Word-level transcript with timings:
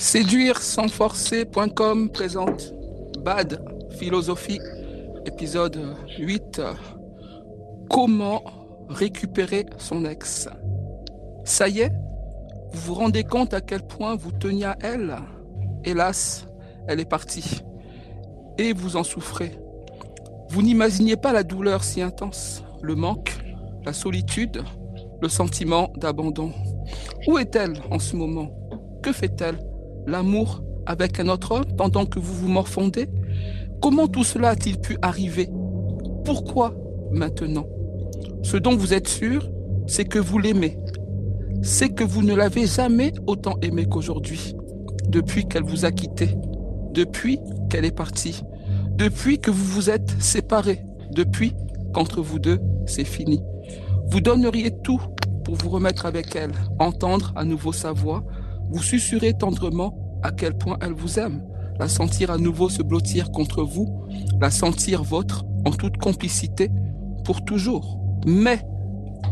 Séduire 0.00 0.62
sans 0.62 0.88
forcer.com 0.88 2.08
présente 2.08 2.72
Bad 3.22 3.62
Philosophie, 3.98 4.58
épisode 5.26 5.78
8. 6.18 6.62
Comment 7.90 8.42
récupérer 8.88 9.66
son 9.76 10.06
ex? 10.06 10.48
Ça 11.44 11.68
y 11.68 11.80
est 11.80 11.92
Vous 12.72 12.80
vous 12.80 12.94
rendez 12.94 13.24
compte 13.24 13.52
à 13.52 13.60
quel 13.60 13.82
point 13.82 14.16
vous 14.16 14.32
teniez 14.32 14.64
à 14.64 14.78
elle? 14.80 15.16
Hélas, 15.84 16.46
elle 16.88 17.00
est 17.00 17.08
partie. 17.08 17.60
Et 18.56 18.72
vous 18.72 18.96
en 18.96 19.04
souffrez. 19.04 19.60
Vous 20.48 20.62
n'imaginiez 20.62 21.16
pas 21.16 21.34
la 21.34 21.42
douleur 21.42 21.84
si 21.84 22.00
intense, 22.00 22.64
le 22.80 22.94
manque, 22.94 23.38
la 23.84 23.92
solitude, 23.92 24.62
le 25.20 25.28
sentiment 25.28 25.92
d'abandon. 25.94 26.54
Où 27.28 27.36
est-elle 27.36 27.74
en 27.90 27.98
ce 27.98 28.16
moment? 28.16 28.48
Que 29.02 29.12
fait-elle? 29.12 29.69
L'amour 30.06 30.62
avec 30.86 31.20
un 31.20 31.28
autre 31.28 31.52
homme 31.52 31.76
pendant 31.76 32.06
que 32.06 32.18
vous 32.18 32.34
vous 32.34 32.48
morfondez? 32.48 33.08
Comment 33.80 34.08
tout 34.08 34.24
cela 34.24 34.50
a-t-il 34.50 34.78
pu 34.78 34.96
arriver? 35.02 35.48
Pourquoi 36.24 36.74
maintenant? 37.10 37.66
Ce 38.42 38.56
dont 38.56 38.76
vous 38.76 38.94
êtes 38.94 39.08
sûr, 39.08 39.50
c'est 39.86 40.04
que 40.04 40.18
vous 40.18 40.38
l'aimez. 40.38 40.78
C'est 41.62 41.90
que 41.90 42.04
vous 42.04 42.22
ne 42.22 42.34
l'avez 42.34 42.66
jamais 42.66 43.12
autant 43.26 43.56
aimé 43.62 43.86
qu'aujourd'hui, 43.86 44.54
depuis 45.08 45.46
qu'elle 45.46 45.64
vous 45.64 45.84
a 45.84 45.92
quitté, 45.92 46.36
depuis 46.92 47.38
qu'elle 47.68 47.84
est 47.84 47.94
partie, 47.94 48.42
depuis 48.96 49.38
que 49.38 49.50
vous 49.50 49.64
vous 49.64 49.90
êtes 49.90 50.10
séparés, 50.20 50.82
depuis 51.12 51.54
qu'entre 51.92 52.20
vous 52.20 52.38
deux, 52.38 52.60
c'est 52.86 53.04
fini. 53.04 53.42
Vous 54.10 54.20
donneriez 54.20 54.70
tout 54.82 55.00
pour 55.44 55.56
vous 55.56 55.68
remettre 55.68 56.06
avec 56.06 56.34
elle, 56.36 56.52
entendre 56.78 57.32
à 57.36 57.44
nouveau 57.44 57.72
sa 57.72 57.92
voix, 57.92 58.24
vous 58.70 58.82
susurrer 58.82 59.34
tendrement 59.34 59.94
à 60.22 60.30
quel 60.30 60.54
point 60.54 60.76
elle 60.80 60.92
vous 60.92 61.18
aime, 61.18 61.42
la 61.78 61.88
sentir 61.88 62.30
à 62.30 62.38
nouveau 62.38 62.68
se 62.68 62.82
blottir 62.82 63.30
contre 63.30 63.62
vous, 63.62 64.06
la 64.40 64.50
sentir 64.50 65.02
votre 65.02 65.44
en 65.64 65.70
toute 65.70 65.96
complicité 65.96 66.70
pour 67.24 67.44
toujours. 67.44 67.98
Mais 68.26 68.60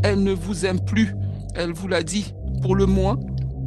elle 0.03 0.23
ne 0.23 0.33
vous 0.33 0.67
aime 0.67 0.81
plus, 0.81 1.15
elle 1.55 1.73
vous 1.73 1.89
l'a 1.89 2.03
dit, 2.03 2.35
pour 2.63 2.75
le 2.75 2.87
moins 2.87 3.19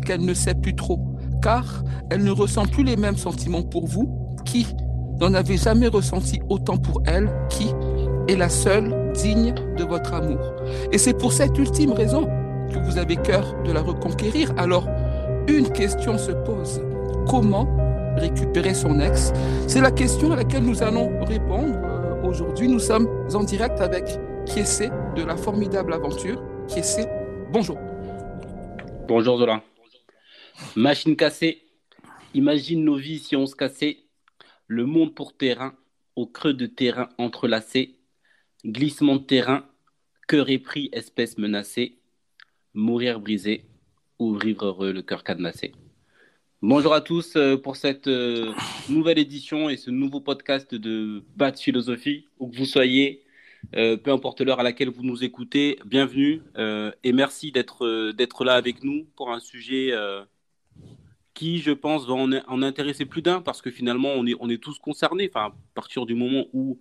qu'elle 0.05 0.21
ne 0.21 0.33
sait 0.33 0.55
plus 0.55 0.75
trop, 0.75 0.99
car 1.41 1.83
elle 2.09 2.23
ne 2.23 2.31
ressent 2.31 2.65
plus 2.65 2.83
les 2.83 2.97
mêmes 2.97 3.17
sentiments 3.17 3.63
pour 3.63 3.87
vous, 3.87 4.35
qui 4.45 4.67
n'en 5.19 5.33
avez 5.33 5.57
jamais 5.57 5.87
ressenti 5.87 6.41
autant 6.49 6.77
pour 6.77 7.01
elle, 7.05 7.31
qui 7.49 7.67
est 8.27 8.35
la 8.35 8.49
seule 8.49 9.11
digne 9.13 9.53
de 9.77 9.83
votre 9.83 10.13
amour. 10.13 10.39
Et 10.91 10.97
c'est 10.97 11.13
pour 11.13 11.33
cette 11.33 11.57
ultime 11.57 11.91
raison 11.91 12.27
que 12.71 12.79
vous 12.79 12.97
avez 12.97 13.17
cœur 13.17 13.55
de 13.63 13.71
la 13.71 13.81
reconquérir. 13.81 14.53
Alors, 14.57 14.87
une 15.47 15.71
question 15.71 16.17
se 16.17 16.31
pose. 16.31 16.81
Comment 17.27 17.67
récupérer 18.17 18.73
son 18.73 18.99
ex? 18.99 19.31
C'est 19.67 19.81
la 19.81 19.91
question 19.91 20.31
à 20.31 20.35
laquelle 20.35 20.63
nous 20.63 20.83
allons 20.83 21.23
répondre 21.25 21.77
euh, 21.83 22.21
aujourd'hui. 22.23 22.67
Nous 22.67 22.79
sommes 22.79 23.07
en 23.33 23.43
direct 23.43 23.79
avec 23.81 24.05
Kiessé 24.45 24.89
de 25.15 25.23
la 25.23 25.35
formidable 25.35 25.93
aventure. 25.93 26.43
Kiessé, 26.67 27.05
bonjour. 27.51 27.77
Bonjour 29.07 29.37
Zola. 29.37 29.63
Machine 30.75 31.15
cassée. 31.15 31.63
Imagine 32.33 32.83
nos 32.83 32.95
vies 32.95 33.19
si 33.19 33.35
on 33.35 33.45
se 33.45 33.55
cassait. 33.55 33.97
Le 34.67 34.85
monde 34.85 35.15
pour 35.15 35.35
terrain, 35.35 35.73
au 36.15 36.27
creux 36.27 36.53
de 36.53 36.65
terrain 36.65 37.09
entrelacé. 37.17 37.97
Glissement 38.65 39.15
de 39.15 39.23
terrain, 39.23 39.65
cœur 40.27 40.49
épris, 40.49 40.89
espèce 40.93 41.37
menacée. 41.37 41.99
Mourir 42.73 43.19
brisé 43.19 43.70
ou 44.21 44.35
vivre 44.35 44.67
heureux, 44.67 44.91
le 44.93 45.01
cœur 45.01 45.23
cadenassé. 45.23 45.71
Bonjour 46.61 46.93
à 46.93 47.01
tous 47.01 47.35
euh, 47.35 47.57
pour 47.57 47.75
cette 47.75 48.07
euh, 48.07 48.53
nouvelle 48.87 49.17
édition 49.17 49.67
et 49.67 49.77
ce 49.77 49.89
nouveau 49.89 50.21
podcast 50.21 50.75
de 50.75 51.23
Bat 51.35 51.53
Philosophie, 51.53 52.27
où 52.37 52.47
que 52.47 52.55
vous 52.55 52.65
soyez, 52.65 53.23
euh, 53.75 53.97
peu 53.97 54.11
importe 54.11 54.41
l'heure 54.41 54.59
à 54.59 54.63
laquelle 54.63 54.89
vous 54.89 55.01
nous 55.01 55.23
écoutez, 55.23 55.79
bienvenue 55.85 56.43
et 57.03 57.13
merci 57.13 57.51
d'être 57.51 58.43
là 58.43 58.53
avec 58.53 58.83
nous 58.83 59.07
pour 59.15 59.31
un 59.31 59.39
sujet 59.39 59.91
qui, 61.33 61.57
je 61.57 61.71
pense, 61.71 62.05
va 62.05 62.13
en, 62.13 62.31
en 62.31 62.61
intéresser 62.61 63.05
plus 63.05 63.23
d'un 63.23 63.41
parce 63.41 63.63
que 63.63 63.71
finalement, 63.71 64.09
on 64.15 64.27
est, 64.27 64.35
on 64.39 64.51
est 64.51 64.61
tous 64.61 64.77
concernés. 64.77 65.31
Enfin, 65.33 65.47
à 65.47 65.53
partir 65.73 66.05
du 66.05 66.13
moment 66.13 66.45
où 66.53 66.79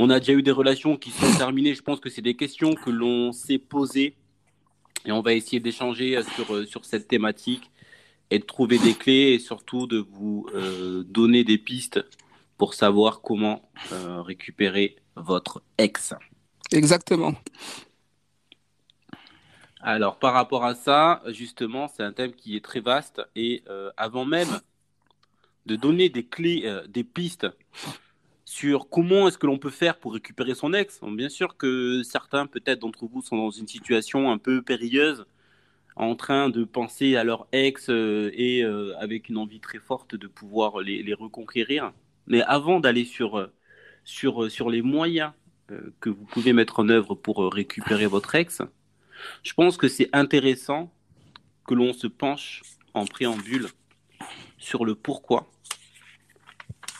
on 0.00 0.10
a 0.10 0.18
déjà 0.18 0.32
eu 0.32 0.42
des 0.42 0.50
relations 0.50 0.96
qui 0.96 1.10
sont 1.10 1.32
terminées, 1.38 1.74
je 1.74 1.82
pense 1.82 2.00
que 2.00 2.10
c'est 2.10 2.22
des 2.22 2.34
questions 2.34 2.74
que 2.74 2.90
l'on 2.90 3.30
s'est 3.30 3.58
posées 3.58 4.16
et 5.08 5.12
on 5.12 5.22
va 5.22 5.32
essayer 5.32 5.58
d'échanger 5.58 6.22
sur, 6.34 6.68
sur 6.68 6.84
cette 6.84 7.08
thématique 7.08 7.70
et 8.30 8.38
de 8.38 8.44
trouver 8.44 8.78
des 8.78 8.92
clés 8.92 9.32
et 9.32 9.38
surtout 9.38 9.86
de 9.86 9.96
vous 9.96 10.46
euh, 10.54 11.02
donner 11.04 11.44
des 11.44 11.56
pistes 11.56 12.04
pour 12.58 12.74
savoir 12.74 13.22
comment 13.22 13.70
euh, 13.92 14.20
récupérer 14.20 14.96
votre 15.16 15.62
ex. 15.78 16.12
Exactement. 16.72 17.32
Alors, 19.80 20.18
par 20.18 20.34
rapport 20.34 20.66
à 20.66 20.74
ça, 20.74 21.22
justement, 21.28 21.88
c'est 21.88 22.02
un 22.02 22.12
thème 22.12 22.32
qui 22.32 22.54
est 22.54 22.64
très 22.64 22.80
vaste 22.80 23.22
et 23.34 23.62
euh, 23.70 23.90
avant 23.96 24.26
même 24.26 24.60
de 25.64 25.76
donner 25.76 26.10
des 26.10 26.26
clés, 26.26 26.70
des 26.88 27.04
pistes 27.04 27.46
sur 28.48 28.88
comment 28.88 29.28
est-ce 29.28 29.36
que 29.36 29.46
l'on 29.46 29.58
peut 29.58 29.68
faire 29.68 29.98
pour 29.98 30.14
récupérer 30.14 30.54
son 30.54 30.72
ex, 30.72 31.00
bien 31.02 31.28
sûr 31.28 31.58
que 31.58 32.02
certains, 32.02 32.46
peut-être 32.46 32.78
d'entre 32.78 33.04
vous, 33.04 33.20
sont 33.20 33.36
dans 33.36 33.50
une 33.50 33.68
situation 33.68 34.32
un 34.32 34.38
peu 34.38 34.62
périlleuse 34.62 35.26
en 35.96 36.16
train 36.16 36.48
de 36.48 36.64
penser 36.64 37.16
à 37.16 37.24
leur 37.24 37.46
ex 37.52 37.90
euh, 37.90 38.30
et 38.32 38.64
euh, 38.64 38.96
avec 39.00 39.28
une 39.28 39.36
envie 39.36 39.60
très 39.60 39.78
forte 39.78 40.14
de 40.14 40.26
pouvoir 40.26 40.80
les, 40.80 41.12
reconquérir. 41.12 41.92
Mais 42.26 42.40
avant 42.40 42.80
d'aller 42.80 43.04
sur, 43.04 43.38
euh, 43.38 43.52
sur, 44.04 44.50
sur 44.50 44.70
les 44.70 44.80
moyens 44.80 45.32
que 46.00 46.08
vous 46.08 46.24
pouvez 46.24 46.54
mettre 46.54 46.80
en 46.80 46.88
œuvre 46.88 47.14
pour 47.14 47.52
récupérer 47.52 48.06
votre 48.06 48.34
ex, 48.34 48.62
je 49.42 49.52
pense 49.52 49.76
que 49.76 49.88
c'est 49.88 50.08
intéressant 50.14 50.90
que 51.66 51.74
l'on 51.74 51.92
se 51.92 52.06
penche 52.06 52.62
en 52.94 53.04
préambule 53.04 53.66
sur 54.56 54.86
le 54.86 54.94
pourquoi. 54.94 55.50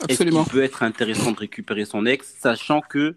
Absolument. 0.03 0.41
Est-ce 0.41 0.51
qu'il 0.51 0.59
peut 0.59 0.65
être 0.65 0.83
intéressant 0.83 1.33
de 1.33 1.39
récupérer 1.39 1.85
son 1.85 2.07
ex, 2.07 2.35
sachant 2.39 2.81
que 2.81 3.17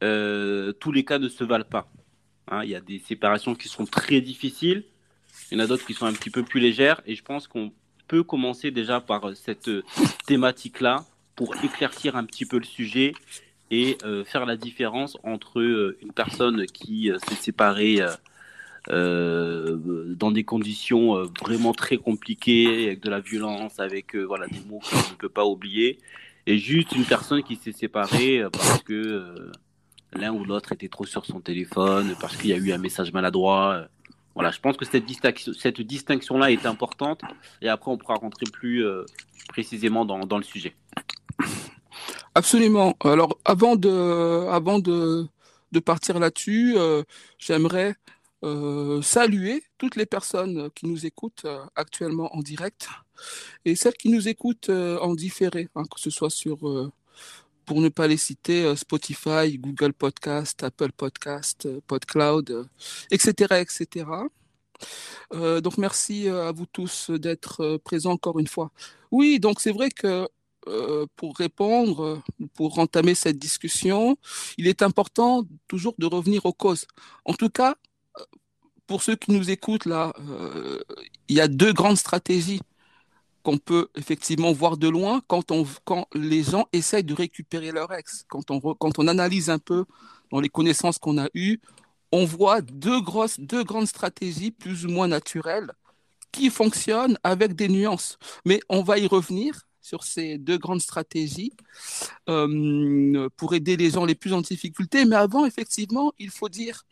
tous 0.00 0.92
les 0.92 1.04
cas 1.04 1.18
ne 1.18 1.28
se 1.28 1.44
valent 1.44 1.64
pas? 1.64 1.88
Hein, 2.48 2.62
il 2.64 2.70
y 2.70 2.74
a 2.74 2.80
des 2.80 3.00
séparations 3.00 3.54
qui 3.54 3.68
sont 3.68 3.86
très 3.86 4.20
difficiles. 4.20 4.84
Il 5.50 5.58
y 5.58 5.60
en 5.60 5.64
a 5.64 5.66
d'autres 5.66 5.84
qui 5.84 5.94
sont 5.94 6.06
un 6.06 6.12
petit 6.12 6.30
peu 6.30 6.42
plus 6.42 6.60
légères. 6.60 7.00
Et 7.06 7.14
je 7.14 7.22
pense 7.22 7.48
qu'on 7.48 7.72
peut 8.08 8.22
commencer 8.22 8.70
déjà 8.70 9.00
par 9.00 9.28
euh, 9.28 9.34
cette 9.34 9.68
euh, 9.68 9.82
thématique-là 10.26 11.04
pour 11.34 11.54
éclaircir 11.62 12.16
un 12.16 12.24
petit 12.24 12.46
peu 12.46 12.58
le 12.58 12.64
sujet 12.64 13.14
et 13.70 13.98
euh, 14.04 14.24
faire 14.24 14.46
la 14.46 14.56
différence 14.56 15.18
entre 15.24 15.60
une 16.00 16.12
personne 16.12 16.66
qui 16.66 17.10
s'est 17.28 17.34
séparée 17.34 18.00
dans 18.88 20.30
des 20.30 20.44
conditions 20.44 21.22
vraiment 21.40 21.72
très 21.72 21.96
compliquées, 21.96 22.86
avec 22.86 23.00
de 23.00 23.10
la 23.10 23.20
violence, 23.20 23.80
avec 23.80 24.14
voilà 24.14 24.46
des 24.46 24.60
mots 24.68 24.80
qu'on 24.80 24.96
ne 24.96 25.16
peut 25.18 25.28
pas 25.28 25.44
oublier, 25.44 25.98
et 26.46 26.58
juste 26.58 26.92
une 26.92 27.04
personne 27.04 27.42
qui 27.42 27.56
s'est 27.56 27.72
séparée 27.72 28.44
parce 28.52 28.82
que 28.82 29.50
l'un 30.12 30.32
ou 30.32 30.44
l'autre 30.44 30.72
était 30.72 30.88
trop 30.88 31.04
sur 31.04 31.24
son 31.26 31.40
téléphone 31.40 32.14
parce 32.20 32.36
qu'il 32.36 32.50
y 32.50 32.52
a 32.52 32.56
eu 32.56 32.72
un 32.72 32.78
message 32.78 33.12
maladroit. 33.12 33.86
Voilà, 34.34 34.50
je 34.50 34.60
pense 34.60 34.76
que 34.76 34.84
cette, 34.84 35.06
distinction, 35.06 35.52
cette 35.54 35.80
distinction-là 35.80 36.50
est 36.50 36.66
importante 36.66 37.22
et 37.62 37.68
après 37.68 37.90
on 37.90 37.96
pourra 37.96 38.16
rentrer 38.16 38.44
plus 38.52 38.84
euh, 38.84 39.04
précisément 39.48 40.04
dans, 40.04 40.36
le 40.36 40.42
sujet. 40.42 40.76
Absolument. 42.34 42.94
Alors 43.02 43.38
avant 43.46 43.76
de, 43.76 44.46
avant 44.50 44.78
de, 44.78 45.26
partir 45.84 46.18
là-dessus, 46.18 46.74
euh, 46.76 47.02
j'aimerais 47.38 47.96
euh, 48.44 49.02
saluer 49.02 49.64
toutes 49.78 49.96
les 49.96 50.06
personnes 50.06 50.70
qui 50.74 50.86
nous 50.86 51.06
écoutent 51.06 51.46
actuellement 51.74 52.34
en 52.36 52.40
direct 52.40 52.88
et 53.64 53.76
celles 53.76 53.94
qui 53.94 54.10
nous 54.10 54.28
écoutent 54.28 54.70
en 54.70 55.14
différé, 55.14 55.68
hein, 55.74 55.84
que 55.84 56.00
ce 56.00 56.10
soit 56.10 56.30
sur 56.30 56.90
pour 57.66 57.80
ne 57.80 57.88
pas 57.88 58.06
les 58.06 58.16
citer, 58.16 58.64
euh, 58.64 58.76
Spotify, 58.76 59.58
Google 59.58 59.92
Podcast, 59.92 60.62
Apple 60.62 60.92
Podcast, 60.92 61.66
euh, 61.66 61.80
PodCloud, 61.86 62.66
etc., 63.10 63.34
euh, 63.50 63.60
etc. 63.60 64.06
donc 65.62 65.78
merci 65.78 66.28
à 66.28 66.52
vous 66.52 66.66
tous 66.66 67.10
d'être 67.10 67.78
présents 67.78 68.12
encore 68.12 68.38
une 68.38 68.46
fois. 68.46 68.70
Oui, 69.10 69.40
donc 69.40 69.60
c'est 69.60 69.72
vrai 69.72 69.90
que 69.90 70.28
pour 71.16 71.36
répondre, 71.38 72.22
pour 72.54 72.78
entamer 72.78 73.14
cette 73.14 73.38
discussion, 73.38 74.18
il 74.58 74.66
est 74.66 74.82
important 74.82 75.44
toujours 75.66 75.94
de 75.96 76.04
revenir 76.06 76.44
aux 76.44 76.52
causes. 76.52 76.86
En 77.24 77.32
tout 77.32 77.48
cas, 77.48 77.76
pour 78.86 79.02
ceux 79.02 79.16
qui 79.16 79.32
nous 79.32 79.50
écoutent 79.50 79.86
là, 79.86 80.12
il 81.28 81.36
y 81.36 81.40
a 81.40 81.48
deux 81.48 81.72
grandes 81.72 81.98
stratégies 81.98 82.60
qu'on 83.46 83.58
peut 83.58 83.86
effectivement 83.94 84.52
voir 84.52 84.76
de 84.76 84.88
loin 84.88 85.22
quand, 85.28 85.52
les 86.14 86.42
gens 86.42 86.66
essayent 86.72 87.04
de 87.04 87.14
récupérer 87.14 87.70
leur 87.70 87.92
ex. 87.92 88.24
Quand 88.28 88.50
on, 88.50 89.06
analyse 89.06 89.50
un 89.50 89.60
peu 89.60 89.84
dans 90.32 90.40
les 90.40 90.48
connaissances 90.48 90.98
qu'on 90.98 91.16
a 91.16 91.28
eues, 91.32 91.60
on 92.10 92.24
voit 92.24 92.60
deux, 92.60 93.00
grosses, 93.00 93.38
deux 93.38 93.62
grandes 93.62 93.86
stratégies 93.86 94.50
plus 94.50 94.84
ou 94.84 94.88
moins 94.88 95.06
naturelles 95.06 95.70
qui 96.32 96.50
fonctionne 96.50 97.18
avec 97.22 97.54
des 97.54 97.68
nuances. 97.68 98.18
Mais 98.44 98.58
on 98.68 98.82
va 98.82 98.98
y 98.98 99.06
revenir 99.06 99.62
sur 99.80 100.02
ces 100.02 100.38
deux 100.38 100.58
grandes 100.58 100.80
stratégies 100.80 101.52
euh, 102.28 103.28
pour 103.36 103.54
aider 103.54 103.76
les 103.76 103.90
gens 103.90 104.04
les 104.04 104.16
plus 104.16 104.32
en 104.32 104.40
difficulté. 104.40 105.04
Mais 105.04 105.14
avant, 105.14 105.46
effectivement, 105.46 106.12
il 106.18 106.30
faut 106.30 106.48
dire, 106.48 106.84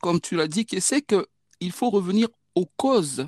comme 0.00 0.20
tu 0.20 0.36
l'as 0.36 0.48
dit, 0.48 0.66
c'est 0.80 1.02
qu'il 1.02 1.72
faut 1.72 1.90
revenir 1.90 2.28
aux 2.54 2.66
causes 2.76 3.26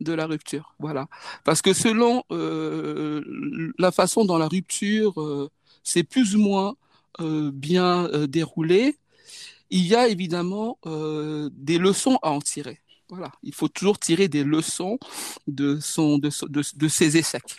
de 0.00 0.12
la 0.12 0.26
rupture. 0.26 0.74
Voilà. 0.78 1.06
Parce 1.44 1.62
que 1.62 1.72
selon 1.72 2.24
euh, 2.32 3.72
la 3.78 3.92
façon 3.92 4.24
dont 4.24 4.38
la 4.38 4.48
rupture 4.48 5.20
euh, 5.20 5.50
plus 6.08 6.36
ou 6.36 6.40
moins 6.40 6.74
bien 7.18 8.08
déroulée, 8.26 8.96
il 9.68 9.86
y 9.86 9.94
a 9.94 10.08
évidemment 10.08 10.78
des 11.52 11.76
leçons 11.76 12.18
à 12.22 12.30
en 12.30 12.40
tirer. 12.40 12.80
Voilà, 13.12 13.30
il 13.42 13.54
faut 13.54 13.68
toujours 13.68 13.98
tirer 13.98 14.28
des 14.28 14.42
leçons 14.42 14.98
de, 15.46 15.78
son, 15.80 16.16
de, 16.16 16.30
ses 16.88 17.18
échecs. 17.18 17.58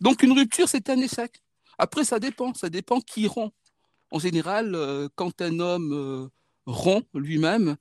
Donc 0.00 0.22
une 0.22 0.30
rupture, 0.30 0.68
c'est 0.68 0.88
un 0.90 0.98
échec. 0.98 1.42
Après, 1.76 2.04
ça 2.04 2.20
dépend, 2.20 2.54
ça 2.54 2.70
dépend 2.70 3.00
qui 3.00 3.26
rompt. 3.26 3.52
En 4.12 4.20
général, 4.20 4.76
euh, 4.76 5.08
quand 5.16 5.42
un 5.42 5.58
homme 5.58 5.92
euh, 5.92 6.28
rompt 6.66 7.06
lui-même, 7.14 7.76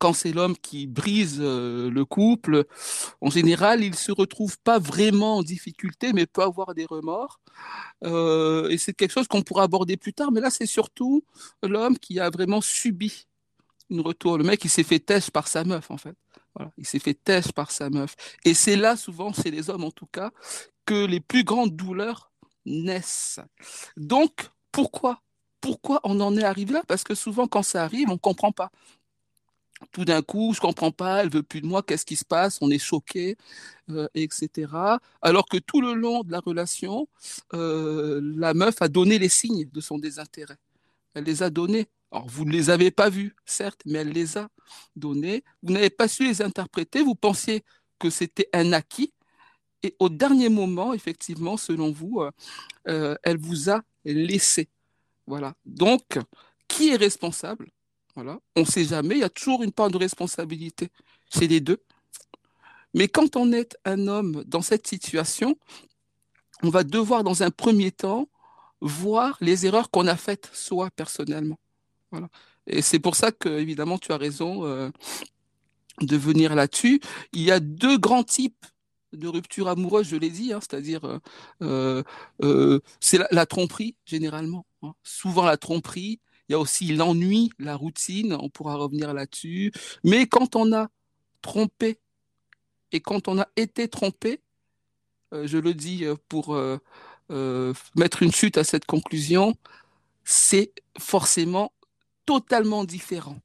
quand 0.00 0.12
c'est 0.12 0.32
l'homme 0.32 0.56
qui 0.56 0.86
brise 0.88 1.38
euh, 1.40 1.90
le 1.90 2.04
couple, 2.04 2.64
en 3.20 3.30
général, 3.30 3.84
il 3.84 3.94
se 3.94 4.10
retrouve 4.10 4.58
pas 4.58 4.78
vraiment 4.80 5.36
en 5.38 5.42
difficulté, 5.42 6.12
mais 6.12 6.26
peut 6.26 6.42
avoir 6.42 6.74
des 6.74 6.86
remords. 6.86 7.40
et 8.02 8.78
c'est 8.78 8.94
quelque 8.94 9.12
chose 9.12 9.28
qu'on 9.28 9.42
pourra 9.42 9.64
aborder 9.64 9.96
plus 9.96 10.12
tard. 10.12 10.32
Mais 10.32 10.40
là, 10.40 10.50
c'est 10.50 10.66
surtout 10.66 11.24
l'homme 11.62 11.98
qui 11.98 12.18
a 12.18 12.30
vraiment 12.30 12.60
subi 12.60 13.26
une 13.90 14.00
retour. 14.00 14.38
Le 14.38 14.44
mec, 14.44 14.64
il 14.64 14.70
s'est 14.70 14.82
fait 14.82 14.98
têche 14.98 15.30
par 15.30 15.48
sa 15.48 15.64
meuf, 15.64 15.90
en 15.90 15.96
fait. 15.96 16.16
Voilà. 16.54 16.72
Il 16.78 16.86
s'est 16.86 16.98
fait 16.98 17.14
têche 17.14 17.52
par 17.52 17.70
sa 17.70 17.90
meuf. 17.90 18.16
Et 18.44 18.54
c'est 18.54 18.76
là, 18.76 18.96
souvent, 18.96 19.32
chez 19.32 19.50
les 19.50 19.70
hommes 19.70 19.84
en 19.84 19.90
tout 19.90 20.06
cas, 20.06 20.30
que 20.84 21.04
les 21.04 21.20
plus 21.20 21.44
grandes 21.44 21.76
douleurs 21.76 22.32
naissent. 22.64 23.40
Donc, 23.96 24.50
pourquoi 24.72 25.20
Pourquoi 25.60 26.00
on 26.04 26.20
en 26.20 26.36
est 26.36 26.44
arrivé 26.44 26.72
là? 26.74 26.82
Parce 26.86 27.04
que 27.04 27.14
souvent, 27.14 27.46
quand 27.48 27.62
ça 27.62 27.82
arrive, 27.84 28.08
on 28.08 28.14
ne 28.14 28.18
comprend 28.18 28.52
pas. 28.52 28.70
Tout 29.92 30.04
d'un 30.06 30.22
coup, 30.22 30.52
je 30.54 30.58
ne 30.58 30.62
comprends 30.62 30.90
pas, 30.90 31.22
elle 31.22 31.28
veut 31.30 31.42
plus 31.42 31.60
de 31.60 31.66
moi, 31.66 31.82
qu'est-ce 31.82 32.06
qui 32.06 32.16
se 32.16 32.24
passe? 32.24 32.58
On 32.62 32.70
est 32.70 32.78
choqué, 32.78 33.36
euh, 33.90 34.08
etc. 34.14 34.98
Alors 35.20 35.46
que 35.46 35.58
tout 35.58 35.82
le 35.82 35.92
long 35.92 36.22
de 36.22 36.32
la 36.32 36.40
relation, 36.40 37.08
euh, 37.52 38.20
la 38.36 38.54
meuf 38.54 38.80
a 38.80 38.88
donné 38.88 39.18
les 39.18 39.28
signes 39.28 39.68
de 39.70 39.80
son 39.80 39.98
désintérêt. 39.98 40.56
Elle 41.14 41.24
les 41.24 41.42
a 41.42 41.50
donnés. 41.50 41.88
Alors, 42.10 42.26
vous 42.28 42.44
ne 42.46 42.52
les 42.52 42.70
avez 42.70 42.90
pas 42.90 43.10
vus, 43.10 43.34
certes, 43.44 43.82
mais 43.84 43.98
elle 43.98 44.12
les 44.12 44.38
a 44.38 44.48
donnés. 44.96 45.44
Vous 45.62 45.72
n'avez 45.72 45.90
pas 45.90 46.08
su 46.08 46.24
les 46.26 46.40
interpréter. 46.40 47.02
Vous 47.02 47.14
pensiez 47.14 47.62
que 47.98 48.10
c'était 48.10 48.48
un 48.54 48.72
acquis. 48.72 49.12
Et 49.82 49.94
au 49.98 50.08
dernier 50.08 50.48
moment, 50.48 50.94
effectivement, 50.94 51.56
selon 51.56 51.92
vous, 51.92 52.22
euh, 52.88 53.16
elle 53.22 53.38
vous 53.38 53.70
a 53.70 53.82
laissé. 54.04 54.68
Voilà. 55.26 55.54
Donc, 55.64 56.18
qui 56.68 56.90
est 56.90 56.96
responsable? 56.96 57.70
Voilà. 58.14 58.40
On 58.54 58.60
ne 58.60 58.66
sait 58.66 58.84
jamais. 58.84 59.16
Il 59.16 59.20
y 59.20 59.24
a 59.24 59.28
toujours 59.28 59.62
une 59.62 59.72
part 59.72 59.90
de 59.90 59.98
responsabilité 59.98 60.88
chez 61.32 61.48
les 61.48 61.60
deux. 61.60 61.82
Mais 62.94 63.08
quand 63.08 63.36
on 63.36 63.52
est 63.52 63.76
un 63.84 64.08
homme 64.08 64.42
dans 64.46 64.62
cette 64.62 64.86
situation, 64.86 65.58
on 66.62 66.70
va 66.70 66.82
devoir, 66.82 67.24
dans 67.24 67.42
un 67.42 67.50
premier 67.50 67.92
temps, 67.92 68.28
voir 68.80 69.36
les 69.40 69.66
erreurs 69.66 69.90
qu'on 69.90 70.06
a 70.06 70.16
faites 70.16 70.48
soi 70.52 70.90
personnellement. 70.96 71.58
Voilà. 72.10 72.28
Et 72.66 72.82
c'est 72.82 72.98
pour 72.98 73.16
ça 73.16 73.32
que, 73.32 73.48
évidemment, 73.48 73.98
tu 73.98 74.12
as 74.12 74.16
raison 74.16 74.64
euh, 74.64 74.90
de 76.00 76.16
venir 76.16 76.54
là-dessus. 76.54 77.00
Il 77.32 77.42
y 77.42 77.50
a 77.50 77.60
deux 77.60 77.98
grands 77.98 78.24
types 78.24 78.64
de 79.12 79.28
rupture 79.28 79.68
amoureuse, 79.68 80.08
je 80.08 80.16
l'ai 80.16 80.30
dit, 80.30 80.52
hein, 80.52 80.60
c'est-à-dire 80.60 81.20
euh, 81.62 82.02
euh, 82.42 82.80
c'est 83.00 83.20
la, 83.30 83.46
tromperie 83.46 83.96
généralement. 84.04 84.66
Hein. 84.82 84.94
Souvent 85.02 85.44
la 85.44 85.56
tromperie. 85.56 86.20
Il 86.48 86.52
y 86.52 86.54
a 86.54 86.60
aussi 86.60 86.94
l'ennui, 86.94 87.50
la 87.58 87.74
routine. 87.74 88.36
On 88.40 88.48
pourra 88.48 88.76
revenir 88.76 89.12
là-dessus. 89.12 89.72
Mais 90.04 90.26
quand 90.26 90.54
on 90.54 90.72
a 90.72 90.88
trompé 91.42 91.98
et 92.92 93.00
quand 93.00 93.26
on 93.26 93.40
a 93.40 93.48
été 93.56 93.88
trompé, 93.88 94.40
je 95.32 95.58
le 95.58 95.74
dis 95.74 96.04
pour 96.28 96.56
mettre 97.96 98.22
une 98.22 98.30
chute 98.30 98.58
à 98.58 98.62
cette 98.62 98.84
conclusion, 98.84 99.56
c'est 100.22 100.72
forcément 101.00 101.72
totalement 102.26 102.84
différent. 102.84 103.40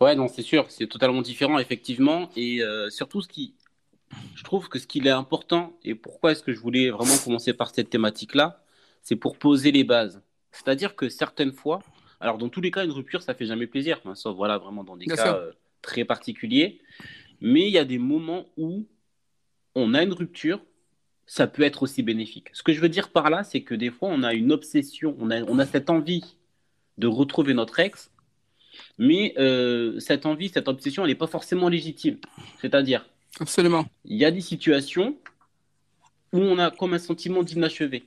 Ouais, 0.00 0.14
non, 0.14 0.28
c'est 0.28 0.42
sûr, 0.42 0.70
c'est 0.70 0.86
totalement 0.86 1.20
différent, 1.20 1.58
effectivement. 1.58 2.30
Et 2.34 2.62
euh, 2.62 2.88
surtout, 2.88 3.20
ce 3.20 3.28
qui, 3.28 3.54
je 4.34 4.42
trouve 4.42 4.68
que 4.68 4.78
ce 4.78 4.86
qui 4.86 5.00
est 5.00 5.10
important, 5.10 5.76
et 5.84 5.94
pourquoi 5.94 6.32
est-ce 6.32 6.42
que 6.42 6.52
je 6.52 6.60
voulais 6.60 6.90
vraiment 6.90 7.16
commencer 7.22 7.52
par 7.52 7.74
cette 7.74 7.90
thématique-là, 7.90 8.62
c'est 9.02 9.16
pour 9.16 9.36
poser 9.36 9.72
les 9.72 9.84
bases. 9.84 10.22
C'est-à-dire 10.52 10.96
que 10.96 11.08
certaines 11.08 11.52
fois, 11.52 11.82
alors 12.18 12.38
dans 12.38 12.48
tous 12.48 12.60
les 12.60 12.70
cas, 12.70 12.84
une 12.84 12.90
rupture, 12.92 13.22
ça 13.22 13.34
fait 13.34 13.46
jamais 13.46 13.66
plaisir, 13.66 14.00
hein, 14.04 14.14
sauf 14.14 14.36
voilà, 14.36 14.58
vraiment 14.58 14.84
dans 14.84 14.96
des 14.96 15.06
cas 15.06 15.36
euh, 15.36 15.52
très 15.82 16.04
particuliers. 16.04 16.80
Mais 17.40 17.66
il 17.66 17.70
y 17.70 17.78
a 17.78 17.84
des 17.84 17.98
moments 17.98 18.46
où 18.56 18.86
on 19.74 19.94
a 19.94 20.02
une 20.02 20.12
rupture, 20.12 20.60
ça 21.26 21.46
peut 21.46 21.62
être 21.62 21.82
aussi 21.82 22.02
bénéfique. 22.02 22.48
Ce 22.52 22.62
que 22.62 22.72
je 22.72 22.80
veux 22.80 22.88
dire 22.88 23.10
par 23.10 23.30
là, 23.30 23.44
c'est 23.44 23.62
que 23.62 23.74
des 23.74 23.90
fois, 23.90 24.08
on 24.10 24.22
a 24.22 24.32
une 24.32 24.50
obsession, 24.50 25.14
on 25.18 25.30
a, 25.30 25.42
on 25.42 25.58
a 25.58 25.66
cette 25.66 25.90
envie 25.90 26.36
de 26.98 27.06
retrouver 27.06 27.54
notre 27.54 27.78
ex, 27.80 28.10
mais 28.98 29.34
euh, 29.38 29.98
cette 30.00 30.26
envie, 30.26 30.48
cette 30.48 30.68
obsession, 30.68 31.04
elle 31.04 31.10
n'est 31.10 31.14
pas 31.14 31.26
forcément 31.26 31.68
légitime. 31.68 32.18
C'est-à-dire, 32.60 33.04
absolument, 33.40 33.86
il 34.04 34.16
y 34.16 34.24
a 34.24 34.30
des 34.30 34.40
situations 34.40 35.16
où 36.32 36.38
on 36.38 36.58
a 36.58 36.70
comme 36.70 36.94
un 36.94 36.98
sentiment 36.98 37.42
d'inachevé. 37.42 38.04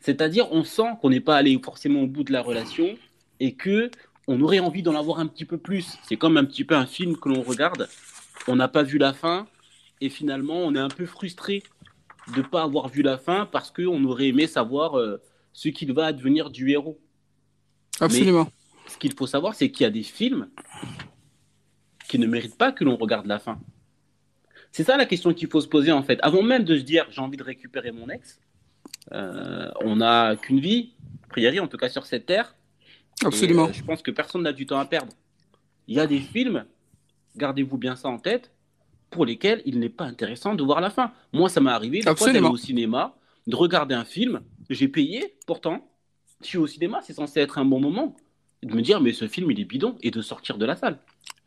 C'est-à-dire, 0.00 0.48
on 0.50 0.64
sent 0.64 0.88
qu'on 1.00 1.10
n'est 1.10 1.20
pas 1.20 1.36
allé 1.36 1.58
forcément 1.62 2.02
au 2.02 2.06
bout 2.06 2.24
de 2.24 2.32
la 2.32 2.42
relation 2.42 2.96
et 3.40 3.54
que 3.54 3.90
on 4.28 4.40
aurait 4.40 4.60
envie 4.60 4.82
d'en 4.82 4.94
avoir 4.94 5.18
un 5.18 5.26
petit 5.26 5.44
peu 5.44 5.58
plus. 5.58 5.98
C'est 6.04 6.16
comme 6.16 6.36
un 6.36 6.44
petit 6.44 6.64
peu 6.64 6.74
un 6.74 6.86
film 6.86 7.16
que 7.16 7.28
l'on 7.28 7.42
regarde. 7.42 7.88
On 8.48 8.56
n'a 8.56 8.68
pas 8.68 8.82
vu 8.82 8.98
la 8.98 9.12
fin, 9.12 9.46
et 10.02 10.08
finalement 10.08 10.56
on 10.56 10.74
est 10.74 10.80
un 10.80 10.88
peu 10.88 11.06
frustré 11.06 11.62
de 12.34 12.38
ne 12.38 12.46
pas 12.46 12.62
avoir 12.62 12.88
vu 12.88 13.02
la 13.02 13.18
fin 13.18 13.46
parce 13.46 13.70
qu'on 13.70 14.04
aurait 14.04 14.28
aimé 14.28 14.46
savoir 14.46 14.98
euh, 14.98 15.20
ce 15.52 15.68
qu'il 15.68 15.92
va 15.92 16.06
advenir 16.06 16.50
du 16.50 16.70
héros. 16.70 16.98
Absolument. 18.00 18.48
Ce 18.86 18.96
qu'il 18.98 19.14
faut 19.14 19.26
savoir, 19.26 19.54
c'est 19.54 19.70
qu'il 19.70 19.84
y 19.84 19.86
a 19.86 19.90
des 19.90 20.02
films 20.02 20.48
qui 22.08 22.18
ne 22.18 22.26
méritent 22.26 22.58
pas 22.58 22.72
que 22.72 22.84
l'on 22.84 22.96
regarde 22.96 23.26
la 23.26 23.38
fin. 23.38 23.60
C'est 24.70 24.84
ça 24.84 24.96
la 24.96 25.06
question 25.06 25.34
qu'il 25.34 25.48
faut 25.48 25.60
se 25.60 25.68
poser 25.68 25.92
en 25.92 26.02
fait. 26.02 26.18
Avant 26.22 26.42
même 26.42 26.64
de 26.64 26.76
se 26.76 26.82
dire 26.82 27.06
j'ai 27.10 27.20
envie 27.20 27.36
de 27.36 27.42
récupérer 27.42 27.92
mon 27.92 28.08
ex, 28.08 28.40
euh, 29.12 29.70
on 29.80 29.96
n'a 29.96 30.36
qu'une 30.36 30.60
vie, 30.60 30.92
priori 31.28 31.60
en 31.60 31.68
tout 31.68 31.76
cas 31.76 31.88
sur 31.88 32.06
cette 32.06 32.26
terre. 32.26 32.56
Absolument. 33.24 33.68
Euh, 33.68 33.72
je 33.72 33.82
pense 33.82 34.02
que 34.02 34.10
personne 34.10 34.42
n'a 34.42 34.52
du 34.52 34.66
temps 34.66 34.78
à 34.78 34.86
perdre. 34.86 35.12
Il 35.88 35.96
y 35.96 36.00
a 36.00 36.06
des 36.06 36.20
films, 36.20 36.64
gardez-vous 37.36 37.76
bien 37.76 37.96
ça 37.96 38.08
en 38.08 38.18
tête, 38.18 38.52
pour 39.10 39.26
lesquels 39.26 39.62
il 39.66 39.78
n'est 39.78 39.90
pas 39.90 40.04
intéressant 40.04 40.54
de 40.54 40.62
voir 40.62 40.80
la 40.80 40.90
fin. 40.90 41.12
Moi, 41.32 41.48
ça 41.48 41.60
m'est 41.60 41.70
arrivé 41.70 42.00
de 42.00 42.14
fois 42.14 42.32
d'aller 42.32 42.46
au 42.46 42.56
cinéma, 42.56 43.14
de 43.46 43.54
regarder 43.54 43.94
un 43.94 44.04
film, 44.04 44.40
j'ai 44.70 44.88
payé, 44.88 45.34
pourtant, 45.46 45.86
je 46.40 46.46
suis 46.46 46.58
au 46.58 46.66
cinéma, 46.66 47.00
c'est 47.02 47.12
censé 47.12 47.40
être 47.40 47.58
un 47.58 47.64
bon 47.64 47.80
moment, 47.80 48.16
de 48.62 48.74
me 48.74 48.82
dire, 48.82 49.00
mais 49.00 49.12
ce 49.12 49.26
film, 49.26 49.50
il 49.50 49.60
est 49.60 49.64
bidon, 49.64 49.96
et 50.02 50.10
de 50.10 50.22
sortir 50.22 50.58
de 50.58 50.64
la 50.64 50.76
salle. 50.76 50.98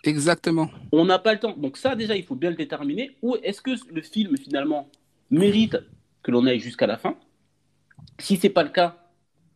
Exactement. 0.03 0.69
On 0.91 1.05
n'a 1.05 1.19
pas 1.19 1.33
le 1.33 1.39
temps. 1.39 1.55
Donc 1.57 1.77
ça, 1.77 1.95
déjà, 1.95 2.15
il 2.15 2.23
faut 2.23 2.35
bien 2.35 2.49
le 2.49 2.55
déterminer. 2.55 3.15
Ou 3.21 3.37
est-ce 3.41 3.61
que 3.61 3.71
le 3.91 4.01
film, 4.01 4.37
finalement, 4.37 4.89
mérite 5.31 5.77
que 6.21 6.31
l'on 6.31 6.45
aille 6.45 6.59
jusqu'à 6.59 6.87
la 6.87 6.97
fin? 6.97 7.17
Si 8.19 8.37
c'est 8.37 8.49
pas 8.49 8.63
le 8.63 8.69
cas, 8.69 8.97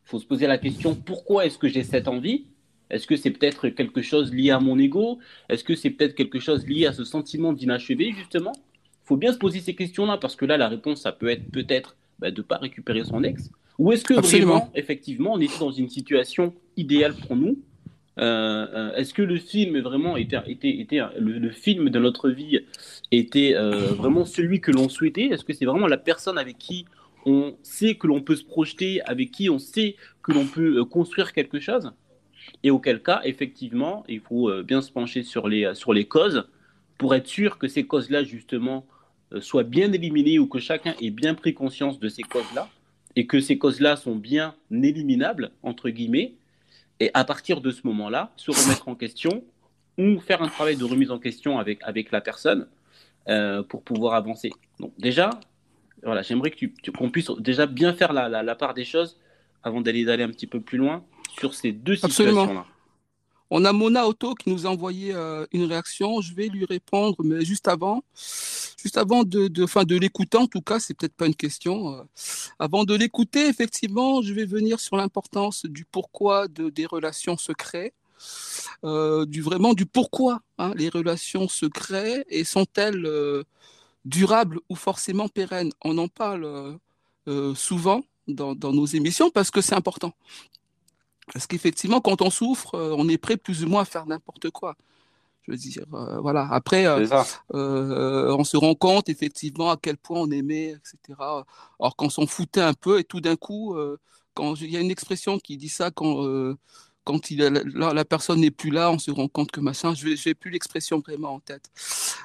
il 0.06 0.10
faut 0.10 0.20
se 0.20 0.26
poser 0.26 0.48
la 0.48 0.58
question, 0.58 0.96
pourquoi 0.96 1.46
est-ce 1.46 1.58
que 1.58 1.68
j'ai 1.68 1.84
cette 1.84 2.08
envie? 2.08 2.48
Est-ce 2.90 3.06
que 3.06 3.16
c'est 3.16 3.30
peut-être 3.30 3.70
quelque 3.70 4.02
chose 4.02 4.34
lié 4.34 4.50
à 4.50 4.60
mon 4.60 4.80
ego? 4.80 5.20
Est-ce 5.50 5.64
que 5.64 5.76
c'est 5.76 5.92
peut-être 5.92 6.16
quelque 6.16 6.40
chose 6.40 6.66
lié 6.66 6.88
à 6.88 6.94
ce 6.94 7.04
sentiment 7.04 7.54
d'inachevé, 7.54 8.12
justement? 8.14 8.54
Il 8.56 9.06
faut 9.06 9.18
bien 9.18 9.32
se 9.32 9.38
poser 9.38 9.60
ces 9.60 9.76
questions-là, 9.76 10.18
parce 10.18 10.36
que 10.36 10.46
là, 10.46 10.58
la 10.58 10.68
réponse, 10.68 11.02
ça 11.02 11.12
peut 11.12 11.30
être 11.30 11.52
peut-être 11.52 11.96
bah, 12.18 12.32
de 12.32 12.38
ne 12.38 12.42
pas 12.42 12.58
récupérer 12.58 13.04
son 13.04 13.24
ex. 13.24 13.52
Ou 13.80 13.94
est-ce 13.94 14.04
que 14.04 14.14
vraiment, 14.14 14.70
effectivement, 14.76 15.34
on 15.34 15.40
était 15.40 15.58
dans 15.58 15.72
une 15.72 15.90
situation 15.90 16.54
idéale 16.76 17.16
pour 17.16 17.38
nous 17.38 17.58
euh, 18.20 18.68
euh, 18.74 18.96
Est-ce 18.96 19.14
que 19.14 19.22
le 19.22 19.38
film 19.38 19.80
vraiment 19.80 20.18
était, 20.18 20.42
était, 20.48 20.78
était 20.82 21.00
le, 21.18 21.50
film 21.50 21.90
de 21.90 21.98
notre 21.98 22.30
vie 22.30 22.60
était 23.12 23.56
euh, 23.56 23.94
vraiment 23.94 24.26
celui 24.26 24.60
que 24.60 24.72
l'on 24.72 24.90
souhaitait? 24.90 25.28
Est-ce 25.28 25.46
que 25.46 25.54
c'est 25.54 25.64
vraiment 25.64 25.88
la 25.88 25.98
personne 25.98 26.38
avec 26.38 26.58
qui 26.58 26.86
on 27.26 27.56
sait 27.64 27.96
que 27.96 28.06
l'on 28.08 28.22
peut 28.22 28.36
se 28.36 28.44
projeter, 28.44 29.02
avec 29.04 29.32
qui 29.32 29.50
on 29.50 29.60
sait 29.60 29.96
que 30.24 30.34
l'on 30.34 30.46
peut 30.46 30.84
construire 30.84 31.32
quelque 31.32 31.62
chose? 31.62 31.94
Et 32.64 32.72
auquel 32.72 33.02
cas, 33.02 33.22
effectivement, 33.24 34.04
il 34.10 34.20
faut 34.20 34.52
bien 34.64 34.82
se 34.82 34.92
pencher 34.92 35.24
sur 35.24 35.48
les, 35.48 35.74
sur 35.74 35.94
les 35.94 36.06
causes 36.06 36.50
pour 36.98 37.16
être 37.16 37.28
sûr 37.28 37.58
que 37.58 37.70
ces 37.70 37.86
causes-là, 37.86 38.26
justement, 38.26 38.86
soient 39.40 39.64
bien 39.64 39.94
éliminées 39.94 40.38
ou 40.38 40.48
que 40.48 40.60
chacun 40.60 40.96
ait 41.02 41.12
bien 41.12 41.34
pris 41.34 41.54
conscience 41.54 41.98
de 42.00 42.10
ces 42.10 42.24
causes-là 42.24 42.68
et 43.20 43.28
que 43.28 43.42
ces 43.42 43.58
causes-là 43.58 43.98
sont 43.98 44.16
bien 44.16 44.56
éliminables, 44.72 45.52
entre 45.62 45.90
guillemets, 45.90 46.36
et 47.02 47.12
à 47.14 47.26
partir 47.26 47.60
de 47.60 47.70
ce 47.70 47.82
moment-là, 47.84 48.32
se 48.38 48.50
remettre 48.50 48.88
en 48.88 48.96
question 48.96 49.44
ou 49.98 50.22
faire 50.22 50.42
un 50.42 50.48
travail 50.48 50.78
de 50.78 50.86
remise 50.86 51.12
en 51.12 51.20
question 51.20 51.60
avec, 51.60 51.80
avec 51.82 52.12
la 52.12 52.22
personne 52.22 52.70
euh, 53.28 53.62
pour 53.62 53.84
pouvoir 53.84 54.14
avancer. 54.14 54.52
Donc 54.80 54.94
déjà, 54.98 55.32
voilà, 56.02 56.22
j'aimerais 56.22 56.50
que 56.50 56.56
tu, 56.56 56.74
qu'on 56.98 57.10
puisse 57.10 57.30
déjà 57.40 57.66
bien 57.66 57.94
faire 57.94 58.14
la, 58.14 58.30
la, 58.30 58.56
part 58.56 58.74
des 58.74 58.86
choses 58.86 59.20
avant 59.64 59.82
d'aller 59.82 60.06
d'aller 60.06 60.24
un 60.24 60.30
petit 60.30 60.48
peu 60.48 60.62
plus 60.62 60.78
loin 60.78 61.04
sur 61.38 61.54
ces 61.54 61.74
deux 61.74 61.98
situations-là. 61.98 62.66
On 63.52 63.66
a 63.66 63.74
Mona 63.74 64.08
Auto 64.08 64.36
qui 64.36 64.50
nous 64.50 64.68
a 64.68 64.70
envoyé 64.70 65.14
euh, 65.14 65.46
une 65.52 65.66
réaction. 65.66 66.22
Je 66.22 66.34
vais 66.34 66.48
lui 66.48 66.66
répondre, 66.66 67.18
mais 67.24 67.44
juste 67.44 67.68
avant, 67.68 68.04
juste 68.16 68.98
avant 68.98 69.24
de, 69.24 69.66
fin, 69.66 69.84
de 69.86 69.96
l'écouter, 69.96 70.38
en 70.38 70.48
tout 70.48 70.62
cas, 70.62 70.80
c'est 70.80 70.94
peut-être 70.94 71.16
pas 71.16 71.26
une 71.26 71.36
question. 71.36 71.96
Euh. 71.96 72.04
avant 72.60 72.86
de 72.86 72.94
l'écouter, 72.96 73.48
effectivement, 73.48 74.22
je 74.22 74.34
vais 74.34 74.46
venir 74.46 74.80
sur 74.80 74.98
l'importance 74.98 75.66
du 75.66 75.84
pourquoi 75.86 76.48
de, 76.48 76.70
des 76.70 76.86
relations 76.86 77.38
se 77.38 77.52
créent. 77.52 77.94
Euh, 78.84 79.26
du 79.26 79.42
vraiment 79.42 79.74
du 79.74 79.86
pourquoi 79.86 80.42
hein, 80.58 80.74
les 80.76 80.90
relations 80.90 81.48
se 81.48 81.66
créent 81.66 82.26
et 82.28 82.44
sont-elles 82.44 83.08
durables 84.06 84.60
ou 84.70 84.76
forcément 84.76 85.28
pérennes? 85.28 85.72
On 85.84 85.98
en 85.98 86.08
parle 86.08 86.78
souvent 87.56 88.04
dans, 88.28 88.56
nos 88.74 88.86
émissions 88.86 89.30
parce 89.30 89.52
que 89.52 89.62
c'est 89.62 89.76
important. 89.76 90.14
Parce 91.34 91.48
qu'effectivement, 91.48 92.02
quand 92.02 92.22
on 92.22 92.30
souffre, 92.30 92.76
on 92.76 93.08
est 93.10 93.18
prêt 93.18 93.38
plus 93.38 93.64
ou 93.64 93.68
moins 93.68 93.84
à 93.84 93.86
faire 93.86 94.06
n'importe 94.06 94.50
quoi. 94.50 94.76
Je 95.44 95.52
veux 95.52 95.58
dire, 95.58 95.84
voilà. 96.22 96.48
Après, 96.52 96.88
on 97.50 98.44
se 98.44 98.58
rend 98.58 98.76
compte 98.76 99.10
effectivement 99.10 99.72
à 99.72 99.78
quel 99.78 99.98
point 99.98 100.20
on 100.20 100.32
aimait, 100.32 100.70
etc. 100.70 101.20
Alors 101.80 101.96
qu'on 101.96 102.10
s'en 102.10 102.28
foutait 102.28 102.62
un 102.62 102.74
peu 102.74 103.00
et 103.00 103.04
tout 103.04 103.22
d'un 103.22 103.36
coup, 103.36 103.76
quand 104.34 104.60
il 104.62 104.70
y 104.70 104.78
a 104.78 104.80
une 104.80 104.92
expression 104.92 105.40
qui 105.40 105.58
dit 105.58 105.70
ça 105.70 105.92
quand 105.92 106.56
quand 107.10 107.32
il 107.32 107.40
la, 107.40 108.06
personne 108.06 108.42
n'est 108.42 108.52
plus 108.52 108.70
là, 108.70 108.92
on 108.92 109.00
se 109.00 109.10
rend 109.10 109.28
compte 109.28 109.50
que 109.50 109.60
machin, 109.60 109.96
je 109.96 110.08
n'ai 110.08 110.36
plus 110.36 110.52
l'expression 110.52 111.00
vraiment 111.00 111.34
en 111.34 111.40
tête. 111.40 111.72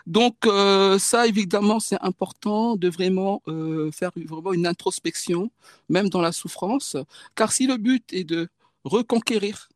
Donc 0.07 0.47
euh, 0.47 0.99
ça, 0.99 1.27
évidemment, 1.27 1.81
c'est 1.81 1.97
important 2.03 2.77
de 2.77 2.91
vraiment 2.91 3.41
euh, 3.49 3.91
faire 3.93 4.11
vraiment 4.15 4.53
une 4.53 4.67
introspection, 4.67 5.51
même 5.89 6.11
dans 6.11 6.21
la 6.21 6.33
souffrance, 6.33 6.99
car 7.35 7.51
si 7.51 7.67
le 7.67 7.79
but 7.79 8.13
est 8.13 8.25
de 8.25 8.49
reconquérir 8.85 9.69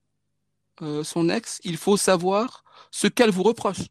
euh, 0.82 1.02
son 1.02 1.28
ex, 1.28 1.60
il 1.64 1.76
faut 1.76 1.96
savoir 1.96 2.64
ce 2.90 3.06
qu'elle 3.06 3.30
vous 3.30 3.42
reproche. 3.42 3.82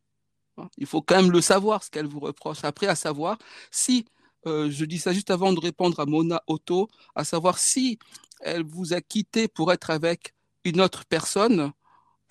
Il 0.78 0.88
faut 0.88 1.02
quand 1.02 1.22
même 1.22 1.32
le 1.32 1.42
savoir, 1.42 1.84
ce 1.84 1.92
qu'elle 1.92 2.08
vous 2.08 2.20
reproche. 2.20 2.64
Après, 2.64 2.88
à 2.88 2.96
savoir 2.96 3.38
si, 3.70 4.06
je 4.46 4.86
dis 4.86 4.98
ça 4.98 5.12
juste 5.12 5.30
avant 5.30 5.52
de 5.52 5.60
répondre 5.60 6.00
à 6.00 6.06
Mona 6.06 6.42
Otto, 6.48 6.88
à 7.16 7.26
savoir 7.26 7.60
si 7.60 8.00
elle 8.40 8.64
vous 8.64 8.94
a 8.94 9.02
quitté 9.02 9.48
pour 9.48 9.72
être 9.72 9.90
avec 9.90 10.34
une 10.64 10.82
autre 10.82 11.06
personne 11.06 11.72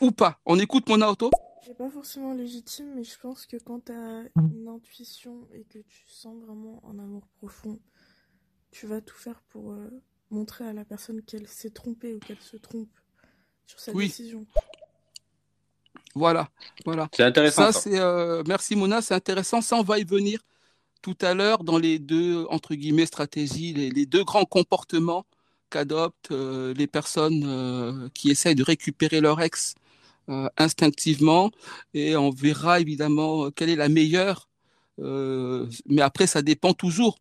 ou 0.01 0.11
pas. 0.11 0.41
On 0.45 0.59
écoute 0.59 0.89
mon 0.89 1.01
auto 1.03 1.31
C'est 1.65 1.77
pas 1.77 1.91
forcément 1.91 2.33
légitime, 2.33 2.95
mais 2.95 3.05
je 3.05 3.19
pense 3.19 3.47
que 3.47 3.57
quand 3.57 3.87
tu 3.87 3.93
as 3.93 4.25
une 4.37 4.69
intuition 4.69 5.49
et 5.53 5.65
que 5.65 5.79
tu 5.79 6.05
sens 6.09 6.37
vraiment 6.45 6.83
un 6.85 6.99
amour 6.99 7.27
profond, 7.39 7.81
tu 8.71 8.87
vas 8.87 9.01
tout 9.01 9.17
faire 9.17 9.41
pour 9.49 9.73
euh, 9.73 9.91
montrer 10.31 10.67
à 10.67 10.73
la 10.73 10.85
personne 10.85 11.23
qu'elle 11.23 11.47
s'est 11.47 11.71
trompée 11.71 12.15
ou 12.15 12.19
qu'elle 12.19 12.41
se 12.41 12.57
trompe 12.57 12.89
sur 13.67 13.81
sa 13.81 13.93
décision. 13.93 14.47
Voilà, 16.15 16.49
voilà. 16.85 17.09
C'est 17.13 17.23
intéressant. 17.23 17.73
Ça, 17.73 17.81
c'est 17.81 17.99
euh, 17.99 18.43
merci 18.47 18.75
Mona, 18.75 19.03
c'est 19.03 19.15
intéressant. 19.15 19.61
Ça, 19.61 19.77
on 19.77 19.83
va 19.83 19.99
y 19.99 20.05
venir 20.05 20.41
tout 21.03 21.17
à 21.21 21.35
l'heure 21.35 21.63
dans 21.63 21.79
les 21.79 21.99
deux 21.99 22.47
entre 22.49 22.75
guillemets 22.75 23.07
stratégies, 23.07 23.73
les 23.75 24.07
deux 24.07 24.25
grands 24.25 24.45
comportements 24.45 25.27
qu'adoptent 25.71 26.31
euh, 26.31 26.75
les 26.75 26.87
personnes 26.87 27.45
euh, 27.47 28.09
qui 28.15 28.31
essayent 28.31 28.55
de 28.55 28.63
récupérer 28.63 29.21
leur 29.21 29.41
ex 29.41 29.75
euh, 30.29 30.49
instinctivement 30.57 31.51
et 31.95 32.17
on 32.17 32.31
verra 32.31 32.81
évidemment 32.81 33.51
quelle 33.51 33.71
est 33.71 33.77
la 33.77 33.89
meilleure. 33.89 34.49
mais 34.99 36.03
après, 36.03 36.27
ça 36.27 36.43
dépend 36.43 36.73
toujours. 36.73 37.19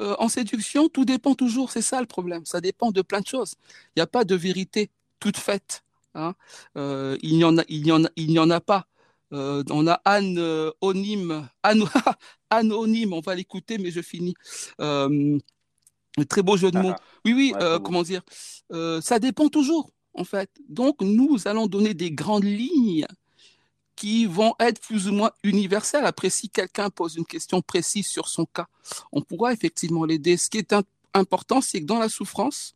En 0.00 0.28
séduction, 0.28 0.88
tout 0.88 1.04
dépend 1.04 1.34
toujours, 1.34 1.70
c'est 1.70 1.82
ça 1.82 2.00
le 2.00 2.06
problème. 2.06 2.44
Ça 2.44 2.60
dépend 2.60 2.90
de 2.90 3.02
plein 3.02 3.20
de 3.20 3.26
choses. 3.26 3.54
Il 3.88 3.98
n'y 3.98 4.02
a 4.02 4.06
pas 4.06 4.24
de 4.24 4.34
vérité 4.34 4.90
toute 5.20 5.36
faite. 5.36 5.84
Hein. 6.14 6.34
il 6.76 7.36
n'y 7.36 7.44
en 7.44 7.58
a, 7.58 7.62
il 7.68 7.82
n'y 7.82 7.92
en 7.92 8.04
a, 8.04 8.08
il 8.16 8.28
n'y 8.28 8.38
en 8.38 8.50
a 8.50 8.60
pas. 8.60 8.86
on 9.30 9.86
a 9.86 10.00
anonyme, 10.04 11.48
anonyme, 12.50 13.12
on 13.12 13.20
va 13.20 13.34
l'écouter, 13.34 13.78
mais 13.78 13.90
je 13.90 14.02
finis. 14.02 14.34
Très 16.28 16.42
beau 16.42 16.56
jeu 16.56 16.70
de 16.70 16.78
mots. 16.78 16.94
Oui, 17.24 17.32
oui, 17.32 17.52
euh, 17.60 17.80
comment 17.80 18.02
dire 18.02 18.22
euh, 18.72 19.00
Ça 19.00 19.18
dépend 19.18 19.48
toujours, 19.48 19.90
en 20.14 20.24
fait. 20.24 20.50
Donc, 20.68 21.00
nous 21.00 21.36
allons 21.46 21.66
donner 21.66 21.94
des 21.94 22.12
grandes 22.12 22.44
lignes 22.44 23.06
qui 23.96 24.26
vont 24.26 24.54
être 24.58 24.80
plus 24.80 25.08
ou 25.08 25.12
moins 25.12 25.30
universelles. 25.42 26.04
Après, 26.04 26.30
si 26.30 26.48
quelqu'un 26.48 26.90
pose 26.90 27.16
une 27.16 27.26
question 27.26 27.62
précise 27.62 28.06
sur 28.06 28.28
son 28.28 28.46
cas, 28.46 28.66
on 29.12 29.22
pourra 29.22 29.52
effectivement 29.52 30.04
l'aider. 30.04 30.36
Ce 30.36 30.50
qui 30.50 30.58
est 30.58 30.74
important, 31.12 31.60
c'est 31.60 31.80
que 31.80 31.86
dans 31.86 31.98
la 31.98 32.08
souffrance, 32.08 32.74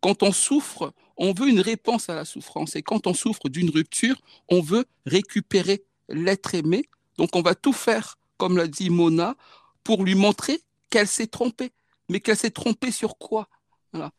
quand 0.00 0.22
on 0.22 0.32
souffre, 0.32 0.92
on 1.16 1.32
veut 1.32 1.48
une 1.48 1.60
réponse 1.60 2.08
à 2.08 2.14
la 2.14 2.24
souffrance. 2.24 2.76
Et 2.76 2.82
quand 2.82 3.06
on 3.06 3.14
souffre 3.14 3.48
d'une 3.48 3.70
rupture, 3.70 4.16
on 4.48 4.60
veut 4.60 4.86
récupérer 5.06 5.84
l'être 6.08 6.54
aimé. 6.54 6.88
Donc, 7.18 7.36
on 7.36 7.42
va 7.42 7.54
tout 7.54 7.72
faire, 7.72 8.18
comme 8.36 8.56
l'a 8.56 8.66
dit 8.66 8.90
Mona, 8.90 9.36
pour 9.84 10.04
lui 10.04 10.14
montrer 10.14 10.60
qu'elle 10.90 11.08
s'est 11.08 11.26
trompée 11.26 11.72
mais 12.12 12.20
qu'elle 12.20 12.36
s'est 12.36 12.50
trompée 12.50 12.92
sur 12.92 13.16
quoi? 13.18 13.48
Voilà. 13.92 14.10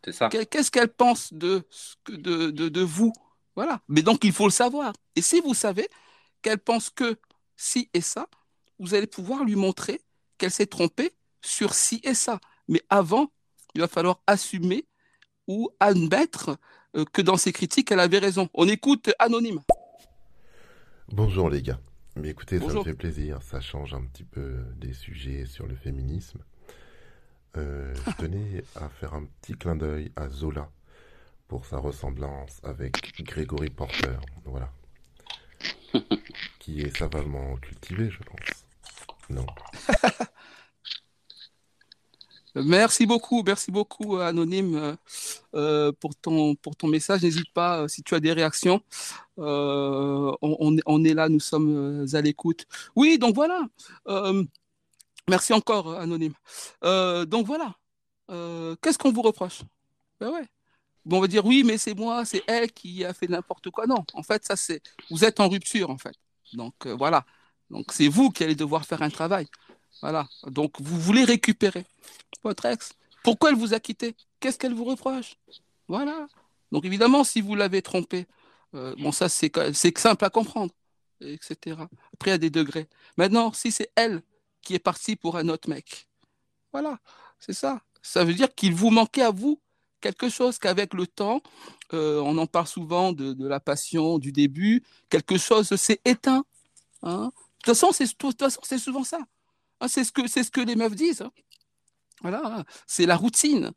Qu'est-ce 0.50 0.72
qu'elle 0.72 0.90
pense 0.90 1.34
de, 1.34 1.66
de, 2.10 2.52
de, 2.52 2.70
de, 2.70 2.82
vous? 2.82 3.14
Voilà. 3.56 3.82
Mais 3.88 4.02
donc, 4.02 4.24
il 4.24 4.32
faut 4.32 4.46
le 4.46 4.52
savoir. 4.52 4.94
Et 5.16 5.22
si 5.22 5.40
vous 5.42 5.54
savez 5.54 5.88
qu'elle 6.44 6.60
pense 6.60 6.92
que 6.92 7.18
ci 7.56 7.90
et 7.94 8.02
ça, 8.02 8.28
vous 8.78 8.94
allez 8.94 9.08
pouvoir 9.08 9.44
lui 9.44 9.56
montrer 9.56 10.02
qu'elle 10.38 10.52
s'est 10.52 10.68
trompée 10.68 11.14
sur 11.42 11.74
ci 11.74 12.02
et 12.04 12.14
ça. 12.14 12.40
Mais 12.68 12.82
avant, 12.90 13.32
il 13.74 13.82
va 13.82 13.88
falloir 13.88 14.22
assumer 14.28 14.86
ou 15.48 15.70
admettre 15.80 16.58
euh, 16.96 17.06
que 17.12 17.22
dans 17.22 17.38
ses 17.38 17.52
critiques, 17.52 17.92
elle 17.92 18.00
avait 18.00 18.20
raison. 18.20 18.50
On 18.54 18.68
écoute 18.68 19.12
Anonyme. 19.20 19.62
Bonjour 21.10 21.50
les 21.50 21.62
gars. 21.62 21.80
Mais 22.16 22.30
écoutez, 22.30 22.60
ça 22.60 22.68
me 22.68 22.84
fait 22.84 22.94
plaisir. 22.94 23.42
Ça 23.42 23.60
change 23.60 23.94
un 23.94 24.04
petit 24.06 24.24
peu 24.24 24.64
des 24.78 24.94
sujets 24.94 25.46
sur 25.46 25.66
le 25.66 25.76
féminisme. 25.76 26.40
Euh, 27.58 27.94
je 28.06 28.12
tenais 28.18 28.64
à 28.76 28.90
faire 28.90 29.14
un 29.14 29.26
petit 29.26 29.54
clin 29.54 29.76
d'œil 29.76 30.12
à 30.16 30.30
Zola 30.30 30.70
pour 31.48 31.66
sa 31.66 31.78
ressemblance 31.78 32.60
avec 32.64 33.22
Grégory 33.24 33.70
Porter, 33.70 34.18
voilà. 34.46 34.72
Qui 36.60 36.82
est 36.82 36.98
savamment 36.98 37.56
cultivé, 37.58 38.10
je 38.10 38.20
pense. 38.24 38.66
Non. 39.30 39.46
Merci 42.56 43.08
beaucoup, 43.08 43.42
merci 43.44 43.72
beaucoup 43.72 44.18
Anonyme 44.18 44.96
euh, 45.56 45.92
pour 46.00 46.16
ton 46.16 46.54
pour 46.54 46.76
ton 46.76 46.88
message. 46.88 47.24
N'hésite 47.24 47.52
pas 47.52 47.80
euh, 47.80 47.88
si 47.88 48.04
tu 48.04 48.14
as 48.14 48.20
des 48.20 48.32
réactions. 48.32 48.84
on, 49.38 51.04
est 51.04 51.16
là, 51.16 51.30
nous 51.30 51.40
sommes 51.40 52.06
à 52.14 52.22
l'écoute. 52.22 52.68
Oui, 52.96 53.18
donc 53.18 53.34
voilà. 53.34 53.62
Merci 55.30 55.54
encore, 55.54 55.90
euh, 55.90 56.00
Anonyme. 56.00 56.34
Euh, 56.84 57.26
donc 57.26 57.46
voilà. 57.46 57.76
Euh, 58.30 58.76
qu'est-ce 58.82 58.98
qu'on 58.98 59.12
vous 59.12 59.22
reproche? 59.22 59.62
Ben 60.20 60.32
ouais. 60.32 60.48
On 61.10 61.20
va 61.20 61.28
dire 61.28 61.46
oui, 61.46 61.64
mais 61.64 61.78
c'est 61.78 61.94
moi, 61.94 62.26
c'est 62.26 62.44
elle 62.48 62.72
qui 62.72 63.04
a 63.04 63.14
fait 63.14 63.28
n'importe 63.28 63.70
quoi. 63.70 63.86
Non, 63.88 64.06
en 64.14 64.24
fait, 64.24 64.46
ça 64.46 64.56
c'est. 64.56 64.82
Vous 65.10 65.26
êtes 65.26 65.40
en 65.40 65.50
rupture, 65.50 65.90
en 65.90 65.98
fait. 65.98 66.16
Donc 66.54 66.88
voilà. 66.88 67.26
Donc 67.70 67.92
c'est 67.92 68.08
vous 68.08 68.30
qui 68.30 68.44
allez 68.44 68.56
devoir 68.56 68.86
faire 68.86 69.02
un 69.02 69.10
travail. 69.10 69.48
Voilà. 70.02 70.28
Donc 70.48 70.80
vous 70.80 71.00
voulez 71.00 71.24
récupérer 71.24 71.86
votre 72.44 72.66
ex. 72.66 72.94
Pourquoi 73.24 73.50
elle 73.50 73.56
vous 73.56 73.74
a 73.74 73.80
quitté? 73.80 74.16
Qu'est-ce 74.40 74.58
qu'elle 74.58 74.74
vous 74.74 74.84
reproche? 74.86 75.36
Voilà. 75.88 76.28
Donc 76.72 76.86
évidemment, 76.86 77.24
si 77.24 77.42
vous 77.42 77.56
l'avez 77.56 77.82
trompé, 77.82 78.28
bon 78.74 79.12
ça 79.12 79.30
c'est 79.30 79.52
simple 79.98 80.26
à 80.26 80.30
comprendre, 80.30 80.74
etc. 81.22 81.78
Après, 82.14 82.32
a 82.32 82.38
des 82.38 82.50
degrés. 82.50 82.88
Maintenant, 83.18 83.54
si 83.54 83.72
c'est 83.72 83.92
elle 83.96 84.22
qui 84.62 84.76
est 84.76 84.80
parti 84.80 85.16
pour 85.16 85.38
un 85.38 85.50
autre 85.50 85.70
mec. 85.70 86.08
Voilà, 86.72 87.00
c'est 87.40 87.54
ça. 87.54 87.82
Ça 88.02 88.24
veut 88.24 88.34
dire 88.34 88.54
qu'il 88.54 88.74
vous 88.74 88.90
manquait 88.90 89.22
à 89.22 89.32
vous 89.32 89.62
quelque 90.04 90.30
chose 90.30 90.58
qu'avec 90.60 90.94
le 90.94 91.08
temps, 91.08 91.42
euh, 91.94 92.20
on 92.20 92.38
en 92.38 92.46
parle 92.46 92.68
souvent 92.68 93.14
de, 93.14 93.48
la 93.48 93.62
passion 93.62 94.20
du 94.20 94.32
début, 94.32 94.84
quelque 95.10 95.38
chose 95.38 95.74
s'est 95.76 96.02
éteint. 96.04 96.44
Hein. 97.02 97.32
De 97.32 97.72
toute 97.72 97.78
façon, 97.78 97.92
c'est 97.92 98.78
souvent 98.78 99.06
ça. 99.06 99.20
Hein, 99.80 99.88
c'est 99.88 100.04
ce 100.04 100.52
que 100.52 100.62
les 100.62 100.76
meufs 100.76 100.96
disent. 100.96 101.22
Hein. 101.22 101.32
Voilà, 102.22 102.64
c'est 102.86 103.06
la 103.06 103.16
routine 103.16 103.72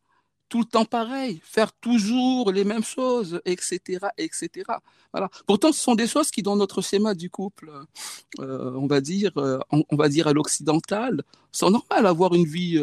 tout 0.49 0.61
le 0.61 0.64
temps 0.64 0.85
pareil, 0.85 1.40
faire 1.42 1.73
toujours 1.73 2.52
les 2.52 2.64
mêmes 2.64 2.85
choses, 2.85 3.40
etc., 3.45 4.06
etc. 4.16 4.49
Voilà. 5.12 5.28
Pourtant, 5.47 5.73
ce 5.73 5.80
sont 5.80 5.97
des 5.97 6.06
choses 6.06 6.30
qui, 6.30 6.42
dans 6.42 6.54
notre 6.54 6.83
schéma 6.83 7.14
du 7.14 7.30
couple, 7.30 7.73
euh, 8.38 8.73
on 8.76 8.87
va 8.87 9.00
dire, 9.00 9.33
euh, 9.38 9.59
on, 9.71 9.97
va 9.97 10.09
dire 10.09 10.28
à 10.28 10.33
l'occidental, 10.33 11.25
sont 11.50 11.71
normales. 11.71 12.06
Avoir 12.06 12.33
une 12.35 12.45
vie 12.45 12.78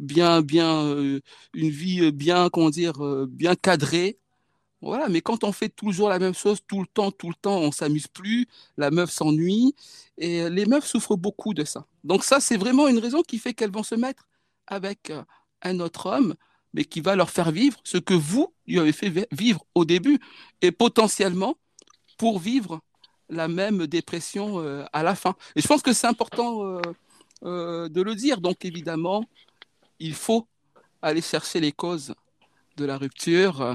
euh, 0.00 0.04
bien, 0.04 0.42
bien, 0.42 1.20
une 1.54 1.70
vie 1.70 2.12
bien, 2.12 2.48
comment 2.50 2.70
dire, 2.70 2.94
bien 3.28 3.54
cadrée, 3.54 4.18
Voilà, 4.82 5.08
mais 5.08 5.22
quand 5.22 5.42
on 5.42 5.52
fait 5.52 5.70
toujours 5.70 6.10
la 6.10 6.18
même 6.18 6.34
chose 6.34 6.58
tout 6.66 6.80
le 6.80 6.86
temps, 6.86 7.10
tout 7.10 7.28
le 7.28 7.34
temps, 7.34 7.58
on 7.58 7.72
s'amuse 7.72 8.06
plus, 8.08 8.46
la 8.76 8.90
meuf 8.90 9.10
s'ennuie, 9.10 9.74
et 10.18 10.48
les 10.50 10.66
meufs 10.66 10.86
souffrent 10.86 11.16
beaucoup 11.16 11.54
de 11.54 11.64
ça. 11.64 11.86
Donc 12.04 12.22
ça, 12.24 12.40
c'est 12.40 12.56
vraiment 12.58 12.86
une 12.86 12.98
raison 12.98 13.22
qui 13.22 13.38
fait 13.38 13.54
qu'elles 13.54 13.72
vont 13.72 13.82
se 13.82 13.94
mettre 13.94 14.28
avec 14.66 15.10
euh, 15.10 15.22
un 15.62 15.80
autre 15.80 16.06
homme, 16.06 16.34
mais 16.74 16.84
qui 16.84 17.00
va 17.00 17.16
leur 17.16 17.30
faire 17.30 17.50
vivre 17.50 17.78
ce 17.84 17.96
que 17.98 18.14
vous 18.14 18.52
lui 18.66 18.78
avez 18.78 18.92
fait 18.92 19.26
vivre 19.32 19.64
au 19.74 19.84
début, 19.84 20.20
et 20.60 20.72
potentiellement 20.72 21.56
pour 22.18 22.38
vivre 22.38 22.80
la 23.30 23.48
même 23.48 23.86
dépression 23.86 24.60
euh, 24.60 24.84
à 24.92 25.02
la 25.02 25.14
fin. 25.14 25.34
Et 25.56 25.62
je 25.62 25.66
pense 25.66 25.82
que 25.82 25.92
c'est 25.94 26.06
important 26.06 26.80
euh, 27.44 27.88
de 27.88 28.02
le 28.02 28.14
dire. 28.14 28.40
Donc 28.40 28.64
évidemment, 28.64 29.24
il 29.98 30.14
faut 30.14 30.46
aller 31.02 31.22
chercher 31.22 31.60
les 31.60 31.72
causes 31.72 32.14
de 32.76 32.84
la 32.84 32.98
rupture, 32.98 33.62
euh, 33.62 33.74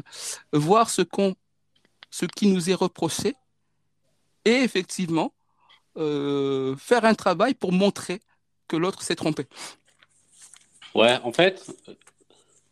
voir 0.54 0.90
ce, 0.90 1.02
qu'on, 1.02 1.36
ce 2.10 2.26
qui 2.26 2.48
nous 2.48 2.70
est 2.70 2.76
reproché 2.76 3.36
et 4.46 4.52
effectivement 4.52 5.34
euh, 5.98 6.76
faire 6.78 7.06
un 7.06 7.16
travail 7.16 7.54
pour 7.54 7.72
montrer 7.72 8.20
que 8.68 8.76
l'autre 8.76 9.02
s'est 9.02 9.16
trompé. 9.16 9.46
Ouais, 10.94 11.18
en 11.24 11.32
fait, 11.32 11.72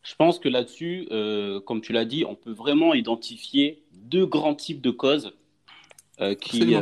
je 0.03 0.15
pense 0.15 0.39
que 0.39 0.49
là-dessus, 0.49 1.07
euh, 1.11 1.59
comme 1.61 1.81
tu 1.81 1.93
l'as 1.93 2.05
dit, 2.05 2.25
on 2.25 2.35
peut 2.35 2.51
vraiment 2.51 2.93
identifier 2.93 3.81
deux 3.93 4.25
grands 4.25 4.55
types 4.55 4.81
de 4.81 4.91
causes 4.91 5.33
qui, 6.41 6.75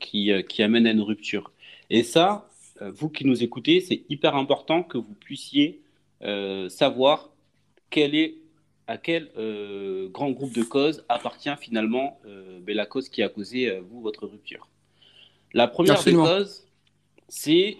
qui, 0.00 0.32
qui, 0.48 0.62
amènent 0.64 0.88
à 0.88 0.90
une 0.90 1.02
rupture. 1.02 1.52
Et 1.88 2.02
ça, 2.02 2.48
vous 2.80 3.08
qui 3.08 3.24
nous 3.24 3.44
écoutez, 3.44 3.80
c'est 3.80 4.02
hyper 4.08 4.34
important 4.34 4.82
que 4.82 4.98
vous 4.98 5.14
puissiez 5.14 5.82
savoir 6.68 7.30
quelle 7.90 8.14
est 8.14 8.42
à 8.86 8.98
quel 8.98 9.30
euh, 9.38 10.08
grand 10.08 10.30
groupe 10.30 10.52
de 10.52 10.62
causes 10.62 11.04
appartient 11.08 11.54
finalement 11.60 12.20
euh, 12.26 12.60
la 12.66 12.86
cause 12.86 13.08
qui 13.08 13.22
a 13.22 13.28
causé, 13.28 13.70
euh, 13.70 13.80
vous, 13.80 14.00
votre 14.00 14.26
rupture 14.26 14.68
La 15.54 15.68
première 15.68 16.02
des 16.02 16.12
causes, 16.12 16.66
c'est 17.28 17.76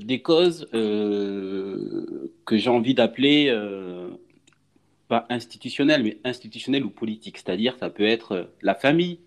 des 0.00 0.22
causes 0.22 0.68
que 0.72 2.56
j'ai 2.56 2.70
envie 2.70 2.94
d'appeler, 2.94 3.54
pas 5.06 5.26
institutionnelles, 5.28 6.02
mais 6.02 6.18
institutionnelles 6.24 6.84
ou 6.84 6.88
politiques. 6.88 7.36
C'est-à-dire, 7.36 7.76
ça 7.78 7.90
peut 7.90 8.06
être 8.06 8.48
la 8.62 8.74
famille. 8.74 9.20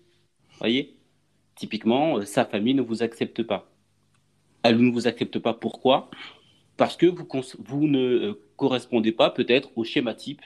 voyez? 0.58 0.96
Typiquement, 1.54 2.24
sa 2.24 2.44
famille 2.44 2.74
ne 2.74 2.82
vous 2.82 3.04
accepte 3.04 3.44
pas. 3.44 3.70
Elle 4.64 4.84
ne 4.84 4.90
vous 4.90 5.06
accepte 5.06 5.38
pas. 5.38 5.54
Pourquoi? 5.54 6.10
Parce 6.80 6.96
que 6.96 7.04
vous, 7.04 7.28
vous 7.58 7.86
ne 7.88 8.32
correspondez 8.56 9.12
pas 9.12 9.28
peut-être 9.28 9.68
au 9.76 9.84
schéma 9.84 10.14
type 10.14 10.40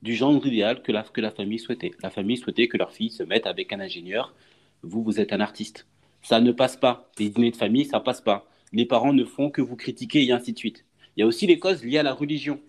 du 0.00 0.14
genre 0.14 0.34
idéal 0.46 0.82
que 0.82 0.92
la, 0.92 1.02
que 1.02 1.20
la 1.20 1.30
famille 1.30 1.58
souhaitait. 1.58 1.90
La 2.02 2.08
famille 2.08 2.38
souhaitait 2.38 2.68
que 2.68 2.78
leur 2.78 2.90
fille 2.90 3.10
se 3.10 3.22
mette 3.22 3.46
avec 3.46 3.70
un 3.70 3.80
ingénieur. 3.80 4.34
Vous, 4.82 5.02
vous 5.02 5.20
êtes 5.20 5.34
un 5.34 5.40
artiste. 5.40 5.86
Ça 6.22 6.40
ne 6.40 6.52
passe 6.52 6.78
pas. 6.78 7.10
Les 7.18 7.28
dîners 7.28 7.50
de 7.50 7.56
famille, 7.56 7.84
ça 7.84 8.00
passe 8.00 8.22
pas. 8.22 8.48
Les 8.72 8.86
parents 8.86 9.12
ne 9.12 9.26
font 9.26 9.50
que 9.50 9.60
vous 9.60 9.76
critiquer 9.76 10.24
et 10.24 10.32
ainsi 10.32 10.54
de 10.54 10.58
suite. 10.58 10.86
Il 11.18 11.20
y 11.20 11.22
a 11.22 11.26
aussi 11.26 11.46
les 11.46 11.58
causes 11.58 11.84
liées 11.84 11.98
à 11.98 12.02
la 12.02 12.14
religion. 12.14 12.60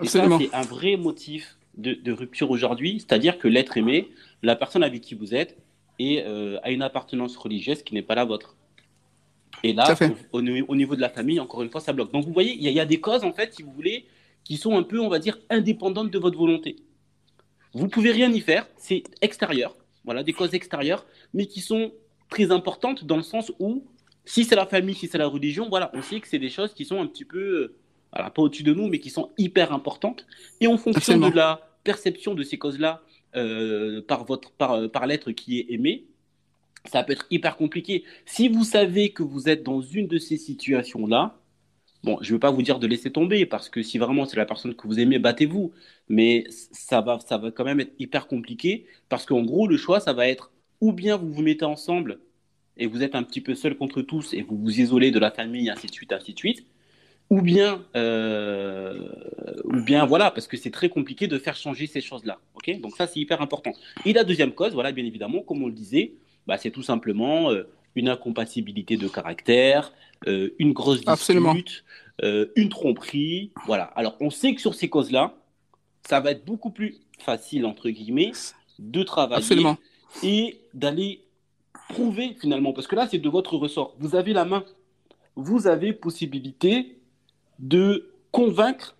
Et 0.00 0.06
ça, 0.06 0.26
c'est 0.38 0.54
un 0.54 0.62
vrai 0.62 0.96
motif 0.96 1.58
de, 1.76 2.10
rupture 2.10 2.50
aujourd'hui. 2.50 3.00
C'est-à-dire 3.00 3.36
que 3.36 3.48
l'être 3.48 3.76
aimé, 3.76 4.08
la 4.42 4.56
personne 4.56 4.82
avec 4.82 5.02
qui 5.02 5.14
vous 5.14 5.34
êtes, 5.34 5.58
euh, 6.00 6.58
a 6.62 6.70
une 6.70 6.80
appartenance 6.80 7.36
religieuse 7.36 7.82
qui 7.82 7.92
n'est 7.92 8.00
pas 8.00 8.14
la 8.14 8.24
vôtre. 8.24 8.56
Et 9.62 9.72
là, 9.72 9.94
au, 10.32 10.40
niveau 10.40 10.96
de 10.96 11.00
la 11.00 11.10
famille, 11.10 11.40
encore 11.40 11.62
une 11.62 11.70
fois, 11.70 11.80
ça 11.80 11.92
bloque. 11.92 12.12
Donc 12.12 12.24
vous 12.24 12.32
voyez, 12.32 12.54
il 12.54 12.62
y, 12.62 12.80
a 12.80 12.86
des 12.86 13.00
causes, 13.00 13.24
en 13.24 13.32
fait, 13.32 13.54
si 13.54 13.62
vous 13.62 13.72
voulez, 13.72 14.06
qui 14.44 14.56
sont 14.56 14.76
un 14.76 14.82
peu, 14.82 15.00
on 15.00 15.08
va 15.08 15.18
dire, 15.18 15.38
indépendantes 15.50 16.10
de 16.10 16.18
votre 16.18 16.38
volonté. 16.38 16.76
Vous 17.74 17.88
pouvez 17.88 18.10
rien 18.10 18.32
y 18.32 18.40
faire, 18.40 18.66
c'est 18.76 19.02
extérieur, 19.20 19.76
voilà, 20.04 20.22
des 20.22 20.32
causes 20.32 20.54
extérieures, 20.54 21.04
mais 21.34 21.46
qui 21.46 21.60
sont 21.60 21.92
très 22.28 22.50
importantes 22.50 23.04
dans 23.04 23.16
le 23.16 23.22
sens 23.22 23.52
où, 23.58 23.84
si 24.24 24.44
c'est 24.44 24.56
la 24.56 24.66
famille, 24.66 24.94
si 24.94 25.08
c'est 25.08 25.18
la 25.18 25.26
religion, 25.26 25.68
voilà, 25.68 25.90
on 25.94 26.02
sait 26.02 26.20
que 26.20 26.28
c'est 26.28 26.38
des 26.38 26.50
choses 26.50 26.72
qui 26.72 26.84
sont 26.84 27.00
un 27.00 27.06
petit 27.06 27.24
peu, 27.24 27.38
euh, 27.38 27.76
voilà, 28.12 28.30
pas 28.30 28.42
au-dessus 28.42 28.62
de 28.62 28.72
nous, 28.72 28.88
mais 28.88 28.98
qui 28.98 29.10
sont 29.10 29.30
hyper 29.38 29.72
importantes. 29.72 30.26
Et 30.60 30.66
en 30.66 30.78
fonction 30.78 31.18
de 31.18 31.34
la 31.34 31.60
perception 31.84 32.34
de 32.34 32.42
ces 32.42 32.58
causes-là 32.58 33.02
euh, 33.36 34.02
par, 34.02 34.24
votre, 34.24 34.50
par, 34.52 34.72
euh, 34.72 34.88
par 34.88 35.06
l'être 35.06 35.30
qui 35.32 35.60
est 35.60 35.66
aimé, 35.68 36.06
ça 36.86 37.02
peut 37.02 37.12
être 37.12 37.26
hyper 37.30 37.56
compliqué. 37.56 38.04
Si 38.26 38.48
vous 38.48 38.64
savez 38.64 39.10
que 39.10 39.22
vous 39.22 39.48
êtes 39.48 39.62
dans 39.62 39.80
une 39.80 40.06
de 40.06 40.18
ces 40.18 40.36
situations-là, 40.36 41.40
Bon, 42.02 42.16
je 42.22 42.30
ne 42.30 42.36
veux 42.36 42.40
pas 42.40 42.50
vous 42.50 42.62
dire 42.62 42.78
de 42.78 42.86
laisser 42.86 43.10
tomber, 43.10 43.44
parce 43.44 43.68
que 43.68 43.82
si 43.82 43.98
vraiment 43.98 44.24
c'est 44.24 44.38
la 44.38 44.46
personne 44.46 44.74
que 44.74 44.86
vous 44.86 44.98
aimez, 44.98 45.18
battez-vous. 45.18 45.72
Mais 46.08 46.44
ça 46.48 47.00
va, 47.02 47.18
ça 47.20 47.36
va 47.36 47.50
quand 47.50 47.64
même 47.64 47.80
être 47.80 47.92
hyper 47.98 48.26
compliqué, 48.26 48.86
parce 49.08 49.26
qu'en 49.26 49.42
gros, 49.42 49.66
le 49.68 49.76
choix, 49.76 50.00
ça 50.00 50.12
va 50.12 50.26
être 50.26 50.50
ou 50.80 50.92
bien 50.92 51.16
vous 51.16 51.30
vous 51.30 51.42
mettez 51.42 51.66
ensemble 51.66 52.20
et 52.78 52.86
vous 52.86 53.02
êtes 53.02 53.14
un 53.14 53.22
petit 53.22 53.42
peu 53.42 53.54
seul 53.54 53.76
contre 53.76 54.00
tous 54.00 54.32
et 54.32 54.42
vous 54.42 54.56
vous 54.56 54.80
isolez 54.80 55.10
de 55.10 55.18
la 55.18 55.30
famille, 55.30 55.68
ainsi 55.68 55.88
de 55.88 55.92
suite, 55.92 56.12
ainsi 56.12 56.32
de 56.32 56.38
suite. 56.38 56.66
Ou 57.28 57.42
bien, 57.42 57.84
euh, 57.96 59.08
ou 59.64 59.82
bien 59.82 60.06
voilà, 60.06 60.30
parce 60.30 60.46
que 60.48 60.56
c'est 60.56 60.70
très 60.70 60.88
compliqué 60.88 61.28
de 61.28 61.38
faire 61.38 61.54
changer 61.54 61.86
ces 61.86 62.00
choses-là. 62.00 62.40
Ok? 62.54 62.80
Donc 62.80 62.96
ça, 62.96 63.06
c'est 63.06 63.20
hyper 63.20 63.42
important. 63.42 63.72
Et 64.06 64.12
la 64.12 64.24
deuxième 64.24 64.52
cause, 64.52 64.72
voilà, 64.72 64.90
bien 64.92 65.04
évidemment, 65.04 65.42
comme 65.42 65.62
on 65.62 65.66
le 65.66 65.72
disait, 65.72 66.14
bah, 66.50 66.58
c'est 66.58 66.72
tout 66.72 66.82
simplement 66.82 67.52
euh, 67.52 67.70
une 67.94 68.08
incompatibilité 68.08 68.96
de 68.96 69.06
caractère, 69.06 69.92
euh, 70.26 70.52
une 70.58 70.72
grosse 70.72 71.04
dispute, 71.04 71.84
euh, 72.24 72.46
une 72.56 72.68
tromperie. 72.68 73.52
Voilà. 73.66 73.84
Alors, 73.94 74.16
on 74.18 74.30
sait 74.30 74.52
que 74.56 74.60
sur 74.60 74.74
ces 74.74 74.88
causes-là, 74.88 75.32
ça 76.08 76.18
va 76.18 76.32
être 76.32 76.44
beaucoup 76.44 76.70
plus 76.70 76.96
facile, 77.20 77.64
entre 77.66 77.88
guillemets, 77.88 78.32
de 78.80 79.04
travailler 79.04 79.64
et 80.24 80.60
d'aller 80.74 81.22
prouver 81.90 82.36
finalement. 82.40 82.72
Parce 82.72 82.88
que 82.88 82.96
là, 82.96 83.06
c'est 83.08 83.18
de 83.18 83.28
votre 83.28 83.56
ressort. 83.56 83.94
Vous 84.00 84.16
avez 84.16 84.32
la 84.32 84.44
main. 84.44 84.64
Vous 85.36 85.68
avez 85.68 85.92
possibilité 85.92 86.98
de 87.60 88.10
convaincre, 88.32 88.96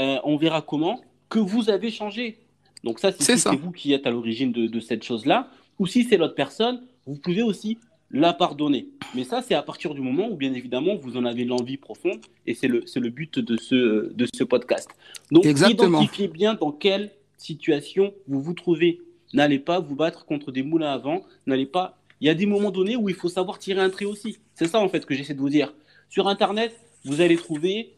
euh, 0.00 0.18
on 0.24 0.36
verra 0.36 0.62
comment, 0.62 1.00
que 1.28 1.38
vous 1.38 1.70
avez 1.70 1.92
changé. 1.92 2.40
Donc 2.82 2.98
ça, 2.98 3.12
c'est 3.12 3.54
vous 3.54 3.70
qui 3.70 3.92
êtes 3.92 4.04
à 4.08 4.10
l'origine 4.10 4.50
de, 4.50 4.66
de 4.66 4.80
cette 4.80 5.04
chose-là. 5.04 5.48
Ou 5.78 5.86
si 5.86 6.04
c'est 6.04 6.16
l'autre 6.16 6.34
personne, 6.34 6.82
vous 7.06 7.16
pouvez 7.16 7.42
aussi 7.42 7.78
la 8.10 8.32
pardonner. 8.32 8.88
Mais 9.14 9.24
ça, 9.24 9.42
c'est 9.42 9.54
à 9.54 9.62
partir 9.62 9.94
du 9.94 10.00
moment 10.00 10.28
où, 10.28 10.36
bien 10.36 10.54
évidemment, 10.54 10.96
vous 10.96 11.16
en 11.16 11.24
avez 11.24 11.44
l'envie 11.44 11.76
profonde, 11.76 12.20
et 12.46 12.54
c'est 12.54 12.68
le, 12.68 12.84
le 12.94 13.10
but 13.10 13.38
de 13.38 13.56
ce, 13.56 14.12
de 14.12 14.26
ce 14.32 14.44
podcast. 14.44 14.88
Donc, 15.30 15.44
identifiez 15.44 16.28
bien 16.28 16.54
dans 16.54 16.72
quelle 16.72 17.10
situation 17.36 18.14
vous 18.28 18.40
vous 18.40 18.54
trouvez. 18.54 19.00
N'allez 19.32 19.58
pas 19.58 19.80
vous 19.80 19.96
battre 19.96 20.24
contre 20.24 20.52
des 20.52 20.62
moulins 20.62 20.92
à 20.92 20.98
vent, 20.98 21.22
n'allez 21.46 21.66
pas... 21.66 21.98
Il 22.20 22.26
y 22.26 22.30
a 22.30 22.34
des 22.34 22.46
moments 22.46 22.70
donnés 22.70 22.96
où 22.96 23.08
il 23.10 23.14
faut 23.14 23.28
savoir 23.28 23.58
tirer 23.58 23.80
un 23.80 23.90
trait 23.90 24.06
aussi. 24.06 24.38
C'est 24.54 24.68
ça, 24.68 24.80
en 24.80 24.88
fait, 24.88 25.04
que 25.04 25.14
j'essaie 25.14 25.34
de 25.34 25.40
vous 25.40 25.50
dire. 25.50 25.74
Sur 26.08 26.28
Internet, 26.28 26.74
vous 27.04 27.20
allez 27.20 27.36
trouver 27.36 27.92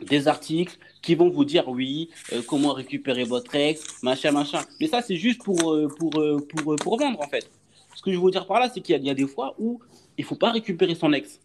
des 0.00 0.28
articles 0.28 0.76
qui 1.02 1.14
vont 1.14 1.30
vous 1.30 1.44
dire 1.44 1.68
oui, 1.68 2.10
euh, 2.32 2.42
comment 2.46 2.72
récupérer 2.72 3.24
votre 3.24 3.54
ex, 3.54 4.02
machin, 4.02 4.30
machin. 4.32 4.60
Mais 4.80 4.86
ça, 4.86 5.02
c'est 5.02 5.16
juste 5.16 5.42
pour, 5.42 5.72
euh, 5.72 5.88
pour, 5.98 6.18
euh, 6.18 6.38
pour, 6.48 6.76
pour 6.76 6.98
vendre, 6.98 7.20
en 7.20 7.28
fait. 7.28 7.50
Ce 7.94 8.02
que 8.02 8.10
je 8.10 8.16
veux 8.16 8.22
vous 8.22 8.30
dire 8.30 8.46
par 8.46 8.60
là, 8.60 8.70
c'est 8.72 8.80
qu'il 8.80 9.04
y, 9.04 9.10
a 9.10 9.14
des 9.14 9.26
fois 9.26 9.54
où 9.58 9.80
il 10.16 10.22
ne 10.22 10.26
faut 10.26 10.36
pas 10.36 10.52
récupérer 10.52 10.94
son 10.94 11.12
ex. 11.12 11.40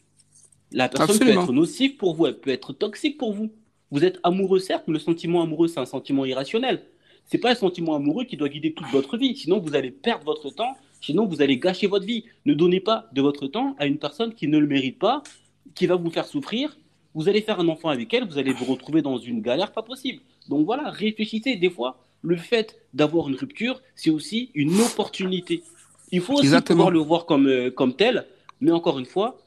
La 0.72 0.88
personne 0.90 1.18
peut 1.18 1.30
être 1.30 1.52
nocive 1.52 1.98
pour 1.98 2.16
vous, 2.16 2.28
elle 2.28 2.40
peut 2.40 2.52
être 2.52 2.74
toxique 2.74 3.18
pour 3.18 3.34
vous. 3.34 3.52
Vous 3.92 4.04
êtes 4.04 4.20
amoureux, 4.24 4.60
certes, 4.60 4.84
mais 4.88 4.94
le 4.94 5.00
sentiment 5.00 5.42
amoureux, 5.42 5.68
c'est 5.68 5.80
un 5.80 5.86
sentiment 5.86 6.26
irrationnel. 6.26 6.84
Ce 7.30 7.38
n'est 7.38 7.42
pas 7.42 7.52
un 7.52 7.56
sentiment 7.56 7.96
amoureux 7.96 8.26
qui 8.26 8.38
doit 8.38 8.50
guider 8.50 8.74
toute 8.74 8.88
votre 8.88 9.18
vie. 9.18 9.36
Sinon, 9.36 9.60
vous 9.60 9.76
allez 9.76 9.92
perdre 9.92 10.26
votre 10.26 10.50
temps. 10.50 10.76
Sinon, 11.02 11.26
vous 11.26 11.42
allez 11.42 11.58
gâcher 11.58 11.88
votre 11.88 12.06
vie. 12.06 12.26
Ne 12.46 12.54
donnez 12.54 12.80
pas 12.80 13.08
de 13.14 13.22
votre 13.22 13.48
temps 13.48 13.76
à 13.80 13.86
une 13.86 13.98
personne 13.98 14.34
qui 14.34 14.48
ne 14.48 14.58
le 14.58 14.68
mérite 14.68 15.00
pas, 15.00 15.24
qui 15.76 15.88
va 15.88 15.96
vous 15.96 16.10
faire 16.10 16.26
souffrir. 16.26 16.78
Vous 17.16 17.30
allez 17.30 17.42
faire 17.42 17.60
un 17.60 17.68
enfant 17.68 17.90
avec 17.90 18.14
elle, 18.14 18.28
vous 18.28 18.38
allez 18.38 18.54
vous 18.54 18.66
retrouver 18.66 19.02
dans 19.02 19.18
une 19.18 19.42
galère 19.42 19.72
pas 19.72 19.84
possible. 19.84 20.22
Donc 20.50 20.66
voilà, 20.66 20.90
réfléchissez. 20.90 21.56
Des 21.56 21.70
fois, 21.70 22.00
le 22.22 22.38
fait 22.38 22.80
d'avoir 22.94 23.30
une 23.30 23.36
rupture, 23.36 23.82
c'est 23.96 24.10
aussi 24.10 24.50
une 24.56 24.80
opportunité. 24.82 25.64
Il 26.12 26.22
faut 26.22 26.34
aussi 26.34 26.50
pouvoir 26.66 26.90
le 26.90 27.00
voir 27.00 27.26
comme, 27.26 27.48
euh, 27.48 27.72
comme 27.72 27.96
tel, 27.96 28.28
mais 28.62 28.72
encore 28.72 28.98
une 28.98 29.06
fois, 29.06 29.38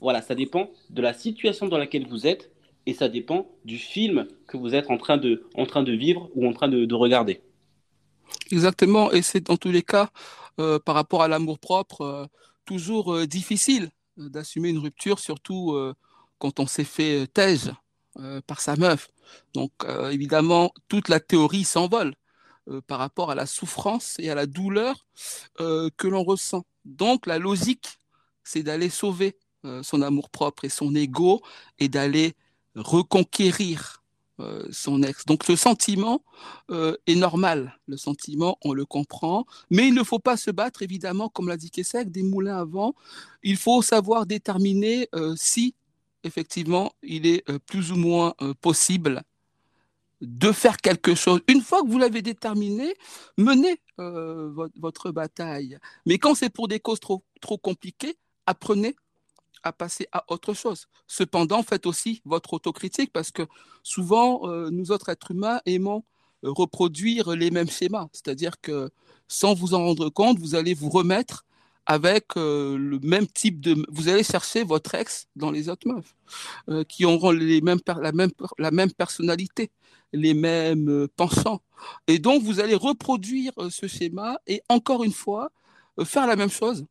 voilà, 0.00 0.20
ça 0.20 0.34
dépend 0.34 0.70
de 0.90 1.00
la 1.00 1.14
situation 1.14 1.68
dans 1.68 1.78
laquelle 1.78 2.06
vous 2.06 2.26
êtes 2.26 2.50
et 2.86 2.92
ça 2.92 3.08
dépend 3.08 3.46
du 3.64 3.78
film 3.78 4.26
que 4.46 4.56
vous 4.56 4.74
êtes 4.74 4.90
en 4.90 4.98
train 4.98 5.16
de, 5.16 5.46
en 5.54 5.64
train 5.64 5.82
de 5.82 5.92
vivre 5.92 6.28
ou 6.34 6.46
en 6.46 6.52
train 6.52 6.68
de, 6.68 6.94
regarder. 6.94 7.40
Exactement, 8.50 9.10
et 9.12 9.22
c'est 9.22 9.46
dans 9.46 9.56
tous 9.56 9.70
les 9.70 9.82
cas, 9.82 10.10
euh, 10.60 10.78
par 10.78 10.94
rapport 10.94 11.22
à 11.22 11.28
l'amour 11.28 11.58
propre, 11.58 12.00
euh, 12.02 12.26
toujours 12.66 13.26
difficile 13.26 13.90
d'assumer 14.16 14.70
une 14.70 14.78
rupture, 14.78 15.18
surtout 15.18 15.76
quand 16.44 16.60
on 16.60 16.66
s'est 16.66 16.84
fait 16.84 17.26
tège 17.26 17.72
par 18.46 18.60
sa 18.60 18.76
meuf. 18.76 19.08
Donc 19.54 19.72
évidemment, 20.12 20.72
toute 20.88 21.08
la 21.08 21.20
théorie 21.20 21.64
s'envole. 21.64 22.14
Euh, 22.70 22.80
par 22.80 22.98
rapport 22.98 23.30
à 23.30 23.34
la 23.34 23.44
souffrance 23.44 24.16
et 24.18 24.30
à 24.30 24.34
la 24.34 24.46
douleur 24.46 25.06
euh, 25.60 25.90
que 25.98 26.08
l'on 26.08 26.24
ressent. 26.24 26.64
Donc 26.86 27.26
la 27.26 27.38
logique, 27.38 27.98
c'est 28.42 28.62
d'aller 28.62 28.88
sauver 28.88 29.36
euh, 29.66 29.82
son 29.82 30.00
amour-propre 30.00 30.64
et 30.64 30.70
son 30.70 30.94
ego 30.94 31.42
et 31.78 31.90
d'aller 31.90 32.32
reconquérir 32.74 34.02
euh, 34.40 34.66
son 34.72 35.02
ex. 35.02 35.26
Donc 35.26 35.46
le 35.46 35.56
sentiment 35.56 36.24
euh, 36.70 36.96
est 37.06 37.14
normal, 37.14 37.78
le 37.86 37.96
sentiment, 37.96 38.56
on 38.64 38.72
le 38.72 38.84
comprend, 38.86 39.46
mais 39.70 39.86
il 39.86 39.94
ne 39.94 40.02
faut 40.02 40.18
pas 40.18 40.36
se 40.36 40.50
battre, 40.50 40.82
évidemment, 40.82 41.28
comme 41.28 41.48
l'a 41.48 41.56
dit 41.56 41.70
Kessek, 41.70 42.10
des 42.10 42.24
moulins 42.24 42.56
avant. 42.56 42.94
Il 43.44 43.56
faut 43.56 43.80
savoir 43.82 44.26
déterminer 44.26 45.08
euh, 45.14 45.34
si, 45.36 45.74
effectivement, 46.24 46.92
il 47.02 47.26
est 47.26 47.44
plus 47.60 47.92
ou 47.92 47.96
moins 47.96 48.34
possible 48.60 49.22
de 50.20 50.52
faire 50.52 50.78
quelque 50.78 51.14
chose. 51.14 51.40
Une 51.48 51.60
fois 51.60 51.82
que 51.82 51.88
vous 51.88 51.98
l'avez 51.98 52.22
déterminé, 52.22 52.94
menez 53.36 53.80
votre, 53.98 55.10
bataille. 55.10 55.78
Mais 56.06 56.18
quand 56.18 56.34
c'est 56.34 56.50
pour 56.50 56.68
des 56.68 56.80
causes 56.80 57.00
trop, 57.00 57.22
trop 57.40 57.58
compliquées, 57.58 58.16
apprenez 58.46 58.96
à 59.64 59.72
passer 59.72 60.06
à 60.12 60.24
autre 60.28 60.54
chose. 60.54 60.86
Cependant, 61.06 61.62
faites 61.62 61.86
aussi 61.86 62.22
votre 62.24 62.52
autocritique 62.52 63.12
parce 63.12 63.30
que 63.30 63.42
souvent, 63.82 64.48
euh, 64.48 64.70
nous 64.70 64.92
autres 64.92 65.08
êtres 65.08 65.32
humains 65.32 65.60
aimons 65.66 66.04
euh, 66.44 66.52
reproduire 66.52 67.30
les 67.30 67.50
mêmes 67.50 67.70
schémas. 67.70 68.08
C'est-à-dire 68.12 68.60
que 68.60 68.90
sans 69.26 69.54
vous 69.54 69.74
en 69.74 69.78
rendre 69.78 70.10
compte, 70.10 70.38
vous 70.38 70.54
allez 70.54 70.74
vous 70.74 70.90
remettre 70.90 71.46
avec 71.86 72.36
euh, 72.36 72.76
le 72.78 72.98
même 73.00 73.26
type 73.26 73.60
de... 73.60 73.76
Vous 73.88 74.08
allez 74.08 74.22
chercher 74.22 74.64
votre 74.64 74.94
ex 74.94 75.26
dans 75.36 75.50
les 75.50 75.68
autres 75.68 75.88
meufs 75.88 76.14
qui 76.88 77.04
auront 77.04 77.30
les 77.30 77.60
mêmes, 77.60 77.80
la, 77.86 78.12
même, 78.12 78.30
la 78.58 78.70
même 78.70 78.90
personnalité, 78.90 79.70
les 80.12 80.32
mêmes 80.32 81.06
penchants. 81.16 81.60
Et 82.06 82.18
donc, 82.18 82.42
vous 82.42 82.60
allez 82.60 82.74
reproduire 82.74 83.52
ce 83.68 83.86
schéma 83.86 84.38
et 84.46 84.62
encore 84.70 85.04
une 85.04 85.12
fois, 85.12 85.52
faire 86.04 86.26
la 86.26 86.34
même 86.34 86.50
chose 86.50 86.86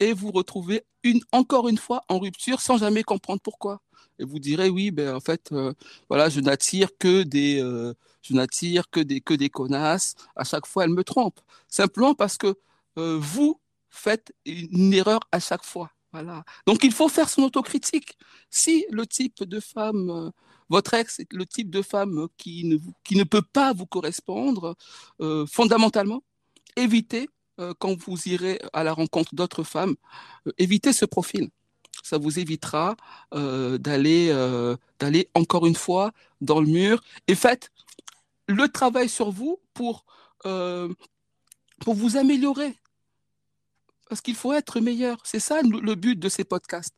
et 0.00 0.12
vous 0.12 0.30
retrouvez 0.30 0.84
une, 1.02 1.20
encore 1.32 1.68
une 1.68 1.78
fois 1.78 2.02
en 2.08 2.18
rupture 2.18 2.60
sans 2.60 2.78
jamais 2.78 3.02
comprendre 3.02 3.40
pourquoi. 3.42 3.80
Et 4.18 4.24
vous 4.24 4.38
direz 4.38 4.68
oui, 4.68 4.90
ben 4.90 5.14
en 5.14 5.20
fait, 5.20 5.50
euh, 5.52 5.72
voilà, 6.08 6.28
je 6.28 6.40
n'attire 6.40 6.88
que 6.98 7.22
des, 7.22 7.60
euh, 7.60 7.94
je 8.22 8.34
n'attire 8.34 8.88
que 8.90 9.00
des 9.00 9.20
que 9.20 9.34
des 9.34 9.50
connasses. 9.50 10.14
À 10.36 10.44
chaque 10.44 10.66
fois, 10.66 10.84
elle 10.84 10.90
me 10.90 11.04
trompe. 11.04 11.38
Simplement 11.68 12.14
parce 12.14 12.38
que 12.38 12.54
euh, 12.98 13.18
vous 13.20 13.60
faites 13.96 14.32
une 14.44 14.92
erreur 14.92 15.20
à 15.32 15.40
chaque 15.40 15.64
fois. 15.64 15.90
Voilà. 16.12 16.44
Donc 16.66 16.84
il 16.84 16.92
faut 16.92 17.08
faire 17.08 17.28
son 17.28 17.42
autocritique. 17.42 18.16
Si 18.50 18.86
le 18.90 19.06
type 19.06 19.44
de 19.44 19.60
femme, 19.60 20.32
votre 20.68 20.94
ex 20.94 21.20
est 21.20 21.32
le 21.32 21.44
type 21.44 21.70
de 21.70 21.82
femme 21.82 22.28
qui 22.36 22.64
ne, 22.64 22.78
qui 23.04 23.16
ne 23.16 23.24
peut 23.24 23.42
pas 23.42 23.72
vous 23.72 23.86
correspondre, 23.86 24.76
fondamentalement, 25.46 26.22
évitez 26.76 27.28
euh, 27.58 27.72
quand 27.78 27.94
vous 27.98 28.18
irez 28.26 28.60
à 28.72 28.84
la 28.84 28.92
rencontre 28.92 29.34
d'autres 29.34 29.62
femmes, 29.62 29.94
euh, 30.46 30.52
évitez 30.58 30.92
ce 30.92 31.06
profil. 31.06 31.48
Ça 32.02 32.18
vous 32.18 32.38
évitera 32.38 32.96
euh, 33.34 33.78
d'aller 33.78 34.28
d'aller 34.98 35.30
encore 35.34 35.66
une 35.66 35.74
fois 35.74 36.12
dans 36.40 36.60
le 36.60 36.66
mur 36.66 37.02
et 37.26 37.34
faites 37.34 37.70
le 38.46 38.68
travail 38.68 39.08
sur 39.08 39.30
vous 39.30 39.58
pour 39.72 40.04
pour 40.42 41.94
vous 41.94 42.16
améliorer. 42.16 42.76
Parce 44.08 44.20
qu'il 44.20 44.34
faut 44.34 44.52
être 44.52 44.80
meilleur. 44.80 45.18
C'est 45.24 45.40
ça 45.40 45.60
le 45.62 45.94
but 45.94 46.18
de 46.18 46.28
ces 46.28 46.44
podcasts. 46.44 46.94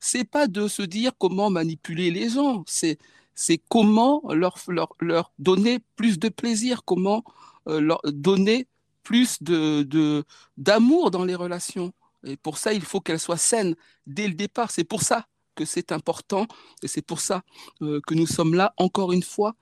C'est 0.00 0.24
pas 0.24 0.46
de 0.46 0.68
se 0.68 0.82
dire 0.82 1.12
comment 1.18 1.50
manipuler 1.50 2.10
les 2.10 2.30
gens. 2.30 2.64
C'est 2.66 2.98
c'est 3.34 3.58
comment 3.68 4.22
leur, 4.32 4.56
leur, 4.68 4.94
leur 5.00 5.30
donner 5.38 5.80
plus 5.96 6.18
de 6.18 6.30
plaisir, 6.30 6.84
comment 6.84 7.22
leur 7.66 8.00
donner 8.04 8.66
plus 9.02 9.42
de 9.42 10.24
d'amour 10.56 11.10
dans 11.10 11.24
les 11.24 11.34
relations. 11.34 11.92
Et 12.24 12.36
pour 12.36 12.58
ça, 12.58 12.72
il 12.72 12.82
faut 12.82 13.00
qu'elles 13.00 13.20
soient 13.20 13.36
saines 13.36 13.76
dès 14.06 14.26
le 14.26 14.34
départ. 14.34 14.70
C'est 14.70 14.84
pour 14.84 15.02
ça 15.02 15.26
que 15.54 15.64
c'est 15.64 15.92
important 15.92 16.46
et 16.82 16.88
c'est 16.88 17.02
pour 17.02 17.20
ça 17.20 17.42
euh, 17.82 18.00
que 18.06 18.14
nous 18.14 18.26
sommes 18.26 18.54
là 18.54 18.74
encore 18.76 19.12
une 19.12 19.22
fois 19.22 19.54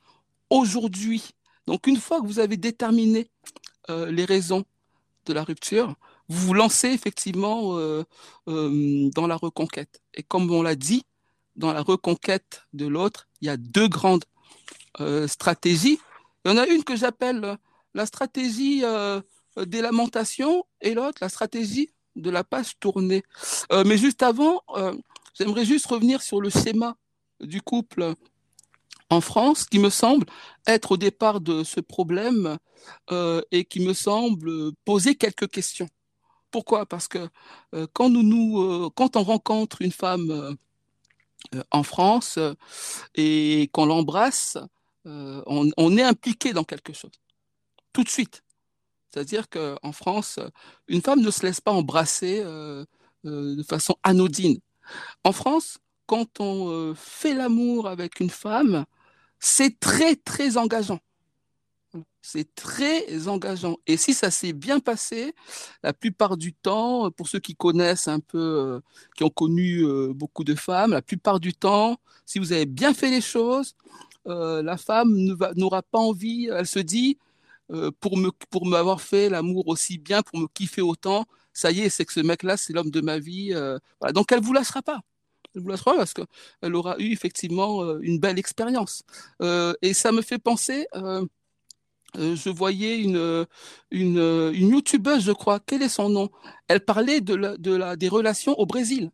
aujourd'hui. 0.51 1.31
Donc 1.67 1.87
une 1.87 1.99
fois 1.99 2.21
que 2.21 2.27
vous 2.27 2.41
avez 2.41 2.57
déterminé 2.57 3.31
euh, 3.91 4.11
les 4.11 4.25
raisons 4.25 4.65
de 5.27 5.33
la 5.33 5.45
rupture, 5.45 5.95
vous 6.29 6.49
vous 6.49 6.55
lancez 6.55 6.89
effectivement 6.89 7.79
euh, 7.79 8.05
dans 8.47 9.27
la 9.27 9.37
reconquête. 9.37 10.03
Et 10.15 10.23
comme 10.23 10.51
on 10.51 10.63
l'a 10.63 10.75
dit, 10.75 11.05
dans 11.57 11.73
la 11.73 11.83
reconquête 11.83 12.63
de 12.73 12.87
l'autre, 12.87 13.29
il 13.41 13.47
y 13.47 13.51
a 13.51 13.57
deux 13.57 13.89
grandes 13.89 14.25
stratégies. 15.27 15.99
Il 16.45 16.51
y 16.51 16.55
en 16.55 16.57
a 16.57 16.67
une 16.67 16.85
que 16.85 16.97
j'appelle 16.97 17.59
la 17.95 18.07
stratégie 18.07 18.83
euh, 19.59 19.65
des 19.67 19.81
lamentations 19.81 20.65
et 20.81 20.95
l'autre, 20.95 21.19
la 21.21 21.29
stratégie 21.29 21.91
de 22.17 22.31
la 22.31 22.45
page 22.45 22.79
tournée. 22.79 23.23
Euh, 23.73 23.85
mais 23.87 23.99
juste 23.99 24.23
avant, 24.23 24.63
euh, 24.77 24.95
j'aimerais 25.35 25.65
juste 25.65 25.87
revenir 25.87 26.23
sur 26.23 26.41
le 26.41 26.51
schéma 26.51 26.97
du 27.41 27.61
couple 27.63 28.15
en 29.11 29.21
France, 29.21 29.65
qui 29.65 29.79
me 29.79 29.91
semble 29.91 30.27
être 30.67 30.93
au 30.93 30.97
départ 30.97 31.41
de 31.41 31.63
ce 31.63 31.81
problème 31.81 32.57
et 33.51 33.65
qui 33.65 33.81
me 33.81 33.93
semble 33.93 34.73
poser 34.85 35.15
quelques 35.15 35.49
questions. 35.49 35.89
Pourquoi? 36.55 36.87
Parce 36.87 37.09
que 37.09 37.29
quand, 37.95 38.09
nous, 38.09 38.23
nous, 38.23 38.89
quand 38.91 39.17
on 39.17 39.25
rencontre 39.25 39.83
une 39.83 39.91
femme 39.91 40.57
en 41.73 41.83
France 41.83 42.39
et 43.17 43.69
qu'on 43.73 43.87
l'embrasse, 43.87 44.57
on, 45.05 45.97
est 45.97 46.05
impliqué 46.05 46.53
dans 46.53 46.63
quelque 46.63 46.93
chose. 46.93 47.11
Tout 47.93 48.05
de 48.05 48.09
suite. 48.09 48.45
C'est-à-dire 49.11 49.49
qu'en 49.49 49.91
France, 49.91 50.39
une 50.87 51.03
femme 51.03 51.23
ne 51.23 51.31
se 51.33 51.45
laisse 51.45 51.61
pas 51.61 51.73
embrasser 51.73 52.41
euh, 52.45 52.85
euh, 53.25 53.57
de 53.57 53.63
façon 53.65 53.97
anodine. 54.05 54.61
En 55.25 55.33
France, 55.33 55.79
quand 56.07 56.39
on 56.39 56.71
euh, 56.71 56.95
fait 56.95 57.35
l'amour 57.35 57.89
avec 57.89 58.21
une 58.21 58.31
femme, 58.31 58.85
c'est 59.41 59.81
très, 59.81 60.15
très 60.15 60.57
engageant. 60.57 61.01
C'est 62.27 62.55
très 62.55 63.29
engageant. 63.29 63.77
Et 63.87 63.99
si 63.99 64.15
ça 64.15 64.31
s'est 64.31 64.55
bien 64.55 64.81
passé, 64.81 65.35
la 65.83 65.93
plupart 65.93 66.39
du 66.39 66.55
temps, 66.55 67.11
pour 67.11 67.29
ceux 67.29 67.39
qui 67.39 67.55
connaissent 67.55 68.09
un 68.09 68.21
peu, 68.21 68.81
qui 69.15 69.25
ont 69.25 69.31
connu 69.31 69.85
beaucoup 70.15 70.43
de 70.45 70.55
femmes, 70.55 70.93
la 70.93 71.03
plupart 71.03 71.39
du 71.39 71.53
temps, 71.53 71.99
si 72.25 72.39
vous 72.39 72.53
avez 72.53 72.65
bien 72.67 72.95
fait 72.95 73.11
les 73.11 73.21
choses, 73.21 73.77
la 74.25 74.77
femme 74.79 75.13
n'aura 75.57 75.83
pas 75.83 75.99
envie, 75.99 76.49
elle 76.51 76.67
se 76.67 76.79
dit, 76.79 77.19
euh, 77.73 77.91
pour 78.01 78.17
me 78.19 78.31
pour 78.51 78.67
m'avoir 78.67 79.01
fait 79.01 79.29
l'amour 79.31 79.69
aussi 79.69 79.99
bien, 79.99 80.23
pour 80.23 80.39
me 80.39 80.47
kiffer 80.49 80.83
autant, 80.83 81.25
ça 81.53 81.71
y 81.71 81.81
est, 81.81 81.89
c'est 81.89 82.05
que 82.05 82.13
ce 82.13 82.21
mec-là, 82.21 82.57
c'est 82.57 82.73
l'homme 82.75 82.91
de 82.91 83.01
ma 83.01 83.19
vie. 83.19 83.53
Euh. 83.55 83.79
Donc 84.13 84.33
elle 84.33 84.41
vous 84.41 84.53
lâchera 84.53 84.83
pas. 84.83 85.01
Elle 85.55 85.63
vous 85.63 85.69
lâchera 85.69 85.93
pas 85.93 85.99
parce 85.99 86.15
qu'elle 86.15 86.75
aura 86.75 86.97
eu 86.99 87.13
effectivement 87.13 87.83
euh, 87.83 87.99
une 88.03 88.19
belle 88.19 88.39
expérience. 88.39 89.03
et 89.83 89.95
ça 89.95 90.13
me 90.13 90.23
fait 90.23 90.39
penser. 90.39 90.87
Je 92.17 92.51
voyais 92.51 92.99
une, 92.99 93.47
une, 93.91 94.19
une 94.55 94.69
youtubeuse, 94.69 95.25
je 95.25 95.33
crois, 95.33 95.61
quel 95.61 95.83
est 95.83 95.89
son 95.89 96.09
nom? 96.09 96.31
Elle 96.69 96.85
parlait 96.85 97.21
de, 97.21 97.35
la, 97.35 97.57
de 97.57 97.75
la, 97.75 97.97
des 97.97 98.09
relations 98.09 98.59
au 98.59 98.67
Brésil. 98.67 99.11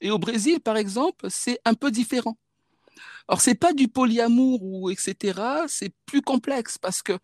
Et 0.00 0.10
au 0.10 0.18
Brésil, 0.18 0.60
par 0.60 0.76
exemple, 0.76 1.26
c'est 1.28 1.60
un 1.64 1.74
peu 1.74 1.90
différent. 1.90 2.38
Alors 3.28 3.40
c'est 3.40 3.54
pas 3.54 3.72
du 3.72 3.86
polyamour 3.86 4.60
ou 4.62 4.90
etc. 4.90 5.40
C'est 5.68 5.92
plus 6.04 6.22
complexe 6.22 6.78
parce 6.78 7.00
que 7.00 7.16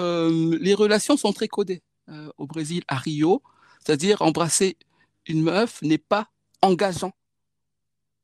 euh, 0.00 0.56
les 0.58 0.74
relations 0.74 1.16
sont 1.18 1.32
très 1.34 1.48
codées 1.48 1.82
euh, 2.08 2.30
au 2.38 2.46
Brésil, 2.46 2.82
à 2.88 2.96
Rio. 2.96 3.42
C'est-à-dire 3.84 4.22
embrasser 4.22 4.78
une 5.26 5.42
meuf 5.42 5.82
n'est 5.82 5.98
pas 5.98 6.30
engageant 6.62 7.12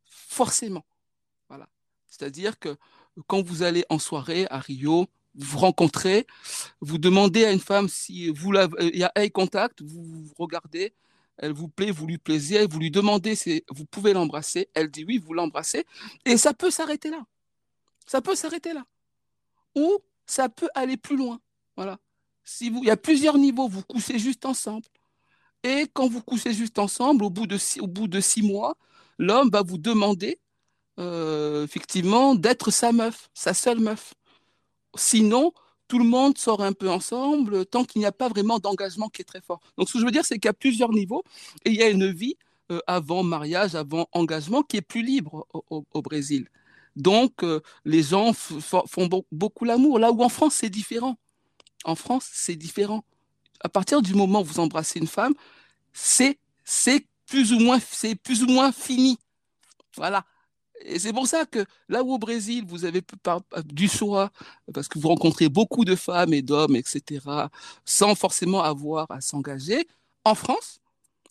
forcément. 0.05 0.87
Voilà. 1.49 1.69
C'est-à-dire 2.09 2.59
que 2.59 2.77
quand 3.27 3.43
vous 3.43 3.63
allez 3.63 3.85
en 3.91 3.99
soirée 3.99 4.47
à 4.51 4.59
Rio, 4.59 5.07
vous 5.37 5.59
rencontrez, 5.59 6.27
vous 6.81 6.99
demandez 6.99 7.45
à 7.45 7.53
une 7.53 7.61
femme 7.61 7.89
si 7.89 8.29
vous 8.31 8.53
il 8.81 8.97
y 8.97 9.05
a 9.05 9.13
eye 9.17 9.31
contact, 9.31 9.83
vous, 9.83 10.29
regardez, 10.39 10.95
elle 11.39 11.53
vous 11.53 11.69
plaît, 11.69 11.91
vous 11.91 12.07
lui 12.07 12.19
plaisez, 12.19 12.67
vous 12.67 12.79
lui 12.79 12.91
demandez 12.91 13.35
si 13.35 13.63
vous 13.71 13.85
pouvez 13.85 14.13
l'embrasser, 14.13 14.69
elle 14.75 14.91
dit 14.91 15.05
oui, 15.05 15.19
vous 15.19 15.35
l'embrassez, 15.35 15.85
et 16.25 16.37
ça 16.37 16.55
peut 16.55 16.71
s'arrêter 16.71 17.11
là. 17.11 17.25
Ça 18.07 18.23
peut 18.23 18.35
s'arrêter 18.35 18.73
là. 18.73 18.85
Ou 19.75 19.99
ça 20.27 20.49
peut 20.49 20.69
aller 20.75 20.97
plus 20.97 21.17
loin. 21.17 21.41
Voilà. 21.77 21.99
Si 22.45 22.71
vous, 22.71 22.83
il 22.83 22.87
y 22.87 22.91
a 22.91 22.97
plusieurs 22.97 23.37
niveaux, 23.37 23.69
vous 23.69 23.83
couchez 23.83 24.19
juste 24.19 24.47
ensemble. 24.47 24.87
Et 25.63 25.87
quand 25.93 26.09
vous 26.09 26.23
couchez 26.23 26.55
juste 26.55 26.79
ensemble, 26.79 27.25
au 27.25 27.31
bout 27.31 27.47
de 27.47 27.59
six, 27.59 27.81
au 27.81 27.89
bout 27.89 28.09
de 28.09 28.21
six 28.21 28.43
mois, 28.43 28.77
l'homme 29.19 29.51
va 29.51 29.63
vous 29.63 29.79
demander 29.79 30.39
euh, 30.99 31.65
effectivement 31.65 32.35
d'être 32.35 32.71
sa 32.71 32.93
meuf, 32.93 33.29
sa 33.35 33.53
seule 33.53 33.81
meuf. 33.81 34.15
Sinon, 34.99 35.53
tout 35.89 35.99
le 35.99 36.05
monde 36.05 36.37
sort 36.39 36.63
un 36.63 36.73
peu 36.73 36.91
ensemble 36.91 37.67
tant 37.67 37.85
qu'il 37.85 38.01
n'y 38.01 38.07
a 38.07 38.13
pas 38.13 38.29
vraiment 38.29 38.59
d'engagement 38.59 39.09
qui 39.09 39.23
est 39.23 39.25
très 39.25 39.41
fort. 39.41 39.61
Donc, 39.79 39.89
ce 39.89 39.95
que 39.95 40.01
je 40.01 40.05
veux 40.05 40.11
dire, 40.11 40.25
c'est 40.25 40.45
a 40.47 40.53
plusieurs 40.53 40.91
niveaux 40.91 41.23
il 41.65 41.75
y 41.75 41.83
a 41.83 41.89
une 41.89 42.11
vie 42.11 42.37
euh, 42.73 42.81
avant 42.87 43.23
mariage, 43.23 43.75
avant 43.75 44.09
engagement 44.13 44.63
qui 44.63 44.79
est 44.79 44.83
plus 44.83 45.03
libre 45.03 45.47
au, 45.71 46.03
Brésil. 46.03 46.49
Donc, 46.97 47.45
euh, 47.45 47.61
les 47.85 48.03
gens 48.03 48.33
font 48.33 49.09
beaucoup 49.31 49.65
l'amour. 49.65 49.99
Là 49.99 50.11
où 50.11 50.23
en 50.23 50.29
France, 50.29 50.55
c'est 50.57 50.71
différent. 50.71 51.17
En 51.85 51.95
France, 51.95 52.29
c'est 52.33 52.57
différent. 52.57 53.05
À 53.61 53.69
partir 53.69 54.03
du 54.03 54.15
moment 54.15 54.41
où 54.41 54.45
vous 54.45 54.61
embrassez 54.61 54.99
une 54.99 55.07
femme, 55.07 55.35
c'est 55.93 56.39
plus 57.27 57.53
c'est 57.93 58.15
plus 58.15 58.43
ou 58.43 58.49
moins 58.49 58.73
fini. 58.73 59.19
Voilà. 59.97 60.25
Et 60.83 60.99
c'est 60.99 61.13
pour 61.13 61.27
ça 61.27 61.47
que 61.47 61.65
là 61.89 62.03
où 62.03 62.13
au 62.13 62.19
Brésil, 62.19 62.65
vous 62.67 62.85
avez 62.85 63.03
du 63.65 63.89
choix, 63.89 64.31
parce 64.73 64.89
que 64.89 64.99
vous 64.99 65.09
rencontrez 65.09 65.49
beaucoup 65.49 65.85
de 65.85 65.97
femmes 65.97 66.33
et 66.33 66.43
d'hommes, 66.43 66.77
etc., 66.77 67.21
sans 67.85 68.15
forcément 68.15 68.63
avoir 68.63 69.11
à 69.11 69.21
s'engager, 69.21 69.87
en 70.25 70.35
France, 70.35 70.81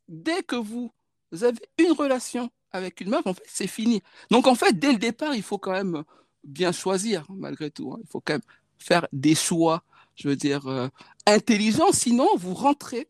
dès 0.07 0.43
que 0.43 0.55
vous 0.55 0.91
avez 1.31 1.69
une 1.77 1.91
relation 1.91 2.49
avec 2.71 3.01
une 3.01 3.09
meuf, 3.09 3.25
en 3.25 3.33
fait, 3.33 3.43
c'est 3.47 3.67
fini. 3.67 4.01
Donc, 4.29 4.47
en 4.47 4.55
fait, 4.55 4.77
dès 4.77 4.91
le 4.91 4.99
départ, 4.99 5.35
il 5.35 5.43
faut 5.43 5.57
quand 5.57 5.71
même 5.71 6.03
bien 6.43 6.71
choisir, 6.71 7.25
malgré 7.29 7.71
tout. 7.71 7.91
Hein. 7.93 7.99
Il 8.01 8.07
faut 8.07 8.21
quand 8.21 8.33
même 8.33 8.41
faire 8.77 9.07
des 9.13 9.35
choix, 9.35 9.83
je 10.15 10.27
veux 10.27 10.35
dire, 10.35 10.67
euh, 10.67 10.87
intelligents. 11.25 11.91
Sinon, 11.91 12.27
vous 12.37 12.53
rentrez 12.53 13.07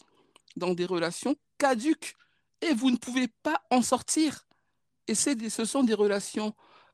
dans 0.55 0.73
des 0.73 0.85
relations 0.85 1.35
caduques 1.57 2.15
et 2.61 2.73
vous 2.73 2.91
ne 2.91 2.97
pouvez 2.97 3.27
pas 3.43 3.61
en 3.69 3.81
sortir. 3.81 4.44
Et 5.07 5.15
ce 5.15 5.65
sont 5.65 5.83
des 5.83 5.93
relations 5.93 6.53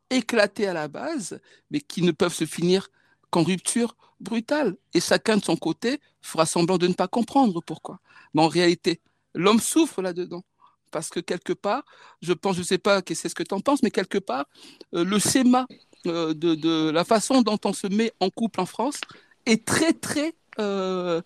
éclatées 0.10 0.68
à 0.68 0.74
la 0.74 0.88
base, 0.88 1.40
mais 1.70 1.80
qui 1.80 2.02
ne 2.02 2.12
peuvent 2.12 2.34
se 2.34 2.46
finir 2.46 2.90
qu'en 3.30 3.44
rupture 3.44 3.96
brutale. 4.20 4.78
Et 4.94 5.02
chacun 5.02 5.38
de 5.38 5.44
son 5.44 5.56
côté 5.56 6.00
fera 6.22 6.46
semblant 6.46 6.78
de 6.78 6.88
ne 6.88 6.94
pas 6.94 7.08
comprendre 7.08 7.62
pourquoi. 7.62 8.00
Mais 8.34 8.42
en 8.42 8.48
réalité, 8.48 9.02
l'homme 9.34 9.60
souffre 9.60 10.02
là-dedans. 10.02 10.44
Parce 10.92 11.10
que 11.10 11.22
quelque 11.22 11.54
part, 11.54 11.84
je 12.22 12.34
pense, 12.34 12.56
je 12.56 12.62
ne 12.62 12.66
sais 12.66 12.78
pas 12.78 13.02
c'est 13.08 13.30
ce 13.30 13.36
que 13.36 13.44
tu 13.44 13.56
en 13.56 13.62
penses, 13.62 13.82
mais 13.82 13.92
quelque 13.92 14.18
part, 14.18 14.46
euh, 14.94 15.06
le 15.06 15.20
schéma 15.20 15.66
euh, 16.06 16.34
de, 16.34 16.90
la 16.90 17.06
façon 17.06 17.42
dont 17.42 17.60
on 17.64 17.72
se 17.72 17.88
met 17.88 18.12
en 18.20 18.30
couple 18.30 18.60
en 18.60 18.66
France 18.66 19.00
est 19.46 19.66
très, 19.66 19.94
très, 19.94 20.34
euh, 20.60 21.22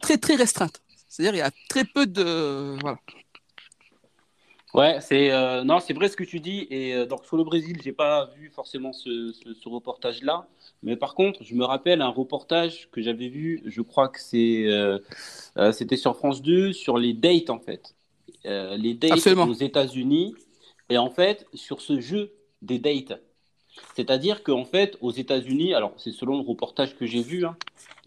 très, 0.00 0.16
très 0.16 0.34
restreinte. 0.34 0.82
C'est-à-dire, 1.08 1.34
il 1.34 1.38
y 1.38 1.42
a 1.42 1.50
très 1.68 1.84
peu 1.84 2.06
de. 2.06 2.78
Voilà. 2.80 2.98
Ouais, 4.74 4.98
c'est 5.00 5.30
non, 5.64 5.80
c'est 5.80 5.92
vrai 5.92 6.08
ce 6.08 6.16
que 6.16 6.24
tu 6.24 6.40
dis. 6.40 6.66
Et 6.70 7.04
donc 7.06 7.26
sur 7.26 7.36
le 7.36 7.44
Brésil, 7.44 7.78
j'ai 7.84 7.92
pas 7.92 8.30
vu 8.36 8.50
forcément 8.54 8.92
ce, 8.92 9.32
ce, 9.32 9.68
reportage-là, 9.68 10.46
mais 10.82 10.96
par 10.96 11.14
contre, 11.14 11.42
je 11.44 11.54
me 11.54 11.64
rappelle 11.64 12.00
un 12.00 12.08
reportage 12.08 12.88
que 12.90 13.02
j'avais 13.02 13.28
vu. 13.28 13.62
Je 13.66 13.82
crois 13.82 14.08
que 14.08 14.18
c'est 14.20 14.66
c'était 15.72 15.96
sur 15.96 16.16
France 16.16 16.40
2 16.40 16.72
sur 16.72 16.96
les 16.96 17.12
dates 17.12 17.50
en 17.50 17.58
fait. 17.58 17.94
Euh, 18.44 18.76
les 18.76 18.94
dates 18.94 19.24
aux 19.26 19.52
États-Unis 19.52 20.34
et 20.88 20.98
en 20.98 21.10
fait 21.10 21.46
sur 21.54 21.80
ce 21.80 22.00
jeu 22.00 22.32
des 22.60 22.78
dates. 22.78 23.20
C'est-à-dire 23.94 24.42
qu'en 24.42 24.64
fait, 24.64 24.98
aux 25.00 25.12
États-Unis, 25.12 25.74
alors 25.74 25.94
c'est 25.96 26.10
selon 26.10 26.36
le 26.36 26.44
reportage 26.46 26.96
que 26.96 27.06
j'ai 27.06 27.22
vu, 27.22 27.46
hein, 27.46 27.56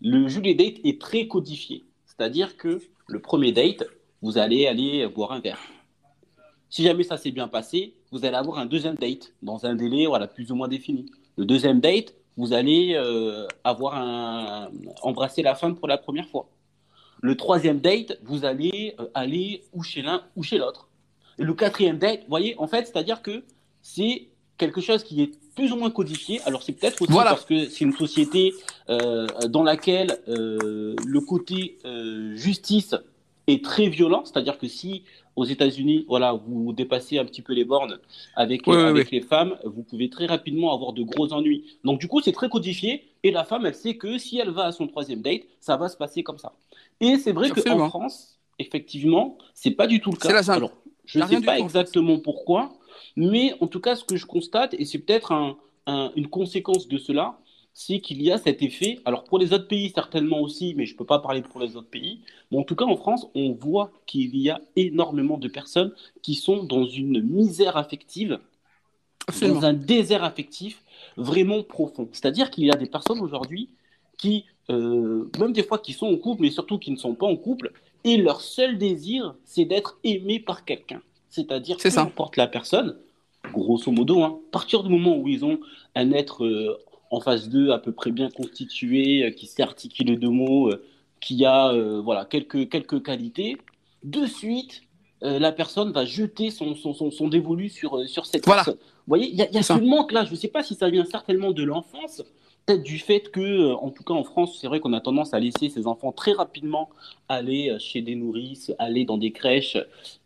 le 0.02 0.28
jeu 0.28 0.42
des 0.42 0.54
dates 0.54 0.80
est 0.84 1.00
très 1.00 1.28
codifié. 1.28 1.86
C'est-à-dire 2.06 2.58
que 2.58 2.82
le 3.08 3.20
premier 3.20 3.52
date, 3.52 3.84
vous 4.22 4.38
allez 4.38 4.68
aller 4.68 5.08
boire 5.08 5.32
un 5.32 5.40
verre. 5.40 5.60
Si 6.76 6.84
jamais 6.84 7.04
ça 7.04 7.16
s'est 7.16 7.32
bien 7.32 7.48
passé, 7.48 7.94
vous 8.12 8.26
allez 8.26 8.36
avoir 8.36 8.60
un 8.60 8.66
deuxième 8.66 8.96
date 8.96 9.32
dans 9.42 9.66
un 9.66 9.76
délai 9.76 10.08
voilà, 10.08 10.28
plus 10.28 10.52
ou 10.52 10.56
moins 10.56 10.68
défini. 10.68 11.06
Le 11.38 11.46
deuxième 11.46 11.80
date, 11.80 12.14
vous 12.36 12.52
allez 12.52 12.96
euh, 12.96 13.48
avoir 13.64 13.96
un, 13.96 14.70
embrasser 15.02 15.42
la 15.42 15.56
femme 15.56 15.78
pour 15.78 15.88
la 15.88 15.98
première 15.98 16.28
fois. 16.28 16.50
Le 17.22 17.38
troisième 17.38 17.80
date, 17.80 18.20
vous 18.26 18.44
allez 18.44 18.94
euh, 19.00 19.08
aller 19.14 19.64
ou 19.72 19.84
chez 19.84 20.02
l'un 20.02 20.24
ou 20.36 20.44
chez 20.44 20.58
l'autre. 20.58 20.90
Et 21.40 21.44
le 21.44 21.54
quatrième 21.54 21.98
date, 21.98 22.24
vous 22.24 22.30
voyez, 22.30 22.56
en 22.58 22.68
fait, 22.68 22.88
c'est-à-dire 22.88 23.22
que 23.22 23.46
c'est 23.82 24.28
quelque 24.58 24.82
chose 24.82 25.06
qui 25.06 25.22
est 25.22 25.32
plus 25.56 25.72
ou 25.72 25.78
moins 25.78 25.92
codifié. 25.92 26.42
Alors 26.46 26.62
c'est 26.62 26.74
peut-être 26.74 27.02
aussi 27.02 27.14
parce 27.14 27.46
que 27.46 27.70
c'est 27.70 27.86
une 27.86 27.96
société 27.96 28.54
euh, 28.90 29.28
dans 29.48 29.64
laquelle 29.64 30.20
euh, 30.28 30.94
le 31.08 31.22
côté 31.22 31.78
justice 32.36 32.96
est 33.48 33.64
très 33.64 33.88
violent, 33.88 34.24
c'est-à-dire 34.26 34.58
que 34.58 34.68
si 34.68 35.04
aux 35.36 35.46
États-Unis, 35.46 36.06
voilà, 36.08 36.34
vous 36.34 36.72
dépassez 36.74 37.18
un 37.18 37.26
petit 37.26 37.42
peu 37.42 37.54
les 37.54 37.66
bornes 37.66 38.00
avec, 38.36 38.68
avec 38.68 39.12
les 39.12 39.22
femmes, 39.22 39.58
vous 39.66 39.84
pouvez 39.84 40.10
très 40.10 40.26
rapidement 40.26 40.74
avoir 40.74 40.94
de 40.94 41.04
gros 41.04 41.34
ennuis. 41.34 41.78
Donc 41.84 42.00
du 42.00 42.08
coup, 42.08 42.22
c'est 42.22 42.32
très 42.32 42.50
codifié 42.50 43.04
et 43.24 43.32
la 43.32 43.44
femme, 43.44 43.66
elle 43.66 43.76
sait 43.76 43.98
que 43.98 44.18
si 44.18 44.38
elle 44.38 44.52
va 44.52 44.66
à 44.66 44.72
son 44.72 44.88
troisième 44.88 45.22
date, 45.22 45.42
ça 45.60 45.76
va 45.78 45.90
se 45.90 45.98
passer 45.98 46.24
comme 46.24 46.38
ça. 46.38 46.54
Et 47.02 47.18
c'est 47.18 47.34
vrai 47.34 47.50
qu'en 47.50 47.90
France, 47.90 48.40
effectivement, 48.60 49.38
c'est 49.54 49.72
pas 49.72 49.88
du 49.88 50.00
tout 50.00 50.12
le 50.12 50.18
cas. 50.18 50.52
Alors, 50.54 50.72
je 51.06 51.20
ne 51.20 51.26
sais 51.28 51.42
pas 51.42 51.60
exactement 51.60 52.18
pourquoi, 52.20 52.74
mais 53.16 53.54
en 53.60 53.68
tout 53.68 53.82
cas, 53.82 53.96
ce 53.96 54.04
que 54.04 54.16
je 54.16 54.26
constate, 54.26 54.74
et 54.76 54.86
c'est 54.86 55.00
peut-être 55.00 55.34
une 55.88 56.28
conséquence 56.28 56.88
de 56.88 56.98
cela, 56.98 57.38
c'est 57.78 58.00
qu'il 58.00 58.22
y 58.22 58.32
a 58.32 58.38
cet 58.38 58.64
effet. 58.64 59.00
Alors 59.04 59.26
pour 59.26 59.38
les 59.38 59.52
autres 59.52 59.68
pays 59.68 59.92
certainement 59.94 60.40
aussi, 60.40 60.74
mais 60.76 60.86
je 60.86 60.94
ne 60.94 60.98
peux 60.98 61.06
pas 61.06 61.20
parler 61.20 61.42
pour 61.42 61.60
les 61.60 61.76
autres 61.76 61.90
pays. 61.90 62.22
Mais 62.50 62.58
en 62.58 62.64
tout 62.64 62.76
cas 62.76 62.86
en 62.86 62.96
France, 62.96 63.28
on 63.36 63.52
voit 63.52 63.92
qu'il 64.06 64.36
y 64.38 64.50
a 64.50 64.62
énormément 64.78 65.38
de 65.38 65.50
personnes 65.50 65.94
qui 66.22 66.36
sont 66.36 66.64
dans 66.64 66.86
une 66.86 67.22
misère 67.22 67.76
affective, 67.76 68.40
dans 69.42 69.66
un 69.66 69.74
désert 69.74 70.24
affectif 70.24 70.82
vraiment 71.18 71.64
profond. 71.64 72.08
C'est-à-dire 72.14 72.50
qu'il 72.50 72.64
y 72.64 72.72
a 72.72 72.78
des 72.78 72.86
personnes 72.86 73.20
aujourd'hui 73.20 73.70
qui, 74.18 74.46
euh, 74.70 75.30
même 75.38 75.52
des 75.52 75.64
fois 75.64 75.78
qui 75.78 75.92
sont 75.92 76.08
en 76.08 76.16
couple, 76.16 76.44
mais 76.44 76.52
surtout 76.52 76.80
qui 76.80 76.92
ne 76.92 76.98
sont 76.98 77.14
pas 77.14 77.28
en 77.28 77.36
couple, 77.36 77.74
et 78.06 78.16
leur 78.16 78.40
seul 78.40 78.78
désir, 78.78 79.36
c'est 79.44 79.66
d'être 79.66 80.00
aimé 80.06 80.40
par 80.40 80.64
quelqu'un. 80.64 81.02
C'est-à-dire 81.30 81.76
peu 81.76 81.90
importe 81.98 82.38
la 82.38 82.48
personne, 82.48 82.96
grosso 83.52 83.92
modo, 83.92 84.24
hein, 84.24 84.40
à 84.48 84.52
partir 84.52 84.82
du 84.82 84.90
moment 84.90 85.18
où 85.18 85.28
ils 85.28 85.44
ont 85.44 85.60
un 85.94 86.14
être 86.14 86.46
euh, 86.46 86.78
en 87.12 87.20
face 87.20 87.50
d'eux 87.50 87.72
à 87.72 87.80
peu 87.80 87.92
près 87.92 88.12
bien 88.12 88.30
constitué, 88.30 89.24
euh, 89.24 89.32
qui 89.32 89.46
sait 89.46 89.64
articuler 89.64 90.16
deux 90.16 90.30
mots, 90.30 90.70
euh, 90.70 90.84
qui 91.22 91.46
a 91.46 91.70
euh, 91.70 92.02
voilà, 92.02 92.26
quelques, 92.26 92.70
quelques 92.70 93.04
qualités, 93.04 93.58
de 94.04 94.26
suite, 94.26 94.82
la 95.22 95.52
personne 95.52 95.92
va 95.92 96.06
jeter 96.06 96.52
son, 96.52 96.76
son, 96.76 96.94
son, 97.10 97.28
dévolu 97.28 97.70
sur, 97.70 98.08
sur 98.08 98.28
cette 98.28 98.46
voilà. 98.46 98.64
personne. 98.64 98.80
Vous 98.80 99.08
voyez, 99.08 99.28
il 99.28 99.36
y 99.36 99.42
a, 99.42 99.50
y 99.50 99.58
a 99.58 99.64
ce 99.64 99.74
manque 99.74 100.12
là, 100.12 100.24
je 100.24 100.30
ne 100.30 100.36
sais 100.36 100.50
pas 100.50 100.62
si 100.62 100.76
ça 100.76 100.88
vient 100.88 101.06
certainement 101.06 101.52
de 101.52 101.64
l'enfance, 101.64 102.22
peut-être 102.66 102.84
du 102.84 103.00
fait 103.00 103.32
que, 103.32 103.40
euh, 103.40 103.76
en 103.76 103.92
tout 103.92 104.04
cas 104.04 104.14
en 104.14 104.24
France, 104.24 104.58
c'est 104.60 104.68
vrai 104.68 104.80
qu'on 104.80 104.94
a 104.94 105.02
tendance 105.02 105.34
à 105.34 105.40
laisser 105.40 105.70
ses 105.70 105.88
enfants 105.88 106.12
très 106.12 106.34
rapidement 106.34 106.90
aller 107.30 107.70
euh, 107.70 107.80
chez 107.80 108.02
des 108.02 108.16
nourrices, 108.16 108.72
aller 108.80 109.06
dans 109.06 109.18
des 109.18 109.32
crèches, 109.32 109.78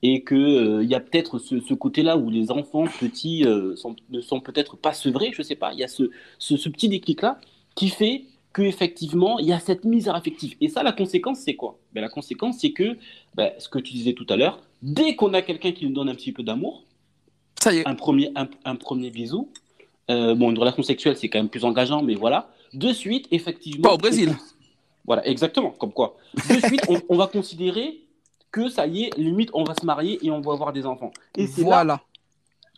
et 0.02 0.24
qu'il 0.24 0.38
euh, 0.38 0.84
y 0.84 0.96
a 0.96 1.00
peut-être 1.00 1.40
ce, 1.40 1.74
côté-là 1.74 2.18
où 2.18 2.30
les 2.30 2.52
enfants 2.52 2.86
petits 3.00 3.44
ne 3.44 4.22
sont 4.22 4.40
peut-être 4.40 4.78
pas 4.78 4.94
sevrés, 4.94 5.32
je 5.34 5.42
ne 5.42 5.46
sais 5.46 5.56
pas, 5.56 5.74
il 5.74 5.80
y 5.80 5.84
a 5.84 5.88
ce, 5.88 6.10
ce, 6.38 6.70
petit 6.70 6.90
déclic-là 6.90 7.40
qui 7.76 7.90
fait 7.90 8.26
qu'effectivement, 8.54 9.40
il 9.40 9.46
y 9.46 9.54
a 9.54 9.60
cette 9.60 9.86
misère 9.86 10.16
affective. 10.16 10.56
Et 10.60 10.70
ça, 10.70 10.84
la 10.84 10.92
conséquence, 10.92 11.40
c'est 11.40 11.56
quoi? 11.56 11.78
Ben, 11.94 12.02
La 12.02 12.10
conséquence, 12.10 12.58
c'est 12.60 12.72
que, 12.72 12.98
ben, 13.36 13.52
ce 13.60 13.70
que 13.70 13.80
tu 13.80 13.94
disais 13.94 14.14
tout 14.14 14.26
à 14.30 14.36
l'heure, 14.36 14.60
dès 14.82 15.16
qu'on 15.16 15.34
a 15.34 15.42
quelqu'un 15.42 15.72
qui 15.72 15.86
nous 15.86 15.94
donne 15.94 16.10
un 16.10 16.16
petit 16.16 16.32
peu 16.32 16.44
d'amour, 16.44 16.84
Un 17.66 17.96
premier, 17.96 18.32
un 18.36 18.76
premier 18.76 19.12
bisou, 19.12 19.50
euh, 20.10 20.36
bon, 20.36 20.52
une 20.52 20.60
relation 20.60 20.84
sexuelle, 20.84 21.16
c'est 21.18 21.30
quand 21.30 21.40
même 21.40 21.50
plus 21.50 21.64
engageant, 21.64 22.02
mais 22.02 22.16
voilà. 22.16 22.50
De 22.74 22.94
suite, 22.94 23.28
effectivement. 23.32 23.90
Pas 23.90 23.94
au 23.94 23.98
Brésil. 23.98 24.36
Voilà, 25.06 25.28
exactement, 25.28 25.72
comme 25.72 25.92
quoi. 25.92 26.18
De 26.36 26.68
suite, 26.68 26.82
on, 27.10 27.18
va 27.18 27.28
considérer 27.28 28.02
que 28.52 28.70
ça 28.70 28.86
y 28.86 29.06
est, 29.06 29.18
limite, 29.18 29.50
on 29.54 29.64
va 29.64 29.74
se 29.74 29.86
marier 29.86 30.20
et 30.22 30.30
on 30.30 30.42
va 30.42 30.54
avoir 30.54 30.72
des 30.72 30.86
enfants. 30.86 31.12
Et 31.36 31.48
c'est 31.48 31.64
voilà. 31.64 31.84
là 31.84 32.02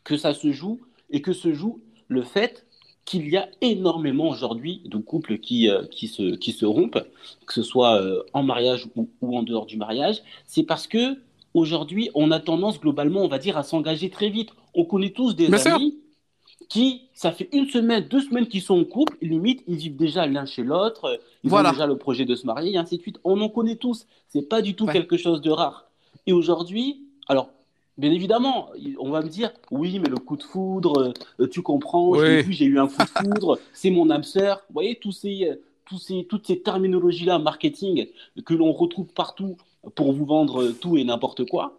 que 0.03 0.17
ça 0.17 0.33
se 0.33 0.51
joue 0.51 0.79
et 1.09 1.21
que 1.21 1.33
se 1.33 1.53
joue 1.53 1.81
le 2.07 2.23
fait 2.23 2.65
qu'il 3.05 3.29
y 3.29 3.37
a 3.37 3.49
énormément 3.61 4.29
aujourd'hui 4.29 4.81
de 4.85 4.97
couples 4.97 5.39
qui, 5.39 5.69
euh, 5.69 5.83
qui, 5.87 6.07
se, 6.07 6.35
qui 6.35 6.51
se 6.51 6.65
rompent, 6.65 7.03
que 7.45 7.53
ce 7.53 7.63
soit 7.63 8.01
euh, 8.01 8.23
en 8.33 8.43
mariage 8.43 8.87
ou, 8.95 9.09
ou, 9.21 9.37
en 9.37 9.43
dehors 9.43 9.65
du 9.65 9.77
mariage. 9.77 10.21
C'est 10.45 10.63
parce 10.63 10.87
que 10.87 11.19
aujourd'hui, 11.53 12.09
on 12.13 12.31
a 12.31 12.39
tendance 12.39 12.79
globalement, 12.79 13.21
on 13.21 13.27
va 13.27 13.39
dire, 13.39 13.57
à 13.57 13.63
s'engager 13.63 14.09
très 14.09 14.29
vite. 14.29 14.49
On 14.73 14.85
connaît 14.85 15.09
tous 15.09 15.35
des 15.35 15.53
amis 15.67 16.00
qui, 16.71 17.09
ça 17.13 17.33
fait 17.33 17.49
une 17.51 17.67
semaine, 17.67 18.07
deux 18.07 18.21
semaines 18.21 18.47
qu'ils 18.47 18.61
sont 18.61 18.79
en 18.79 18.85
couple, 18.85 19.17
limite, 19.21 19.61
ils 19.67 19.75
vivent 19.75 19.97
déjà 19.97 20.25
l'un 20.25 20.45
chez 20.45 20.63
l'autre, 20.63 21.19
ils 21.43 21.53
ont 21.53 21.69
déjà 21.69 21.85
le 21.85 21.97
projet 21.97 22.23
de 22.23 22.33
se 22.33 22.45
marier, 22.45 22.75
et 22.75 22.77
ainsi 22.77 22.95
de 22.95 23.01
suite. 23.01 23.19
On 23.25 23.41
en 23.41 23.49
connaît 23.49 23.75
tous. 23.75 24.07
C'est 24.29 24.47
pas 24.47 24.61
du 24.61 24.73
tout 24.73 24.85
quelque 24.85 25.17
chose 25.17 25.41
de 25.41 25.51
rare. 25.51 25.89
Et 26.27 26.31
aujourd'hui, 26.31 27.01
alors, 27.27 27.49
bien 27.97 28.09
évidemment, 28.09 28.69
on 28.99 29.09
va 29.09 29.21
me 29.21 29.27
dire, 29.27 29.51
oui, 29.69 29.99
mais 29.99 30.07
le 30.07 30.15
coup 30.15 30.37
de 30.37 30.43
foudre, 30.43 31.13
euh, 31.41 31.47
tu 31.47 31.61
comprends, 31.61 32.17
j'ai 32.17 32.41
vu, 32.41 32.53
j'ai 32.53 32.65
eu 32.65 32.79
un 32.79 32.87
coup 32.87 33.03
de 33.03 33.27
foudre, 33.27 33.59
c'est 33.73 33.91
mon 33.91 34.09
âme 34.09 34.23
sœur. 34.23 34.63
Vous 34.69 34.73
voyez, 34.75 34.95
tous 34.95 35.11
ces, 35.11 35.49
euh, 35.49 35.55
tous 35.83 35.99
ces, 35.99 36.23
toutes 36.23 36.47
ces 36.47 36.61
terminologies-là 36.61 37.37
marketing 37.37 38.07
que 38.45 38.53
l'on 38.53 38.71
retrouve 38.71 39.07
partout 39.07 39.57
pour 39.93 40.13
vous 40.13 40.25
vendre 40.25 40.71
tout 40.71 40.95
et 40.95 41.03
n'importe 41.03 41.43
quoi. 41.43 41.77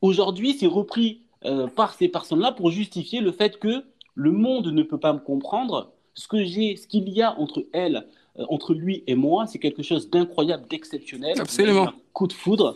Aujourd'hui, 0.00 0.56
c'est 0.58 0.66
repris 0.66 1.20
euh, 1.44 1.66
par 1.66 1.92
ces 1.92 2.08
personnes-là 2.08 2.52
pour 2.52 2.70
justifier 2.70 3.20
le 3.20 3.30
fait 3.30 3.58
que 3.58 3.84
le 4.16 4.32
monde 4.32 4.72
ne 4.72 4.82
peut 4.82 4.98
pas 4.98 5.12
me 5.12 5.20
comprendre. 5.20 5.92
Ce 6.14 6.26
que 6.26 6.42
j'ai, 6.42 6.76
ce 6.76 6.88
qu'il 6.88 7.08
y 7.10 7.22
a 7.22 7.38
entre 7.38 7.66
elle, 7.72 8.06
euh, 8.38 8.46
entre 8.48 8.74
lui 8.74 9.04
et 9.06 9.14
moi, 9.14 9.46
c'est 9.46 9.58
quelque 9.58 9.82
chose 9.82 10.10
d'incroyable, 10.10 10.66
d'exceptionnel. 10.68 11.40
Absolument. 11.40 11.88
Un 11.88 11.94
coup 12.12 12.26
de 12.26 12.32
foudre. 12.32 12.74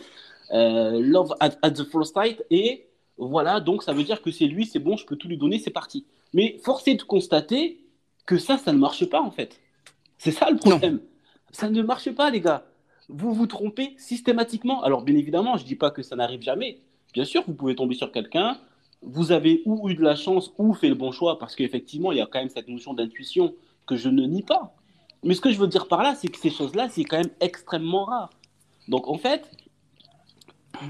Euh, 0.51 0.99
love 1.01 1.33
at, 1.39 1.71
the 1.71 1.83
first 1.83 2.13
sight. 2.13 2.43
Et 2.51 2.85
voilà, 3.17 3.59
donc 3.59 3.83
ça 3.83 3.93
veut 3.93 4.03
dire 4.03 4.21
que 4.21 4.31
c'est 4.31 4.45
lui, 4.45 4.65
c'est 4.65 4.79
bon, 4.79 4.95
je 4.95 5.05
peux 5.05 5.15
tout 5.15 5.27
lui 5.27 5.37
donner, 5.37 5.59
c'est 5.59 5.71
parti. 5.71 6.05
Mais 6.33 6.59
force 6.63 6.87
est 6.87 6.95
de 6.95 7.03
constater 7.03 7.79
que 8.25 8.37
ça, 8.37 8.57
ça 8.57 8.71
ne 8.71 8.77
marche 8.77 9.05
pas 9.05 9.21
en 9.21 9.31
fait. 9.31 9.59
C'est 10.17 10.31
ça 10.31 10.49
le 10.51 10.57
problème. 10.57 10.99
Ça 11.51 11.69
ne 11.69 11.81
marche 11.81 12.11
pas, 12.11 12.29
les 12.29 12.39
gars. 12.39 12.63
Vous 13.09 13.33
vous 13.33 13.47
trompez 13.47 13.95
systématiquement. 13.97 14.83
Alors, 14.83 15.01
bien 15.01 15.15
évidemment, 15.15 15.57
je 15.57 15.63
ne 15.63 15.67
dis 15.67 15.75
pas 15.75 15.91
que 15.91 16.03
ça 16.03 16.15
n'arrive 16.15 16.41
jamais. 16.41 16.79
Bien 17.13 17.25
sûr, 17.25 17.43
vous 17.45 17.53
pouvez 17.53 17.75
tomber 17.75 17.95
sur 17.95 18.11
quelqu'un, 18.11 18.57
vous 19.01 19.31
avez 19.31 19.61
ou 19.65 19.89
eu 19.89 19.95
de 19.95 20.01
la 20.01 20.15
chance 20.15 20.53
ou 20.57 20.73
fait 20.73 20.89
le 20.89 20.95
bon 20.95 21.11
choix, 21.11 21.39
parce 21.39 21.55
qu'effectivement, 21.55 22.11
il 22.11 22.19
y 22.19 22.21
a 22.21 22.27
quand 22.27 22.39
même 22.39 22.49
cette 22.49 22.67
notion 22.67 22.93
d'intuition 22.93 23.53
que 23.87 23.95
je 23.95 24.09
ne 24.09 24.25
nie 24.25 24.43
pas. 24.43 24.75
Mais 25.23 25.33
ce 25.33 25.41
que 25.41 25.51
je 25.51 25.59
veux 25.59 25.67
dire 25.67 25.87
par 25.87 26.03
là, 26.03 26.15
c'est 26.15 26.27
que 26.27 26.37
ces 26.37 26.49
choses-là, 26.49 26.89
c'est 26.89 27.03
quand 27.03 27.17
même 27.17 27.31
extrêmement 27.39 28.05
rare. 28.05 28.29
Donc 28.87 29.07
en 29.07 29.17
fait, 29.17 29.49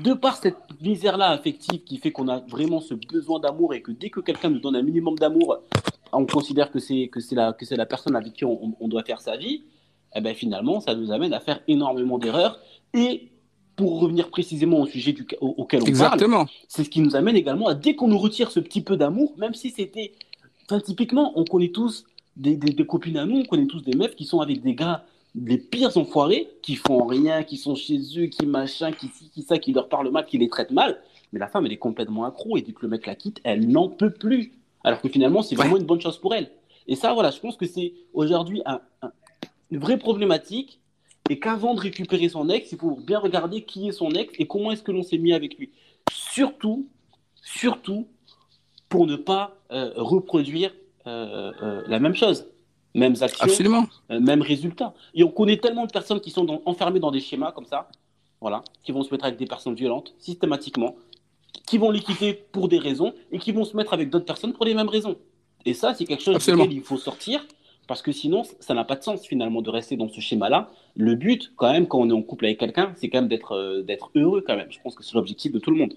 de 0.04 0.14
par 0.14 0.38
cette 0.38 0.58
misère-là 0.82 1.30
affective 1.30 1.84
qui 1.84 1.98
fait 1.98 2.12
qu'on 2.12 2.28
a 2.28 2.40
vraiment 2.40 2.80
ce 2.80 2.94
besoin 2.94 3.40
d'amour 3.40 3.74
et 3.74 3.82
que 3.82 3.92
dès 3.92 4.10
que 4.10 4.20
quelqu'un 4.20 4.50
nous 4.50 4.60
donne 4.60 4.76
un 4.76 4.82
minimum 4.82 5.18
d'amour, 5.18 5.60
on 6.14 6.26
considère 6.26 6.72
que 6.72 6.80
c'est 6.80 7.08
que 7.08 7.20
c'est 7.20 7.36
la 7.36 7.54
que 7.54 7.66
c'est 7.66 7.76
la 7.76 7.86
personne 7.86 8.16
avec 8.16 8.34
qui 8.34 8.46
on, 8.46 8.76
on, 8.80 8.88
doit 8.88 9.04
faire 9.04 9.22
sa 9.22 9.38
vie, 9.38 9.64
eh 10.16 10.22
ben 10.22 10.34
finalement, 10.36 10.80
ça 10.80 10.96
nous 10.96 11.12
amène 11.12 11.34
à 11.34 11.40
faire 11.40 11.62
énormément 11.68 12.18
d'erreurs. 12.18 12.60
Et 12.94 13.32
pour 13.76 14.00
revenir 14.00 14.30
précisément 14.30 14.80
au 14.82 14.86
sujet 14.86 15.14
du, 15.14 15.26
auquel 15.40 15.82
on 15.82 15.86
Exactement. 15.86 16.46
parle, 16.46 16.50
c'est 16.68 16.84
ce 16.84 16.90
qui 16.90 17.02
nous 17.02 17.16
amène 17.16 17.36
également 17.36 17.68
à 17.68 17.74
dès 17.76 17.96
qu'on 17.96 18.08
nous 18.08 18.18
retire 18.18 18.52
ce 18.52 18.60
petit 18.60 18.82
peu 18.82 18.98
d'amour, 18.98 19.34
même 19.38 19.54
si 19.54 19.70
c'était, 19.72 20.12
enfin 20.66 20.80
typiquement, 20.80 21.34
on 21.36 21.46
connaît 21.46 21.70
tous 21.70 22.06
des, 22.36 22.56
des, 22.56 22.86
copines 22.86 23.18
à 23.18 23.26
nous, 23.26 23.40
on 23.40 23.46
connaît 23.46 23.68
tous 23.68 23.82
des 23.82 23.96
meufs 23.96 24.16
qui 24.16 24.26
sont 24.26 24.40
avec 24.40 24.62
des 24.62 24.76
gars 24.76 25.06
les 25.36 25.58
pires 25.58 25.96
enfoirés, 25.98 26.50
qui 26.62 26.76
font 26.76 27.06
rien, 27.06 27.44
qui 27.44 27.58
sont 27.58 27.76
chez 27.76 28.00
eux, 28.18 28.26
qui 28.26 28.46
machin, 28.46 28.92
qui 28.92 29.10
qui 29.10 29.44
ça, 29.44 29.58
qui 29.58 29.72
leur 29.72 29.88
parlent 29.88 30.12
mal, 30.12 30.26
qui 30.26 30.38
les 30.38 30.50
traitent 30.50 30.72
mal. 30.72 31.02
Mais 31.32 31.40
la 31.40 31.48
femme, 31.48 31.66
elle 31.66 31.72
est 31.72 31.78
complètement 31.78 32.26
accro 32.26 32.58
et 32.58 32.62
dès 32.62 32.74
que 32.74 32.82
le 32.82 32.90
mec 32.90 33.06
la 33.06 33.16
quitte, 33.16 33.40
elle 33.44 33.70
n'en 33.70 33.88
peut 33.88 34.12
plus. 34.12 34.52
Alors 34.84 35.02
que 35.02 35.08
finalement, 35.08 35.42
c'est 35.42 35.56
vraiment 35.56 35.78
une 35.78 35.86
bonne 35.86 36.02
chose 36.02 36.18
pour 36.18 36.36
elle. 36.36 36.52
Et 36.88 36.96
ça, 36.96 37.14
voilà, 37.14 37.32
je 37.32 37.40
pense 37.40 37.56
que 37.56 37.66
c'est 37.66 37.94
aujourd'hui 38.14 38.62
une 39.70 39.80
vraie 39.80 39.98
problématique 39.98 40.81
et 41.32 41.40
qu'avant 41.40 41.74
de 41.76 41.80
récupérer 41.80 42.28
son 42.28 42.50
ex, 42.50 42.74
il 42.74 42.78
faut 42.78 42.98
bien 42.98 43.18
regarder 43.18 43.62
qui 43.62 43.88
est 43.88 43.94
son 43.94 44.12
ex 44.12 44.34
et 44.38 44.48
comment 44.48 44.70
est-ce 44.72 44.84
que 44.84 44.92
l'on 44.92 45.02
s'est 45.02 45.18
mis 45.18 45.32
avec 45.32 45.58
lui. 45.58 45.72
Surtout, 46.12 46.90
surtout, 47.42 48.06
pour 48.90 49.08
ne 49.08 49.16
pas 49.16 49.56
euh, 49.72 49.94
reproduire 49.96 50.74
euh, 51.08 51.54
euh, 51.64 51.84
la 51.88 52.00
même 52.00 52.16
chose. 52.16 52.48
Mêmes 52.96 53.16
actions, 53.22 53.46
Absolument. 53.46 53.88
même 54.10 54.42
résultat. 54.42 54.94
Et 55.14 55.24
on 55.24 55.30
connaît 55.30 55.56
tellement 55.56 55.86
de 55.86 55.92
personnes 55.94 56.20
qui 56.20 56.32
sont 56.32 56.62
enfermées 56.66 57.00
dans 57.00 57.12
des 57.12 57.22
schémas 57.22 57.54
comme 57.54 57.66
ça, 57.66 57.88
voilà, 58.42 58.62
qui 58.84 58.92
vont 58.92 59.02
se 59.02 59.12
mettre 59.12 59.24
avec 59.24 59.40
des 59.40 59.46
personnes 59.46 59.76
violentes 59.76 60.14
systématiquement, 60.20 60.98
qui 61.66 61.78
vont 61.78 61.92
les 61.92 62.02
quitter 62.02 62.34
pour 62.34 62.68
des 62.68 62.78
raisons 62.78 63.14
et 63.32 63.40
qui 63.40 63.54
vont 63.54 63.64
se 63.64 63.78
mettre 63.78 63.94
avec 63.94 64.10
d'autres 64.10 64.26
personnes 64.26 64.52
pour 64.52 64.66
les 64.66 64.74
mêmes 64.74 64.90
raisons. 64.90 65.16
Et 65.64 65.74
ça, 65.74 65.94
c'est 65.94 66.04
quelque 66.04 66.24
chose 66.24 66.46
duquel 66.46 66.74
il 66.74 66.82
faut 66.82 66.98
sortir 66.98 67.46
parce 67.92 68.02
que 68.02 68.14
sinon, 68.14 68.44
ça 68.62 68.74
n'a 68.74 68.86
pas 68.86 68.96
de 68.96 69.04
sens 69.04 69.28
finalement 69.28 69.62
de 69.62 69.70
rester 69.70 69.98
dans 69.98 70.08
ce 70.08 70.22
schéma-là. 70.22 70.72
Le 70.96 71.16
but, 71.16 71.52
quand 71.58 71.74
même, 71.74 71.90
quand 71.90 72.00
on 72.00 72.10
est 72.10 72.14
en 72.14 72.22
couple 72.22 72.46
avec 72.46 72.58
quelqu'un, 72.58 72.94
c'est 72.96 73.10
quand 73.10 73.18
même 73.18 73.28
d'être 73.28 73.84
d'être 73.86 74.12
heureux 74.16 74.42
quand 74.48 74.56
même. 74.56 74.72
Je 74.72 74.80
pense 74.82 74.96
que 74.96 75.04
c'est 75.04 75.14
l'objectif 75.14 75.52
de 75.52 75.60
tout 75.60 75.72
le 75.72 75.78
monde. 75.78 75.94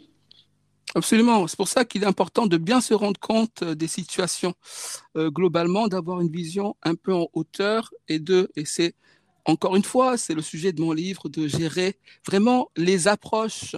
Absolument. 0.97 1.47
C'est 1.47 1.57
pour 1.57 1.69
ça 1.69 1.85
qu'il 1.85 2.03
est 2.03 2.07
important 2.07 2.49
de 2.49 2.57
bien 2.57 2.81
se 2.81 2.95
rendre 2.95 3.21
compte 3.21 3.63
euh, 3.63 3.77
des 3.77 3.87
situations 3.87 4.55
euh, 5.17 5.31
globalement, 5.31 5.87
d'avoir 5.87 6.21
une 6.21 6.33
vision 6.33 6.75
un 6.83 6.97
peu 6.97 7.15
en 7.15 7.29
hauteur 7.33 7.91
et 8.09 8.19
de, 8.19 8.51
et 8.57 8.65
c'est 8.65 8.97
encore 9.45 9.77
une 9.77 9.85
fois, 9.85 10.17
c'est 10.17 10.35
le 10.35 10.43
sujet 10.43 10.73
de 10.73 10.81
mon 10.83 10.91
livre, 10.91 11.29
de 11.29 11.47
gérer 11.47 11.97
vraiment 12.27 12.73
les 12.77 13.07
approches 13.07 13.77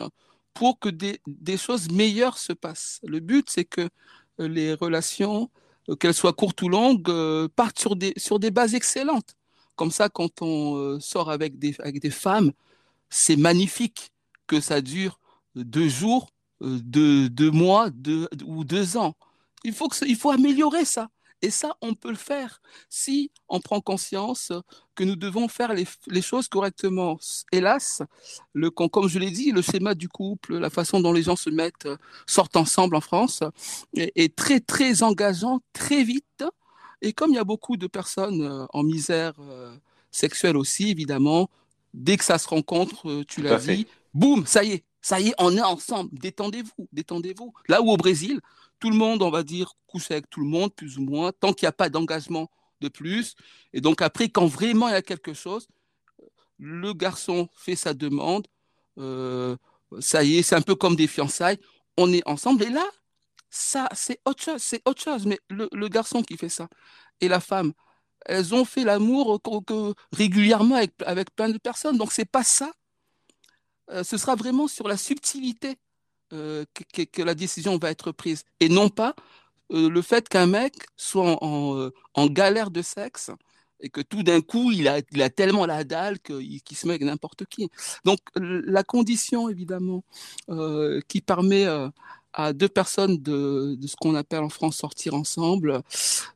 pour 0.54 0.78
que 0.78 0.88
des, 0.88 1.18
choses 1.58 1.90
meilleures 1.90 2.38
se 2.38 2.54
passent. 2.54 2.98
Le 3.06 3.20
but, 3.20 3.50
c'est 3.50 3.66
que 3.66 3.90
euh, 4.40 4.48
les 4.48 4.72
relations, 4.72 5.50
qu'elles 6.00 6.14
soient 6.14 6.32
courtes 6.32 6.60
ou 6.62 6.68
longues, 6.68 7.48
partent 7.54 7.78
sur 7.78 7.96
des, 7.96 8.12
sur 8.16 8.38
des 8.38 8.50
bases 8.50 8.74
excellentes. 8.74 9.36
Comme 9.76 9.90
ça, 9.90 10.08
quand 10.08 10.42
on 10.42 10.98
sort 11.00 11.30
avec 11.30 11.58
des, 11.58 11.76
avec 11.80 12.00
des 12.00 12.10
femmes, 12.10 12.52
c'est 13.10 13.36
magnifique 13.36 14.10
que 14.46 14.60
ça 14.60 14.80
dure 14.80 15.18
deux 15.54 15.88
jours 15.88 16.30
euh, 16.62 16.78
de 16.82 17.28
deux 17.28 17.50
mois 17.50 17.88
ou 18.44 18.64
deux 18.64 18.96
ans. 18.96 19.14
Il 19.64 19.72
faut, 19.72 19.88
que, 19.88 20.04
il 20.06 20.16
faut 20.16 20.30
améliorer 20.30 20.84
ça. 20.84 21.08
Et 21.42 21.50
ça, 21.50 21.76
on 21.82 21.94
peut 21.94 22.10
le 22.10 22.16
faire 22.16 22.62
si 22.88 23.30
on 23.48 23.60
prend 23.60 23.80
conscience 23.80 24.52
que 24.94 25.04
nous 25.04 25.16
devons 25.16 25.48
faire 25.48 25.74
les, 25.74 26.22
choses 26.22 26.48
correctement. 26.48 27.18
Hélas, 27.52 28.02
le, 28.54 28.70
comme 28.70 29.08
je 29.08 29.18
l'ai 29.18 29.30
dit, 29.30 29.52
le 29.52 29.60
schéma 29.60 29.94
du 29.94 30.08
couple, 30.08 30.56
la 30.56 30.70
façon 30.70 31.00
dont 31.00 31.12
les 31.12 31.22
gens 31.22 31.36
se 31.36 31.50
mettent, 31.50 31.88
sortent 32.26 32.56
ensemble 32.56 32.96
en 32.96 33.00
France, 33.00 33.42
est, 33.94 34.34
très, 34.34 34.60
très 34.60 35.02
engageant, 35.02 35.60
très 35.72 36.02
vite. 36.02 36.44
Et 37.02 37.12
comme 37.12 37.30
il 37.30 37.36
y 37.36 37.38
a 37.38 37.44
beaucoup 37.44 37.76
de 37.76 37.86
personnes 37.86 38.42
euh, 38.42 38.66
en 38.72 38.82
misère 38.82 39.34
euh, 39.38 39.76
sexuelle 40.10 40.56
aussi, 40.56 40.90
évidemment, 40.90 41.50
dès 41.92 42.16
que 42.16 42.24
ça 42.24 42.38
se 42.38 42.48
rencontre, 42.48 43.22
tu 43.28 43.42
l'as 43.42 43.58
dit, 43.58 43.86
boum, 44.14 44.46
ça 44.46 44.64
y 44.64 44.72
est, 44.72 44.84
ça 45.02 45.20
y 45.20 45.28
est, 45.28 45.34
on 45.38 45.54
est 45.56 45.62
ensemble. 45.62 46.10
Détendez-vous, 46.18 46.88
détendez-vous. 46.92 47.52
Là 47.68 47.82
où 47.82 47.90
au 47.90 47.96
Brésil, 47.96 48.40
tout 48.78 48.90
le 48.90 48.96
monde, 48.96 49.22
on 49.22 49.30
va 49.30 49.42
dire, 49.42 49.72
couche 49.86 50.10
avec 50.10 50.28
tout 50.30 50.40
le 50.40 50.46
monde, 50.46 50.74
plus 50.74 50.98
ou 50.98 51.02
moins, 51.02 51.32
tant 51.32 51.52
qu'il 51.52 51.66
n'y 51.66 51.70
a 51.70 51.72
pas 51.72 51.88
d'engagement 51.88 52.50
de 52.80 52.88
plus. 52.88 53.34
Et 53.72 53.80
donc 53.80 54.02
après, 54.02 54.28
quand 54.28 54.46
vraiment 54.46 54.88
il 54.88 54.92
y 54.92 54.94
a 54.94 55.02
quelque 55.02 55.32
chose, 55.32 55.68
le 56.58 56.92
garçon 56.92 57.48
fait 57.54 57.76
sa 57.76 57.94
demande. 57.94 58.46
Euh, 58.98 59.56
ça 60.00 60.24
y 60.24 60.38
est, 60.38 60.42
c'est 60.42 60.54
un 60.54 60.62
peu 60.62 60.74
comme 60.74 60.96
des 60.96 61.06
fiançailles. 61.06 61.58
On 61.96 62.12
est 62.12 62.26
ensemble. 62.26 62.62
Et 62.64 62.70
là, 62.70 62.84
ça, 63.50 63.88
c'est 63.94 64.20
autre 64.24 64.42
chose. 64.42 64.62
C'est 64.62 64.82
autre 64.86 65.02
chose. 65.02 65.26
Mais 65.26 65.38
le, 65.48 65.88
garçon 65.88 66.22
qui 66.22 66.36
fait 66.36 66.48
ça 66.48 66.68
et 67.20 67.28
la 67.28 67.40
femme, 67.40 67.72
elles 68.26 68.54
ont 68.54 68.64
fait 68.64 68.84
l'amour 68.84 69.40
régulièrement 70.12 70.76
avec, 70.76 71.34
plein 71.34 71.48
de 71.48 71.58
personnes. 71.58 71.96
Donc 71.98 72.12
c'est 72.12 72.30
pas 72.30 72.44
ça 72.44 72.72
euh, 73.90 74.02
ce 74.02 74.16
sera 74.16 74.34
vraiment 74.34 74.66
sur 74.66 74.88
la 74.88 74.96
subtilité 74.96 75.76
euh, 76.32 76.64
que, 77.12 77.22
la 77.22 77.34
décision 77.34 77.78
va 77.78 77.90
être 77.90 78.10
prise 78.10 78.42
et 78.58 78.68
non 78.68 78.88
pas 78.88 79.14
euh, 79.72 79.88
le 79.88 80.02
fait 80.02 80.28
qu'un 80.28 80.46
mec 80.46 80.74
soit 80.96 81.38
en, 81.40 82.26
galère 82.26 82.70
de 82.70 82.82
sexe 82.82 83.30
et 83.80 83.90
que 83.90 84.00
tout 84.00 84.22
d'un 84.22 84.40
coup, 84.40 84.72
il 84.72 84.88
a, 84.88 85.02
tellement 85.30 85.66
la 85.66 85.84
dalle 85.84 86.18
qu'il 86.18 86.60
se 86.72 86.86
met 86.86 86.94
avec 86.94 87.02
n'importe 87.02 87.44
qui. 87.44 87.68
Donc, 88.04 88.18
la 88.34 88.82
condition, 88.82 89.50
évidemment, 89.50 90.02
qui 91.08 91.20
permet 91.20 91.66
à 92.32 92.52
deux 92.54 92.70
personnes 92.70 93.18
de, 93.18 93.76
de 93.78 93.86
ce 93.86 93.94
qu'on 93.96 94.14
appelle 94.14 94.42
en 94.42 94.48
France 94.48 94.78
sortir 94.78 95.12
ensemble, 95.12 95.82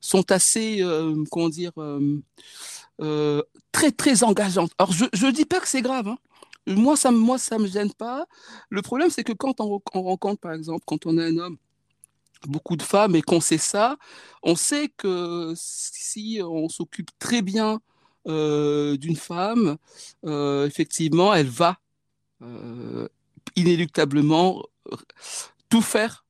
sont 0.03 0.31
assez, 0.31 0.85
comment 1.31 1.48
dire, 1.48 1.72
très, 3.72 3.92
très 3.92 4.22
engageantes. 4.22 4.72
Alors, 4.79 4.92
je 4.92 5.26
ne 5.26 5.31
dis 5.31 5.46
pas 5.46 5.61
que 5.61 5.68
c'est 5.68 5.83
grave, 5.83 6.09
hein, 6.09 6.18
moi, 6.76 6.96
ça, 6.96 7.11
moi, 7.11 7.38
ça 7.38 7.59
me 7.59 7.66
gêne 7.66 7.92
pas. 7.92 8.26
Le 8.68 8.83
problème, 8.83 9.11
c'est 9.11 9.24
que 9.24 9.33
quand 9.33 9.61
on, 9.61 9.80
rencontre, 9.94 10.40
par 10.40 10.52
exemple, 10.52 10.83
quand 10.87 11.06
on 11.06 11.18
est 11.18 11.26
un 11.26 11.38
homme, 11.38 11.56
beaucoup 12.46 12.76
de 12.76 12.83
femmes 12.83 13.16
et 13.16 13.22
qu'on 13.22 13.40
sait 13.40 13.59
ça, 13.59 13.96
on 14.42 14.54
sait 14.54 14.88
que 14.96 15.52
si 15.56 16.40
on 16.42 16.68
s'occupe 16.68 17.11
très 17.18 17.42
bien 17.42 17.80
euh, 18.28 18.96
d'une 18.96 19.16
femme, 19.16 19.76
euh, 20.24 20.66
effectivement, 20.66 21.35
elle 21.35 21.48
va 21.48 21.78
euh, 22.42 23.09
inéluctablement 23.56 24.62
tout 25.68 25.83
faire 25.83 26.24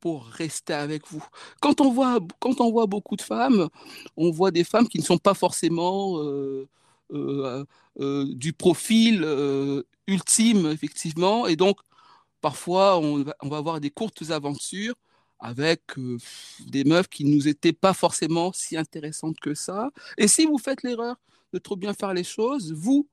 pour 0.00 0.26
rester 0.26 0.72
avec 0.72 1.06
vous. 1.08 1.24
Quand 1.60 1.80
on 1.80 1.92
voit, 1.92 2.18
quand 2.40 2.60
on 2.60 2.72
voit 2.72 2.86
beaucoup 2.86 3.16
de 3.16 3.22
femmes, 3.22 3.68
on 4.16 4.32
voit 4.32 4.50
des 4.50 4.64
femmes 4.64 4.88
qui 4.88 4.98
ne 4.98 5.04
sont 5.04 5.18
pas 5.18 5.34
forcément 5.34 6.18
du 7.12 8.52
profil 8.52 9.22
euh, 9.24 9.82
ultime, 10.06 10.66
effectivement. 10.66 11.46
Et 11.46 11.56
donc, 11.56 11.78
parfois, 12.40 12.98
on 12.98 13.22
va, 13.22 13.34
avoir 13.40 13.80
des 13.80 13.90
courtes 13.90 14.30
aventures 14.30 14.94
avec 15.38 15.80
des 16.66 16.84
meufs 16.84 17.08
qui 17.08 17.24
nous 17.24 17.48
étaient 17.48 17.72
pas 17.72 17.94
forcément 17.94 18.52
si 18.52 18.76
intéressantes 18.76 19.40
que 19.40 19.54
ça. 19.54 19.90
Et 20.16 20.28
si 20.28 20.46
vous 20.46 20.58
faites 20.58 20.82
l'erreur 20.82 21.16
de 21.52 21.58
trop 21.58 21.76
bien 21.76 21.94
faire 21.94 22.14
les 22.14 22.24
choses, 22.24 22.72
vous, 22.72 23.08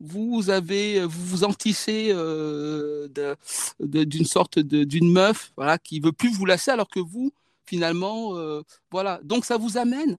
vous 0.00 0.50
avez, 0.50 1.04
vous 1.04 1.26
vous 1.26 1.44
entissez 1.44 2.12
d'une 3.78 4.24
sorte 4.24 4.58
d'une 4.58 5.12
meuf, 5.12 5.52
voilà, 5.56 5.78
qui 5.78 6.00
veut 6.00 6.12
plus 6.12 6.32
vous 6.32 6.44
lâcher, 6.44 6.72
alors 6.72 6.88
que 6.88 7.00
vous, 7.00 7.32
finalement, 7.66 8.34
voilà. 8.90 9.20
Donc 9.22 9.44
ça 9.44 9.56
vous 9.56 9.78
amène 9.78 10.16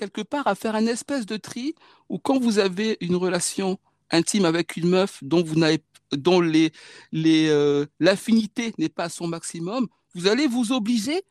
quelque 0.00 0.22
part 0.22 0.46
à 0.46 0.54
faire 0.54 0.74
un 0.74 0.86
espèce 0.86 1.26
de 1.26 1.36
tri 1.36 1.74
où 2.08 2.18
quand 2.18 2.38
vous 2.38 2.58
avez 2.58 2.96
une 3.02 3.16
relation 3.16 3.78
intime 4.10 4.46
avec 4.46 4.76
une 4.78 4.88
meuf 4.88 5.22
dont 5.22 5.42
vous 5.42 5.56
n'avez 5.56 5.84
dont 6.12 6.40
les, 6.40 6.72
les 7.12 7.48
euh, 7.50 7.86
l'affinité 8.00 8.74
n'est 8.78 8.88
pas 8.88 9.04
à 9.04 9.08
son 9.08 9.28
maximum, 9.28 9.86
vous 10.14 10.26
allez 10.26 10.46
vous 10.48 10.72
obliger 10.72 11.22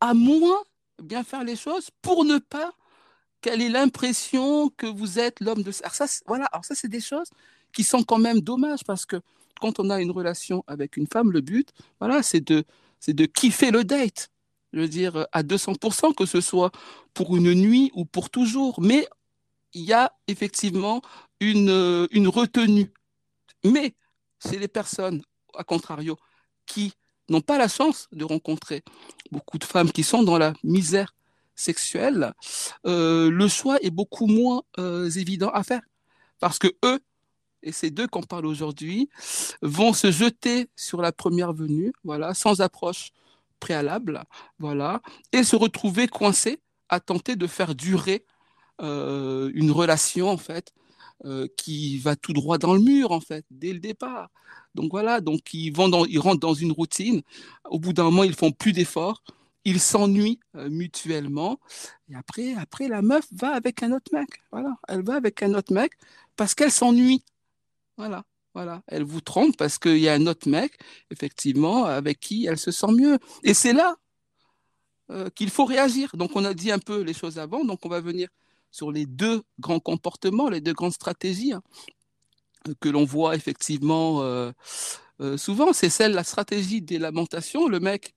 à 0.00 0.12
moins 0.14 0.60
bien 1.02 1.22
faire 1.22 1.44
les 1.44 1.54
choses 1.54 1.90
pour 2.00 2.24
ne 2.24 2.38
pas 2.38 2.72
qu'elle 3.42 3.60
ait 3.60 3.68
l'impression 3.68 4.70
que 4.70 4.86
vous 4.86 5.18
êtes 5.18 5.38
l'homme 5.40 5.62
de 5.62 5.72
alors 5.82 5.94
ça 5.94 6.06
voilà 6.26 6.46
alors 6.46 6.64
ça 6.64 6.74
c'est 6.74 6.88
des 6.88 7.00
choses 7.00 7.28
qui 7.74 7.84
sont 7.84 8.02
quand 8.02 8.18
même 8.18 8.40
dommages 8.40 8.84
parce 8.84 9.04
que 9.04 9.20
quand 9.60 9.78
on 9.78 9.90
a 9.90 10.00
une 10.00 10.10
relation 10.10 10.64
avec 10.66 10.96
une 10.96 11.06
femme 11.06 11.30
le 11.30 11.42
but 11.42 11.68
voilà 12.00 12.22
c'est 12.22 12.40
de 12.40 12.64
c'est 13.00 13.14
de 13.14 13.26
kiffer 13.26 13.70
le 13.70 13.84
date 13.84 14.31
je 14.72 14.80
veux 14.80 14.88
dire, 14.88 15.26
à 15.32 15.42
200%, 15.42 16.14
que 16.14 16.26
ce 16.26 16.40
soit 16.40 16.70
pour 17.14 17.36
une 17.36 17.54
nuit 17.54 17.90
ou 17.94 18.04
pour 18.04 18.30
toujours. 18.30 18.80
Mais 18.80 19.06
il 19.74 19.82
y 19.82 19.92
a 19.92 20.12
effectivement 20.28 21.02
une, 21.40 22.08
une 22.10 22.28
retenue. 22.28 22.92
Mais 23.64 23.94
c'est 24.38 24.58
les 24.58 24.68
personnes, 24.68 25.22
à 25.56 25.64
contrario, 25.64 26.16
qui 26.66 26.92
n'ont 27.28 27.40
pas 27.40 27.58
la 27.58 27.68
chance 27.68 28.08
de 28.12 28.24
rencontrer 28.24 28.82
beaucoup 29.30 29.58
de 29.58 29.64
femmes 29.64 29.90
qui 29.90 30.02
sont 30.02 30.22
dans 30.22 30.38
la 30.38 30.52
misère 30.62 31.14
sexuelle, 31.54 32.32
euh, 32.86 33.30
le 33.30 33.48
choix 33.48 33.78
est 33.82 33.90
beaucoup 33.90 34.26
moins 34.26 34.62
euh, 34.78 35.08
évident 35.10 35.50
à 35.50 35.62
faire. 35.62 35.82
Parce 36.40 36.58
que 36.58 36.68
eux, 36.84 37.00
et 37.62 37.72
ces 37.72 37.90
deux 37.90 38.08
qu'on 38.08 38.22
parle 38.22 38.46
aujourd'hui, 38.46 39.08
vont 39.62 39.92
se 39.92 40.10
jeter 40.10 40.68
sur 40.74 41.00
la 41.00 41.12
première 41.12 41.52
venue, 41.52 41.92
voilà, 42.04 42.34
sans 42.34 42.60
approche 42.60 43.10
préalable, 43.62 44.22
voilà, 44.58 45.00
et 45.32 45.44
se 45.44 45.56
retrouver 45.56 46.08
coincés 46.08 46.60
à 46.88 47.00
tenter 47.00 47.36
de 47.36 47.46
faire 47.46 47.74
durer 47.74 48.24
euh, 48.80 49.50
une 49.54 49.70
relation, 49.70 50.28
en 50.28 50.36
fait, 50.36 50.72
qui 51.56 51.98
va 51.98 52.16
tout 52.16 52.32
droit 52.32 52.58
dans 52.58 52.74
le 52.74 52.80
mur, 52.80 53.12
en 53.12 53.20
fait, 53.20 53.44
dès 53.48 53.72
le 53.72 53.78
départ. 53.78 54.28
Donc 54.74 54.90
voilà, 54.90 55.20
donc 55.20 55.54
ils, 55.54 55.70
vont 55.70 55.88
dans, 55.88 56.04
ils 56.04 56.18
rentrent 56.18 56.40
dans 56.40 56.54
une 56.54 56.72
routine. 56.72 57.22
Au 57.70 57.78
bout 57.78 57.92
d'un 57.92 58.02
moment, 58.02 58.24
ils 58.24 58.34
font 58.34 58.50
plus 58.50 58.72
d'efforts 58.72 59.22
ils 59.64 59.80
s'ennuient 59.80 60.40
euh, 60.56 60.68
mutuellement. 60.70 61.60
Et 62.08 62.14
après, 62.14 62.54
après, 62.54 62.88
la 62.88 63.02
meuf 63.02 63.26
va 63.32 63.54
avec 63.54 63.82
un 63.82 63.92
autre 63.92 64.12
mec. 64.12 64.28
Voilà, 64.50 64.74
elle 64.88 65.02
va 65.04 65.14
avec 65.14 65.42
un 65.42 65.54
autre 65.54 65.72
mec 65.72 65.92
parce 66.36 66.54
qu'elle 66.54 66.72
s'ennuie. 66.72 67.24
Voilà, 67.96 68.24
voilà. 68.54 68.82
Elle 68.86 69.04
vous 69.04 69.20
trompe 69.20 69.56
parce 69.56 69.78
qu'il 69.78 69.98
y 69.98 70.08
a 70.08 70.14
un 70.14 70.26
autre 70.26 70.48
mec, 70.48 70.78
effectivement, 71.10 71.84
avec 71.84 72.20
qui 72.20 72.46
elle 72.46 72.58
se 72.58 72.70
sent 72.70 72.92
mieux. 72.92 73.18
Et 73.42 73.54
c'est 73.54 73.72
là 73.72 73.96
euh, 75.10 75.30
qu'il 75.30 75.50
faut 75.50 75.64
réagir. 75.64 76.10
Donc, 76.14 76.36
on 76.36 76.44
a 76.44 76.54
dit 76.54 76.70
un 76.70 76.78
peu 76.78 77.00
les 77.00 77.14
choses 77.14 77.38
avant. 77.38 77.64
Donc, 77.64 77.84
on 77.86 77.88
va 77.88 78.00
venir 78.00 78.28
sur 78.70 78.92
les 78.92 79.06
deux 79.06 79.42
grands 79.58 79.80
comportements, 79.80 80.48
les 80.48 80.60
deux 80.60 80.72
grandes 80.72 80.92
stratégies 80.92 81.52
hein, 81.52 81.62
que 82.80 82.88
l'on 82.88 83.04
voit 83.04 83.34
effectivement 83.36 84.22
euh, 84.22 84.52
souvent. 85.36 85.72
C'est 85.72 85.90
celle, 85.90 86.12
la 86.12 86.24
stratégie 86.24 86.82
des 86.82 86.98
lamentations. 86.98 87.68
Le 87.68 87.80
mec 87.80 88.14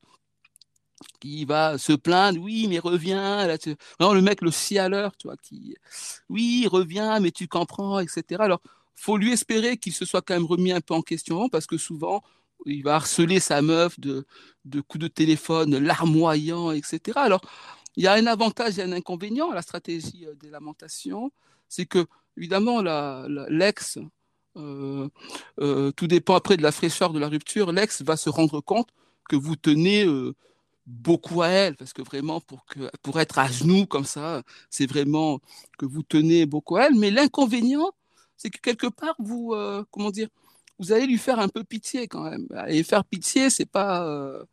qui 1.20 1.46
va 1.46 1.78
se 1.78 1.94
plaindre, 1.94 2.42
oui, 2.42 2.68
mais 2.70 2.80
reviens. 2.80 3.58
Tu... 3.58 3.76
le 4.00 4.22
mec, 4.22 4.42
le 4.42 4.52
cialeur, 4.52 5.16
tu 5.18 5.28
vois, 5.28 5.38
qui, 5.38 5.76
oui, 6.30 6.68
reviens, 6.70 7.20
mais 7.20 7.32
tu 7.32 7.48
comprends, 7.48 8.00
etc. 8.00 8.42
Alors, 8.44 8.62
faut 8.96 9.18
lui 9.18 9.32
espérer 9.32 9.78
qu'il 9.78 9.93
se 9.93 10.06
soit 10.06 10.22
quand 10.22 10.34
même 10.34 10.46
remis 10.46 10.72
un 10.72 10.82
peu 10.82 10.93
en 10.93 11.02
question, 11.02 11.50
parce 11.50 11.68
que 11.68 11.78
souvent, 11.78 12.24
il 12.66 12.84
va 12.84 12.96
harceler 12.96 13.39
sa 13.39 13.62
meuf 13.62 14.00
de, 14.00 14.26
coups 14.88 15.04
de 15.04 15.08
téléphone 15.08 15.78
larmoyants, 15.78 16.72
etc. 16.72 17.18
Alors, 17.18 17.41
il 17.98 18.04
y 18.04 18.08
a 18.08 18.14
un 18.14 18.26
avantage 18.28 18.80
et 18.80 18.84
un 18.84 18.91
inconvénient 18.91 19.52
à 19.52 19.56
la 19.56 19.62
stratégie 19.62 20.26
euh, 20.26 20.36
des 20.36 20.50
lamentations, 20.50 21.32
c'est 21.70 21.86
que, 21.86 22.06
évidemment, 22.38 22.82
l'ex, 23.50 24.00
euh, 24.58 25.10
euh, 25.60 25.91
tout 25.91 26.08
dépend 26.08 26.36
après 26.36 26.58
de 26.58 26.64
la 26.64 26.72
fraîcheur 26.72 27.12
de 27.14 27.20
la 27.20 27.28
rupture, 27.28 27.72
l'ex 27.72 28.02
va 28.02 28.18
se 28.18 28.30
rendre 28.30 28.62
compte 28.62 28.89
que 29.30 29.36
vous 29.36 29.56
tenez 29.56 30.06
beaucoup 30.86 31.41
à 31.41 31.48
elle, 31.48 31.76
parce 31.76 31.93
que 31.93 32.04
vraiment, 32.04 32.41
pour 33.02 33.20
être 33.20 33.39
à 33.39 33.48
genoux 33.48 33.88
comme 33.88 34.06
ça, 34.06 34.43
c'est 34.70 34.86
vraiment 34.86 35.39
que 35.80 35.86
vous 35.88 36.04
tenez 36.04 36.46
beaucoup 36.46 36.78
à 36.78 36.84
elle. 36.84 36.96
Mais 36.96 37.10
l'inconvénient, 37.10 37.91
c'est 38.38 38.50
que 38.50 38.60
quelque 38.60 38.88
part, 38.88 39.16
vous, 39.20 39.54
euh, 39.54 39.84
comment 39.92 40.12
dire, 40.12 40.28
vous 40.78 40.92
allez 40.92 41.08
lui 41.08 41.18
faire 41.18 41.40
un 41.40 41.48
peu 41.48 41.64
pitié 41.64 42.08
quand 42.08 42.30
même. 42.30 42.48
Et 42.68 42.84
faire 42.84 43.06
pitié, 43.06 43.50
c'est 43.50 43.66
pas, 43.66 44.06
euh, 44.06 44.44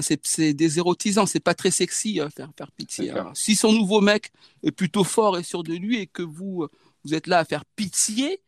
c'est 0.00 0.52
désérotisant, 0.52 1.24
c'est 1.24 1.40
pas 1.40 1.54
très 1.54 1.70
sexy 1.70 2.20
euh, 2.20 2.28
faire 2.28 2.50
faire 2.56 2.70
pitié. 2.72 3.10
Hein. 3.10 3.30
Si 3.34 3.54
son 3.54 3.72
nouveau 3.72 4.00
mec 4.00 4.32
est 4.62 4.72
plutôt 4.72 5.04
fort 5.04 5.38
et 5.38 5.42
sûr 5.42 5.62
de 5.62 5.74
lui 5.74 5.98
et 5.98 6.06
que 6.06 6.22
vous 6.22 6.66
vous 7.04 7.14
êtes 7.14 7.26
là 7.26 7.38
à 7.38 7.44
faire 7.44 7.64
pitié, 7.64 8.40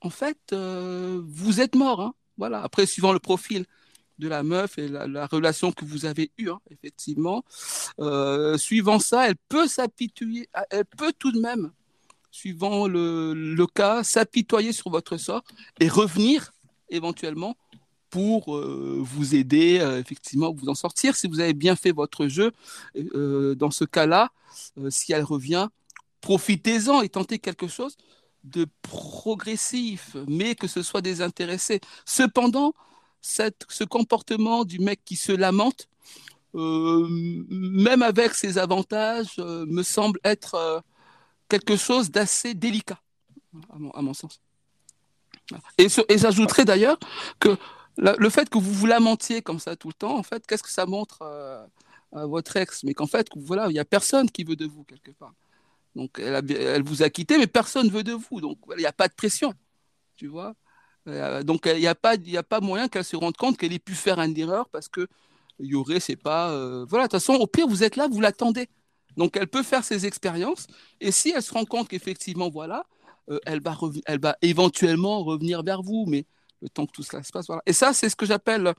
en 0.00 0.10
fait, 0.10 0.52
vous 0.52 1.60
êtes 1.60 1.74
mort. 1.74 2.00
Hein. 2.00 2.14
Voilà. 2.36 2.62
Après, 2.62 2.86
suivant 2.86 3.12
le 3.12 3.20
profil 3.20 3.64
de 4.18 4.28
la 4.28 4.42
meuf 4.42 4.78
et 4.78 4.88
la, 4.88 5.26
relation 5.26 5.72
que 5.72 5.84
vous 5.84 6.06
avez 6.06 6.30
eue, 6.38 6.50
hein, 6.50 6.60
effectivement. 6.70 7.44
Euh, 7.98 8.56
suivant 8.56 8.98
ça, 8.98 9.28
elle 9.28 9.36
peut 9.48 9.66
s'apitoyer, 9.66 10.48
elle 10.70 10.84
peut 10.84 11.12
tout 11.18 11.32
de 11.32 11.40
même, 11.40 11.72
suivant 12.34 12.88
le, 12.88 13.66
cas, 13.66 14.02
s'apitoyer 14.02 14.72
sur 14.72 14.90
votre 14.90 15.16
sort 15.16 15.44
et 15.78 15.88
revenir 15.88 16.52
éventuellement 16.88 17.56
pour 18.10 18.56
euh, 18.56 18.98
vous 19.00 19.34
aider, 19.36 19.78
euh, 19.80 20.00
effectivement, 20.00 20.52
vous 20.52 20.68
en 20.68 20.74
sortir. 20.74 21.14
Si 21.14 21.28
vous 21.28 21.38
avez 21.38 21.54
bien 21.54 21.76
fait 21.76 21.92
votre 21.92 22.26
jeu, 22.26 22.52
dans 22.94 23.70
ce 23.70 23.84
cas-là, 23.84 24.32
si 24.88 25.12
elle 25.12 25.22
revient, 25.22 25.68
profitez-en 26.20 27.02
et 27.02 27.08
tentez 27.08 27.38
quelque 27.38 27.68
chose 27.68 27.96
de 28.42 28.66
progressif, 28.82 30.16
mais 30.26 30.54
que 30.56 30.66
ce 30.66 30.82
soit 30.82 31.02
désintéressé. 31.02 31.80
Cependant, 32.04 32.74
ce 33.22 33.84
comportement 33.84 34.64
du 34.64 34.80
mec 34.80 35.00
qui 35.04 35.16
se 35.16 35.32
lamente, 35.32 35.88
euh, 36.54 37.06
même 37.48 38.02
avec 38.02 38.34
ses 38.34 38.58
avantages, 38.58 39.34
euh, 39.38 39.66
me 39.66 39.82
semble 39.82 40.20
être 40.24 40.54
euh, 40.54 40.80
quelque 41.48 41.76
chose 41.76 42.10
d'assez 42.10 42.54
délicat, 42.54 43.00
à 43.70 44.02
mon, 44.02 44.14
sens. 44.14 44.40
Et, 45.78 45.88
j'ajouterais 46.16 46.64
d'ailleurs 46.64 46.98
que 47.38 47.56
le 47.96 48.30
fait 48.30 48.48
que 48.48 48.58
vous 48.58 48.72
vous 48.72 48.86
lamentiez 48.86 49.42
comme 49.42 49.58
ça 49.58 49.76
tout 49.76 49.88
le 49.88 49.94
temps, 49.94 50.16
en 50.16 50.22
fait, 50.22 50.46
qu'est-ce 50.46 50.62
que 50.62 50.70
ça 50.70 50.86
montre 50.86 51.22
à 51.22 52.26
votre 52.26 52.56
ex? 52.56 52.82
Mais 52.84 52.94
qu'en 52.94 53.06
fait, 53.06 53.28
voilà, 53.36 53.66
il 53.68 53.72
n'y 53.72 53.78
a 53.78 53.84
personne 53.84 54.30
qui 54.30 54.44
veut 54.44 54.56
de 54.56 54.66
vous 54.66 54.84
quelque 54.84 55.10
part. 55.12 55.34
Donc, 55.94 56.18
elle, 56.18 56.82
vous 56.82 57.02
a 57.02 57.10
quitté, 57.10 57.38
mais 57.38 57.46
personne 57.46 57.86
ne 57.86 57.92
veut 57.92 58.02
de 58.02 58.12
vous. 58.12 58.40
Donc, 58.40 58.58
il 58.72 58.78
n'y 58.78 58.86
a 58.86 58.92
pas 58.92 59.08
de 59.08 59.14
pression, 59.14 59.52
tu 60.16 60.26
vois. 60.26 60.54
Euh, 61.06 61.42
donc 61.42 61.66
il 61.66 61.80
n'y 61.80 61.86
a, 61.86 61.94
pas, 61.94 62.14
a 62.14 62.42
pas 62.42 62.60
moyen 62.60 62.88
qu'elle 62.88 63.04
se 63.04 63.14
rende 63.14 63.36
compte 63.36 63.58
qu'elle 63.58 63.74
ait 63.74 63.78
pu 63.78 63.94
faire 63.94 64.18
une 64.20 64.38
erreur 64.38 64.70
parce 64.70 64.88
que 64.88 65.06
il 65.58 65.66
y 65.66 65.74
aurait, 65.74 66.00
c'est 66.00 66.16
pas. 66.16 66.50
Euh, 66.50 66.84
voilà, 66.88 67.06
de 67.06 67.10
toute 67.10 67.20
façon, 67.20 67.34
au 67.34 67.46
pire, 67.46 67.68
vous 67.68 67.84
êtes 67.84 67.96
là, 67.96 68.08
vous 68.08 68.20
l'attendez. 68.20 68.68
Donc 69.16 69.36
elle 69.36 69.48
peut 69.48 69.62
faire 69.62 69.84
ses 69.84 70.06
expériences 70.06 70.66
et 71.00 71.10
si 71.10 71.32
elle 71.34 71.42
se 71.42 71.52
rend 71.52 71.64
compte 71.64 71.88
qu'effectivement, 71.88 72.50
voilà, 72.50 72.84
euh, 73.30 73.38
elle, 73.46 73.60
va 73.60 73.76
elle 74.06 74.20
va 74.20 74.36
éventuellement 74.42 75.22
revenir 75.24 75.62
vers 75.62 75.82
vous, 75.82 76.04
mais 76.06 76.26
le 76.62 76.68
temps 76.68 76.86
que 76.86 76.92
tout 76.92 77.02
cela 77.02 77.22
se 77.22 77.30
passe, 77.30 77.46
voilà. 77.46 77.62
Et 77.66 77.72
ça, 77.72 77.92
c'est 77.92 78.08
ce 78.08 78.16
que 78.16 78.26
j'appelle 78.26 78.74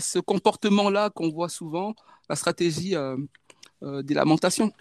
ce 0.00 0.18
comportement-là 0.18 1.10
qu'on 1.10 1.28
voit 1.28 1.48
souvent, 1.48 1.94
la 2.28 2.34
stratégie 2.34 2.94
des 3.82 4.14
lamentations. 4.14 4.72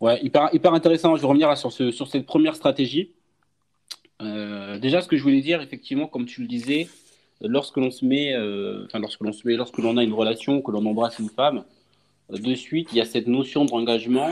Ouais, 0.00 0.20
hyper, 0.22 0.48
hyper 0.54 0.72
intéressant. 0.74 1.16
Je 1.16 1.22
vais 1.22 1.26
revenir 1.26 1.56
sur, 1.56 1.72
ce, 1.72 1.90
sur 1.90 2.06
cette 2.06 2.24
première 2.24 2.54
stratégie. 2.54 3.12
Euh, 4.22 4.78
déjà, 4.78 5.00
ce 5.00 5.08
que 5.08 5.16
je 5.16 5.22
voulais 5.22 5.40
dire, 5.40 5.60
effectivement, 5.60 6.06
comme 6.06 6.26
tu 6.26 6.40
le 6.40 6.46
disais, 6.46 6.88
lorsque 7.40 7.76
l'on 7.76 7.90
se 7.90 8.04
met, 8.04 8.34
euh, 8.34 8.84
enfin, 8.86 9.00
lorsque 9.00 9.20
l'on 9.20 9.32
se 9.32 9.46
met, 9.46 9.56
lorsque 9.56 9.78
l'on 9.78 9.96
a 9.96 10.04
une 10.04 10.12
relation, 10.12 10.62
que 10.62 10.70
l'on 10.70 10.84
embrasse 10.86 11.18
une 11.18 11.30
femme, 11.30 11.58
euh, 11.58 11.62
de 12.30 12.54
suite, 12.54 12.88
il 12.92 12.98
y 12.98 13.00
a 13.00 13.04
cette 13.04 13.26
notion 13.26 13.64
d'engagement. 13.64 14.30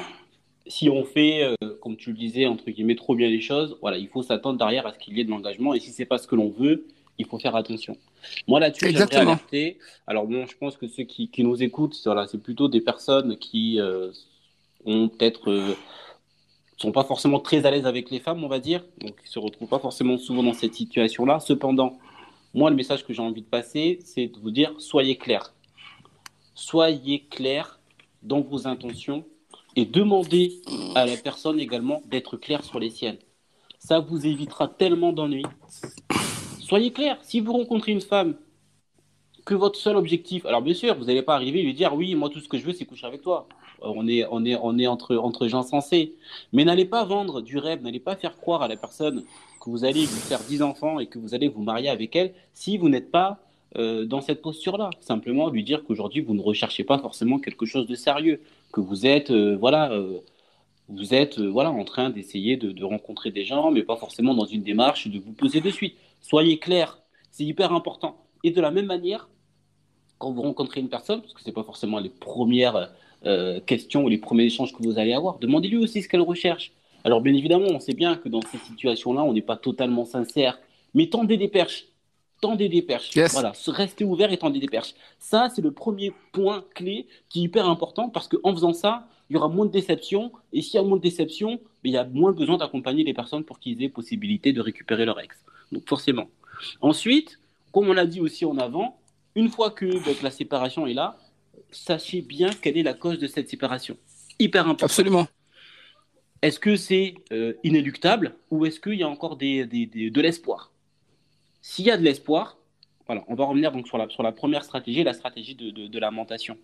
Si 0.67 0.89
on 0.91 1.05
fait, 1.05 1.55
comme 1.81 1.97
tu 1.97 2.11
le 2.11 2.17
disais, 2.17 2.47
entre 2.47 2.71
guillemets, 2.71 2.97
trop 2.97 3.15
bien 3.15 3.29
les 3.29 3.41
choses, 3.41 3.79
voilà, 3.81 3.99
il 3.99 4.09
faut 4.09 4.23
s'attendre 4.23 4.59
derrière 4.59 4.87
à 4.87 4.93
ce 4.93 4.99
qu'il 4.99 5.17
y 5.17 5.21
ait 5.21 5.25
de 5.25 5.31
l'engagement. 5.31 5.75
Et 5.75 5.81
si 5.81 5.93
c'est 5.93 6.05
pas 6.05 6.19
ce 6.19 6.27
que 6.27 6.35
l'on 6.35 6.51
veut, 6.51 6.87
il 7.19 7.27
faut 7.27 7.39
faire 7.39 7.57
attention. 7.57 7.97
Moi, 8.49 8.61
là-dessus, 8.61 8.91
j'aimerais 8.91 9.17
alerter. 9.17 9.79
Alors, 10.07 10.27
bon, 10.27 10.47
je 10.47 10.57
pense 10.57 10.77
que 10.77 10.89
ceux 10.89 11.05
qui, 11.05 11.29
qui 11.29 11.45
nous 11.45 11.63
écoutent, 11.63 11.97
voilà, 12.05 12.27
c'est 12.27 12.43
plutôt 12.43 12.69
des 12.69 12.81
personnes 12.81 13.37
qui 13.39 13.79
ont 14.85 15.09
peut-être 15.09 15.77
sont 16.77 16.93
pas 16.93 17.05
forcément 17.05 17.41
très 17.41 17.65
à 17.65 17.71
l'aise 17.71 17.87
avec 17.87 18.11
les 18.11 18.21
femmes, 18.21 18.45
on 18.45 18.49
va 18.49 18.59
dire, 18.59 18.85
donc 19.01 19.15
ils 19.25 19.31
se 19.31 19.39
retrouvent 19.39 19.69
pas 19.69 19.79
forcément 19.79 20.19
souvent 20.19 20.43
dans 20.43 20.53
cette 20.53 20.75
situation-là. 20.75 21.41
Cependant, 21.41 21.99
moi, 22.53 22.69
le 22.69 22.77
message 22.77 23.05
que 23.07 23.15
j'ai 23.15 23.23
envie 23.23 23.41
de 23.41 23.47
passer, 23.47 23.99
c'est 24.05 24.27
de 24.27 24.39
vous 24.39 24.51
dire 24.51 24.75
soyez 24.79 25.17
clair. 25.17 25.55
Soyez 26.55 27.21
clair 27.31 27.81
dans 28.23 28.41
vos 28.41 28.67
intentions 28.67 29.25
et 29.77 29.85
demandez 29.85 30.61
à 30.95 31.07
la 31.07 31.17
personne 31.17 31.61
également 31.61 32.03
d'être 32.07 32.37
claire 32.37 32.65
sur 32.65 32.81
les 32.81 32.91
siennes. 32.91 33.19
Ça 33.79 34.01
vous 34.01 34.27
évitera 34.27 34.69
tellement 34.69 35.13
d'ennuis. 35.13 35.47
Soyez 36.61 36.93
clair. 36.93 37.19
Si 37.23 37.41
vous 37.41 37.53
rencontrez 37.53 37.93
une 37.93 38.01
femme 38.01 38.37
que 39.45 39.55
votre 39.55 39.79
seul 39.79 39.97
objectif, 39.97 40.45
alors 40.47 40.63
bien 40.63 40.75
sûr, 40.75 40.97
vous 40.97 41.05
n'allez 41.05 41.23
pas 41.23 41.35
arriver 41.35 41.61
et 41.61 41.63
lui 41.63 41.75
dire 41.75 41.95
oui, 41.95 42.15
moi 42.15 42.29
tout 42.31 42.41
ce 42.41 42.49
que 42.49 42.59
je 42.59 42.65
veux, 42.65 42.73
c'est 42.73 42.87
coucher 42.87 43.07
avec 43.07 43.23
toi 43.23 43.47
on 43.81 44.07
est, 44.09 44.25
on 44.31 44.45
est, 44.45 44.57
on 44.57 44.79
est 44.79 44.87
entre, 44.87 45.17
entre 45.17 45.49
gens 45.49 45.63
sensés. 45.63 46.15
Mais 46.53 46.65
n'allez 46.65 46.85
pas 46.85 47.05
vendre 47.05 47.41
du 47.41 47.59
rêve, 47.59 47.83
n'allez 47.83 48.01
pas 48.01 48.17
faire 48.17 48.37
croire 48.37 48.63
à 48.63 48.69
la 48.69 48.77
personne 48.77 49.25
que 49.63 49.71
vous 49.71 49.85
allez 49.85 50.05
vous 50.05 50.21
faire 50.21 50.41
10 50.41 50.63
enfants 50.63 50.99
et 50.99 51.07
que 51.07 51.19
vous 51.19 51.35
allez 51.35 51.49
vous 51.49 51.63
marier 51.63 51.89
avec 51.89 52.15
elle 52.17 52.35
si 52.53 52.79
vous 52.79 52.89
n'êtes 52.89 53.11
pas 53.11 53.39
euh, 53.77 54.05
dans 54.05 54.21
cette 54.21 54.43
posture-là. 54.43 54.91
Simplement 55.01 55.51
lui 55.51 55.65
dire 55.65 55.83
qu'aujourd'hui, 55.85 56.21
vous 56.21 56.35
ne 56.35 56.41
recherchez 56.41 56.85
pas 56.85 56.99
forcément 56.99 57.39
quelque 57.39 57.67
chose 57.67 57.87
de 57.87 57.95
sérieux, 57.95 58.41
que 58.73 58.81
vous 58.81 59.07
êtes, 59.07 59.31
euh, 59.31 59.57
voilà, 59.57 59.91
euh, 59.93 60.21
vous 60.89 61.15
êtes 61.15 61.41
voilà, 61.41 61.71
en 61.71 61.85
train 61.85 62.11
d'essayer 62.11 62.57
de, 62.57 62.71
de, 62.71 62.85
rencontrer 62.85 63.31
des 63.33 63.45
gens, 63.45 63.71
mais 63.73 63.83
pas 63.83 63.97
forcément 63.97 64.35
dans 64.35 64.45
une 64.45 64.63
démarche 64.63 65.09
de 65.09 65.19
vous 65.19 65.33
poser 65.33 65.61
de 65.61 65.71
suite. 65.71 65.97
Soyez 66.23 66.59
clair, 66.59 67.01
c'est 67.33 67.45
hyper 67.45 67.73
important. 67.73 68.25
Et 68.45 68.51
de 68.53 68.61
la 68.61 68.71
même 68.71 68.87
manière, 68.87 69.29
quand 70.19 70.33
vous 70.33 70.43
rencontrez 70.43 70.81
une 70.81 70.89
personne, 70.89 71.21
parce 71.21 71.35
que 71.35 71.41
ce 71.41 71.47
n'est 71.47 71.53
pas 71.53 71.65
forcément 71.65 71.99
les 71.99 72.09
premières 72.09 72.93
questions 73.67 74.05
ou 74.05 74.09
les 74.09 74.19
premiers 74.19 74.45
échanges 74.45 74.73
que 74.73 74.83
vous 74.85 75.01
allez 75.01 75.13
avoir, 75.13 75.41
demandez-lui 75.41 75.79
aussi 75.79 76.01
ce 76.01 76.09
qu'elle 76.09 76.21
recherche. 76.21 76.71
Alors 77.03 77.21
bien 77.21 77.35
évidemment, 77.35 77.67
on 77.71 77.81
sait 77.81 77.95
bien 77.95 78.17
que 78.17 78.29
dans 78.29 78.41
ces 78.43 78.59
situations-là, 78.59 79.25
on 79.25 79.33
n'est 79.33 79.43
pas 79.43 79.57
totalement 79.57 80.05
sincère, 80.05 80.61
mais 80.95 81.09
tendez 81.09 81.37
des 81.37 81.49
perches. 81.49 81.87
Tendez 82.41 82.69
des 82.69 82.83
perches. 82.83 83.17
Voilà, 83.33 83.53
restez 83.67 84.05
ouvert 84.05 84.33
et 84.33 84.37
tendez 84.37 84.59
des 84.59 84.69
perches. 84.69 84.95
Ça, 85.19 85.49
c'est 85.55 85.63
le 85.63 85.73
premier 85.73 86.13
point 86.33 86.65
clé 86.75 87.07
qui 87.29 87.41
est 87.41 87.43
hyper 87.45 87.69
important 87.69 88.09
parce 88.09 88.29
qu'en 88.29 88.53
faisant 88.53 88.73
ça, 88.73 89.09
il 89.29 89.35
y 89.35 89.37
aura 89.37 89.49
moins 89.49 89.67
de 89.67 89.71
déception. 89.71 90.33
Et 90.53 90.63
s'il 90.63 90.75
y 90.75 90.79
a 90.79 90.83
moins 90.83 90.97
de 90.97 91.03
déception, 91.03 91.57
ben, 91.57 91.61
il 91.85 91.93
y 91.93 91.97
a 91.97 92.05
moins 92.05 92.33
besoin 92.33 92.57
d'accompagner 92.57 93.05
les 93.05 93.15
personnes 93.15 93.45
pour 93.45 93.59
qu'ils 93.59 93.83
aient 93.83 93.89
possibilité 93.89 94.53
de 94.53 94.61
récupérer 94.61 95.05
leur 95.05 95.19
ex. 95.21 95.37
Donc 95.73 95.89
forcément. 95.89 96.29
Ensuite, 96.81 97.39
comme 97.73 97.89
on 97.89 97.93
l'a 97.93 98.07
dit 98.07 98.21
aussi 98.21 98.45
en 98.45 98.57
avant, 98.59 98.99
une 99.35 99.49
fois 99.49 99.71
que 99.71 99.87
ben, 100.05 100.15
la 100.23 100.31
séparation 100.31 100.87
est 100.87 100.95
là, 100.95 101.19
sachez 101.71 102.23
bien 102.23 102.51
quelle 102.63 102.79
est 102.79 102.83
la 102.83 102.95
cause 102.95 103.19
de 103.19 103.27
cette 103.27 103.49
séparation. 103.49 103.97
Hyper 104.39 104.65
important. 104.65 104.87
Absolument. 104.87 105.27
Est-ce 106.43 106.61
que 106.61 106.77
c'est 106.77 107.15
euh, 107.33 107.55
inéluctable 107.65 108.37
ou 108.51 108.67
est-ce 108.67 108.79
qu'il 108.79 108.95
y 108.95 109.03
a 109.03 109.09
encore 109.09 109.37
de 109.37 110.21
l'espoir? 110.21 110.71
S'il 111.69 111.85
y 111.85 111.91
a 111.91 111.97
de 111.97 112.05
l'espoir, 112.05 112.59
voilà, 113.07 113.25
on 113.27 113.35
va 113.35 113.45
revenir 113.45 113.73
donc 113.73 113.89
sur 113.89 113.99
la, 113.99 114.09
sur 114.09 114.23
la 114.23 114.31
première 114.31 114.63
stratégie, 114.63 115.03
la 115.03 115.15
stratégie 115.15 115.57
de, 115.57 115.71
de, 115.89 115.99
lamentation. 115.99 116.57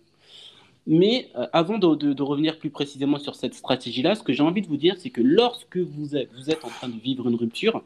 Mais 0.87 1.29
euh, 1.35 1.45
avant 1.51 1.77
de, 1.77 2.21
revenir 2.21 2.57
plus 2.57 2.69
précisément 2.69 3.19
sur 3.19 3.35
cette 3.35 3.53
stratégie-là, 3.53 4.15
ce 4.15 4.23
que 4.23 4.31
j'ai 4.31 4.43
envie 4.43 4.61
de 4.61 4.67
vous 4.67 4.77
dire, 4.77 4.95
c'est 4.97 5.09
que 5.09 5.19
lorsque 5.19 5.75
vous 5.75 6.15
êtes, 6.15 6.31
vous 6.31 6.49
êtes 6.49 6.63
en 6.63 6.69
train 6.69 6.87
de 6.87 6.97
vivre 6.97 7.27
une 7.27 7.35
rupture, 7.35 7.83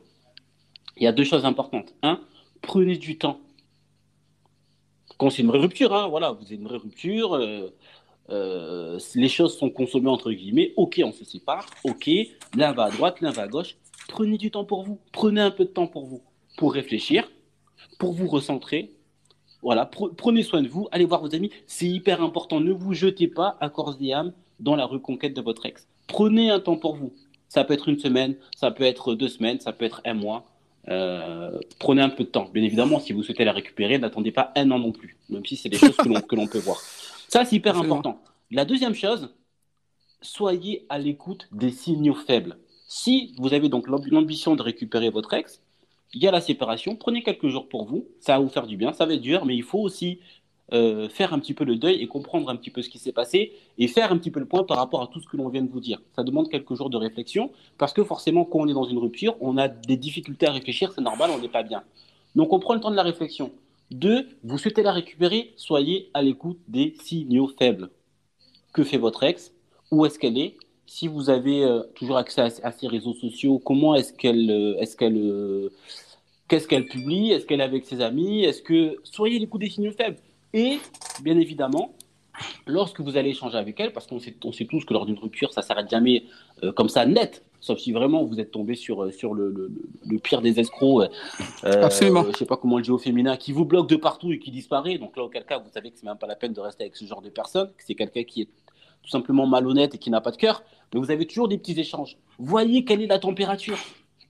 il 0.96 1.06
y 1.06 1.08
a 1.08 1.12
deux 1.12 1.24
choses 1.24 1.44
importantes. 1.44 1.96
Un, 2.04 2.22
prenez 2.62 2.98
du 2.98 3.18
temps. 3.18 3.40
Quand 5.18 5.32
c'est 5.32 5.42
une 5.42 5.48
vraie 5.48 5.58
rupture, 5.58 5.96
hein, 5.96 6.08
voilà, 6.10 6.34
vous 6.34 6.46
avez 6.46 6.56
une 6.56 6.68
vraie 6.68 6.78
rupture, 6.78 7.34
euh, 7.34 7.74
euh, 8.30 9.00
les 9.16 9.30
choses 9.30 9.58
sont 9.58 9.72
consommées 9.72 10.12
entre 10.12 10.32
guillemets, 10.32 10.72
ok, 10.78 11.02
on 11.04 11.12
se 11.12 11.26
sépare, 11.26 11.66
ok, 11.84 12.12
l'un 12.56 12.74
va 12.74 12.84
à 12.84 12.92
droite, 12.92 13.22
l'un 13.22 13.32
va 13.32 13.42
à 13.42 13.48
gauche. 13.48 13.76
Prenez 14.08 14.38
du 14.38 14.52
temps 14.52 14.66
pour 14.66 14.84
vous, 14.84 15.00
prenez 15.12 15.42
un 15.42 15.50
peu 15.50 15.66
de 15.66 15.72
temps 15.72 15.88
pour 15.88 16.06
vous, 16.06 16.22
pour 16.58 16.74
réfléchir, 16.74 17.32
pour 18.00 18.12
vous 18.12 18.28
recentrer. 18.28 18.92
Voilà, 19.62 19.86
prenez 19.86 20.44
soin 20.44 20.62
de 20.62 20.68
vous, 20.68 20.88
allez 20.92 21.06
voir 21.06 21.22
vos 21.22 21.34
amis, 21.34 21.52
c'est 21.66 21.88
hyper 21.88 22.22
important. 22.22 22.60
Ne 22.60 22.74
vous 22.74 22.94
jetez 22.94 23.28
pas 23.28 23.58
à 23.62 23.70
corps 23.70 23.96
et 24.02 24.14
âme 24.14 24.34
dans 24.60 24.76
la 24.76 24.86
reconquête 24.86 25.34
de 25.34 25.42
votre 25.42 25.66
ex. 25.66 25.88
Prenez 26.08 26.50
un 26.50 26.60
temps 26.60 26.78
pour 26.78 26.96
vous. 26.96 27.14
Ça 27.48 27.64
peut 27.64 27.74
être 27.74 27.88
une 27.88 27.98
semaine, 27.98 28.36
ça 28.56 28.72
peut 28.72 28.84
être 28.84 29.16
deux 29.16 29.30
semaines, 29.30 29.60
ça 29.60 29.72
peut 29.72 29.86
être 29.86 30.02
un 30.06 30.14
mois. 30.14 30.46
Euh, 30.90 31.58
prenez 31.80 32.02
un 32.02 32.10
peu 32.10 32.24
de 32.24 32.30
temps. 32.30 32.50
Bien 32.54 32.64
évidemment, 32.64 33.00
si 33.00 33.14
vous 33.14 33.24
souhaitez 33.24 33.46
la 33.46 33.52
récupérer, 33.52 33.98
n'attendez 33.98 34.32
pas 34.32 34.52
un 34.56 34.70
an 34.72 34.80
non 34.80 34.92
plus, 34.92 35.18
même 35.30 35.46
si 35.46 35.56
c'est 35.56 35.70
des 35.70 35.78
choses 35.78 35.96
que 35.96 36.36
l'on 36.36 36.48
peut 36.48 36.60
voir. 36.60 36.78
Ça, 37.28 37.46
c'est 37.46 37.56
hyper 37.56 37.78
important. 37.78 38.22
La 38.52 38.64
deuxième 38.64 38.96
chose, 38.96 39.34
soyez 40.22 40.86
à 40.90 40.98
l'écoute 40.98 41.48
des 41.52 41.72
signaux 41.72 42.16
faibles. 42.16 42.58
Si 42.88 43.34
vous 43.38 43.54
avez 43.54 43.68
donc 43.70 43.88
l'ambition 43.88 44.56
de 44.56 44.62
récupérer 44.62 45.10
votre 45.10 45.34
ex, 45.34 45.62
il 46.14 46.22
y 46.22 46.28
a 46.28 46.32
la 46.32 46.42
séparation, 46.42 46.96
prenez 46.96 47.24
quelques 47.24 47.48
jours 47.48 47.68
pour 47.68 47.86
vous, 47.86 48.08
ça 48.20 48.34
va 48.34 48.40
vous 48.40 48.50
faire 48.50 48.68
du 48.68 48.78
bien, 48.78 48.94
ça 48.94 49.06
va 49.06 49.14
être 49.14 49.22
dur, 49.22 49.46
mais 49.46 49.56
il 49.56 49.64
faut 49.64 49.80
aussi 49.80 50.20
euh, 50.74 51.08
faire 51.08 51.34
un 51.34 51.40
petit 51.40 51.54
peu 51.54 51.64
le 51.64 51.78
deuil 51.78 52.02
et 52.02 52.08
comprendre 52.08 52.50
un 52.50 52.56
petit 52.56 52.70
peu 52.70 52.82
ce 52.82 52.90
qui 52.90 53.00
s'est 53.00 53.14
passé 53.14 53.54
et 53.78 53.88
faire 53.88 54.12
un 54.12 54.18
petit 54.18 54.32
peu 54.32 54.40
le 54.40 54.46
point 54.46 54.64
par 54.64 54.78
rapport 54.78 55.02
à 55.02 55.08
tout 55.08 55.22
ce 55.22 55.28
que 55.28 55.38
l'on 55.38 55.48
vient 55.48 55.62
de 55.62 55.70
vous 55.70 55.80
dire. 55.80 56.02
Ça 56.16 56.24
demande 56.24 56.50
quelques 56.50 56.74
jours 56.76 56.90
de 56.90 56.98
réflexion 56.98 57.52
parce 57.78 57.94
que 57.94 58.04
forcément, 58.04 58.44
quand 58.44 58.60
on 58.60 58.68
est 58.68 58.74
dans 58.74 58.84
une 58.84 58.98
rupture, 58.98 59.36
on 59.40 59.58
a 59.58 59.70
des 59.70 59.96
difficultés 59.96 60.46
à 60.46 60.52
réfléchir, 60.52 60.92
c'est 60.92 61.02
normal, 61.02 61.32
on 61.34 61.40
n'est 61.40 61.48
pas 61.48 61.64
bien. 61.64 61.84
Donc 62.36 62.52
on 62.52 62.60
prend 62.60 62.74
le 62.74 62.82
temps 62.82 62.92
de 62.92 62.96
la 62.96 63.04
réflexion. 63.04 63.52
Deux, 63.92 64.28
vous 64.44 64.58
souhaitez 64.58 64.84
la 64.84 64.92
récupérer, 64.92 65.54
soyez 65.56 66.10
à 66.14 66.22
l'écoute 66.22 66.60
des 66.68 66.96
signaux 67.02 67.48
faibles. 67.48 67.90
Que 68.74 68.84
fait 68.84 68.98
votre 68.98 69.24
ex? 69.24 69.54
Où 69.92 70.06
est-ce 70.06 70.20
qu'elle 70.20 70.38
est? 70.38 70.58
Si 70.90 71.10
vous 71.10 71.30
avez 71.30 71.66
euh, 71.66 71.84
toujours 71.96 72.16
accès 72.16 72.42
à, 72.64 72.72
ses 72.72 72.88
réseaux 72.88 73.14
sociaux, 73.14 73.60
comment 73.60 73.94
est-ce 73.94 74.14
qu'elle, 74.14 74.50
euh, 74.50 74.80
est-ce 74.80 74.96
qu'elle, 74.96 75.18
euh, 75.18 75.70
qu'est-ce 76.48 76.66
qu'elle 76.66 76.86
publie? 76.86 77.32
Est-ce 77.32 77.46
qu'elle 77.46 77.60
est 77.60 77.66
avec 77.66 77.86
ses 77.86 78.00
amis? 78.00 78.46
Est-ce 78.46 78.62
que 78.62 78.96
soyez 79.04 79.36
à 79.36 79.40
l'écoute 79.40 79.60
des 79.60 79.70
signaux 79.70 79.92
faibles 79.92 80.16
Et 80.54 80.80
bien 81.22 81.38
évidemment, 81.38 81.94
lorsque 82.66 83.02
vous 83.02 83.18
allez 83.18 83.32
échanger 83.32 83.58
avec 83.58 83.78
elle, 83.82 83.92
parce 83.92 84.08
qu'on 84.08 84.20
sait, 84.20 84.34
on 84.46 84.54
sait 84.54 84.64
tous 84.64 84.86
que 84.86 84.94
lors 84.94 85.06
d'une 85.06 85.20
rupture, 85.20 85.52
ça 85.52 85.62
s'arrête 85.62 85.90
jamais 85.90 86.24
comme 86.76 86.88
ça 86.88 87.06
net. 87.06 87.44
Sauf 87.60 87.80
si 87.80 87.92
vraiment 87.92 88.24
vous 88.24 88.40
êtes 88.40 88.52
tombé 88.52 88.76
sur, 88.76 89.12
sur 89.12 89.34
le, 89.34 89.72
le, 90.06 90.20
pire 90.20 90.42
des 90.42 90.60
escrocs. 90.60 91.12
Absolument. 91.64 92.24
Je 92.32 92.38
sais 92.38 92.46
pas 92.46 92.56
comment 92.56 92.78
le 92.78 92.84
dire 92.84 92.94
au 92.94 93.00
féminin, 93.00 93.36
qui 93.36 93.52
vous 93.52 93.66
bloque 93.66 93.90
de 93.90 93.98
partout 93.98 94.32
et 94.32 94.40
qui 94.40 94.52
disparaît. 94.52 94.98
Donc 95.00 95.18
là, 95.18 95.24
auquel 95.24 95.44
cas, 95.44 95.58
vous 95.58 95.70
savez 95.74 95.92
que 95.92 95.98
c'est 95.98 96.06
même 96.06 96.18
pas 96.18 96.28
la 96.28 96.36
peine 96.36 96.54
de 96.54 96.62
rester 96.62 96.84
avec 96.84 96.96
ce 96.96 97.04
genre 97.04 97.22
de 97.22 97.30
personne, 97.30 97.68
que 97.78 97.84
c'est 97.86 97.96
quelqu'un 97.96 98.24
qui 98.24 98.44
est 98.44 98.50
tout 99.08 99.12
simplement 99.12 99.48
malhonnête 99.48 99.96
et 99.96 99.98
qui 99.98 100.10
n'a 100.10 100.20
pas 100.20 100.32
de 100.32 100.38
cœur. 100.38 100.64
Mais 100.94 101.00
vous 101.00 101.12
avez 101.12 101.26
toujours 101.26 101.48
des 101.48 101.58
petits 101.58 101.80
échanges. 101.80 102.18
Voyez 102.38 102.84
quelle 102.84 103.02
est 103.02 103.08
la 103.08 103.20
température. 103.20 103.78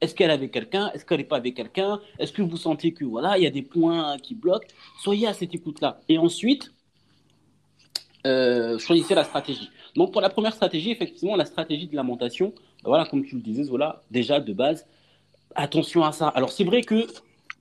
Est-ce 0.02 0.14
qu'elle 0.14 0.30
est 0.30 0.34
avec 0.34 0.52
quelqu'un? 0.52 0.92
Est-ce 0.94 1.04
qu'elle 1.04 1.18
n'est 1.18 1.24
pas 1.24 1.38
avec 1.38 1.56
quelqu'un? 1.56 2.00
Est-ce 2.20 2.32
que 2.32 2.44
vous 2.44 2.58
sentez 2.58 2.94
que 2.94 3.04
voilà, 3.04 3.40
il 3.40 3.44
y 3.44 3.48
a 3.48 3.50
des 3.50 3.64
points 3.64 4.18
qui 4.20 4.36
bloquent? 4.36 4.68
Soyez 5.02 5.26
à 5.26 5.34
cette 5.34 5.56
écoute-là. 5.56 6.00
Et 6.08 6.20
ensuite, 6.20 6.72
choisissez 8.24 9.16
la 9.16 9.24
stratégie. 9.24 9.70
Donc 9.96 10.12
pour 10.12 10.22
la 10.22 10.30
première 10.30 10.54
stratégie, 10.54 10.92
effectivement, 10.92 11.36
la 11.36 11.46
stratégie 11.46 11.88
de 11.88 11.96
lamentation, 11.96 12.54
voilà, 12.84 13.06
comme 13.06 13.26
tu 13.26 13.36
le 13.36 13.42
disais, 13.42 13.64
Zola, 13.64 14.04
déjà 14.12 14.40
de 14.40 14.54
base, 14.54 14.86
attention 15.56 16.04
à 16.04 16.12
ça. 16.12 16.28
Alors 16.28 16.52
c'est 16.52 16.66
vrai 16.66 16.82
que 16.82 17.08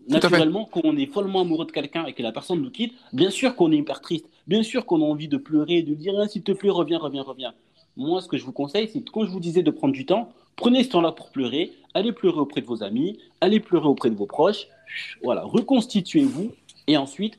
naturellement, 0.06 0.68
quand 0.70 0.82
on 0.84 0.96
est 0.98 1.06
follement 1.06 1.40
amoureux 1.40 1.64
de 1.64 1.72
quelqu'un 1.72 2.04
et 2.04 2.12
que 2.12 2.22
la 2.22 2.32
personne 2.32 2.60
nous 2.60 2.70
quitte, 2.70 2.92
bien 3.14 3.30
sûr 3.30 3.56
qu'on 3.56 3.72
est 3.72 3.78
hyper 3.78 4.02
triste, 4.02 4.28
bien 4.47 4.62
sûr 4.62 4.86
qu'on 4.86 5.03
a 5.03 5.05
envie 5.05 5.28
de 5.28 5.36
pleurer, 5.36 5.82
de 5.82 5.94
dire 5.94 6.14
ah, 6.20 6.28
s'il 6.28 6.42
te 6.42 6.53
plaît, 6.53 6.70
reviens, 6.70 6.99
reviens, 6.99 7.22
reviens. 7.22 7.55
Moi, 7.97 8.20
ce 8.20 8.28
que 8.28 8.36
je 8.36 8.44
vous 8.44 8.53
conseille, 8.53 8.88
c'est 8.92 9.03
quand 9.09 9.24
je 9.24 9.30
vous 9.30 9.40
disais 9.40 9.62
de 9.62 9.70
prendre 9.70 9.94
du 9.94 10.05
temps, 10.05 10.30
prenez 10.55 10.84
ce 10.84 10.90
temps-là 10.90 11.12
pour 11.12 11.30
pleurer, 11.30 11.72
allez 11.94 12.12
pleurer 12.12 12.38
auprès 12.38 12.61
de 12.61 12.66
vos 12.66 12.82
amis, 12.82 13.18
allez 13.40 13.61
pleurer 13.61 13.88
auprès 13.88 14.11
de 14.11 14.14
vos 14.14 14.26
proches, 14.26 14.68
voilà, 15.22 15.42
reconstituez-vous 15.42 16.53
et 16.86 16.97
ensuite 16.97 17.38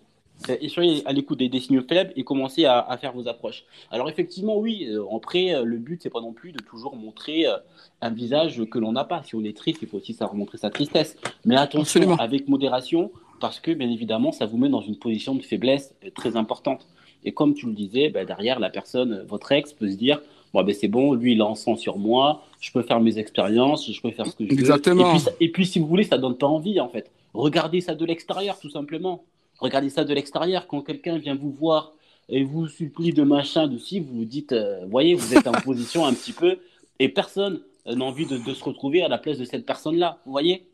et 0.49 0.69
soyez 0.69 1.05
à 1.07 1.13
l'écoute 1.13 1.39
des, 1.39 1.59
signaux 1.59 1.83
faibles 1.87 2.13
et 2.15 2.23
commencez 2.23 2.65
à, 2.65 2.97
faire 2.99 3.11
vos 3.11 3.27
approches. 3.27 3.65
Alors 3.91 4.09
effectivement, 4.09 4.57
oui, 4.57 4.87
euh, 4.87 5.03
en 5.09 5.19
prêt, 5.19 5.53
euh, 5.53 5.63
le 5.63 5.77
but, 5.77 6.01
c'est 6.01 6.09
pas 6.09 6.21
non 6.21 6.33
plus 6.33 6.51
de 6.51 6.59
toujours 6.59 6.95
montrer 6.95 7.47
euh, 7.47 7.57
un 8.01 8.11
visage 8.11 8.63
que 8.69 8.79
l'on 8.79 8.91
n'a 8.91 9.03
pas. 9.03 9.23
Si 9.23 9.35
on 9.35 9.43
est 9.43 9.55
triste, 9.55 9.79
il 9.81 9.87
faut 9.87 9.97
aussi 9.97 10.13
savoir 10.13 10.35
montrer 10.35 10.57
sa 10.57 10.69
tristesse. 10.69 11.17
Mais 11.45 11.55
attention, 11.55 12.15
avec 12.19 12.47
modération, 12.47 13.11
parce 13.39 13.59
que 13.59 13.71
bien 13.71 13.89
évidemment, 13.89 14.31
ça 14.31 14.45
vous 14.45 14.57
met 14.57 14.69
dans 14.69 14.81
une 14.81 14.97
position 14.97 15.35
de 15.35 15.41
faiblesse 15.41 15.95
très 16.15 16.35
importante. 16.35 16.85
Et 17.23 17.33
comme 17.33 17.53
tu 17.53 17.65
le 17.65 17.73
disais, 17.73 18.09
bah, 18.09 18.25
derrière, 18.25 18.59
la 18.59 18.69
personne, 18.69 19.25
votre 19.27 19.51
ex, 19.51 19.73
peut 19.73 19.89
se 19.89 19.95
dire 19.95 20.21
bon, 20.53 20.63
ben, 20.63 20.73
c'est 20.73 20.87
bon, 20.87 21.13
lui, 21.13 21.33
il 21.33 21.41
en 21.41 21.55
sent 21.55 21.75
sur 21.77 21.97
moi, 21.97 22.43
je 22.59 22.71
peux 22.71 22.81
faire 22.81 22.99
mes 22.99 23.17
expériences, 23.19 23.91
je 23.91 24.01
peux 24.01 24.11
faire 24.11 24.27
ce 24.27 24.35
que 24.35 24.45
je 24.45 24.49
veux. 24.49 24.59
Exactement. 24.59 25.15
Et 25.15 25.17
puis, 25.17 25.27
et 25.39 25.51
puis, 25.51 25.65
si 25.65 25.79
vous 25.79 25.87
voulez, 25.87 26.03
ça 26.03 26.17
donne 26.17 26.37
pas 26.37 26.47
envie, 26.47 26.79
en 26.79 26.89
fait. 26.89 27.11
Regardez 27.33 27.81
ça 27.81 27.95
de 27.95 28.05
l'extérieur, 28.05 28.59
tout 28.59 28.69
simplement. 28.69 29.23
Regardez 29.59 29.89
ça 29.89 30.03
de 30.03 30.13
l'extérieur. 30.13 30.67
Quand 30.67 30.81
quelqu'un 30.81 31.17
vient 31.17 31.35
vous 31.35 31.51
voir 31.51 31.93
et 32.29 32.43
vous 32.43 32.67
supplie 32.67 33.13
de 33.13 33.23
machin, 33.23 33.67
de 33.67 33.77
si, 33.77 33.99
vous 33.99 34.19
vous 34.19 34.25
dites, 34.25 34.51
euh, 34.51 34.85
voyez, 34.87 35.13
vous 35.13 35.35
êtes 35.35 35.47
en 35.47 35.51
position 35.51 36.05
un 36.05 36.13
petit 36.13 36.33
peu, 36.33 36.57
et 36.99 37.09
personne 37.09 37.61
n'a 37.85 38.03
envie 38.03 38.25
de, 38.25 38.37
se 38.53 38.63
retrouver 38.63 39.01
à 39.01 39.07
la 39.07 39.17
place 39.17 39.37
de 39.37 39.45
cette 39.45 39.65
personne-là. 39.65 40.19
Vous 40.25 40.31
voyez 40.31 40.67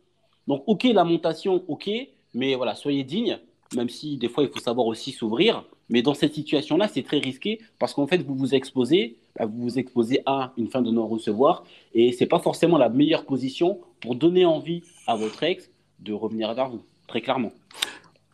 Donc, 0.48 0.64
ok, 0.68 0.84
lamentation, 0.86 1.64
ok, 1.68 1.89
mais 2.34 2.56
voilà, 2.56 2.76
soyez 2.76 3.04
digne, 3.04 3.38
même 3.76 3.89
si 3.89 4.18
des 4.18 4.30
fois 4.30 4.44
il 4.44 4.50
faut 4.50 4.60
savoir 4.60 4.88
aussi 4.88 5.12
s'ouvrir. 5.12 5.64
Mais 5.90 6.02
dans 6.02 6.14
cette 6.14 6.34
situation-là, 6.34 6.88
c'est 6.88 7.04
très 7.04 7.20
risqué 7.20 7.60
parce 7.80 7.94
qu'en 7.94 8.08
fait, 8.08 8.18
vous 8.18 8.36
vous 8.36 8.56
exposez, 8.56 9.18
bah, 9.38 9.46
vous 9.46 9.62
vous 9.64 9.80
exposez 9.80 10.22
à 10.26 10.54
une 10.58 10.70
fin 10.70 10.82
de 10.82 10.92
non-recevoir, 10.92 11.64
et 11.94 12.12
c'est 12.14 12.26
pas 12.26 12.40
forcément 12.40 12.78
la 12.78 12.90
meilleure 12.90 13.26
position 13.26 13.80
pour 14.00 14.16
donner 14.16 14.46
envie 14.46 14.84
à 15.08 15.16
votre 15.16 15.44
ex 15.44 15.70
de 16.00 16.14
revenir 16.14 16.54
vers 16.54 16.70
vous, 16.70 16.84
très 17.08 17.22
clairement. 17.22 17.52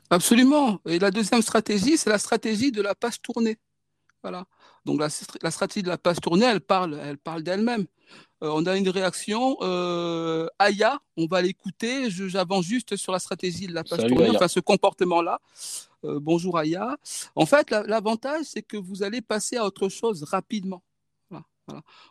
Absolument. 0.09 0.79
Et 0.87 0.97
la 0.99 1.11
deuxième 1.11 1.41
stratégie, 1.41 1.97
c'est 1.97 2.09
la 2.09 2.17
stratégie 2.17 2.71
de 2.71 2.81
la 2.81 2.95
page 2.95 3.21
tournée. 3.21 3.57
Voilà. 4.23 4.45
Donc 4.85 4.99
la, 4.99 5.09
stratégie 5.51 5.83
de 5.83 5.89
la 5.89 5.97
page 5.97 6.17
tournée, 6.19 6.45
elle 6.45 6.61
parle, 6.61 6.99
elle 7.01 7.17
parle 7.17 7.43
d'elle-même. 7.43 7.85
Euh, 8.43 8.51
on 8.53 8.65
a 8.65 8.75
une 8.75 8.89
réaction. 8.89 9.57
Euh, 9.61 10.47
Aya, 10.57 10.99
on 11.15 11.27
va 11.27 11.41
l'écouter. 11.41 12.09
J'avance 12.09 12.65
juste 12.65 12.95
sur 12.95 13.11
la 13.11 13.19
stratégie 13.19 13.67
de 13.67 13.73
la 13.73 13.83
page 13.83 14.07
tournée, 14.07 14.29
enfin 14.29 14.47
ce 14.47 14.59
comportement-là. 14.59 15.39
Euh, 16.05 16.19
bonjour 16.21 16.57
Aya. 16.57 16.97
En 17.35 17.45
fait, 17.45 17.71
l'avantage, 17.71 18.45
c'est 18.45 18.61
que 18.61 18.77
vous 18.77 19.03
allez 19.03 19.21
passer 19.21 19.57
à 19.57 19.65
autre 19.65 19.89
chose 19.89 20.23
rapidement. 20.23 20.83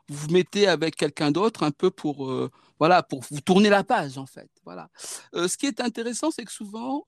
Vous 0.09 0.16
vous 0.16 0.30
mettez 0.30 0.68
avec 0.68 0.95
quelqu'un 0.95 1.32
d'autre 1.32 1.64
un 1.64 1.72
peu 1.72 1.91
pour, 1.91 2.32
voilà, 2.78 3.03
pour 3.03 3.24
vous 3.28 3.41
tourner 3.41 3.68
la 3.68 3.82
page, 3.82 4.16
en 4.16 4.26
fait. 4.26 4.49
Voilà. 4.64 4.89
ce 5.34 5.57
qui 5.57 5.66
est 5.66 5.80
intéressant, 5.80 6.30
c'est 6.30 6.45
que 6.45 6.53
souvent, 6.53 7.05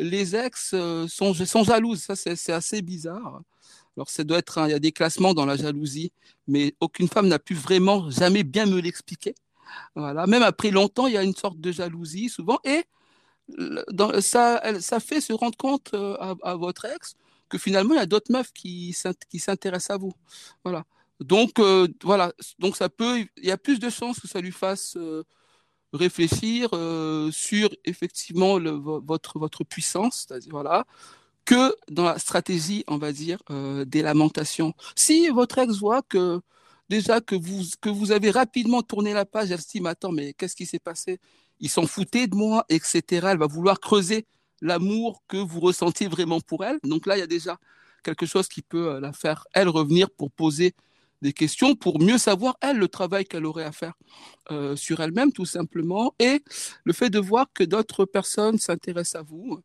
les 0.00 0.34
ex 0.34 0.72
euh, 0.74 1.06
sont, 1.08 1.34
sont 1.34 1.64
jalouses. 1.64 2.02
Ça, 2.02 2.16
c'est 2.16 2.52
assez 2.52 2.82
bizarre. 2.82 3.42
Alors, 3.96 4.08
ça 4.08 4.24
doit 4.24 4.38
être, 4.38 4.58
il 4.66 4.70
y 4.70 4.74
a 4.74 4.78
des 4.78 4.92
classements 4.92 5.34
dans 5.34 5.46
la 5.46 5.56
jalousie, 5.56 6.12
mais 6.46 6.74
aucune 6.80 7.08
femme 7.08 7.28
n'a 7.28 7.38
pu 7.38 7.54
vraiment 7.54 8.10
jamais 8.10 8.42
bien 8.42 8.66
me 8.66 8.80
l'expliquer. 8.80 9.34
Voilà. 9.94 10.26
Même 10.26 10.42
après 10.42 10.70
longtemps, 10.70 11.06
il 11.06 11.14
y 11.14 11.16
a 11.16 11.22
une 11.22 11.34
sorte 11.34 11.60
de 11.60 11.70
jalousie 11.70 12.28
souvent, 12.28 12.58
et 12.64 12.84
ça, 14.20 15.00
fait 15.00 15.20
se 15.20 15.32
rendre 15.32 15.56
compte 15.56 15.90
euh, 15.94 16.16
à, 16.42 16.54
votre 16.56 16.84
ex 16.84 17.14
que 17.48 17.58
finalement, 17.58 17.94
il 17.94 17.98
y 17.98 18.00
a 18.00 18.06
d'autres 18.06 18.32
meufs 18.32 18.52
qui, 18.52 18.92
s'intéressent 18.92 19.90
à 19.90 19.98
vous. 19.98 20.12
Voilà. 20.64 20.84
Donc, 21.20 21.58
euh, 21.58 21.88
voilà. 22.02 22.32
Donc, 22.58 22.76
ça 22.76 22.88
peut, 22.88 23.20
il 23.36 23.44
y 23.44 23.50
a 23.50 23.58
plus 23.58 23.78
de 23.80 23.90
chances 23.90 24.20
que 24.20 24.28
ça 24.28 24.40
lui 24.40 24.52
fasse 24.52 24.96
réfléchir 25.92 26.70
sur 27.32 27.68
effectivement 27.84 28.60
votre 29.00 29.38
votre 29.40 29.64
puissance, 29.64 30.28
voilà, 30.48 30.86
que 31.44 31.74
dans 31.90 32.04
la 32.04 32.18
stratégie, 32.18 32.84
on 32.86 32.98
va 32.98 33.12
dire, 33.12 33.38
des 33.86 34.02
lamentations. 34.02 34.72
Si 34.94 35.28
votre 35.30 35.58
ex 35.58 35.78
voit 35.78 36.02
que 36.02 36.40
déjà 36.88 37.20
que 37.20 37.34
vous 37.34 37.62
que 37.80 37.88
vous 37.88 38.12
avez 38.12 38.30
rapidement 38.30 38.82
tourné 38.82 39.14
la 39.14 39.24
page, 39.24 39.50
elle 39.50 39.60
se 39.60 39.68
dit, 39.68 39.82
attends, 39.86 40.12
mais 40.12 40.34
qu'est-ce 40.34 40.56
qui 40.56 40.66
s'est 40.66 40.78
passé? 40.78 41.20
Ils 41.60 41.68
s'en 41.68 41.86
foutaient 41.86 42.26
de 42.26 42.34
moi, 42.34 42.64
etc. 42.68 43.28
Elle 43.30 43.38
va 43.38 43.46
vouloir 43.46 43.80
creuser 43.80 44.26
l'amour 44.60 45.22
que 45.28 45.36
vous 45.36 45.60
ressentiez 45.60 46.08
vraiment 46.08 46.40
pour 46.40 46.64
elle. 46.64 46.78
Donc 46.84 47.06
là, 47.06 47.16
il 47.16 47.20
y 47.20 47.22
a 47.22 47.26
déjà 47.26 47.58
quelque 48.02 48.26
chose 48.26 48.48
qui 48.48 48.62
peut 48.62 48.98
la 48.98 49.12
faire, 49.12 49.46
elle, 49.52 49.68
revenir 49.68 50.10
pour 50.10 50.30
poser 50.30 50.74
des 51.22 51.32
questions 51.32 51.74
pour 51.74 52.00
mieux 52.00 52.18
savoir, 52.18 52.56
elle, 52.60 52.78
le 52.78 52.88
travail 52.88 53.24
qu'elle 53.24 53.44
aurait 53.44 53.64
à 53.64 53.72
faire 53.72 53.94
euh, 54.50 54.74
sur 54.74 55.00
elle-même, 55.00 55.32
tout 55.32 55.44
simplement. 55.44 56.14
Et 56.18 56.42
le 56.84 56.92
fait 56.92 57.10
de 57.10 57.18
voir 57.18 57.46
que 57.52 57.62
d'autres 57.62 58.04
personnes 58.04 58.58
s'intéressent 58.58 59.20
à 59.20 59.22
vous, 59.22 59.60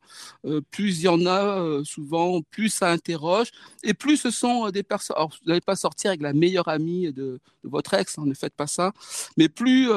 euh, 0.46 0.62
plus 0.72 1.00
il 1.00 1.04
y 1.04 1.08
en 1.08 1.26
a 1.26 1.60
euh, 1.60 1.84
souvent, 1.84 2.42
plus 2.42 2.70
ça 2.70 2.92
interroge. 2.92 3.52
Et 3.84 3.94
plus 3.94 4.18
ce 4.18 4.32
sont 4.32 4.70
des 4.70 4.84
personnes... 4.84 5.16
Alors, 5.16 5.30
vous 5.30 5.50
n'allez 5.50 5.62
pas 5.62 5.76
sortir 5.76 6.10
avec 6.10 6.22
la 6.22 6.34
meilleure 6.34 6.68
amie 6.68 7.12
de, 7.14 7.40
votre 7.64 7.94
ex, 7.94 8.18
hein, 8.18 8.24
ne 8.26 8.34
faites 8.34 8.54
pas 8.54 8.68
ça. 8.68 8.94
Mais 9.38 9.50
plus 9.50 9.88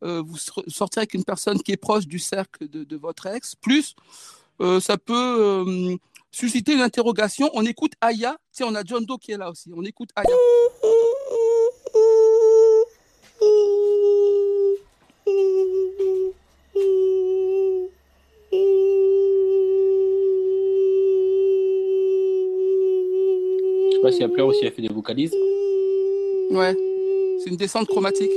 vous 0.00 0.36
sortirez 0.36 1.02
avec 1.02 1.14
une 1.14 1.24
personne 1.24 1.60
qui 1.62 1.72
est 1.72 1.76
proche 1.76 2.06
du 2.06 2.18
cercle 2.18 2.68
de 2.68 2.96
votre 2.96 3.26
ex, 3.26 3.54
plus 3.56 3.94
ça 4.80 4.96
peut 4.96 5.96
susciter 6.34 6.72
une 6.74 6.80
interrogation. 6.80 7.48
On 7.54 7.64
écoute 7.64 7.92
Aya. 8.00 8.36
Tu 8.54 8.64
on 8.64 8.74
a 8.74 8.82
John 8.84 9.04
Doe 9.04 9.18
qui 9.18 9.32
est 9.32 9.38
là 9.38 9.50
aussi. 9.50 9.70
On 9.74 9.82
écoute 9.82 10.10
Aya. 10.16 10.26
Je 23.90 23.96
sais 23.96 24.02
pas 24.02 24.12
si 24.12 24.22
elle 24.22 24.32
pleure 24.32 24.48
ou 24.48 24.52
si 24.52 24.64
elle 24.64 24.72
fait 24.72 24.82
des 24.82 24.88
vocalises. 24.88 25.34
Ouais, 26.50 26.76
c'est 27.42 27.50
une 27.50 27.56
descente 27.56 27.86
chromatique. 27.86 28.30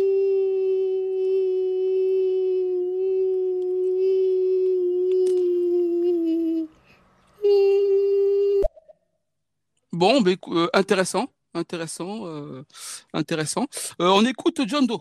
Bon, 9.97 10.21
ben, 10.21 10.35
euh, 10.49 10.67
intéressant, 10.73 11.25
intéressant, 11.55 12.27
euh, 12.27 12.63
intéressant. 13.13 13.65
Euh, 13.99 14.09
on 14.09 14.23
écoute 14.25 14.61
John 14.67 14.85
Doe. 14.85 14.99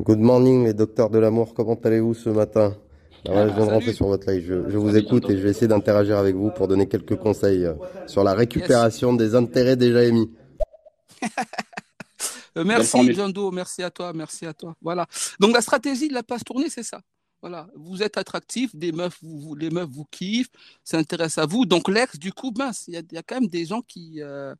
Good 0.00 0.20
morning, 0.20 0.64
les 0.64 0.74
docteurs 0.74 1.10
de 1.10 1.18
l'amour. 1.18 1.54
Comment 1.54 1.74
allez-vous 1.74 2.14
ce 2.14 2.28
matin? 2.28 2.76
Ah, 3.28 3.48
Je 3.48 3.52
viens 3.52 3.66
de 3.66 3.70
rentrer 3.72 3.92
sur 3.92 4.06
votre 4.06 4.30
live. 4.30 4.46
Je, 4.68 4.76
vous 4.76 4.96
écoute 4.96 5.28
et 5.28 5.36
je 5.36 5.42
vais 5.42 5.50
essayer 5.50 5.66
d'interagir 5.66 6.18
avec 6.18 6.36
vous 6.36 6.52
pour 6.52 6.68
donner 6.68 6.86
quelques 6.86 7.16
conseils 7.16 7.66
sur 8.06 8.22
la 8.22 8.34
récupération 8.34 9.12
des 9.12 9.34
intérêts 9.34 9.74
déjà 9.74 10.04
émis. 10.04 10.30
merci 12.64 13.12
John 13.12 13.32
Doe, 13.32 13.50
merci 13.50 13.82
à 13.82 13.90
toi, 13.90 14.12
merci 14.12 14.46
à 14.46 14.54
toi. 14.54 14.76
Voilà. 14.80 15.06
Donc 15.40 15.52
la 15.52 15.60
stratégie 15.60 16.06
de 16.06 16.14
la 16.14 16.22
passe 16.22 16.44
tournée, 16.44 16.70
c'est 16.70 16.84
ça? 16.84 17.00
Voilà, 17.42 17.68
vous 17.76 18.02
êtes 18.02 18.16
attractif, 18.16 18.74
des 18.74 18.92
meufs, 18.92 19.18
vous, 19.22 19.54
les 19.54 19.70
meufs 19.70 19.88
vous 19.88 20.06
kiffent, 20.06 20.50
s'intéressent 20.82 21.44
à 21.44 21.46
vous. 21.46 21.66
Donc 21.66 21.88
l'ex, 21.88 22.18
du 22.18 22.32
coup, 22.32 22.52
mince, 22.56 22.84
il 22.88 22.94
y, 22.94 23.18
a, 23.18 23.22
quand 23.22 23.40
même 23.40 23.48
des 23.48 23.66
gens 23.66 23.82
qui 23.82 24.22
euh, 24.22 24.54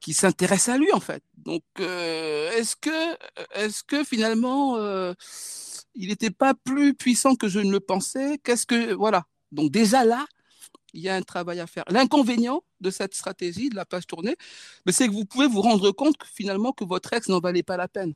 qui 0.00 0.14
s'intéressent 0.14 0.74
à 0.74 0.78
lui 0.78 0.92
en 0.92 1.00
fait. 1.00 1.22
Donc 1.36 1.62
euh, 1.78 2.50
est-ce 2.52 2.74
que 2.76 3.16
est-ce 3.54 3.84
que 3.84 4.02
finalement 4.02 4.76
euh, 4.76 5.14
il 5.94 6.08
n'était 6.08 6.30
pas 6.30 6.54
plus 6.54 6.94
puissant 6.94 7.36
que 7.36 7.48
je 7.48 7.60
ne 7.60 7.70
le 7.70 7.80
pensais? 7.80 8.38
Qu'est-ce 8.42 8.66
que 8.66 8.92
voilà. 8.94 9.26
Donc 9.52 9.70
déjà 9.70 10.04
là, 10.04 10.26
il 10.94 11.02
y 11.02 11.08
a 11.08 11.16
un 11.16 11.22
travail 11.22 11.60
à 11.60 11.66
faire. 11.66 11.84
L'inconvénient 11.88 12.62
de 12.80 12.90
cette 12.90 13.14
stratégie 13.14 13.68
de 13.68 13.76
la 13.76 13.84
page 13.84 14.06
tournée, 14.06 14.36
c'est 14.88 15.06
que 15.06 15.12
vous 15.12 15.26
pouvez 15.26 15.46
vous 15.46 15.60
rendre 15.62 15.90
compte 15.92 16.16
que 16.16 16.26
finalement 16.26 16.72
que 16.72 16.84
votre 16.84 17.12
ex 17.12 17.28
n'en 17.28 17.40
valait 17.40 17.62
pas 17.62 17.76
la 17.76 17.88
peine. 17.88 18.14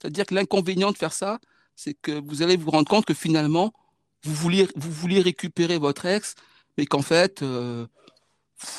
C'est-à-dire 0.00 0.26
que 0.26 0.34
l'inconvénient 0.34 0.92
de 0.92 0.98
faire 0.98 1.12
ça, 1.12 1.38
c'est 1.82 1.94
que 1.94 2.12
vous 2.12 2.42
allez 2.42 2.58
vous 2.58 2.70
rendre 2.70 2.88
compte 2.88 3.06
que 3.06 3.14
finalement, 3.14 3.72
vous 4.24 4.34
vouliez, 4.34 4.68
vous 4.76 5.06
récupérer 5.22 5.78
votre 5.78 6.04
ex, 6.04 6.34
mais 6.76 6.84
qu'en 6.84 7.00
fait, 7.00 7.42
euh, 7.42 7.86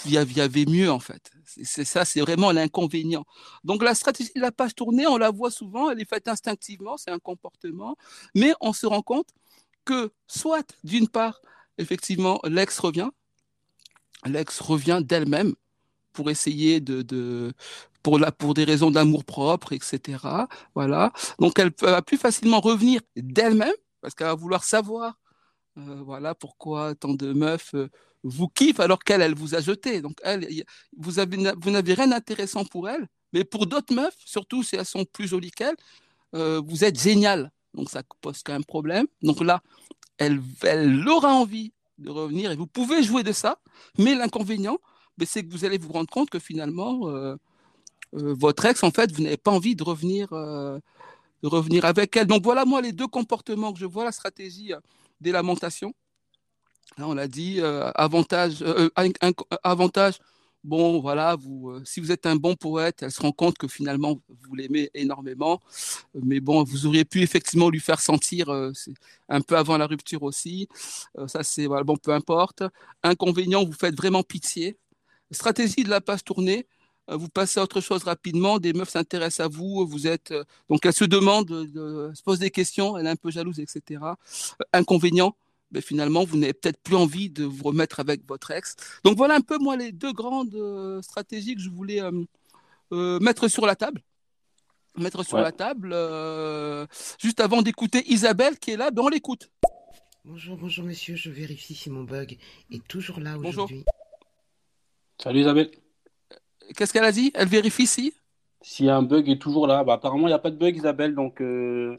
il 0.06 0.12
y 0.12 0.18
avait 0.20 0.66
mieux 0.66 0.92
en 0.92 1.00
fait. 1.00 1.32
C'est 1.64 1.84
ça, 1.84 2.06
c'est 2.06 2.22
vraiment 2.22 2.52
l'inconvénient. 2.52 3.26
Donc 3.64 3.82
la 3.82 3.96
stratégie 3.96 4.32
la 4.36 4.52
page 4.52 4.76
tournée, 4.76 5.08
on 5.08 5.18
la 5.18 5.32
voit 5.32 5.50
souvent, 5.50 5.90
elle 5.90 6.00
est 6.00 6.08
faite 6.08 6.28
instinctivement, 6.28 6.96
c'est 6.98 7.10
un 7.10 7.18
comportement, 7.18 7.98
mais 8.36 8.54
on 8.62 8.72
se 8.72 8.86
rend 8.86 9.02
compte 9.02 9.30
que 9.84 10.12
soit 10.28 10.76
d'une 10.84 11.08
part, 11.08 11.42
effectivement, 11.80 12.40
l'ex 12.44 12.78
revient, 12.78 13.10
l'ex 14.26 14.60
revient 14.60 15.02
d'elle-même 15.04 15.56
pour 16.14 16.30
essayer 16.30 16.80
de, 16.80 17.52
pour, 18.04 18.20
la, 18.20 18.32
pour 18.32 18.54
des 18.54 18.64
raisons 18.64 18.92
d'amour 18.92 19.24
propre, 19.24 19.74
etc. 19.74 20.20
Voilà. 20.76 21.12
Donc 21.40 21.60
elle 21.60 21.72
va 21.82 22.02
plus 22.02 22.18
facilement 22.18 22.60
revenir 22.60 23.02
d'elle-même 23.16 23.74
parce 24.02 24.16
qu'elle 24.16 24.28
va 24.28 24.36
vouloir 24.36 24.64
savoir, 24.64 25.18
euh, 25.78 26.02
voilà, 26.04 26.36
pourquoi 26.36 26.96
tant 26.96 27.14
de 27.14 27.34
meufs 27.34 27.74
euh, 27.76 27.90
vous 28.24 28.50
kiffent 28.50 28.80
alors 28.80 29.00
qu'elle, 29.00 29.22
elle 29.22 29.36
vous 29.36 29.56
a 29.56 29.62
jeté. 29.62 30.02
Donc 30.02 30.18
elle, 30.24 30.48
vous 30.98 31.20
avez, 31.20 31.54
vous 31.62 31.72
n'avez 31.72 31.94
rien 31.94 32.08
d'intéressant 32.08 32.66
pour 32.66 32.90
elle, 32.90 33.08
mais 33.34 33.44
pour 33.44 33.68
d'autres 33.68 33.94
meufs, 33.94 34.18
surtout 34.26 34.64
si 34.64 34.76
elles 34.76 34.86
sont 34.86 35.06
plus 35.06 35.28
jolies 35.28 35.52
qu'elle, 35.52 35.76
euh, 36.36 36.62
vous 36.66 36.84
êtes 36.84 37.00
génial. 37.00 37.52
Donc 37.74 37.90
ça 37.90 38.04
pose 38.22 38.42
quand 38.44 38.54
même 38.54 38.66
problème. 38.66 39.08
Donc 39.22 39.42
là, 39.42 39.62
elle, 40.18 40.42
elle 40.64 41.08
aura 41.08 41.34
envie 41.34 41.74
de 42.00 42.10
revenir 42.10 42.52
et 42.52 42.56
vous 42.56 42.68
pouvez 42.68 43.04
jouer 43.04 43.24
de 43.24 43.32
ça, 43.32 43.60
mais 43.98 44.16
l'inconvénient, 44.16 44.78
ben, 45.18 45.28
c'est 45.30 45.44
que 45.44 45.52
vous 45.52 45.66
allez 45.66 45.78
vous 45.78 45.92
rendre 45.92 46.10
compte 46.10 46.30
que 46.30 46.40
finalement, 46.40 47.36
votre 48.14 48.66
ex, 48.66 48.84
en 48.84 48.92
fait, 48.92 49.12
vous 49.12 49.24
n'avez 49.24 49.38
pas 49.38 49.52
envie 49.52 49.76
de 49.76 49.84
revenir, 49.84 50.32
euh, 50.34 50.80
de 51.44 51.48
revenir 51.48 51.86
avec 51.86 52.16
elle. 52.18 52.28
Donc 52.28 52.44
voilà, 52.44 52.66
moi, 52.66 52.82
les 52.82 52.92
deux 52.92 53.08
comportements 53.08 53.74
que 53.74 53.80
je 53.80 53.86
vois, 53.86 54.04
la 54.04 54.12
stratégie 54.12 54.74
euh, 54.74 54.80
des 55.22 55.32
lamentations. 55.32 55.94
on 56.98 57.14
l'a 57.14 57.28
dit, 57.28 57.62
avantage, 57.96 58.64
avantage. 59.64 60.16
Bon, 60.64 61.00
voilà, 61.00 61.36
vous, 61.36 61.74
si 61.86 62.00
vous 62.00 62.12
êtes 62.12 62.28
un 62.28 62.36
bon 62.36 62.56
poète, 62.56 63.02
elle 63.02 63.12
se 63.12 63.22
rend 63.22 63.32
compte 63.32 63.58
que 63.58 63.68
finalement 63.68 64.22
vous 64.30 64.56
l'aimez 64.56 64.92
énormément, 64.94 65.60
mais 66.14 66.40
bon, 66.40 66.64
vous 66.64 66.86
auriez 66.86 67.04
pu 67.04 67.24
effectivement 67.24 67.70
lui 67.70 67.80
faire 67.80 68.00
sentir 68.00 68.50
un 69.30 69.42
peu 69.42 69.58
avant 69.58 69.78
la 69.78 69.88
rupture 69.88 70.22
aussi. 70.22 70.68
ça, 71.28 71.42
c'est 71.44 71.66
voilà, 71.66 71.84
bon, 71.84 71.98
peu 71.98 72.12
importe. 72.14 72.64
Inconvénient, 73.02 73.66
vous 73.66 73.74
faites 73.74 73.96
vraiment 73.96 74.22
pitié. 74.22 74.78
Stratégie 75.32 75.84
de 75.84 75.90
la 75.90 76.02
passe 76.02 76.24
tournée, 76.24 76.68
euh, 76.68 76.81
vous 77.16 77.30
passez 77.30 77.60
à 77.60 77.64
autre 77.64 77.82
chose 77.82 78.04
rapidement, 78.04 78.60
des 78.60 78.74
meufs 78.74 78.90
s'intéressent 78.90 79.46
à 79.46 79.50
vous, 79.50 79.86
vous 79.86 80.08
êtes 80.08 80.32
euh, 80.32 80.44
donc 80.70 80.86
elle 80.86 80.94
se 80.94 81.06
demande, 81.06 81.48
se 81.50 82.24
pose 82.24 82.40
des 82.40 82.52
questions, 82.52 82.98
elle 82.98 83.06
est 83.06 83.10
un 83.10 83.16
peu 83.16 83.32
jalouse, 83.32 83.60
etc. 83.60 84.02
Euh, 84.04 84.64
inconvénient, 84.74 85.36
mais 85.72 85.80
ben, 85.80 85.84
finalement 85.84 86.24
vous 86.24 86.38
n'avez 86.38 86.54
peut-être 86.54 86.80
plus 86.82 86.96
envie 86.96 87.30
de 87.30 87.44
vous 87.44 87.64
remettre 87.64 88.00
avec 88.00 88.28
votre 88.28 88.52
ex. 88.52 88.76
Donc 89.04 89.18
voilà 89.18 89.36
un 89.36 89.42
peu 89.42 89.58
moi 89.58 89.76
les 89.76 89.92
deux 89.92 90.14
grandes 90.14 90.58
stratégies 91.02 91.56
que 91.56 91.62
je 91.62 91.70
voulais 91.70 92.02
mettre 92.92 93.48
sur 93.48 93.66
la 93.66 93.76
table. 93.76 94.02
Mettre 94.98 95.24
sur 95.24 95.38
la 95.38 95.52
table. 95.52 95.96
juste 97.20 97.40
avant 97.40 97.62
d'écouter 97.62 98.04
Isabelle 98.12 98.60
qui 98.60 98.72
est 98.72 98.78
là, 98.78 98.92
ben 98.92 99.04
on 99.04 99.10
l'écoute. 99.10 99.50
Bonjour, 100.24 100.56
bonjour 100.56 100.86
monsieur, 100.86 101.16
je 101.16 101.32
vérifie 101.32 101.74
si 101.74 101.90
mon 101.90 102.04
bug 102.04 102.38
est 102.70 102.88
toujours 102.88 103.20
là 103.20 103.38
aujourd'hui. 103.40 103.84
Salut 105.18 105.42
Isabelle. 105.42 105.72
Qu'est-ce 106.76 106.94
qu'elle 106.94 107.04
a 107.04 107.12
dit? 107.12 107.32
Elle 107.34 107.48
vérifie 107.48 107.88
si? 107.88 108.14
S'il 108.62 108.86
y 108.86 108.90
a 108.90 108.96
un 108.96 109.02
bug 109.02 109.30
est 109.30 109.40
toujours 109.40 109.68
là. 109.68 109.84
Bah, 109.84 109.94
apparemment, 109.94 110.28
il 110.28 110.32
n'y 110.32 110.36
a 110.36 110.40
pas 110.40 110.52
de 110.52 110.58
bug, 110.58 110.76
Isabelle, 110.76 111.16
donc. 111.16 111.42
Euh, 111.42 111.98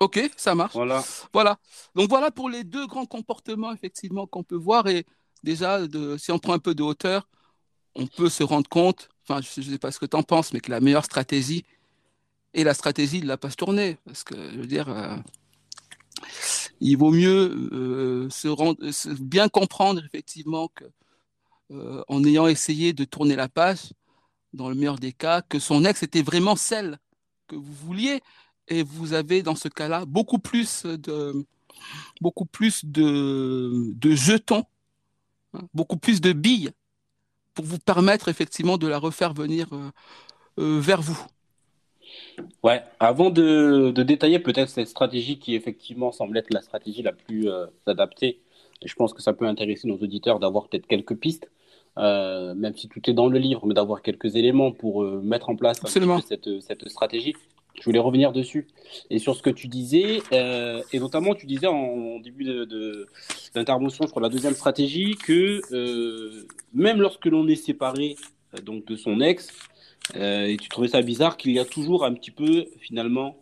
ok, 0.00 0.30
ça 0.36 0.54
marche. 0.54 0.74
Voilà. 0.74 1.02
Voilà. 1.32 1.58
Donc 1.94 2.08
voilà 2.08 2.30
pour 2.30 2.50
les 2.50 2.64
deux 2.64 2.86
grands 2.86 3.06
comportements 3.06 3.72
effectivement 3.72 4.26
qu'on 4.26 4.42
peut 4.42 4.56
voir 4.56 4.86
et 4.88 5.06
déjà 5.42 5.86
de, 5.86 6.16
si 6.16 6.32
on 6.32 6.38
prend 6.38 6.52
un 6.52 6.58
peu 6.58 6.74
de 6.74 6.82
hauteur, 6.82 7.28
on 7.94 8.06
peut 8.06 8.28
se 8.28 8.42
rendre 8.42 8.68
compte. 8.68 9.08
Enfin, 9.24 9.40
je 9.40 9.60
ne 9.60 9.72
sais 9.72 9.78
pas 9.78 9.90
ce 9.90 9.98
que 9.98 10.06
tu 10.06 10.16
en 10.16 10.22
penses, 10.22 10.52
mais 10.52 10.60
que 10.60 10.70
la 10.70 10.80
meilleure 10.80 11.04
stratégie 11.04 11.64
est 12.54 12.64
la 12.64 12.74
stratégie 12.74 13.20
de 13.20 13.26
la 13.26 13.36
passe 13.36 13.56
tournée, 13.56 13.98
parce 14.04 14.24
que 14.24 14.34
je 14.50 14.58
veux 14.58 14.66
dire. 14.66 14.88
Euh, 14.88 15.16
il 16.80 16.96
vaut 16.96 17.10
mieux 17.10 17.68
euh, 17.72 18.30
se 18.30 18.48
rendre, 18.48 18.78
bien 19.20 19.48
comprendre 19.48 20.02
effectivement 20.04 20.68
que 20.68 20.84
euh, 21.70 22.02
en 22.08 22.24
ayant 22.24 22.46
essayé 22.46 22.94
de 22.94 23.04
tourner 23.04 23.36
la 23.36 23.48
page, 23.48 23.92
dans 24.54 24.70
le 24.70 24.74
meilleur 24.74 24.98
des 24.98 25.12
cas, 25.12 25.42
que 25.42 25.58
son 25.58 25.84
ex 25.84 26.02
était 26.02 26.22
vraiment 26.22 26.56
celle 26.56 26.98
que 27.46 27.56
vous 27.56 27.74
vouliez, 27.74 28.22
et 28.68 28.82
vous 28.82 29.12
avez 29.12 29.42
dans 29.42 29.54
ce 29.54 29.68
cas-là 29.68 30.06
beaucoup 30.06 30.38
plus 30.38 30.84
de 30.84 31.44
beaucoup 32.20 32.46
plus 32.46 32.84
de, 32.84 33.94
jetons, 34.02 34.64
hein, 35.52 35.60
beaucoup 35.74 35.98
plus 35.98 36.20
de 36.20 36.32
billes 36.32 36.70
pour 37.54 37.64
vous 37.66 37.78
permettre 37.78 38.28
effectivement 38.28 38.78
de 38.78 38.86
la 38.86 38.98
refaire 38.98 39.34
venir 39.34 39.68
euh, 39.72 39.90
euh, 40.58 40.80
vers 40.80 41.02
vous. 41.02 41.20
Ouais, 42.62 42.82
avant 42.98 43.30
de, 43.30 43.90
détailler 43.90 44.38
peut-être 44.38 44.70
cette 44.70 44.88
stratégie 44.88 45.38
qui 45.38 45.54
effectivement 45.54 46.12
semble 46.12 46.38
être 46.38 46.52
la 46.52 46.62
stratégie 46.62 47.02
la 47.02 47.12
plus 47.12 47.48
adaptée, 47.86 48.40
je 48.84 48.94
pense 48.94 49.12
que 49.12 49.22
ça 49.22 49.32
peut 49.34 49.46
intéresser 49.46 49.86
nos 49.88 49.98
auditeurs 49.98 50.38
d'avoir 50.38 50.68
peut-être 50.68 50.86
quelques 50.86 51.16
pistes, 51.16 51.50
euh, 51.98 52.54
même 52.54 52.74
si 52.76 52.88
tout 52.88 53.00
est 53.08 53.12
dans 53.12 53.28
le 53.28 53.38
livre, 53.38 53.66
mais 53.66 53.74
d'avoir 53.74 54.02
quelques 54.02 54.36
éléments 54.36 54.72
pour 54.72 55.02
euh, 55.02 55.20
mettre 55.22 55.50
en 55.50 55.56
place 55.56 55.80
cette, 55.84 56.60
cette, 56.60 56.88
stratégie. 56.88 57.34
Je 57.78 57.84
voulais 57.84 58.00
revenir 58.00 58.32
dessus 58.32 58.66
et 59.08 59.20
sur 59.20 59.36
ce 59.36 59.42
que 59.42 59.50
tu 59.50 59.68
disais, 59.68 60.20
et 60.32 60.98
notamment 60.98 61.36
tu 61.36 61.46
disais 61.46 61.68
en, 61.68 62.18
début 62.18 62.42
d'intervention 63.54 64.04
de, 64.04 64.10
sur 64.10 64.18
la 64.18 64.28
deuxième 64.28 64.54
stratégie 64.54 65.14
que 65.14 65.60
même 66.74 67.00
lorsque 67.00 67.26
l'on 67.26 67.46
est 67.46 67.54
séparé 67.54 68.16
donc 68.64 68.84
de 68.86 68.96
son 68.96 69.20
ex, 69.20 69.52
euh, 70.16 70.46
et 70.46 70.56
tu 70.56 70.68
trouvais 70.68 70.88
ça 70.88 71.02
bizarre 71.02 71.36
qu'il 71.36 71.52
y 71.52 71.58
a 71.58 71.64
toujours 71.64 72.04
un 72.04 72.14
petit 72.14 72.30
peu, 72.30 72.66
finalement, 72.80 73.36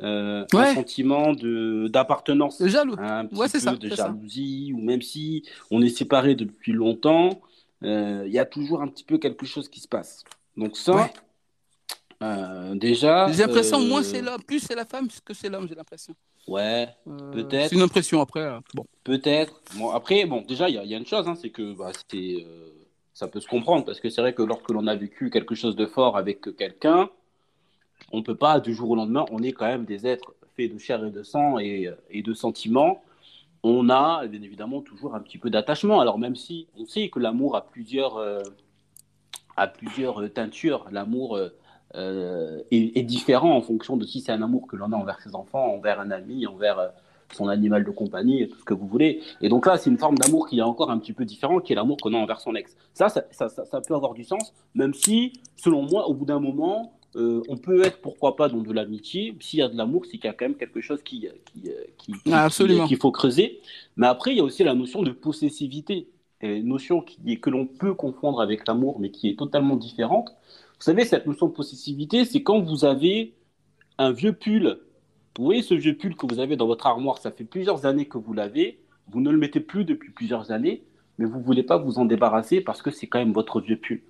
euh, 0.00 0.44
un 0.52 0.74
sentiment 0.74 1.32
de 1.32 1.88
d'appartenance, 1.88 2.64
jaloux. 2.66 2.96
un 2.98 3.26
petit 3.26 3.64
peu 3.64 3.76
de 3.76 3.94
jalousie, 3.94 4.72
ou 4.74 4.80
même 4.80 5.02
si 5.02 5.44
on 5.70 5.82
est 5.82 5.88
séparés 5.88 6.34
depuis 6.34 6.72
longtemps, 6.72 7.28
euh, 7.28 7.34
il 7.82 8.30
y 8.30 8.38
a 8.38 8.44
toujours 8.44 8.82
un 8.82 8.88
petit 8.88 9.04
peu 9.04 9.18
quelque 9.18 9.46
chose 9.46 9.68
qui 9.68 9.80
se 9.80 9.88
passe. 9.88 10.24
Donc 10.56 10.76
ça, 10.76 11.10
déjà. 12.74 13.30
J'ai 13.32 13.42
l'impression 13.42 13.80
moins 13.80 14.02
c'est 14.02 14.22
l'homme, 14.22 14.42
plus 14.42 14.60
c'est 14.60 14.74
la 14.74 14.84
femme 14.84 15.08
que 15.24 15.34
c'est 15.34 15.48
l'homme, 15.48 15.66
j'ai 15.68 15.74
l'impression. 15.74 16.14
Ouais, 16.48 16.88
peut-être. 17.32 17.68
C'est 17.68 17.76
une 17.76 17.82
impression 17.82 18.20
après. 18.20 18.48
bon. 18.74 18.84
Peut-être. 19.04 19.60
Bon 19.76 19.90
après, 19.90 20.24
bon 20.26 20.42
déjà 20.42 20.68
il 20.68 20.74
y, 20.74 20.94
a 20.94 20.98
une 20.98 21.06
chose, 21.06 21.28
hein, 21.28 21.34
c'est 21.40 21.50
que 21.50 21.74
bah, 21.74 21.92
ça 23.14 23.28
peut 23.28 23.40
se 23.40 23.48
comprendre 23.48 23.84
parce 23.84 24.00
que 24.00 24.10
c'est 24.10 24.20
vrai 24.20 24.34
que 24.34 24.42
lorsque 24.42 24.70
l'on 24.70 24.86
a 24.86 24.96
vécu 24.96 25.30
quelque 25.30 25.54
chose 25.54 25.76
de 25.76 25.86
fort 25.86 26.16
avec 26.16 26.56
quelqu'un, 26.56 27.10
on 28.12 28.18
ne 28.18 28.22
peut 28.22 28.34
pas 28.34 28.60
du 28.60 28.74
jour 28.74 28.90
au 28.90 28.96
lendemain, 28.96 29.24
on 29.30 29.42
est 29.42 29.52
quand 29.52 29.66
même 29.66 29.84
des 29.84 30.06
êtres 30.06 30.34
faits 30.56 30.72
de 30.72 30.78
chair 30.78 31.04
et 31.04 31.10
de 31.10 31.22
sang 31.22 31.58
et, 31.58 31.90
et 32.10 32.22
de 32.22 32.34
sentiments. 32.34 33.02
On 33.62 33.90
a 33.90 34.26
bien 34.26 34.42
évidemment 34.42 34.80
toujours 34.80 35.14
un 35.14 35.20
petit 35.20 35.38
peu 35.38 35.50
d'attachement. 35.50 36.00
Alors 36.00 36.18
même 36.18 36.36
si 36.36 36.66
on 36.78 36.86
sait 36.86 37.08
que 37.08 37.18
l'amour 37.18 37.56
a 37.56 37.66
plusieurs, 37.66 38.16
euh, 38.16 38.40
a 39.56 39.66
plusieurs 39.66 40.32
teintures, 40.32 40.86
l'amour 40.90 41.36
euh, 41.36 41.50
euh, 41.94 42.62
est, 42.70 43.02
différent 43.02 43.54
en 43.54 43.60
fonction 43.60 43.96
de 43.96 44.04
si 44.06 44.20
c'est 44.20 44.32
un 44.32 44.42
amour 44.42 44.66
que 44.66 44.76
l'on 44.76 44.92
a 44.92 44.96
envers 44.96 45.20
ses 45.20 45.34
enfants, 45.34 45.74
envers 45.74 46.00
un 46.00 46.10
ami, 46.10 46.46
envers 46.46 46.92
son 47.32 47.48
animal 47.48 47.84
de 47.84 47.90
compagnie, 47.90 48.48
tout 48.48 48.58
ce 48.58 48.64
que 48.64 48.74
vous 48.74 48.86
voulez. 48.86 49.20
Et 49.40 49.48
donc 49.48 49.66
là, 49.66 49.76
c'est 49.76 49.90
une 49.90 49.98
forme 49.98 50.16
d'amour 50.16 50.48
qui 50.48 50.58
est 50.58 50.62
encore 50.62 50.90
un 50.90 50.98
petit 50.98 51.12
peu 51.12 51.24
différent, 51.24 51.60
qui 51.60 51.72
est 51.72 51.76
l'amour 51.76 51.98
qu'on 51.98 52.14
a 52.14 52.16
envers 52.16 52.40
son 52.40 52.54
ex. 52.54 52.76
Ça, 52.94 53.08
ça, 53.08 53.22
ça, 53.30 53.80
peut 53.80 53.94
avoir 53.94 54.14
du 54.14 54.24
sens, 54.24 54.52
même 54.74 54.94
si, 54.94 55.34
selon 55.56 55.82
moi, 55.82 56.08
au 56.08 56.14
bout 56.14 56.24
d'un 56.24 56.40
moment, 56.40 56.92
euh, 57.16 57.42
on 57.48 57.56
peut 57.56 57.82
être, 57.84 58.00
pourquoi 58.00 58.36
pas, 58.36 58.48
dans 58.48 58.58
de 58.58 58.72
l'amitié. 58.72 59.36
S'il 59.40 59.58
y 59.58 59.62
a 59.62 59.68
de 59.68 59.76
l'amour, 59.76 60.06
c'est 60.06 60.12
qu'il 60.12 60.26
y 60.26 60.28
a 60.28 60.32
quand 60.32 60.44
même 60.44 60.56
quelque 60.56 60.80
chose 60.80 61.02
qui, 61.02 61.28
qui, 61.44 61.62
qui, 61.98 62.14
ah, 62.32 62.48
qu'il 62.48 62.96
faut 62.96 63.10
creuser. 63.10 63.60
Mais 63.96 64.06
après, 64.06 64.32
il 64.32 64.38
y 64.38 64.40
a 64.40 64.44
aussi 64.44 64.62
la 64.64 64.74
notion 64.74 65.02
de 65.02 65.10
possessivité, 65.10 66.08
une 66.40 66.68
notion 66.68 67.00
qui, 67.00 67.40
que 67.40 67.50
l'on 67.50 67.66
peut 67.66 67.94
confondre 67.94 68.40
avec 68.40 68.66
l'amour, 68.66 69.00
mais 69.00 69.10
qui 69.10 69.28
est 69.28 69.38
totalement 69.38 69.76
différente. 69.76 70.30
Vous 70.78 70.84
savez, 70.84 71.04
cette 71.04 71.26
notion 71.26 71.48
de 71.48 71.52
possessivité, 71.52 72.24
c'est 72.24 72.42
quand 72.42 72.60
vous 72.60 72.84
avez 72.84 73.34
un 73.98 74.12
vieux 74.12 74.32
pull 74.32 74.78
vous 75.38 75.44
voyez 75.44 75.62
ce 75.62 75.74
vieux 75.74 75.96
pull 75.96 76.16
que 76.16 76.26
vous 76.26 76.40
avez 76.40 76.56
dans 76.56 76.66
votre 76.66 76.86
armoire, 76.86 77.18
ça 77.18 77.30
fait 77.30 77.44
plusieurs 77.44 77.86
années 77.86 78.06
que 78.06 78.18
vous 78.18 78.32
l'avez, 78.32 78.80
vous 79.08 79.20
ne 79.20 79.30
le 79.30 79.38
mettez 79.38 79.60
plus 79.60 79.84
depuis 79.84 80.10
plusieurs 80.10 80.50
années, 80.50 80.82
mais 81.18 81.24
vous 81.24 81.38
ne 81.38 81.42
voulez 81.42 81.62
pas 81.62 81.78
vous 81.78 81.98
en 81.98 82.04
débarrasser 82.04 82.60
parce 82.60 82.82
que 82.82 82.90
c'est 82.90 83.06
quand 83.06 83.18
même 83.18 83.32
votre 83.32 83.60
vieux 83.60 83.78
pull. 83.78 84.02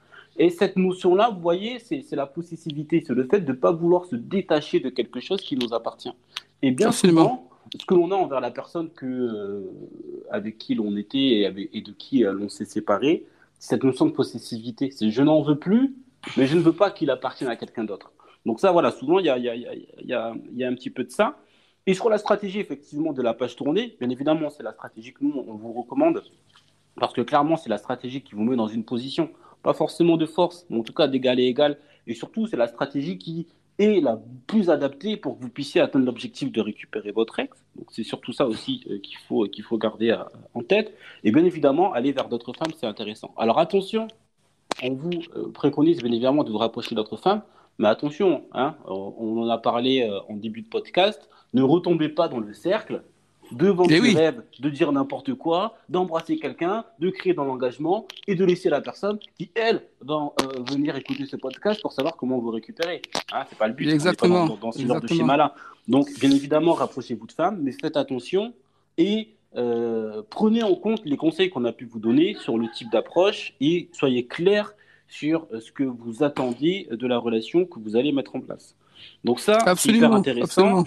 Et 0.42 0.48
cette 0.48 0.76
notion-là, 0.76 1.28
vous 1.28 1.40
voyez, 1.42 1.78
c'est 1.80 2.16
la 2.16 2.24
possessivité, 2.24 3.04
c'est 3.06 3.12
le 3.12 3.24
fait 3.24 3.40
de 3.40 3.52
ne 3.52 3.56
pas 3.56 3.72
vouloir 3.72 4.06
se 4.06 4.16
détacher 4.16 4.80
de 4.80 4.88
quelque 4.88 5.20
chose 5.20 5.42
qui 5.42 5.54
nous 5.54 5.74
appartient. 5.74 6.14
Et 6.62 6.70
bien 6.70 6.92
souvent, 6.92 7.50
ce 7.78 7.84
que 7.84 7.92
l'on 7.92 8.10
a 8.10 8.14
envers 8.14 8.40
la 8.40 8.50
personne 8.50 8.88
que, 8.88 9.04
euh, 9.04 9.70
avec 10.30 10.56
qui 10.56 10.74
l'on 10.74 10.96
était 10.96 11.52
et, 11.74 11.82
de 11.82 11.92
qui 11.92 12.24
euh, 12.24 12.32
l'on 12.32 12.48
s'est 12.48 12.64
séparé, 12.64 13.26
cette 13.58 13.84
notion 13.84 14.06
de 14.06 14.12
possessivité. 14.12 14.90
C'est 14.90 15.10
je 15.10 15.20
n'en 15.20 15.42
veux 15.42 15.58
plus, 15.58 15.94
mais 16.38 16.46
je 16.46 16.56
ne 16.56 16.62
veux 16.62 16.72
pas 16.72 16.90
qu'il 16.90 17.10
appartienne 17.10 17.50
à 17.50 17.56
quelqu'un 17.56 17.84
d'autre. 17.84 18.10
Donc 18.46 18.60
ça, 18.60 18.72
voilà, 18.72 18.92
souvent, 18.92 19.18
il 19.18 19.26
y 19.26 19.28
a, 19.28 19.36
y, 19.36 19.46
a, 19.46 19.54
y, 19.54 19.66
a, 20.14 20.34
y 20.54 20.64
a, 20.64 20.68
un 20.68 20.74
petit 20.74 20.88
peu 20.88 21.04
de 21.04 21.10
ça. 21.10 21.36
Et 21.86 21.92
sur 21.92 22.08
la 22.08 22.16
stratégie, 22.16 22.60
effectivement, 22.60 23.12
de 23.12 23.20
la 23.20 23.34
page 23.34 23.56
tournée, 23.56 23.94
bien 24.00 24.08
évidemment, 24.08 24.48
c'est 24.48 24.62
la 24.62 24.72
stratégie 24.72 25.12
que 25.12 25.22
nous, 25.22 25.44
on 25.46 25.52
vous 25.56 25.74
recommande, 25.74 26.22
parce 26.96 27.12
que 27.12 27.20
clairement, 27.20 27.58
c'est 27.58 27.68
la 27.68 27.76
stratégie 27.76 28.22
qui 28.22 28.34
vous 28.34 28.44
met 28.44 28.56
dans 28.56 28.68
une 28.68 28.84
position, 28.84 29.28
pas 29.62 29.74
forcément 29.74 30.16
de 30.16 30.26
force, 30.26 30.66
mais 30.70 30.78
en 30.78 30.82
tout 30.82 30.92
cas 30.92 31.08
d'égal 31.08 31.40
et 31.40 31.44
égal. 31.44 31.78
Et 32.06 32.14
surtout, 32.14 32.46
c'est 32.46 32.56
la 32.56 32.68
stratégie 32.68 33.18
qui 33.18 33.46
est 33.78 34.00
la 34.00 34.20
plus 34.46 34.70
adaptée 34.70 35.16
pour 35.16 35.38
que 35.38 35.42
vous 35.42 35.48
puissiez 35.48 35.80
atteindre 35.80 36.04
l'objectif 36.04 36.52
de 36.52 36.60
récupérer 36.60 37.12
votre 37.12 37.38
ex. 37.38 37.56
Donc 37.76 37.86
c'est 37.90 38.02
surtout 38.02 38.32
ça 38.32 38.46
aussi 38.46 38.84
euh, 38.90 38.98
qu'il 38.98 39.16
faut, 39.18 39.46
faut 39.62 39.78
garder 39.78 40.10
euh, 40.10 40.22
en 40.54 40.62
tête. 40.62 40.94
Et 41.24 41.32
bien 41.32 41.44
évidemment, 41.44 41.92
aller 41.92 42.12
vers 42.12 42.28
d'autres 42.28 42.52
femmes, 42.52 42.72
c'est 42.78 42.86
intéressant. 42.86 43.32
Alors 43.38 43.58
attention, 43.58 44.08
on 44.82 44.94
vous 44.94 45.10
euh, 45.36 45.50
préconise 45.52 46.02
bien 46.02 46.12
évidemment 46.12 46.44
de 46.44 46.50
vous 46.50 46.58
rapprocher 46.58 46.94
d'autres 46.94 47.16
femmes, 47.16 47.42
mais 47.78 47.88
attention, 47.88 48.44
hein, 48.52 48.76
on 48.86 49.42
en 49.42 49.48
a 49.48 49.56
parlé 49.56 50.06
en 50.28 50.36
début 50.36 50.60
de 50.60 50.68
podcast, 50.68 51.30
ne 51.54 51.62
retombez 51.62 52.10
pas 52.10 52.28
dans 52.28 52.38
le 52.38 52.52
cercle 52.52 53.02
de 53.52 53.68
vendre 53.68 53.90
eh 53.92 54.14
rêve, 54.14 54.42
de 54.58 54.70
dire 54.70 54.92
n'importe 54.92 55.34
quoi, 55.34 55.76
d'embrasser 55.88 56.36
quelqu'un, 56.36 56.84
de 56.98 57.10
créer 57.10 57.34
dans 57.34 57.44
l'engagement 57.44 58.06
et 58.26 58.34
de 58.34 58.44
laisser 58.44 58.70
la 58.70 58.80
personne 58.80 59.18
qui, 59.36 59.50
elle, 59.54 59.82
va 60.00 60.32
euh, 60.42 60.62
venir 60.70 60.96
écouter 60.96 61.26
ce 61.26 61.36
podcast 61.36 61.80
pour 61.82 61.92
savoir 61.92 62.16
comment 62.16 62.38
vous 62.38 62.50
récupérer. 62.50 63.02
Hein, 63.32 63.44
c'est 63.48 63.58
pas 63.58 63.68
le 63.68 63.74
but. 63.74 63.88
Exactement. 63.90 64.46
Dans, 64.46 64.56
dans, 64.56 64.72
ce 64.72 64.86
genre 64.86 65.00
de 65.00 65.08
schéma-là. 65.08 65.54
Donc, 65.88 66.08
bien 66.20 66.30
évidemment, 66.30 66.74
rapprochez-vous 66.74 67.26
de 67.26 67.32
femmes, 67.32 67.58
mais 67.62 67.72
faites 67.72 67.96
attention 67.96 68.52
et 68.96 69.30
euh, 69.56 70.22
prenez 70.30 70.62
en 70.62 70.74
compte 70.76 71.02
les 71.04 71.16
conseils 71.16 71.50
qu'on 71.50 71.64
a 71.64 71.72
pu 71.72 71.84
vous 71.84 71.98
donner 71.98 72.34
sur 72.34 72.56
le 72.56 72.68
type 72.70 72.90
d'approche 72.90 73.54
et 73.60 73.88
soyez 73.92 74.26
clair 74.26 74.74
sur 75.08 75.48
euh, 75.52 75.60
ce 75.60 75.72
que 75.72 75.82
vous 75.82 76.22
attendiez 76.22 76.86
de 76.90 77.06
la 77.06 77.18
relation 77.18 77.64
que 77.64 77.80
vous 77.80 77.96
allez 77.96 78.12
mettre 78.12 78.36
en 78.36 78.40
place. 78.40 78.76
Donc 79.24 79.40
ça, 79.40 79.58
c'est 79.76 79.90
hyper 79.90 80.12
intéressant. 80.12 80.84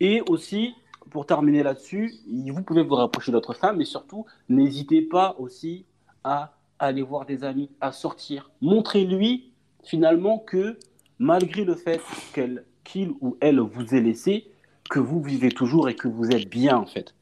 Et 0.00 0.22
aussi, 0.28 0.74
pour 1.10 1.26
terminer 1.26 1.62
là-dessus, 1.62 2.14
vous 2.28 2.62
pouvez 2.62 2.82
vous 2.82 2.94
rapprocher 2.94 3.32
d'autres 3.32 3.54
femmes, 3.54 3.76
mais 3.78 3.84
surtout, 3.84 4.26
n'hésitez 4.48 5.02
pas 5.02 5.36
aussi 5.38 5.84
à 6.24 6.54
aller 6.78 7.02
voir 7.02 7.26
des 7.26 7.44
amis, 7.44 7.70
à 7.80 7.92
sortir. 7.92 8.50
Montrez-lui 8.60 9.52
finalement 9.82 10.38
que 10.38 10.78
malgré 11.18 11.64
le 11.64 11.74
fait 11.74 12.00
qu'elle, 12.34 12.64
qu'il 12.84 13.12
ou 13.20 13.36
elle 13.40 13.60
vous 13.60 13.94
ait 13.94 14.00
laissé, 14.00 14.50
que 14.90 14.98
vous 14.98 15.22
vivez 15.22 15.50
toujours 15.50 15.88
et 15.88 15.94
que 15.94 16.08
vous 16.08 16.30
êtes 16.30 16.48
bien 16.48 16.76
en 16.76 16.86
fait. 16.86 17.14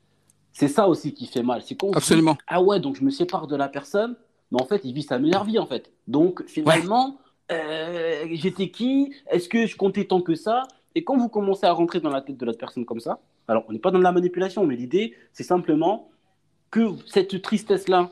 C'est 0.53 0.69
ça 0.69 0.89
aussi 0.89 1.13
qui 1.15 1.27
fait 1.27 1.43
mal. 1.43 1.63
C'est 1.63 1.77
Absolument. 1.95 2.37
ah 2.47 2.63
ouais, 2.63 2.79
donc 2.81 2.97
je 2.97 3.05
me 3.05 3.11
sépare 3.11 3.47
de 3.47 3.57
la 3.57 3.69
personne, 3.69 4.17
mais 4.51 4.63
en 4.63 4.67
fait, 4.67 4.83
il 4.85 4.93
vit 4.93 5.03
sa 5.03 5.19
meilleure 5.19 5.45
vie, 5.45 5.59
en 5.59 5.67
fait. 5.67 5.91
Donc, 6.07 6.45
finalement, 6.47 7.19
euh, 7.51 8.25
j'étais 8.31 8.71
qui? 8.71 9.13
Est-ce 9.31 9.49
que 9.49 9.67
je 9.67 9.77
comptais 9.77 10.05
tant 10.05 10.21
que 10.21 10.37
ça? 10.37 10.63
Et 10.95 11.03
quand 11.03 11.17
vous 11.17 11.29
commencez 11.29 11.67
à 11.67 11.73
rentrer 11.73 12.01
dans 12.01 12.11
la 12.11 12.21
tête 12.21 12.37
de 12.37 12.47
l'autre 12.47 12.59
personne 12.59 12.85
comme 12.85 13.01
ça, 13.01 13.19
alors 13.49 13.65
on 13.69 13.73
n'est 13.73 13.79
pas 13.79 13.91
dans 13.91 13.99
la 13.99 14.13
manipulation, 14.13 14.67
mais 14.67 14.77
l'idée, 14.77 15.15
c'est 15.33 15.45
simplement 15.45 16.11
que 16.71 16.91
cette 17.07 17.41
tristesse-là, 17.43 18.11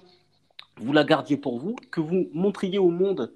vous 0.78 0.92
la 0.92 1.04
gardiez 1.04 1.36
pour 1.36 1.58
vous, 1.58 1.76
que 1.90 2.00
vous 2.00 2.28
montriez 2.32 2.78
au 2.78 2.90
monde. 2.90 3.32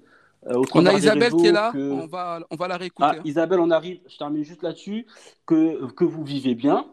Euh, 0.47 0.61
on 0.73 0.85
a 0.85 0.93
Isabelle 0.93 1.33
qui 1.33 1.47
est 1.47 1.51
là, 1.51 1.71
on, 1.75 2.07
va, 2.07 2.39
on 2.49 2.55
va 2.55 2.67
la 2.67 2.77
réécouter. 2.77 3.09
Ah, 3.19 3.21
Isabelle, 3.25 3.59
on 3.59 3.71
arrive, 3.71 3.99
je 4.07 4.17
termine 4.17 4.43
juste 4.43 4.63
là-dessus, 4.63 5.05
que, 5.45 5.91
que 5.91 6.05
vous 6.05 6.23
vivez 6.23 6.55
bien. 6.55 6.87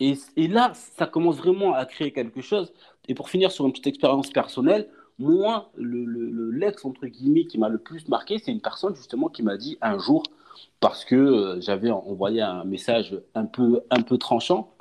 Et, 0.00 0.14
et 0.36 0.46
là, 0.46 0.72
ça 0.74 1.06
commence 1.06 1.38
vraiment 1.38 1.74
à 1.74 1.84
créer 1.86 2.12
quelque 2.12 2.40
chose. 2.40 2.72
Et 3.08 3.14
pour 3.14 3.30
finir 3.30 3.50
sur 3.50 3.64
une 3.66 3.72
petite 3.72 3.86
expérience 3.86 4.30
personnelle, 4.30 4.88
moi, 5.18 5.70
le, 5.76 6.50
l'ex, 6.50 6.84
entre 6.84 7.06
guillemets, 7.06 7.46
qui 7.46 7.58
m'a 7.58 7.68
le 7.68 7.78
plus 7.78 8.06
marqué, 8.08 8.38
c'est 8.38 8.52
une 8.52 8.60
personne 8.60 8.94
justement 8.94 9.28
qui 9.28 9.42
m'a 9.42 9.56
dit 9.56 9.78
un 9.80 9.98
jour, 9.98 10.22
parce 10.80 11.04
que 11.04 11.14
euh, 11.14 11.60
j'avais 11.60 11.90
envoyé 11.90 12.40
un 12.40 12.64
message 12.64 13.18
un 13.34 13.44
peu, 13.44 13.80
un 13.90 14.02
peu 14.02 14.18
tranchant, 14.18 14.72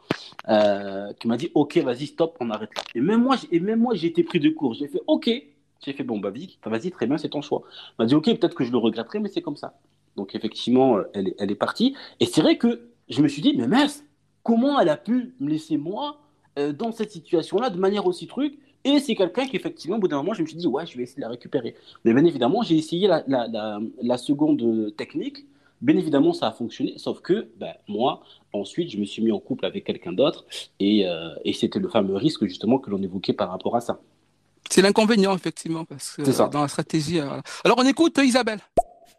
euh, 0.49 1.11
qui 1.13 1.27
m'a 1.27 1.37
dit 1.37 1.51
Ok, 1.53 1.77
vas-y, 1.77 2.07
stop, 2.07 2.37
on 2.39 2.49
arrête 2.49 2.69
là. 2.75 2.83
Et 2.95 3.01
même 3.01 3.21
moi, 3.23 3.35
et 3.51 3.59
même 3.59 3.79
moi 3.79 3.95
j'ai 3.95 4.07
été 4.07 4.23
pris 4.23 4.39
de 4.39 4.49
court. 4.49 4.73
J'ai 4.73 4.87
fait 4.87 5.01
Ok. 5.07 5.29
J'ai 5.85 5.93
fait 5.93 6.03
Bon, 6.03 6.17
bah, 6.19 6.31
vas-y, 6.31 6.57
vas-y, 6.65 6.91
très 6.91 7.05
bien, 7.05 7.17
c'est 7.17 7.29
ton 7.29 7.41
choix. 7.41 7.61
Elle 7.65 8.03
m'a 8.03 8.05
dit 8.05 8.15
Ok, 8.15 8.25
peut-être 8.25 8.55
que 8.55 8.63
je 8.63 8.71
le 8.71 8.77
regretterai, 8.77 9.19
mais 9.19 9.29
c'est 9.29 9.41
comme 9.41 9.57
ça. 9.57 9.79
Donc, 10.15 10.33
effectivement, 10.33 10.97
elle, 11.13 11.33
elle 11.37 11.51
est 11.51 11.55
partie. 11.55 11.95
Et 12.19 12.25
c'est 12.25 12.41
vrai 12.41 12.57
que 12.57 12.89
je 13.09 13.21
me 13.21 13.27
suis 13.27 13.41
dit 13.41 13.53
Mais 13.55 13.67
mince, 13.67 14.03
comment 14.43 14.79
elle 14.79 14.89
a 14.89 14.97
pu 14.97 15.35
me 15.39 15.49
laisser 15.49 15.77
moi 15.77 16.19
euh, 16.57 16.71
dans 16.71 16.91
cette 16.91 17.11
situation-là 17.11 17.69
de 17.69 17.77
manière 17.77 18.07
aussi 18.07 18.27
truc? 18.27 18.57
Et 18.85 18.99
c'est 18.99 19.15
quelqu'un 19.15 19.45
qui, 19.45 19.57
effectivement, 19.57 19.97
au 19.97 19.99
bout 19.99 20.07
d'un 20.07 20.15
moment, 20.15 20.33
je 20.33 20.41
me 20.41 20.47
suis 20.47 20.55
dit, 20.55 20.67
ouais, 20.67 20.85
je 20.85 20.95
vais 20.95 21.03
essayer 21.03 21.17
de 21.17 21.21
la 21.21 21.29
récupérer. 21.29 21.75
Mais 22.05 22.13
bien 22.13 22.23
évidemment, 22.23 22.61
j'ai 22.61 22.77
essayé 22.77 23.09
la, 23.09 23.21
la, 23.27 23.79
la, 24.01 24.17
seconde 24.17 24.95
technique. 24.95 25.45
Bien 25.81 25.95
évidemment, 25.95 26.33
ça 26.33 26.47
a 26.47 26.51
fonctionné, 26.51 26.97
sauf 26.97 27.21
que 27.21 27.49
ben, 27.57 27.73
moi, 27.87 28.23
ensuite, 28.51 28.89
je 28.89 28.97
me 28.97 29.05
suis 29.05 29.21
mis 29.21 29.31
en 29.31 29.39
couple 29.39 29.65
avec 29.65 29.85
quelqu'un 29.85 30.11
d'autre. 30.11 30.45
Et, 30.79 31.07
euh, 31.07 31.35
et 31.45 31.53
c'était 31.53 31.79
le 31.79 31.87
fameux 31.87 32.15
risque, 32.15 32.45
justement, 32.45 32.79
que 32.79 32.89
l'on 32.89 33.01
évoquait 33.01 33.33
par 33.33 33.49
rapport 33.49 33.75
à 33.75 33.81
ça. 33.81 33.99
C'est 34.69 34.81
l'inconvénient, 34.81 35.35
effectivement, 35.35 35.85
parce 35.85 36.15
que 36.15 36.49
dans 36.49 36.61
la 36.63 36.67
stratégie. 36.67 37.19
Euh, 37.19 37.39
alors, 37.63 37.77
on 37.77 37.85
écoute 37.85 38.17
Isabelle. 38.17 38.59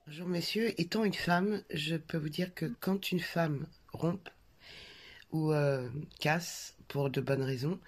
Bonjour 0.07 0.27
messieurs, 0.27 0.73
étant 0.81 1.05
une 1.05 1.13
femme, 1.13 1.61
je 1.71 1.95
peux 1.95 2.17
vous 2.17 2.31
dire 2.31 2.55
que 2.55 2.65
quand 2.81 3.13
une 3.13 3.21
femme 3.21 3.67
rompt 3.93 4.33
ou 5.33 5.53
euh, 5.53 5.87
casse 6.19 6.77
pour 6.89 7.11
de 7.11 7.21
bonnes 7.21 7.43
raisons, 7.43 7.79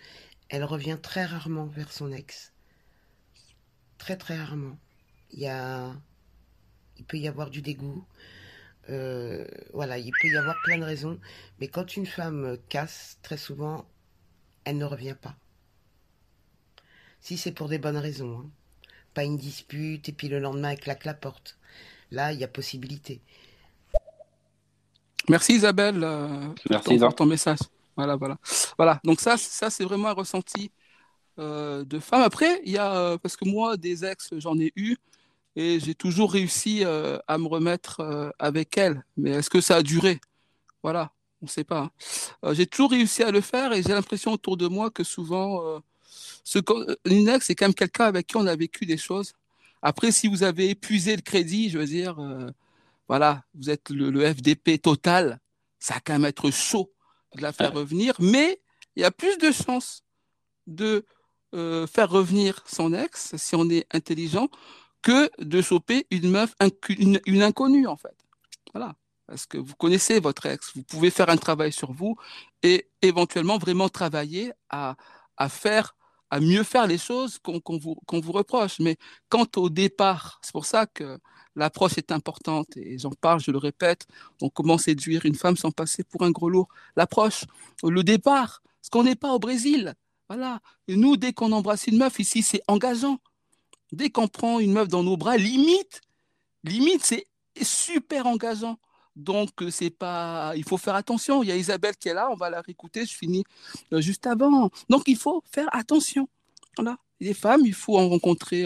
elle 0.50 0.64
revient 0.64 0.98
très 1.00 1.24
rarement 1.24 1.64
vers 1.64 1.90
son 1.90 2.12
ex. 2.12 2.52
Très 3.96 4.16
très 4.16 4.36
rarement. 4.36 4.76
Il 5.32 5.40
y 5.40 5.46
a, 5.48 5.92
il 6.98 7.04
peut 7.06 7.16
y 7.16 7.26
avoir 7.26 7.48
du 7.48 7.62
dégoût. 7.62 8.04
Euh, 8.90 9.46
voilà, 9.72 9.98
il 9.98 10.12
peut 10.20 10.28
y 10.28 10.36
avoir 10.36 10.56
plein 10.64 10.78
de 10.78 10.84
raisons. 10.84 11.18
Mais 11.60 11.68
quand 11.68 11.96
une 11.96 12.06
femme 12.06 12.58
casse, 12.68 13.18
très 13.22 13.36
souvent, 13.36 13.86
elle 14.64 14.78
ne 14.78 14.84
revient 14.84 15.16
pas. 15.20 15.36
Si 17.20 17.36
c'est 17.36 17.52
pour 17.52 17.68
des 17.68 17.78
bonnes 17.78 17.96
raisons. 17.96 18.40
Hein. 18.40 18.50
Pas 19.14 19.24
une 19.24 19.36
dispute 19.36 20.08
et 20.08 20.12
puis 20.12 20.28
le 20.28 20.38
lendemain 20.38 20.70
elle 20.70 20.80
claque 20.80 21.04
la 21.04 21.14
porte. 21.14 21.58
Là, 22.10 22.32
il 22.32 22.40
y 22.40 22.44
a 22.44 22.48
possibilité. 22.48 23.20
Merci 25.28 25.54
Isabelle 25.54 26.02
euh, 26.02 26.48
Merci, 26.68 26.98
pour 26.98 27.14
ton 27.14 27.26
message. 27.26 27.58
Voilà, 27.96 28.16
voilà. 28.16 28.38
Voilà, 28.76 29.00
donc 29.04 29.20
ça, 29.20 29.36
ça 29.36 29.70
c'est 29.70 29.84
vraiment 29.84 30.08
un 30.08 30.12
ressenti 30.12 30.72
euh, 31.38 31.84
de 31.84 31.98
femme. 31.98 32.22
Après, 32.22 32.60
il 32.64 32.72
y 32.72 32.78
a, 32.78 32.94
euh, 32.94 33.18
parce 33.18 33.36
que 33.36 33.48
moi, 33.48 33.76
des 33.76 34.04
ex, 34.04 34.30
j'en 34.38 34.58
ai 34.58 34.72
eu, 34.76 34.96
et 35.56 35.80
j'ai 35.80 35.94
toujours 35.94 36.32
réussi 36.32 36.84
à 36.84 37.38
me 37.38 37.46
remettre 37.46 38.32
avec 38.38 38.78
elle. 38.78 39.04
Mais 39.16 39.30
est-ce 39.30 39.50
que 39.50 39.60
ça 39.60 39.76
a 39.76 39.82
duré? 39.82 40.20
Voilà, 40.82 41.12
on 41.42 41.46
ne 41.46 41.50
sait 41.50 41.64
pas. 41.64 41.90
Hein. 42.42 42.54
j'ai 42.54 42.66
toujours 42.66 42.92
réussi 42.92 43.22
à 43.22 43.30
le 43.30 43.40
faire, 43.40 43.72
et 43.72 43.82
j'ai 43.82 43.92
l'impression 43.92 44.32
autour 44.32 44.56
de 44.56 44.66
moi 44.68 44.90
que 44.90 45.04
souvent, 45.04 45.80
ce, 46.44 46.58
une 47.04 47.28
ex, 47.28 47.46
c'est 47.46 47.54
quand 47.54 47.66
même 47.66 47.74
quelqu'un 47.74 48.06
avec 48.06 48.26
qui 48.26 48.36
on 48.36 48.46
a 48.46 48.56
vécu 48.56 48.86
des 48.86 48.96
choses. 48.96 49.32
Après, 49.82 50.12
si 50.12 50.28
vous 50.28 50.42
avez 50.42 50.70
épuisé 50.70 51.16
le 51.16 51.22
crédit, 51.22 51.70
je 51.70 51.78
veux 51.78 51.86
dire, 51.86 52.18
euh, 52.18 52.50
voilà, 53.08 53.44
vous 53.54 53.70
êtes 53.70 53.90
le, 53.90 54.32
FDP 54.34 54.80
total, 54.80 55.40
ça 55.78 55.94
va 55.94 56.00
quand 56.00 56.12
même 56.12 56.26
être 56.26 56.50
chaud 56.50 56.92
de 57.34 57.42
la 57.42 57.52
faire 57.52 57.72
revenir, 57.72 58.14
mais 58.18 58.60
il 58.96 59.02
y 59.02 59.04
a 59.04 59.10
plus 59.10 59.38
de 59.38 59.52
chances 59.52 60.02
de 60.66 61.04
euh, 61.54 61.86
faire 61.86 62.10
revenir 62.10 62.62
son 62.66 62.92
ex, 62.92 63.36
si 63.36 63.54
on 63.54 63.68
est 63.70 63.86
intelligent, 63.92 64.48
que 65.02 65.30
de 65.42 65.62
choper 65.62 66.06
une 66.10 66.30
meuf, 66.30 66.54
une, 66.88 67.42
inconnue, 67.42 67.86
en 67.86 67.96
fait. 67.96 68.16
Voilà. 68.72 68.94
Parce 69.26 69.46
que 69.46 69.58
vous 69.58 69.74
connaissez 69.76 70.18
votre 70.18 70.46
ex, 70.46 70.72
vous 70.74 70.82
pouvez 70.82 71.10
faire 71.10 71.28
un 71.30 71.36
travail 71.36 71.72
sur 71.72 71.92
vous 71.92 72.16
et 72.64 72.88
éventuellement 73.00 73.58
vraiment 73.58 73.88
travailler 73.88 74.52
à, 74.70 74.96
à 75.36 75.48
faire 75.48 75.94
à 76.30 76.40
mieux 76.40 76.62
faire 76.62 76.86
les 76.86 76.98
choses 76.98 77.38
qu'on 77.38 77.60
vous, 77.78 77.96
vous, 78.08 78.32
reproche. 78.32 78.78
Mais 78.78 78.96
quant 79.28 79.46
au 79.56 79.68
départ, 79.68 80.38
c'est 80.42 80.52
pour 80.52 80.64
ça 80.64 80.86
que 80.86 81.18
l'approche 81.56 81.98
est 81.98 82.12
importante, 82.12 82.76
et 82.76 82.98
j'en 82.98 83.10
parle, 83.10 83.40
je 83.40 83.50
le 83.50 83.58
répète, 83.58 84.06
on 84.40 84.48
commence 84.48 84.82
à 84.82 84.84
séduire 84.84 85.26
une 85.26 85.34
femme 85.34 85.56
sans 85.56 85.72
passer 85.72 86.04
pour 86.04 86.22
un 86.22 86.30
gros 86.30 86.48
lourd. 86.48 86.68
L'approche, 86.96 87.44
le 87.82 88.04
départ, 88.04 88.62
parce 88.80 88.90
qu'on 88.90 89.02
n'est 89.02 89.16
pas 89.16 89.32
au 89.32 89.38
Brésil. 89.38 89.94
Voilà. 90.28 90.60
Nous, 90.86 91.16
dès 91.16 91.32
qu'on 91.32 91.50
embrasse 91.50 91.88
une 91.88 91.98
meuf, 91.98 92.20
ici, 92.20 92.42
c'est 92.42 92.62
engageant. 92.68 93.18
Dès 93.92 94.10
qu'on 94.10 94.28
prend 94.28 94.58
une 94.60 94.72
meuf 94.72 94.88
dans 94.88 95.02
nos 95.02 95.16
bras, 95.16 95.36
limite, 95.36 96.00
limite, 96.64 97.04
c'est 97.04 97.26
super 97.60 98.26
engageant. 98.26 98.78
Donc, 99.16 99.62
euh, 99.62 99.70
c'est 99.70 99.90
pas. 99.90 100.52
Il 100.56 100.64
faut 100.64 100.78
faire 100.78 100.94
attention. 100.94 101.42
Il 101.42 101.48
y 101.48 101.52
a 101.52 101.56
Isabelle 101.56 101.96
qui 101.96 102.08
est 102.08 102.14
là, 102.14 102.28
on 102.30 102.36
va 102.36 102.48
la 102.48 102.60
réécouter. 102.60 103.04
Je 103.04 103.14
finis 103.14 103.44
euh, 103.92 104.00
juste 104.00 104.26
avant. 104.26 104.70
Donc, 104.88 105.02
il 105.06 105.16
faut 105.16 105.42
faire 105.52 105.68
attention. 105.72 106.28
Voilà. 106.76 106.96
Les 107.18 107.34
femmes, 107.34 107.62
il 107.66 107.74
faut 107.74 107.98
en 107.98 108.08
rencontrer 108.08 108.64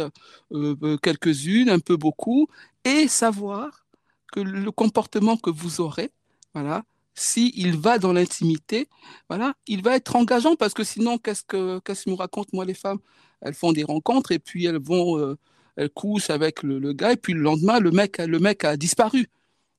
euh, 0.53 0.97
quelques-unes, 0.99 1.71
un 1.71 1.81
peu 1.81 1.97
beaucoup, 1.97 2.47
et 2.85 3.09
savoir 3.09 3.85
que 4.33 4.41
le 4.41 4.71
comportement 4.71 5.37
que 5.37 5.51
vous 5.51 5.81
aurez, 5.81 6.13
voilà, 6.53 6.85
s'il 7.15 7.77
va 7.77 7.99
dans 7.99 8.13
l'intimité, 8.13 8.89
voilà, 9.29 9.55
il 9.67 9.83
va 9.83 9.97
être 9.97 10.15
engageant 10.17 10.57
parce 10.57 10.75
que 10.75 10.85
sinon, 10.85 11.19
qu'est-ce 11.19 11.43
que 11.45 11.81
qu'est-ce 11.81 12.09
nous 12.09 12.17
racontent 12.17 12.51
moi 12.53 12.65
les 12.65 12.75
femmes? 12.75 12.99
Elles 13.45 13.55
font 13.55 13.73
des 13.73 13.85
rencontres 13.85 14.33
et 14.33 14.41
puis 14.41 14.67
elles 14.67 14.81
vont, 14.81 15.37
elles 15.77 15.91
couchent 15.91 16.31
avec 16.31 16.63
le, 16.63 16.79
le, 16.79 16.93
gars 16.93 17.13
et 17.13 17.17
puis 17.17 17.33
le 17.35 17.41
lendemain, 17.41 17.79
le 17.79 17.93
mec, 17.93 18.19
le 18.19 18.39
mec 18.41 18.65
a 18.65 18.77
disparu 18.77 19.29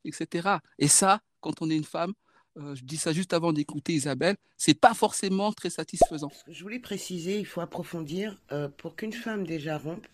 etc. 0.08 0.50
Et 0.80 0.88
ça, 0.88 1.22
quand 1.42 1.62
on 1.62 1.70
est 1.70 1.76
une 1.76 1.84
femme, 1.84 2.14
euh, 2.58 2.76
je 2.76 2.84
dis 2.84 2.98
ça 2.98 3.12
juste 3.12 3.34
avant 3.34 3.52
d'écouter 3.52 3.94
Isabelle, 3.94 4.38
c'est 4.58 4.80
pas 4.80 4.94
forcément 4.94 5.52
très 5.52 5.70
satisfaisant. 5.70 6.32
Je 6.48 6.64
voulais 6.64 6.80
préciser, 6.80 7.40
il 7.40 7.46
faut 7.46 7.62
approfondir, 7.62 8.40
euh, 8.52 8.70
pour 8.70 8.96
qu'une 8.96 9.14
femme 9.14 9.46
déjà 9.46 9.78
rompe, 9.78 10.08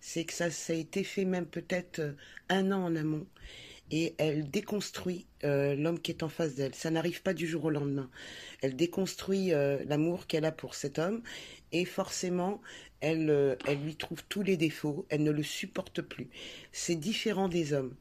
c'est 0.00 0.24
que 0.24 0.34
ça, 0.34 0.50
ça 0.50 0.72
a 0.72 0.76
été 0.76 1.04
fait 1.04 1.24
même 1.24 1.46
peut-être 1.46 2.00
euh, 2.00 2.12
un 2.48 2.70
an 2.70 2.84
en 2.84 2.96
amont. 2.96 3.26
Et 3.92 4.16
elle 4.18 4.50
déconstruit 4.50 5.26
l'homme 5.44 6.00
qui 6.00 6.10
est 6.10 6.24
en 6.24 6.28
face 6.28 6.56
d'elle. 6.56 6.74
Ça 6.74 6.90
n'arrive 6.90 7.22
pas 7.22 7.34
du 7.34 7.46
jour 7.46 7.66
au 7.66 7.70
lendemain. 7.70 8.10
Elle 8.60 8.74
déconstruit 8.74 9.50
l'amour 9.50 10.26
qu'elle 10.26 10.44
a 10.44 10.50
pour 10.50 10.74
cet 10.74 10.98
homme 10.98 11.22
et 11.70 11.84
forcément, 11.84 12.60
elle, 13.00 13.56
elle 13.66 13.82
lui 13.82 13.96
trouve 13.96 14.22
tous 14.28 14.42
les 14.42 14.56
défauts. 14.56 15.06
Elle 15.08 15.22
ne 15.22 15.30
le 15.30 15.42
supporte 15.42 16.02
plus. 16.02 16.28
C'est 16.72 16.96
différent 16.96 17.48
des 17.48 17.72
hommes. 17.72 17.94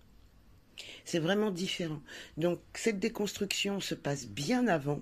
C'est 1.06 1.20
vraiment 1.20 1.52
différent. 1.52 2.02
Donc 2.38 2.60
cette 2.74 3.00
déconstruction 3.00 3.80
se 3.80 3.96
passe 3.96 4.28
bien 4.28 4.68
avant, 4.68 5.02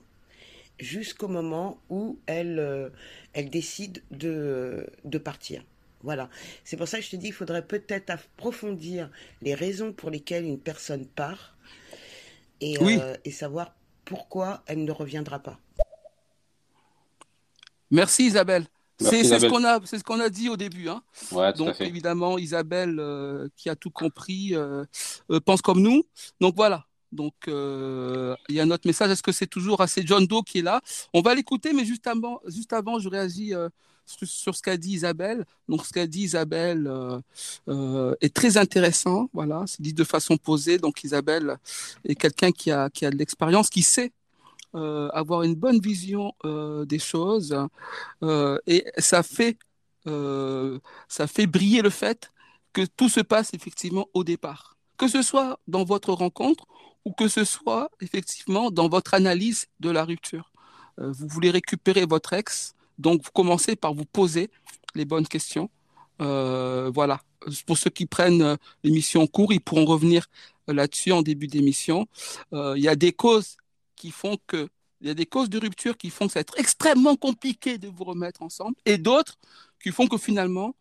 jusqu'au 0.80 1.28
moment 1.28 1.82
où 1.89 2.20
elle, 2.26 2.60
euh, 2.60 2.89
elle 3.34 3.50
décide 3.50 4.04
de, 4.12 4.88
de 5.04 5.18
partir. 5.18 5.64
Voilà. 6.02 6.30
C'est 6.64 6.78
pour 6.78 6.88
ça 6.88 7.00
que 7.00 7.06
je 7.06 7.12
te 7.12 7.16
dis, 7.16 7.28
il 7.28 7.34
faudrait 7.34 7.66
peut-être 7.66 8.10
approfondir 8.10 9.10
les 9.41 9.56
raisons 9.56 9.94
pour 9.94 10.10
lesquelles 10.10 10.46
une 10.46 10.60
personne 10.60 11.08
part 11.08 11.58
et, 12.60 12.78
euh, 12.82 13.16
et 13.24 13.32
savoir 13.32 13.76
pourquoi 14.06 14.64
elle 14.68 14.84
ne 14.84 14.91
reviendra 14.91 15.39
pas. 15.39 15.60
Merci 17.89 18.26
Isabelle. 18.26 18.66
C'est 19.00 19.24
ce 19.24 19.48
qu'on 19.48 19.64
a, 19.64 19.80
c'est 19.86 20.00
ce 20.00 20.04
qu'on 20.04 20.20
a 20.20 20.30
dit 20.30 20.50
au 20.50 20.58
début. 20.58 20.89
Hein. 20.89 21.02
Donc 21.58 21.82
évidemment, 21.82 22.38
Isabelle, 22.38 22.98
euh, 23.00 23.48
qui 23.56 23.70
a 23.70 23.76
tout 23.76 23.89
compris, 23.89 24.56
euh, 24.56 24.86
euh, 25.32 25.39
pense 25.39 25.62
comme 25.62 25.82
nous. 25.82 26.04
Donc 26.39 26.56
voilà. 26.56 26.86
Donc 27.12 27.34
il 27.48 28.56
y 28.56 28.60
a 28.60 28.66
notre 28.66 28.88
message. 28.88 29.12
Est-ce 29.12 29.24
que 29.24 29.32
c'est 29.32 29.48
toujours 29.48 29.82
assez 29.82 30.04
John 30.06 30.26
Doe 30.26 30.44
qui 30.44 30.60
est 30.60 30.64
là? 30.64 30.82
On 31.14 31.22
va 31.22 31.36
l'écouter, 31.36 31.74
mais 31.74 31.86
juste 31.86 32.08
avant, 32.08 32.39
juste 32.48 32.74
avant, 32.74 33.00
je 33.00 33.08
réagis 33.08 33.54
sur, 34.06 34.56
ce 34.56 34.62
qu'a 34.62 34.78
dit 34.78 34.94
Isabelle. 34.94 35.46
Donc 35.68 35.86
ce 35.86 35.94
qu'a 35.94 36.08
dit 36.08 36.22
Isabelle 36.22 36.91
est 37.68 38.34
très 38.34 38.58
intéressant. 38.58 39.30
Voilà, 39.32 39.64
c'est 39.68 39.82
dit 39.82 39.94
de 39.94 40.04
façon 40.04 40.38
posée. 40.38 40.80
Donc 40.80 41.04
Isabelle 41.04 41.58
est 42.04 42.16
quelqu'un 42.16 42.52
qui 42.52 42.72
a 42.72 42.89
qui 42.89 43.06
a 43.06 43.12
de 43.12 43.18
l'expérience, 43.18 43.70
qui 43.70 43.84
sait 43.84 44.12
avoir 44.76 45.43
une 45.43 45.55
bonne 45.55 45.80
vision 45.80 46.34
euh, 46.45 46.86
des 46.86 46.99
choses 46.99 47.55
euh, 48.24 48.57
et 48.65 48.86
ça 48.97 49.24
fait 49.24 49.57
ça 51.07 51.28
fait 51.28 51.47
briller 51.47 51.82
le 51.82 51.89
fait 51.89 52.30
que 52.74 52.82
tout 52.82 53.07
se 53.07 53.21
passe 53.21 53.53
effectivement 53.53 54.07
au 54.13 54.26
départ, 54.26 54.76
que 54.97 55.07
ce 55.07 55.21
soit 55.21 55.59
dans 55.65 55.86
votre 55.86 56.11
rencontre 56.11 56.65
ou 57.05 57.13
que 57.13 57.30
ce 57.30 57.45
soit 57.45 57.89
effectivement 58.01 58.69
dans 58.69 58.89
votre 58.89 59.13
analyse 59.13 59.67
de 59.80 59.89
la 59.89 60.03
rupture. 60.03 60.51
vous 60.97 61.28
voulez 61.30 61.51
récupérer 61.51 62.05
votre 62.05 62.34
ex, 62.34 62.76
donc 62.97 63.24
vous 63.24 63.32
commencez 63.32 63.78
par 63.78 63.93
vous 63.93 64.03
poser 64.03 64.49
les 64.93 65.05
bonnes 65.05 65.28
questions. 65.28 65.69
voilà. 66.19 67.21
Pour 67.65 67.78
ceux 67.78 67.89
qui 67.89 68.05
prennent 68.05 68.57
l'émission 68.84 69.21
en 69.21 69.28
cours, 69.28 69.53
ils 69.53 69.61
pourront 69.61 69.86
revenir 69.86 70.28
là-dessus 70.67 71.13
en 71.13 71.21
début 71.21 71.47
d'émission. 71.47 72.07
Il 72.51 72.84
y 72.84 72.89
a 72.89 72.97
des 72.97 73.13
causes 73.13 73.55
qui 73.96 74.12
font 74.12 74.38
que 74.48 74.70
il 75.02 75.08
y 75.08 75.10
a 75.10 75.14
des 75.14 75.26
causes 75.26 75.50
de 75.50 75.60
rupture 75.60 75.98
qui 75.98 76.10
font 76.10 76.28
que 76.28 76.34
ça 76.34 76.39
va 76.39 76.41
être 76.41 76.58
extrêmement 76.58 77.18
compliqué 77.18 77.78
de 77.78 77.89
vous 77.89 78.06
remettre 78.06 78.41
ensemble, 78.41 78.76
et 78.86 78.98
d'autres 78.98 79.38
qui 79.82 79.91
font 79.91 80.08
que 80.08 80.18
finalement, 80.18 80.76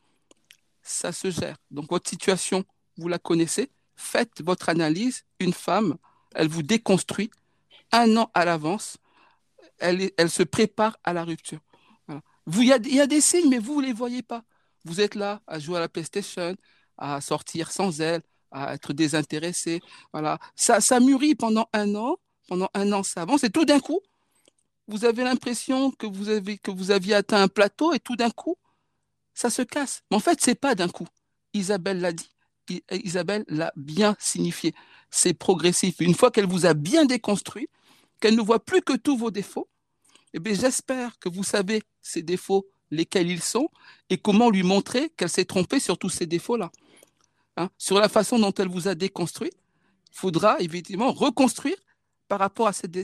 ça 0.81 1.11
se 1.11 1.31
gère. 1.31 1.57
Donc 1.73 1.91
votre 1.91 2.09
situation, 2.09 2.65
vous 2.97 3.09
la 3.09 3.19
connaissez, 3.19 3.69
faites 3.97 4.41
votre 4.43 4.69
analyse. 4.69 5.25
Une 5.41 5.53
femme, 5.53 5.97
elle 6.37 6.47
vous 6.47 6.63
déconstruit 6.63 7.31
un 7.91 8.17
an 8.17 8.31
à 8.33 8.45
l'avance, 8.45 8.97
elle, 9.79 10.13
elle 10.17 10.31
se 10.31 10.45
prépare 10.45 10.97
à 11.03 11.13
la 11.13 11.25
rupture. 11.25 11.59
Vous, 12.47 12.63
il, 12.63 12.69
y 12.69 12.73
a, 12.73 12.77
il 12.77 12.95
y 12.95 13.01
a 13.01 13.07
des 13.07 13.21
signes, 13.21 13.49
mais 13.49 13.59
vous 13.59 13.81
ne 13.81 13.87
les 13.87 13.93
voyez 13.93 14.23
pas. 14.23 14.45
Vous 14.85 15.01
êtes 15.01 15.15
là 15.15 15.41
à 15.47 15.59
jouer 15.59 15.77
à 15.77 15.81
la 15.81 15.89
PlayStation, 15.89 16.57
à 16.97 17.21
sortir 17.21 17.71
sans 17.71 18.01
elle, 18.01 18.23
à 18.51 18.75
être 18.75 18.93
désintéressé. 18.93 19.81
Voilà. 20.13 20.39
Ça, 20.57 20.81
ça 20.81 21.01
mûrit 21.01 21.35
pendant 21.35 21.69
un 21.73 21.95
an 21.95 22.17
pendant 22.53 22.68
un 22.74 22.92
an, 22.92 23.03
ça 23.03 23.22
avance, 23.22 23.44
et 23.44 23.48
tout 23.48 23.64
d'un 23.64 23.80
coup, 23.80 24.00
vous 24.86 25.07
avez 25.07 25.24
l'impression 25.24 25.90
que 25.90 26.05
vous 26.07 26.28
avez 26.28 26.59
que 26.59 26.70
vous 26.70 26.90
aviez 26.90 27.14
atteint 27.14 27.40
un 27.40 27.48
plateau, 27.48 27.94
et 27.94 27.98
tout 27.98 28.14
d'un 28.14 28.28
coup, 28.28 28.57
ça 29.32 29.48
se 29.48 29.62
casse. 29.62 30.03
Mais 30.11 30.18
en 30.18 30.20
fait, 30.20 30.38
c'est 30.42 30.55
pas 30.55 30.74
d'un 30.74 30.90
coup. 30.90 31.09
Isabelle 31.55 32.00
l'a 32.00 32.12
dit. 32.12 32.28
Isabelle 32.90 33.46
l'a 33.48 33.72
bien 33.74 34.16
signifié. 34.18 34.74
C'est 35.11 35.32
progressif. 35.32 35.94
Une 36.00 36.14
fois 36.14 36.30
qu'elle 36.30 36.44
vous 36.46 36.66
a 36.66 36.74
bien 36.74 37.07
déconstruit, 37.07 37.68
qu'elle 38.20 38.36
ne 38.36 38.42
voit 38.42 38.62
plus 38.62 38.82
que 38.82 38.98
tous 38.98 39.16
vos 39.16 39.30
défauts, 39.30 39.70
eh 40.34 40.38
bien, 40.38 40.53
j'espère 40.53 41.18
que 41.20 41.30
vous 41.30 41.44
savez 41.44 41.82
ces 42.03 42.22
défauts, 42.22 42.66
lesquels 42.90 43.30
ils 43.30 43.42
sont, 43.42 43.70
et 44.11 44.18
comment 44.18 44.50
lui 44.50 44.62
montrer 44.62 45.09
qu'elle 45.16 45.30
s'est 45.30 45.46
trompée 45.46 45.80
sur 45.80 45.96
tous 45.96 46.11
ces 46.11 46.26
défauts-là. 46.26 46.70
hein, 47.57 47.70
sur 47.78 47.98
la 47.98 48.11
façon 48.11 48.38
dont 48.38 48.53
elle 48.53 48.68
vous 48.68 48.88
a 48.88 48.94
déconstruit, 48.94 49.53
il 50.11 50.18
faudra 50.18 50.61
évidemment 50.61 51.12
reconstruire 51.12 51.76
par 52.33 52.39
rapport 52.39 52.66
à 52.66 52.72
cette, 52.72 52.97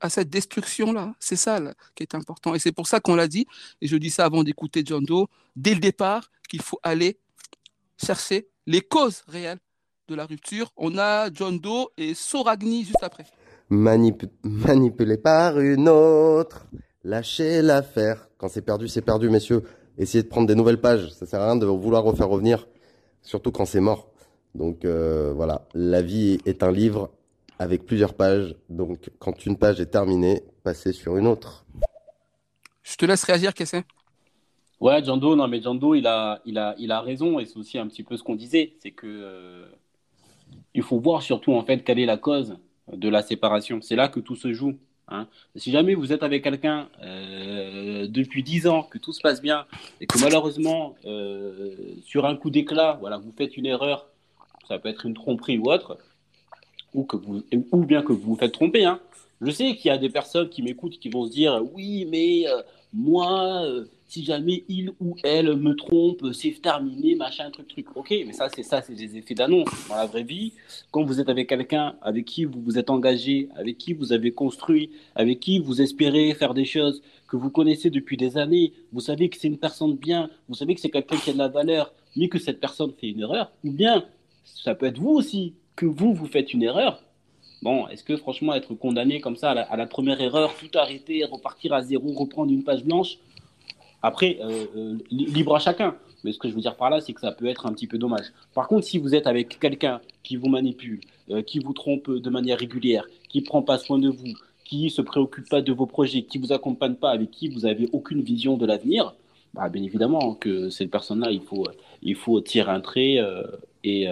à 0.00 0.10
cette 0.10 0.28
destruction-là. 0.28 1.14
C'est 1.18 1.34
ça 1.34 1.58
qui 1.94 2.02
est 2.02 2.14
important. 2.14 2.54
Et 2.54 2.58
c'est 2.58 2.72
pour 2.72 2.86
ça 2.86 3.00
qu'on 3.00 3.14
l'a 3.14 3.26
dit, 3.26 3.46
et 3.80 3.86
je 3.86 3.96
dis 3.96 4.10
ça 4.10 4.26
avant 4.26 4.44
d'écouter 4.44 4.82
John 4.84 5.02
Doe, 5.02 5.28
dès 5.56 5.72
le 5.72 5.80
départ, 5.80 6.30
qu'il 6.46 6.60
faut 6.60 6.78
aller 6.82 7.16
chercher 7.96 8.48
les 8.66 8.82
causes 8.82 9.22
réelles 9.28 9.60
de 10.08 10.14
la 10.14 10.26
rupture. 10.26 10.72
On 10.76 10.98
a 10.98 11.32
John 11.32 11.58
Doe 11.58 11.86
et 11.96 12.12
Soragni 12.12 12.84
juste 12.84 13.02
après. 13.02 13.24
manipulé 14.42 15.16
par 15.16 15.58
une 15.58 15.88
autre, 15.88 16.66
lâchez 17.02 17.62
l'affaire. 17.62 18.28
Quand 18.36 18.48
c'est 18.50 18.60
perdu, 18.60 18.88
c'est 18.88 19.00
perdu, 19.00 19.30
messieurs. 19.30 19.62
Essayez 19.96 20.22
de 20.22 20.28
prendre 20.28 20.46
des 20.46 20.54
nouvelles 20.54 20.82
pages. 20.82 21.08
Ça 21.12 21.24
sert 21.24 21.40
à 21.40 21.46
rien 21.46 21.56
de 21.56 21.64
vouloir 21.64 22.04
refaire 22.04 22.28
revenir, 22.28 22.68
surtout 23.22 23.52
quand 23.52 23.64
c'est 23.64 23.80
mort. 23.80 24.10
Donc 24.54 24.84
euh, 24.84 25.32
voilà, 25.34 25.66
la 25.72 26.02
vie 26.02 26.40
est 26.44 26.62
un 26.62 26.70
livre 26.70 27.10
avec 27.58 27.86
plusieurs 27.86 28.14
pages. 28.14 28.54
Donc 28.68 29.10
quand 29.18 29.46
une 29.46 29.56
page 29.56 29.80
est 29.80 29.86
terminée, 29.86 30.42
passez 30.62 30.92
sur 30.92 31.16
une 31.16 31.26
autre. 31.26 31.64
Je 32.82 32.96
te 32.96 33.06
laisse 33.06 33.24
réagir, 33.24 33.54
Kessé. 33.54 33.82
Ouais, 34.80 35.02
Jando, 35.02 35.34
non 35.36 35.48
mais 35.48 35.62
Jando, 35.62 35.94
il 35.94 36.06
a, 36.06 36.40
il 36.44 36.58
a, 36.58 36.74
il 36.78 36.92
a 36.92 37.00
raison 37.00 37.38
et 37.38 37.46
c'est 37.46 37.56
aussi 37.56 37.78
un 37.78 37.86
petit 37.86 38.02
peu 38.02 38.16
ce 38.16 38.22
qu'on 38.22 38.34
disait, 38.34 38.74
c'est 38.80 38.90
que 38.90 39.06
euh, 39.06 39.66
il 40.74 40.82
faut 40.82 40.98
voir 40.98 41.22
surtout 41.22 41.54
en 41.54 41.64
fait 41.64 41.84
quelle 41.84 41.98
est 41.98 42.06
la 42.06 42.16
cause 42.16 42.56
de 42.92 43.08
la 43.08 43.22
séparation. 43.22 43.80
C'est 43.80 43.96
là 43.96 44.08
que 44.08 44.20
tout 44.20 44.36
se 44.36 44.52
joue. 44.52 44.74
Hein. 45.08 45.26
Si 45.56 45.70
jamais 45.70 45.94
vous 45.94 46.12
êtes 46.12 46.22
avec 46.22 46.44
quelqu'un 46.44 46.88
euh, 47.02 48.06
depuis 48.08 48.42
10 48.42 48.66
ans, 48.66 48.82
que 48.82 48.98
tout 48.98 49.12
se 49.12 49.20
passe 49.20 49.40
bien, 49.40 49.66
et 50.00 50.06
que 50.06 50.18
malheureusement, 50.18 50.94
euh, 51.04 51.74
sur 52.04 52.26
un 52.26 52.36
coup 52.36 52.50
d'éclat, 52.50 52.98
voilà, 53.00 53.18
vous 53.18 53.32
faites 53.36 53.56
une 53.56 53.66
erreur, 53.66 54.08
ça 54.68 54.78
peut 54.78 54.88
être 54.88 55.06
une 55.06 55.14
tromperie 55.14 55.58
ou 55.58 55.70
autre, 55.70 55.98
ou, 56.94 57.04
que 57.04 57.16
vous, 57.16 57.42
ou 57.72 57.84
bien 57.84 58.02
que 58.02 58.12
vous 58.12 58.30
vous 58.30 58.36
faites 58.36 58.52
tromper. 58.52 58.84
Hein. 58.84 59.00
Je 59.40 59.50
sais 59.50 59.76
qu'il 59.76 59.88
y 59.88 59.90
a 59.90 59.98
des 59.98 60.08
personnes 60.08 60.48
qui 60.48 60.62
m'écoutent 60.62 60.98
qui 60.98 61.10
vont 61.10 61.26
se 61.26 61.32
dire 61.32 61.60
oui, 61.74 62.06
mais 62.10 62.48
euh, 62.48 62.62
moi, 62.92 63.66
si 64.14 64.24
jamais 64.24 64.62
il 64.68 64.92
ou 65.00 65.16
elle 65.24 65.56
me 65.56 65.74
trompe, 65.74 66.32
c'est 66.32 66.54
terminé, 66.62 67.16
machin, 67.16 67.50
truc, 67.50 67.66
truc. 67.66 67.96
Ok, 67.96 68.10
mais 68.10 68.32
ça, 68.32 68.48
c'est 68.48 68.62
ça, 68.62 68.80
c'est 68.80 68.94
des 68.94 69.16
effets 69.16 69.34
d'annonce. 69.34 69.68
Dans 69.88 69.96
la 69.96 70.06
vraie 70.06 70.22
vie, 70.22 70.52
quand 70.92 71.02
vous 71.02 71.18
êtes 71.18 71.28
avec 71.28 71.48
quelqu'un 71.48 71.96
avec 72.00 72.24
qui 72.24 72.44
vous 72.44 72.60
vous 72.60 72.78
êtes 72.78 72.90
engagé, 72.90 73.48
avec 73.56 73.76
qui 73.76 73.92
vous 73.92 74.12
avez 74.12 74.30
construit, 74.30 74.90
avec 75.16 75.40
qui 75.40 75.58
vous 75.58 75.82
espérez 75.82 76.32
faire 76.34 76.54
des 76.54 76.64
choses 76.64 77.02
que 77.26 77.36
vous 77.36 77.50
connaissez 77.50 77.90
depuis 77.90 78.16
des 78.16 78.38
années, 78.38 78.72
vous 78.92 79.00
savez 79.00 79.28
que 79.28 79.36
c'est 79.36 79.48
une 79.48 79.58
personne 79.58 79.96
bien, 79.96 80.30
vous 80.48 80.54
savez 80.54 80.76
que 80.76 80.80
c'est 80.80 80.90
quelqu'un 80.90 81.16
qui 81.16 81.30
a 81.30 81.32
de 81.32 81.38
la 81.38 81.48
valeur, 81.48 81.92
mais 82.14 82.28
que 82.28 82.38
cette 82.38 82.60
personne 82.60 82.92
fait 82.92 83.08
une 83.08 83.20
erreur, 83.20 83.50
ou 83.64 83.72
bien 83.72 84.04
ça 84.44 84.76
peut 84.76 84.86
être 84.86 84.98
vous 84.98 85.10
aussi, 85.10 85.54
que 85.76 85.86
vous, 85.86 86.14
vous 86.14 86.26
faites 86.26 86.52
une 86.52 86.62
erreur. 86.62 87.02
Bon, 87.62 87.88
est-ce 87.88 88.04
que 88.04 88.16
franchement, 88.16 88.54
être 88.54 88.74
condamné 88.74 89.20
comme 89.20 89.36
ça 89.36 89.52
à 89.52 89.76
la, 89.76 89.86
première 89.86 90.20
erreur, 90.20 90.54
tout 90.56 90.78
arrêter, 90.78 91.24
repartir 91.24 91.72
à 91.72 91.82
zéro, 91.82 92.12
reprendre 92.12 92.52
une 92.52 92.62
page 92.62 92.84
blanche, 92.84 93.18
après, 94.02 94.38
euh, 94.42 94.66
euh, 94.76 94.98
libre 95.10 95.56
à 95.56 95.58
chacun. 95.58 95.96
Mais 96.24 96.32
ce 96.32 96.38
que 96.38 96.48
je 96.48 96.54
veux 96.54 96.60
dire 96.60 96.76
par 96.76 96.90
là, 96.90 97.00
c'est 97.00 97.14
que 97.14 97.20
ça 97.20 97.32
peut 97.32 97.46
être 97.46 97.64
un 97.64 97.72
petit 97.72 97.86
peu 97.86 97.96
dommage. 97.96 98.26
Par 98.54 98.68
contre, 98.68 98.86
si 98.86 98.98
vous 98.98 99.14
êtes 99.14 99.26
avec 99.26 99.58
quelqu'un 99.58 100.00
qui 100.22 100.36
vous 100.36 100.48
manipule, 100.48 101.00
euh, 101.30 101.42
qui 101.42 101.58
vous 101.58 101.72
trompe 101.72 102.10
de 102.10 102.30
manière 102.30 102.58
régulière, 102.58 103.06
qui 103.30 103.40
prend 103.40 103.62
pas 103.62 103.78
soin 103.78 103.98
de 103.98 104.10
vous, 104.10 104.34
qui 104.64 104.90
se 104.90 105.00
préoccupe 105.00 105.48
pas 105.48 105.62
de 105.62 105.72
vos 105.72 105.86
projets, 105.86 106.22
qui 106.22 106.36
vous 106.36 106.52
accompagne 106.52 106.96
pas, 106.96 107.10
avec 107.10 107.30
qui 107.30 107.48
vous 107.48 107.64
avez 107.64 107.88
aucune 107.92 108.20
vision 108.20 108.58
de 108.58 108.66
l'avenir, 108.66 109.14
bah, 109.54 109.68
bien 109.68 109.82
évidemment 109.82 110.34
que 110.34 110.68
cette 110.70 110.90
personne-là, 110.90 111.30
il 111.30 111.42
faut, 111.42 111.66
il 112.02 112.14
faut 112.14 112.40
tirer 112.40 112.70
un 112.70 112.80
trait 112.80 113.18
et, 113.84 114.06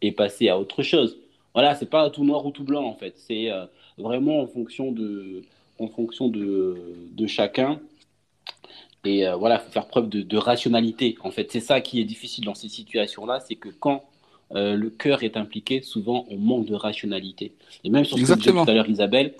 et, 0.00 0.12
passer 0.12 0.48
à 0.48 0.58
autre 0.58 0.82
chose. 0.82 1.18
Voilà, 1.54 1.74
c'est 1.74 1.90
pas 1.90 2.10
tout 2.10 2.24
noir 2.24 2.44
ou 2.46 2.50
tout 2.50 2.64
blanc 2.64 2.84
en 2.84 2.94
fait. 2.94 3.14
C'est 3.16 3.50
vraiment 3.98 4.40
en 4.40 4.46
fonction 4.46 4.92
de, 4.92 5.42
en 5.78 5.88
fonction 5.88 6.28
de, 6.28 6.76
de 7.12 7.26
chacun 7.26 7.80
et 9.04 9.26
euh, 9.26 9.36
voilà, 9.36 9.56
il 9.56 9.66
faut 9.66 9.72
faire 9.72 9.86
preuve 9.86 10.08
de, 10.08 10.36
rationalité. 10.36 11.16
En 11.22 11.30
fait, 11.30 11.50
c'est 11.52 11.60
ça 11.60 11.80
qui 11.80 12.00
est 12.00 12.04
difficile 12.04 12.44
dans 12.44 12.54
ces 12.54 12.68
situations-là, 12.68 13.40
c'est 13.40 13.54
que 13.54 13.68
quand 13.68 14.04
euh, 14.54 14.74
le 14.74 14.90
cœur 14.90 15.22
est 15.22 15.36
impliqué, 15.36 15.82
souvent 15.82 16.26
on 16.30 16.36
manque 16.36 16.66
de 16.66 16.74
rationalité. 16.74 17.52
Et 17.82 17.90
même 17.90 18.04
sur 18.04 18.18
ce 18.18 18.22
que 18.22 18.34
disait 18.34 18.52
tout 18.52 18.70
à 18.70 18.74
l'heure 18.74 18.88
Isabelle, 18.88 19.34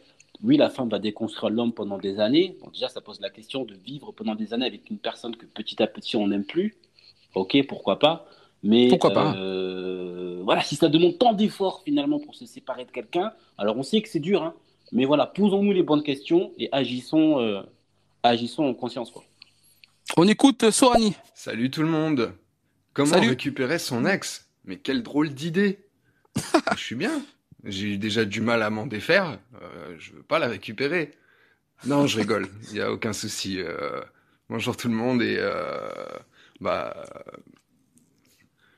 oui, 0.44 0.56
la 0.58 0.68
femme 0.68 0.90
va 0.90 0.98
déconstruire 0.98 1.50
l'homme 1.50 1.72
pendant 1.72 1.96
des 1.98 2.20
années. 2.20 2.56
Bon, 2.60 2.70
déjà, 2.70 2.88
ça 2.88 3.00
pose 3.00 3.20
la 3.20 3.30
question 3.30 3.64
de 3.64 3.74
vivre 3.74 4.12
pendant 4.12 4.34
des 4.34 4.52
années 4.52 4.66
avec 4.66 4.90
une 4.90 4.98
personne 4.98 5.34
que 5.36 5.46
petit 5.46 5.82
à 5.82 5.86
petit 5.86 6.16
on 6.16 6.28
n'aime 6.28 6.44
plus. 6.44 6.76
Ok, 7.34 7.56
pourquoi 7.66 7.98
pas. 7.98 8.26
Mais 8.62 8.88
pourquoi 8.88 9.10
pas 9.10 9.34
euh, 9.36 10.40
voilà, 10.44 10.62
si 10.62 10.76
ça 10.76 10.88
demande 10.88 11.18
tant 11.18 11.32
d'efforts 11.32 11.82
finalement 11.84 12.18
pour 12.18 12.34
se 12.34 12.46
séparer 12.46 12.84
de 12.84 12.90
quelqu'un, 12.90 13.32
alors 13.58 13.76
on 13.76 13.82
sait 13.82 14.00
que 14.02 14.08
c'est 14.08 14.20
dur, 14.20 14.42
hein. 14.42 14.54
mais 14.92 15.04
voilà, 15.04 15.26
posons-nous 15.26 15.72
les 15.72 15.82
bonnes 15.82 16.02
questions 16.02 16.52
et 16.58 16.68
agissons, 16.72 17.64
agissons 18.22 18.64
en 18.64 18.74
conscience. 18.74 19.10
Quoi. 19.10 19.24
On 20.16 20.28
écoute 20.28 20.70
Sorani. 20.70 21.14
Salut 21.34 21.70
tout 21.70 21.82
le 21.82 21.88
monde. 21.88 22.34
Comment 22.92 23.18
récupérer 23.18 23.78
son 23.78 24.06
ex? 24.06 24.48
Mais 24.64 24.76
quelle 24.76 25.02
drôle 25.02 25.30
d'idée. 25.34 25.78
je 26.76 26.80
suis 26.80 26.94
bien. 26.94 27.22
J'ai 27.64 27.94
eu 27.94 27.98
déjà 27.98 28.24
du 28.24 28.40
mal 28.40 28.62
à 28.62 28.70
m'en 28.70 28.86
défaire. 28.86 29.38
Euh, 29.62 29.96
je 29.98 30.12
veux 30.12 30.22
pas 30.22 30.38
la 30.38 30.48
récupérer. 30.48 31.12
Non, 31.86 32.06
je 32.06 32.18
rigole. 32.18 32.48
Il 32.70 32.76
y 32.76 32.80
a 32.80 32.92
aucun 32.92 33.12
souci. 33.12 33.58
Euh, 33.58 34.00
bonjour 34.50 34.76
tout 34.76 34.88
le 34.88 34.94
monde 34.94 35.22
et 35.22 35.36
euh, 35.38 35.88
bah 36.60 36.94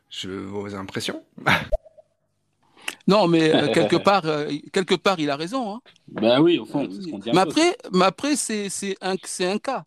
je 0.08 0.28
veux 0.28 0.44
vos 0.44 0.74
impressions. 0.74 1.24
non, 3.08 3.26
mais 3.26 3.50
quelque 3.72 3.96
part, 3.96 4.24
quelque 4.72 4.94
part, 4.94 5.18
il 5.18 5.30
a 5.30 5.36
raison. 5.36 5.74
Hein. 5.74 5.80
Ben 6.08 6.40
oui, 6.40 6.58
au 6.58 6.64
fond. 6.64 6.88
mais 7.26 7.38
après, 7.38 7.76
mais 7.92 8.04
après, 8.04 8.36
c'est 8.36 8.96
un, 9.00 9.16
c'est 9.24 9.46
un 9.46 9.58
cas. 9.58 9.84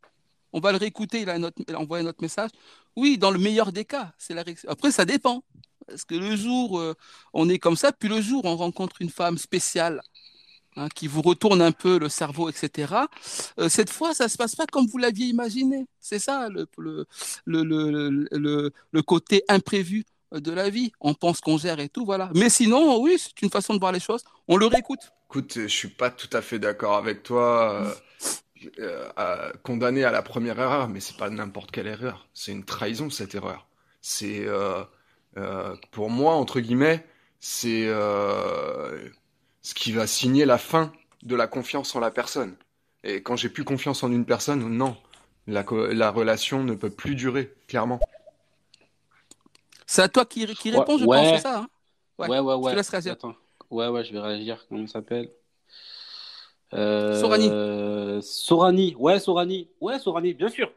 On 0.52 0.60
va 0.60 0.72
le 0.72 0.78
réécouter, 0.78 1.22
il 1.22 1.30
a, 1.30 1.38
notre, 1.38 1.64
envoyé 1.76 2.04
notre 2.04 2.22
message. 2.22 2.50
Oui, 2.96 3.18
dans 3.18 3.32
le 3.32 3.40
meilleur 3.40 3.72
des 3.72 3.86
cas, 3.86 4.14
c'est 4.18 4.34
la 4.34 4.44
Après, 4.68 4.92
ça 4.92 5.06
dépend. 5.06 5.44
Parce 5.90 6.06
que 6.06 6.16
le 6.16 6.36
jour, 6.36 6.80
euh, 6.80 6.96
on 7.34 7.50
est 7.50 7.60
comme 7.60 7.76
ça, 7.76 7.92
puis 7.92 8.10
le 8.10 8.22
jour, 8.22 8.46
on 8.46 8.56
rencontre 8.56 8.98
une 9.02 9.10
femme 9.10 9.38
spéciale 9.38 10.02
hein, 10.76 10.88
qui 10.94 11.08
vous 11.08 11.22
retourne 11.22 11.62
un 11.62 11.72
peu 11.72 12.00
le 12.00 12.10
cerveau, 12.10 12.50
etc. 12.50 12.94
Euh, 13.60 13.70
cette 13.70 13.90
fois, 13.90 14.14
ça 14.14 14.26
ne 14.26 14.30
se 14.30 14.38
passe 14.38 14.56
pas 14.56 14.66
comme 14.68 14.88
vous 14.88 14.98
l'aviez 14.98 15.28
imaginé. 15.28 15.86
C'est 16.00 16.20
ça 16.20 16.48
le, 16.50 17.06
côté 19.02 19.44
imprévu 19.50 20.06
de 20.32 20.52
la 20.52 20.70
vie. 20.70 20.92
On 21.02 21.14
pense 21.14 21.42
qu'on 21.42 21.58
gère 21.58 21.80
et 21.80 21.90
tout, 21.90 22.06
voilà. 22.06 22.30
Mais 22.36 22.50
sinon, 22.50 23.02
oui, 23.02 23.18
c'est 23.20 23.42
une 23.42 23.50
façon 23.50 23.74
de 23.74 23.80
voir 23.80 23.92
les 23.92 24.00
choses. 24.00 24.24
On 24.48 24.58
le 24.58 24.68
réécoute. 24.68 25.12
Écoute, 25.30 25.54
je 25.56 25.68
suis 25.68 25.90
pas 25.90 26.10
tout 26.10 26.30
à 26.34 26.42
fait 26.42 26.60
d'accord 26.60 26.96
avec 26.96 27.24
toi. 27.24 27.86
Euh, 28.80 29.10
euh, 29.18 29.52
condamné 29.64 30.04
à 30.04 30.12
la 30.12 30.22
première 30.22 30.60
erreur, 30.60 30.90
mais 30.90 31.00
c'est 31.00 31.16
pas 31.16 31.30
n'importe 31.30 31.72
quelle 31.72 31.88
erreur. 31.88 32.28
C'est 32.34 32.52
une 32.52 32.66
trahison 32.66 33.10
cette 33.10 33.36
erreur. 33.36 33.68
C'est 34.02 34.46
pour 35.92 36.10
moi 36.10 36.34
entre 36.34 36.60
guillemets, 36.60 37.06
c'est 37.40 37.86
ce 37.86 39.74
qui 39.76 39.92
va 39.92 40.08
signer 40.08 40.46
la 40.46 40.58
fin 40.58 40.92
de 41.24 41.36
la 41.36 41.48
confiance 41.48 41.96
en 41.96 42.00
la 42.00 42.12
personne. 42.12 42.56
Et 43.04 43.22
quand 43.22 43.36
j'ai 43.36 43.50
plus 43.50 43.64
confiance 43.64 44.04
en 44.04 44.12
une 44.12 44.26
personne, 44.26 44.68
non, 44.68 44.98
la, 45.48 45.64
la 45.92 46.12
relation 46.12 46.64
ne 46.64 46.74
peut 46.74 46.90
plus 46.90 47.16
durer, 47.16 47.54
clairement. 47.68 48.00
C'est 49.86 50.02
à 50.02 50.10
toi 50.10 50.26
qui, 50.26 50.46
qui 50.56 50.72
réponds, 50.72 50.98
je 50.98 51.06
pense, 51.06 51.28
c'est 51.30 51.40
ça. 51.40 51.60
Hein 51.60 51.70
ouais. 52.20 52.28
ouais, 52.28 52.40
ouais, 52.40 52.56
ouais. 52.56 52.64
Je 52.66 52.70
te 52.72 52.76
laisse 52.76 52.90
réagir. 52.90 53.16
Ouais, 53.70 53.88
ouais, 53.88 54.04
je 54.04 54.14
vais 54.14 54.20
réagir. 54.20 54.66
Comment 54.68 54.86
ça 54.88 54.94
s'appelle? 54.94 55.30
Euh, 56.74 57.20
Sorani. 57.20 58.22
Sorani, 58.22 58.96
ouais, 58.96 59.20
Sorani, 59.20 59.70
ouais, 59.82 59.98
Sorani, 59.98 60.34
bien 60.34 60.50
sûr. 60.50 60.72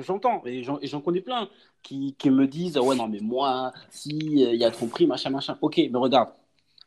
J'entends, 0.00 0.42
et 0.46 0.62
j'en 0.62 1.00
connais 1.00 1.20
plein 1.20 1.48
qui, 1.82 2.14
me 2.26 2.46
disent 2.46 2.78
Ouais, 2.78 2.96
non, 2.96 3.08
mais 3.08 3.20
moi, 3.20 3.72
si 3.90 4.10
il 4.10 4.56
y 4.56 4.64
a 4.64 4.70
tromperie, 4.70 5.06
machin, 5.06 5.30
machin. 5.30 5.58
Ok, 5.60 5.76
mais 5.76 5.98
regarde, 5.98 6.30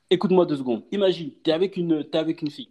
écoute-moi 0.10 0.45
deux 0.45 0.58
secondes. 0.58 0.84
Imagine, 0.91 1.32
tu 1.43 1.49
es, 1.49 1.53
avec 1.53 1.78
une, 1.78 2.06
avec 2.14 2.41
une 2.41 2.49
fille. 2.49 2.70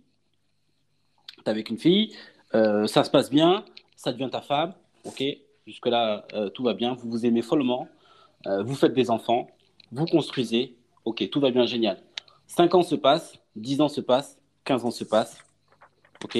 Tu 1.36 1.42
es 1.46 1.48
avec 1.48 1.70
une 1.70 1.78
fille, 1.78 2.16
euh, 2.54 2.86
ça 2.86 3.04
se 3.04 3.10
passe 3.10 3.30
bien, 3.30 3.64
ça 3.96 4.12
devient 4.12 4.30
ta 4.30 4.40
femme, 4.40 4.74
ok 5.04 5.22
Jusque-là, 5.66 6.26
euh, 6.34 6.50
tout 6.50 6.62
va 6.62 6.74
bien, 6.74 6.94
vous 6.94 7.08
vous 7.08 7.24
aimez 7.24 7.40
follement, 7.40 7.88
vous 8.46 8.74
faites 8.74 8.92
des 8.92 9.10
enfants, 9.10 9.46
vous 9.90 10.04
construisez, 10.04 10.76
ok, 11.06 11.30
tout 11.30 11.40
va 11.40 11.50
bien, 11.50 11.64
génial. 11.64 12.02
Cinq 12.46 12.74
ans 12.74 12.82
se 12.82 12.94
passent, 12.94 13.40
dix 13.56 13.80
ans 13.80 13.88
se 13.88 14.02
passent, 14.02 14.38
quinze 14.64 14.84
ans 14.84 14.90
se 14.90 15.04
passent, 15.04 15.38
Ok 16.24 16.38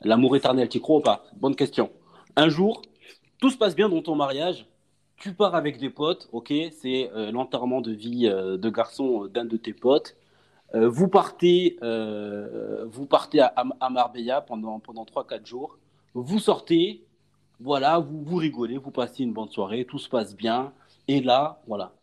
L'amour 0.00 0.36
éternel, 0.36 0.68
tu 0.68 0.80
crois 0.80 0.98
ou 0.98 1.00
pas? 1.00 1.24
Bonne 1.36 1.56
question. 1.56 1.90
Un 2.36 2.48
jour, 2.48 2.82
tout 3.38 3.50
se 3.50 3.56
passe 3.56 3.74
bien 3.74 3.88
dans 3.88 4.02
ton 4.02 4.14
mariage. 4.14 4.66
Tu 5.16 5.32
pars 5.32 5.54
avec 5.54 5.78
des 5.78 5.90
potes, 5.90 6.28
ok 6.32 6.52
C'est 6.72 7.10
euh, 7.12 7.32
l'enterrement 7.32 7.80
de 7.80 7.92
vie 7.92 8.26
euh, 8.26 8.56
de 8.56 8.70
garçon 8.70 9.24
euh, 9.24 9.28
d'un 9.28 9.44
de 9.44 9.56
tes 9.56 9.72
potes. 9.72 10.16
vous 10.74 11.08
partez, 11.08 11.78
vous 11.80 13.06
partez 13.06 13.40
à, 13.40 13.90
Marbella 13.90 14.42
pendant, 14.42 14.80
pendant 14.80 15.04
3-4 15.04 15.46
jours. 15.46 15.78
Vous 16.14 16.38
sortez, 16.38 17.04
voilà, 17.60 17.98
vous, 17.98 18.22
vous 18.22 18.36
rigolez, 18.36 18.76
vous 18.76 18.90
passez 18.90 19.22
une 19.22 19.32
bonne 19.32 19.48
soirée, 19.48 19.86
tout 19.86 19.98
se 19.98 20.08
passe 20.08 20.36
bien. 20.36 20.72
Et 21.08 21.22
là, 21.22 21.62
voilà, 21.66 21.94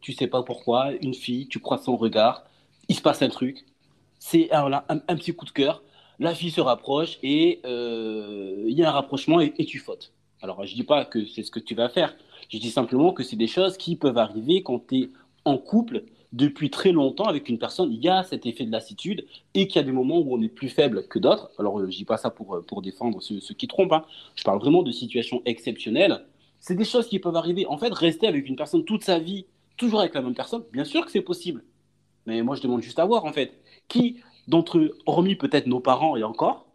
tu 0.00 0.12
sais 0.12 0.28
pas 0.28 0.42
pourquoi, 0.44 0.92
une 1.02 1.14
fille, 1.14 1.48
tu 1.48 1.58
crois 1.58 1.78
son 1.78 1.96
regard, 1.96 2.44
il 2.88 2.94
se 2.94 3.02
passe 3.02 3.20
un 3.22 3.30
truc, 3.30 3.64
c'est 4.20 4.52
un, 4.52 4.84
un, 4.88 5.16
petit 5.16 5.34
coup 5.34 5.44
de 5.44 5.50
cœur, 5.50 5.82
la 6.20 6.34
fille 6.36 6.52
se 6.52 6.60
rapproche 6.60 7.18
et 7.24 7.60
il 7.64 8.78
y 8.78 8.84
a 8.84 8.88
un 8.88 8.92
rapprochement 8.92 9.40
et, 9.40 9.64
tu 9.64 9.80
fautes. 9.80 10.12
Alors, 10.46 10.64
je 10.64 10.74
dis 10.76 10.84
pas 10.84 11.04
que 11.04 11.26
c'est 11.26 11.42
ce 11.42 11.50
que 11.50 11.58
tu 11.58 11.74
vas 11.74 11.88
faire, 11.88 12.14
je 12.48 12.58
dis 12.58 12.70
simplement 12.70 13.12
que 13.12 13.24
c'est 13.24 13.34
des 13.34 13.48
choses 13.48 13.76
qui 13.76 13.96
peuvent 13.96 14.16
arriver 14.16 14.62
quand 14.62 14.86
tu 14.86 14.96
es 14.96 15.10
en 15.44 15.58
couple 15.58 16.04
depuis 16.32 16.70
très 16.70 16.92
longtemps 16.92 17.24
avec 17.24 17.48
une 17.48 17.58
personne, 17.58 17.92
il 17.92 18.00
y 18.00 18.08
a 18.08 18.22
cet 18.22 18.46
effet 18.46 18.64
de 18.64 18.70
lassitude 18.70 19.26
et 19.54 19.66
qu'il 19.66 19.76
y 19.76 19.78
a 19.80 19.82
des 19.82 19.90
moments 19.90 20.18
où 20.20 20.36
on 20.36 20.40
est 20.40 20.48
plus 20.48 20.68
faible 20.68 21.08
que 21.08 21.18
d'autres. 21.18 21.50
Alors, 21.58 21.80
euh, 21.80 21.90
je 21.90 21.96
dis 21.96 22.04
pas 22.04 22.16
ça 22.16 22.30
pour, 22.30 22.64
pour 22.64 22.80
défendre 22.80 23.20
ceux, 23.20 23.40
qui 23.54 23.66
trompent, 23.66 23.92
hein. 23.92 24.04
je 24.36 24.44
parle 24.44 24.60
vraiment 24.60 24.84
de 24.84 24.92
situations 24.92 25.42
exceptionnelles 25.46 26.24
c'est 26.60 26.74
des 26.74 26.84
choses 26.84 27.08
qui 27.08 27.18
peuvent 27.18 27.36
arriver. 27.36 27.66
En 27.66 27.78
fait, 27.78 27.92
rester 27.92 28.26
avec 28.26 28.48
une 28.48 28.56
personne 28.56 28.84
toute 28.84 29.04
sa 29.04 29.18
vie, 29.18 29.46
toujours 29.76 30.00
avec 30.00 30.14
la 30.14 30.22
même 30.22 30.34
personne, 30.34 30.64
bien 30.72 30.84
sûr 30.84 31.04
que 31.04 31.10
c'est 31.10 31.20
possible. 31.20 31.64
Mais 32.26 32.42
moi, 32.42 32.56
je 32.56 32.62
demande 32.62 32.82
juste 32.82 32.98
à 32.98 33.04
voir, 33.04 33.24
en 33.24 33.32
fait. 33.32 33.52
Qui 33.88 34.20
d'entre 34.48 34.78
eux, 34.78 34.98
hormis 35.06 35.36
peut-être 35.36 35.66
nos 35.66 35.80
parents 35.80 36.16
et 36.16 36.22
encore, 36.22 36.65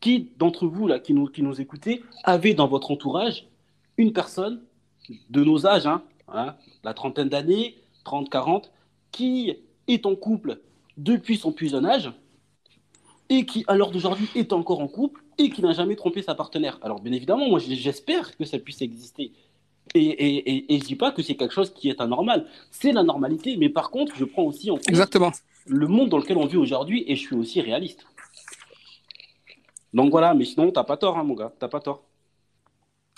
qui 0.00 0.30
d'entre 0.38 0.66
vous, 0.66 0.86
là, 0.86 0.98
qui 0.98 1.12
nous, 1.14 1.26
qui 1.26 1.42
nous 1.42 1.60
écoutez, 1.60 2.02
avait 2.24 2.54
dans 2.54 2.68
votre 2.68 2.90
entourage 2.90 3.46
une 3.96 4.12
personne 4.12 4.60
de 5.30 5.42
nos 5.42 5.66
âges, 5.66 5.86
hein, 5.86 6.02
hein 6.28 6.54
la 6.84 6.94
trentaine 6.94 7.28
d'années, 7.28 7.76
30, 8.04 8.30
40, 8.30 8.70
qui 9.10 9.56
est 9.88 10.06
en 10.06 10.14
couple 10.14 10.60
depuis 10.96 11.36
son 11.36 11.52
plus 11.52 11.70
jeune 11.70 11.86
âge 11.86 12.12
et 13.28 13.44
qui, 13.44 13.64
à 13.66 13.76
l'heure 13.76 13.90
d'aujourd'hui, 13.90 14.28
est 14.34 14.52
encore 14.52 14.80
en 14.80 14.88
couple 14.88 15.22
et 15.38 15.50
qui 15.50 15.62
n'a 15.62 15.72
jamais 15.72 15.96
trompé 15.96 16.22
sa 16.22 16.34
partenaire? 16.34 16.78
Alors, 16.82 17.00
bien 17.00 17.12
évidemment, 17.12 17.48
moi, 17.48 17.58
j'espère 17.58 18.36
que 18.36 18.44
ça 18.44 18.58
puisse 18.58 18.82
exister. 18.82 19.32
Et, 19.94 20.00
et, 20.00 20.74
et, 20.74 20.78
je 20.78 20.84
dis 20.84 20.96
pas 20.96 21.12
que 21.12 21.22
c'est 21.22 21.34
quelque 21.34 21.54
chose 21.54 21.72
qui 21.72 21.88
est 21.88 22.00
anormal. 22.00 22.46
C'est 22.70 22.92
la 22.92 23.02
normalité, 23.02 23.56
mais 23.56 23.68
par 23.70 23.90
contre, 23.90 24.14
je 24.16 24.24
prends 24.24 24.42
aussi 24.42 24.70
en 24.70 24.76
compte 24.76 24.88
Exactement. 24.88 25.32
le 25.66 25.86
monde 25.86 26.10
dans 26.10 26.18
lequel 26.18 26.36
on 26.36 26.46
vit 26.46 26.58
aujourd'hui 26.58 27.04
et 27.06 27.16
je 27.16 27.20
suis 27.20 27.36
aussi 27.36 27.60
réaliste. 27.60 28.06
Donc 29.92 30.10
voilà, 30.10 30.34
mais 30.34 30.44
sinon, 30.44 30.70
t'as 30.70 30.84
pas 30.84 30.96
tort, 30.96 31.18
hein, 31.18 31.24
mon 31.24 31.34
gars, 31.34 31.52
t'as 31.58 31.68
pas 31.68 31.80
tort. 31.80 32.04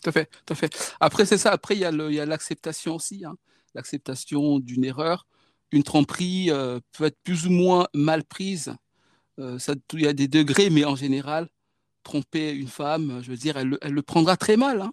Tout 0.02 0.08
à 0.08 0.12
fait, 0.12 0.26
tout 0.26 0.52
à 0.52 0.54
fait. 0.54 0.94
Après, 1.00 1.26
c'est 1.26 1.38
ça. 1.38 1.50
Après, 1.52 1.74
il 1.74 1.80
y 1.80 1.84
a 1.84 2.26
l'acceptation 2.26 2.94
aussi, 2.94 3.24
hein. 3.24 3.36
l'acceptation 3.74 4.58
d'une 4.58 4.84
erreur. 4.84 5.26
Une 5.72 5.82
tromperie 5.82 6.50
euh, 6.50 6.80
peut 6.92 7.04
être 7.04 7.18
plus 7.22 7.46
ou 7.46 7.50
moins 7.50 7.86
mal 7.94 8.24
prise. 8.24 8.74
Euh, 9.38 9.58
ça, 9.58 9.74
il 9.92 10.00
y 10.00 10.06
a 10.06 10.12
des 10.12 10.26
degrés, 10.26 10.70
mais 10.70 10.84
en 10.84 10.96
général, 10.96 11.48
tromper 12.02 12.50
une 12.50 12.68
femme, 12.68 13.20
je 13.22 13.30
veux 13.30 13.36
dire, 13.36 13.56
elle, 13.56 13.78
le 13.82 14.02
prendra 14.02 14.36
très 14.36 14.56
mal. 14.56 14.80
Hein. 14.80 14.92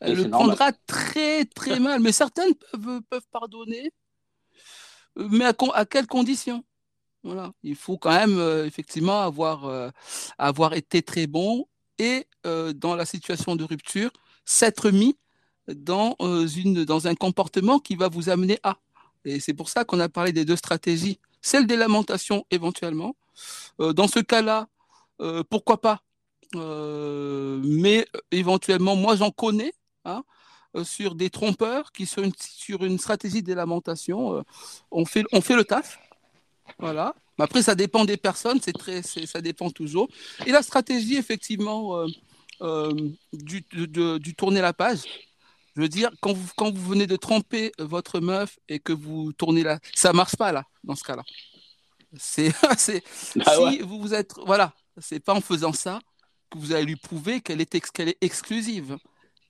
Elle 0.00 0.16
le 0.16 0.30
prendra 0.30 0.72
très, 0.86 1.44
très 1.46 1.80
mal. 1.80 2.00
Mais 2.00 2.12
certaines 2.12 2.54
peuvent, 2.54 3.00
peuvent 3.08 3.26
pardonner. 3.30 3.92
Mais 5.16 5.44
à, 5.44 5.54
à 5.74 5.84
quelles 5.84 6.06
conditions? 6.06 6.64
Voilà. 7.22 7.52
Il 7.62 7.76
faut 7.76 7.98
quand 7.98 8.10
même 8.10 8.38
euh, 8.38 8.66
effectivement 8.66 9.20
avoir, 9.20 9.66
euh, 9.66 9.90
avoir 10.38 10.74
été 10.74 11.02
très 11.02 11.26
bon 11.26 11.66
et 11.98 12.26
euh, 12.46 12.72
dans 12.72 12.96
la 12.96 13.06
situation 13.06 13.54
de 13.54 13.64
rupture, 13.64 14.10
s'être 14.44 14.90
mis 14.90 15.16
dans, 15.68 16.16
un 16.18 17.14
comportement 17.14 17.78
qui 17.78 17.94
va 17.94 18.08
vous 18.08 18.28
amener 18.28 18.58
à. 18.64 18.78
Et 19.24 19.38
c'est 19.38 19.54
pour 19.54 19.68
ça 19.68 19.84
qu'on 19.84 20.00
a 20.00 20.08
parlé 20.08 20.32
des 20.32 20.44
deux 20.44 20.56
stratégies. 20.56 21.20
Celle 21.40 21.66
des 21.66 21.76
lamentations 21.76 22.44
éventuellement. 22.50 23.14
dans 23.78 24.08
ce 24.08 24.18
cas-là, 24.18 24.68
pourquoi 25.48 25.80
pas? 25.80 26.02
Mais 26.54 28.06
éventuellement, 28.32 28.96
moi 28.96 29.14
j'en 29.14 29.30
connais 29.30 29.72
hein, 30.04 30.24
sur 30.82 31.14
des 31.14 31.30
trompeurs 31.30 31.92
qui 31.92 32.08
une, 32.16 32.32
sur 32.36 32.84
une 32.84 32.98
stratégie 32.98 33.44
de 33.44 33.54
lamentation, 33.54 34.44
on, 34.90 35.04
fait, 35.04 35.24
on 35.32 35.40
fait 35.40 35.56
le 35.56 35.64
taf. 35.64 35.98
Voilà. 36.78 37.14
Mais 37.38 37.44
après, 37.44 37.62
ça 37.62 37.74
dépend 37.74 38.04
des 38.04 38.16
personnes, 38.16 38.60
c'est 38.62 38.72
très, 38.72 39.02
ça 39.02 39.40
dépend 39.40 39.70
toujours. 39.70 40.08
Et 40.46 40.52
la 40.52 40.62
stratégie, 40.62 41.16
effectivement, 41.16 42.04
du, 43.32 43.64
du 43.72 44.34
tourner 44.34 44.60
la 44.60 44.72
page, 44.72 45.00
je 45.74 45.80
veux 45.80 45.88
dire, 45.88 46.10
quand 46.20 46.32
vous, 46.32 46.50
quand 46.56 46.72
vous 46.72 46.90
venez 46.90 47.06
de 47.06 47.16
tromper 47.16 47.72
votre 47.78 48.20
meuf 48.20 48.58
et 48.68 48.78
que 48.78 48.92
vous 48.92 49.32
tournez 49.32 49.62
la... 49.62 49.78
Ça 49.94 50.12
marche 50.12 50.36
pas, 50.36 50.52
là, 50.52 50.64
dans 50.84 50.94
ce 50.94 51.04
cas-là. 51.04 51.22
C'est, 52.18 52.52
ah 52.62 52.76
si 52.76 53.78
vous 53.80 53.98
vous 53.98 54.12
êtes... 54.12 54.34
Voilà, 54.44 54.72
c'est 54.98 55.20
pas 55.20 55.32
en 55.32 55.40
faisant 55.40 55.72
ça 55.72 56.00
que 56.50 56.58
vous 56.58 56.72
allez 56.72 56.84
lui 56.84 56.96
prouver 56.96 57.40
qu'elle 57.40 57.60
est, 57.60 57.80
qu'elle 57.92 58.10
est 58.10 58.18
exclusive. 58.20 58.98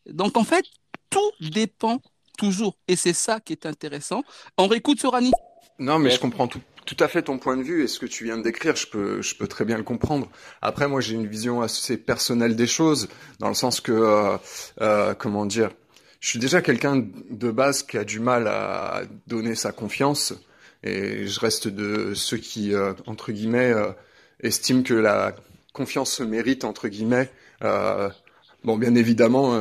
Donc 0.07 0.37
en 0.37 0.45
fait, 0.45 0.65
tout 1.11 1.31
dépend 1.41 2.01
toujours. 2.39 2.79
Et 2.87 2.95
c'est 2.95 3.13
ça 3.13 3.41
qui 3.41 3.53
est 3.53 3.67
intéressant. 3.67 4.23
On 4.57 4.69
réécoute 4.69 5.01
sur 5.01 5.15
Annie. 5.17 5.33
Non, 5.79 5.99
mais 5.99 6.11
je 6.11 6.21
comprends 6.21 6.47
tout, 6.47 6.61
tout 6.85 6.97
à 7.01 7.09
fait 7.09 7.23
ton 7.23 7.39
point 7.39 7.57
de 7.57 7.63
vue 7.63 7.83
et 7.83 7.89
ce 7.89 7.99
que 7.99 8.07
tu 8.07 8.25
viens 8.25 8.37
de 8.37 8.43
décrire, 8.43 8.77
je 8.77 8.87
peux, 8.87 9.47
très 9.49 9.65
bien 9.65 9.77
le 9.77 9.83
comprendre. 9.83 10.29
Après, 10.61 10.89
moi, 10.89 11.01
j'ai 11.01 11.15
une 11.15 11.27
vision 11.27 11.63
assez 11.63 11.97
personnelle 11.97 12.57
des 12.57 12.67
choses, 12.67 13.09
dans 13.39 13.49
le 13.49 13.55
sens 13.55 13.81
que, 13.81 13.93
euh, 13.93 14.37
euh, 14.81 15.15
comment 15.15 15.47
dire, 15.47 15.71
je 16.21 16.29
suis 16.29 16.39
déjà 16.39 16.63
quelqu'un 16.63 17.05
de 17.31 17.51
base 17.51 17.83
qui 17.83 17.99
a 17.99 18.05
du 18.05 18.21
mal 18.21 18.47
à 18.47 19.03
donner 19.27 19.55
sa 19.55 19.73
confiance 19.73 20.35
et 20.85 21.27
je 21.27 21.41
reste 21.41 21.69
de 21.69 22.15
ceux 22.15 22.37
qui, 22.37 22.75
euh, 22.75 22.93
entre 23.07 23.33
guillemets, 23.33 23.73
estime 24.41 24.83
que 24.83 24.95
la 24.95 25.35
confiance 25.73 26.13
se 26.13 26.23
mérite 26.23 26.65
entre 26.65 26.89
guillemets. 26.89 27.31
Bon, 28.65 28.77
bien 28.77 28.95
évidemment, 28.95 29.59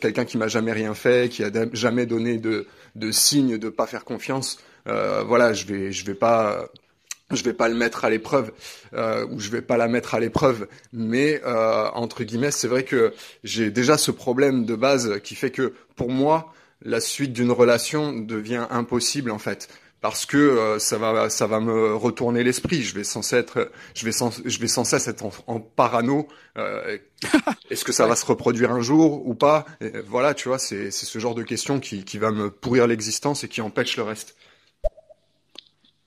quelqu'un 0.00 0.24
qui 0.24 0.38
m'a 0.38 0.46
jamais 0.46 0.72
rien 0.72 0.94
fait, 0.94 1.28
qui 1.28 1.42
a 1.42 1.50
jamais 1.72 2.06
donné 2.06 2.38
de, 2.38 2.68
de 2.94 3.10
signe 3.10 3.58
de 3.58 3.68
pas 3.68 3.88
faire 3.88 4.04
confiance, 4.04 4.58
voilà, 4.86 5.52
je 5.52 5.66
vais 5.66 5.92
je 5.92 6.04
vais 6.04 6.14
pas 6.14 6.68
je 7.30 7.42
vais 7.42 7.52
pas 7.52 7.68
le 7.68 7.74
mettre 7.74 8.04
à 8.04 8.10
l'épreuve 8.10 8.52
euh, 8.94 9.26
ou 9.26 9.40
je 9.40 9.50
vais 9.50 9.62
pas 9.62 9.76
la 9.76 9.88
mettre 9.88 10.14
à 10.14 10.20
l'épreuve, 10.20 10.68
mais 10.92 11.40
euh, 11.44 11.88
entre 11.94 12.24
guillemets, 12.24 12.50
c'est 12.50 12.68
vrai 12.68 12.84
que 12.84 13.14
j'ai 13.42 13.70
déjà 13.70 13.98
ce 13.98 14.10
problème 14.10 14.64
de 14.64 14.74
base 14.74 15.20
qui 15.22 15.34
fait 15.34 15.50
que 15.50 15.74
pour 15.96 16.10
moi, 16.10 16.52
la 16.82 17.00
suite 17.00 17.32
d'une 17.32 17.50
relation 17.50 18.12
devient 18.12 18.66
impossible 18.70 19.30
en 19.30 19.38
fait 19.38 19.68
parce 20.00 20.26
que 20.26 20.36
euh, 20.36 20.78
ça 20.78 20.98
va 20.98 21.30
ça 21.30 21.46
va 21.46 21.60
me 21.60 21.94
retourner 21.94 22.44
l'esprit. 22.44 22.82
Je 22.82 22.94
vais 22.94 23.04
sans 23.04 23.32
être 23.32 23.70
je 23.94 24.04
vais 24.04 24.12
sans 24.12 24.30
je 24.44 24.58
vais 24.58 24.68
sans 24.68 24.84
cesse 24.84 25.08
être 25.08 25.24
en, 25.46 25.60
parano. 25.60 26.28
Euh, 26.58 26.98
est-ce 27.70 27.84
que 27.84 27.92
ça 27.92 28.06
va 28.06 28.16
se 28.16 28.26
reproduire 28.26 28.70
un 28.70 28.82
jour 28.82 29.26
ou 29.26 29.34
pas? 29.34 29.64
Voilà, 30.06 30.34
tu 30.34 30.48
vois, 30.48 30.58
c'est 30.58 30.90
c'est 30.90 31.06
ce 31.06 31.18
genre 31.18 31.34
de 31.34 31.42
questions 31.42 31.80
qui 31.80 32.04
qui 32.04 32.18
va 32.18 32.32
me 32.32 32.50
pourrir 32.50 32.86
l'existence 32.86 33.44
et 33.44 33.48
qui 33.48 33.62
empêche 33.62 33.96
le 33.96 34.02
reste. 34.02 34.36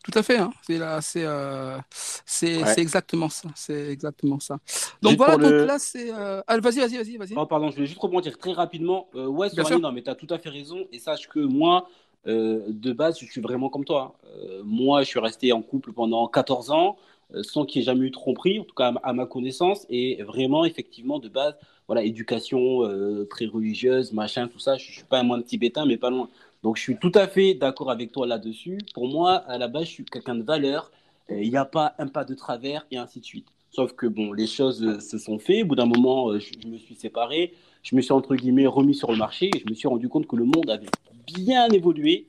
Tout 0.09 0.19
à 0.19 0.23
fait, 0.23 0.37
hein. 0.37 0.51
c'est 0.65 0.77
là, 0.77 1.01
c'est 1.01 1.25
euh, 1.25 1.77
c'est 1.91 2.61
exactement 2.77 3.29
ça, 3.29 3.49
c'est 3.55 3.91
exactement 3.91 4.39
ça. 4.39 4.57
Donc 5.01 5.17
voilà, 5.17 5.35
donc 5.37 5.67
là 5.67 5.79
c'est. 5.79 6.11
Ah, 6.11 6.57
vas-y, 6.59 6.79
vas-y, 6.79 6.97
vas-y, 6.97 7.17
vas-y. 7.17 7.33
Oh, 7.35 7.45
pardon, 7.45 7.69
je 7.71 7.77
vais 7.77 7.85
juste 7.85 7.99
rebondir 7.99 8.37
très 8.37 8.53
rapidement. 8.53 9.09
ouais, 9.13 9.49
non, 9.81 9.91
mais 9.91 10.01
tu 10.01 10.09
as 10.09 10.15
tout 10.15 10.27
à 10.29 10.37
fait 10.37 10.49
raison 10.49 10.87
et 10.91 10.99
sache 10.99 11.27
que 11.27 11.39
moi, 11.39 11.87
euh, 12.27 12.65
de 12.67 12.91
base, 12.91 13.19
je 13.19 13.25
suis 13.25 13.41
vraiment 13.41 13.69
comme 13.69 13.85
toi. 13.85 14.15
Euh, 14.25 14.61
moi, 14.63 15.03
je 15.03 15.07
suis 15.07 15.19
resté 15.19 15.53
en 15.53 15.61
couple 15.61 15.93
pendant 15.93 16.27
14 16.27 16.71
ans, 16.71 16.97
euh, 17.33 17.43
sans 17.43 17.65
qu'il 17.65 17.81
y 17.81 17.83
ait 17.83 17.85
jamais 17.85 18.07
eu 18.07 18.09
de 18.09 18.15
tromperie, 18.15 18.59
en 18.59 18.63
tout 18.63 18.75
cas 18.75 18.93
à, 19.03 19.13
ma 19.13 19.25
connaissance, 19.25 19.85
et 19.89 20.21
vraiment, 20.23 20.65
effectivement, 20.65 21.19
de 21.19 21.29
base, 21.29 21.55
voilà, 21.87 22.03
éducation 22.03 22.81
très 23.29 23.45
religieuse, 23.45 24.11
machin, 24.11 24.49
tout 24.49 24.59
ça. 24.59 24.75
Je, 24.77 24.89
ne 24.89 24.91
suis 24.91 25.03
pas 25.05 25.19
un 25.19 25.23
moins 25.23 25.41
tibétain, 25.41 25.85
mais 25.85 25.95
pas 25.95 26.09
loin. 26.09 26.29
Donc, 26.63 26.77
je 26.77 26.81
suis 26.81 26.97
tout 26.97 27.11
à 27.15 27.27
fait 27.27 27.53
d'accord 27.53 27.91
avec 27.91 28.11
toi 28.11 28.27
là-dessus. 28.27 28.79
Pour 28.93 29.07
moi, 29.07 29.35
à 29.35 29.57
la 29.57 29.67
base, 29.67 29.85
je 29.85 29.91
suis 29.91 30.05
quelqu'un 30.05 30.35
de 30.35 30.43
valeur. 30.43 30.91
Il 31.29 31.49
n'y 31.49 31.57
a 31.57 31.65
pas 31.65 31.93
un 31.99 32.07
pas 32.07 32.23
de 32.23 32.33
travers 32.33 32.85
et 32.91 32.97
ainsi 32.97 33.19
de 33.19 33.25
suite. 33.25 33.47
Sauf 33.71 33.93
que 33.93 34.07
bon, 34.07 34.33
les 34.33 34.47
choses 34.47 34.99
se 34.99 35.17
sont 35.17 35.39
faites. 35.39 35.63
Au 35.63 35.67
bout 35.67 35.75
d'un 35.75 35.85
moment, 35.85 36.37
je, 36.39 36.67
me 36.67 36.77
suis 36.77 36.95
séparé. 36.95 37.53
Je 37.83 37.95
me 37.95 38.01
suis 38.01 38.11
entre 38.11 38.35
guillemets 38.35 38.65
remis 38.65 38.95
sur 38.95 39.11
le 39.11 39.17
marché 39.17 39.51
et 39.53 39.59
je 39.59 39.69
me 39.69 39.75
suis 39.75 39.87
rendu 39.87 40.09
compte 40.09 40.27
que 40.27 40.35
le 40.35 40.45
monde 40.45 40.69
avait 40.69 40.87
bien 41.25 41.67
évolué. 41.69 42.25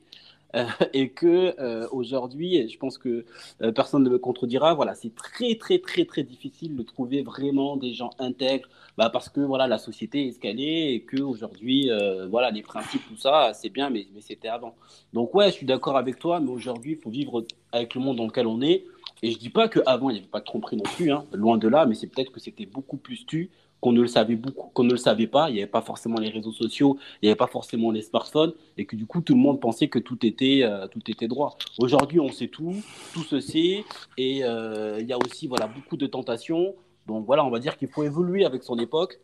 Euh, 0.55 0.65
et 0.93 1.09
que 1.09 1.53
euh, 1.59 1.87
aujourd'hui, 1.91 2.67
je 2.67 2.77
pense 2.77 2.97
que 2.97 3.25
euh, 3.61 3.71
personne 3.71 4.03
ne 4.03 4.09
me 4.09 4.17
contredira. 4.17 4.73
Voilà, 4.73 4.95
c'est 4.95 5.13
très 5.13 5.55
très 5.55 5.79
très 5.79 6.05
très 6.05 6.23
difficile 6.23 6.75
de 6.75 6.83
trouver 6.83 7.21
vraiment 7.21 7.77
des 7.77 7.93
gens 7.93 8.09
intègres, 8.19 8.67
bah, 8.97 9.09
parce 9.09 9.29
que 9.29 9.41
voilà, 9.41 9.67
la 9.67 9.77
société 9.77 10.27
est 10.27 10.45
est 10.45 10.93
et 10.93 11.01
que 11.01 11.21
aujourd'hui, 11.21 11.89
voilà, 12.29 12.49
les 12.51 12.61
principes 12.61 13.01
tout 13.07 13.17
ça, 13.17 13.51
c'est 13.53 13.69
bien, 13.69 13.89
mais, 13.89 14.07
mais 14.13 14.21
c'était 14.21 14.47
avant. 14.47 14.75
Donc 15.13 15.33
ouais, 15.35 15.47
je 15.47 15.53
suis 15.53 15.65
d'accord 15.65 15.97
avec 15.97 16.19
toi, 16.19 16.39
mais 16.39 16.49
aujourd'hui, 16.49 16.93
il 16.93 16.97
faut 16.97 17.09
vivre 17.09 17.45
avec 17.71 17.93
le 17.95 18.01
monde 18.01 18.17
dans 18.17 18.25
lequel 18.25 18.47
on 18.47 18.61
est. 18.61 18.85
Et 19.21 19.31
je 19.31 19.37
dis 19.37 19.49
pas 19.49 19.67
qu'avant 19.67 20.09
il 20.09 20.13
n'y 20.13 20.19
avait 20.19 20.29
pas 20.29 20.39
de 20.39 20.45
tromperie 20.45 20.77
non 20.77 20.83
plus, 20.83 21.11
hein, 21.11 21.25
loin 21.33 21.57
de 21.57 21.67
là, 21.67 21.85
mais 21.85 21.93
c'est 21.93 22.07
peut-être 22.07 22.31
que 22.31 22.39
c'était 22.39 22.65
beaucoup 22.65 22.97
plus 22.97 23.25
tu 23.25 23.49
qu'on 23.81 23.91
ne 23.91 24.01
le 24.01 24.07
savait 24.07 24.35
beaucoup, 24.35 24.69
qu'on 24.73 24.83
ne 24.83 24.91
le 24.91 24.97
savait 24.97 25.27
pas. 25.27 25.49
Il 25.49 25.53
n'y 25.53 25.61
avait 25.61 25.71
pas 25.71 25.81
forcément 25.81 26.19
les 26.19 26.29
réseaux 26.29 26.51
sociaux, 26.51 26.97
il 27.21 27.25
n'y 27.25 27.29
avait 27.29 27.37
pas 27.37 27.47
forcément 27.47 27.91
les 27.91 28.01
smartphones, 28.01 28.53
et 28.77 28.85
que 28.85 28.95
du 28.95 29.05
coup 29.05 29.21
tout 29.21 29.33
le 29.33 29.39
monde 29.39 29.59
pensait 29.59 29.87
que 29.87 29.99
tout 29.99 30.25
était 30.25 30.61
euh, 30.63 30.87
tout 30.87 31.01
était 31.09 31.27
droit. 31.27 31.57
Aujourd'hui, 31.79 32.19
on 32.19 32.31
sait 32.31 32.47
tout, 32.47 32.75
tout 33.13 33.23
se 33.23 33.39
sait, 33.39 33.83
et 34.17 34.43
euh, 34.43 34.97
il 34.99 35.07
y 35.07 35.13
a 35.13 35.17
aussi 35.17 35.47
voilà 35.47 35.67
beaucoup 35.67 35.97
de 35.97 36.07
tentations. 36.07 36.75
Donc 37.07 37.25
voilà, 37.25 37.43
on 37.45 37.49
va 37.49 37.59
dire 37.59 37.77
qu'il 37.77 37.87
faut 37.87 38.03
évoluer 38.03 38.45
avec 38.45 38.63
son 38.63 38.77
époque. 38.77 39.19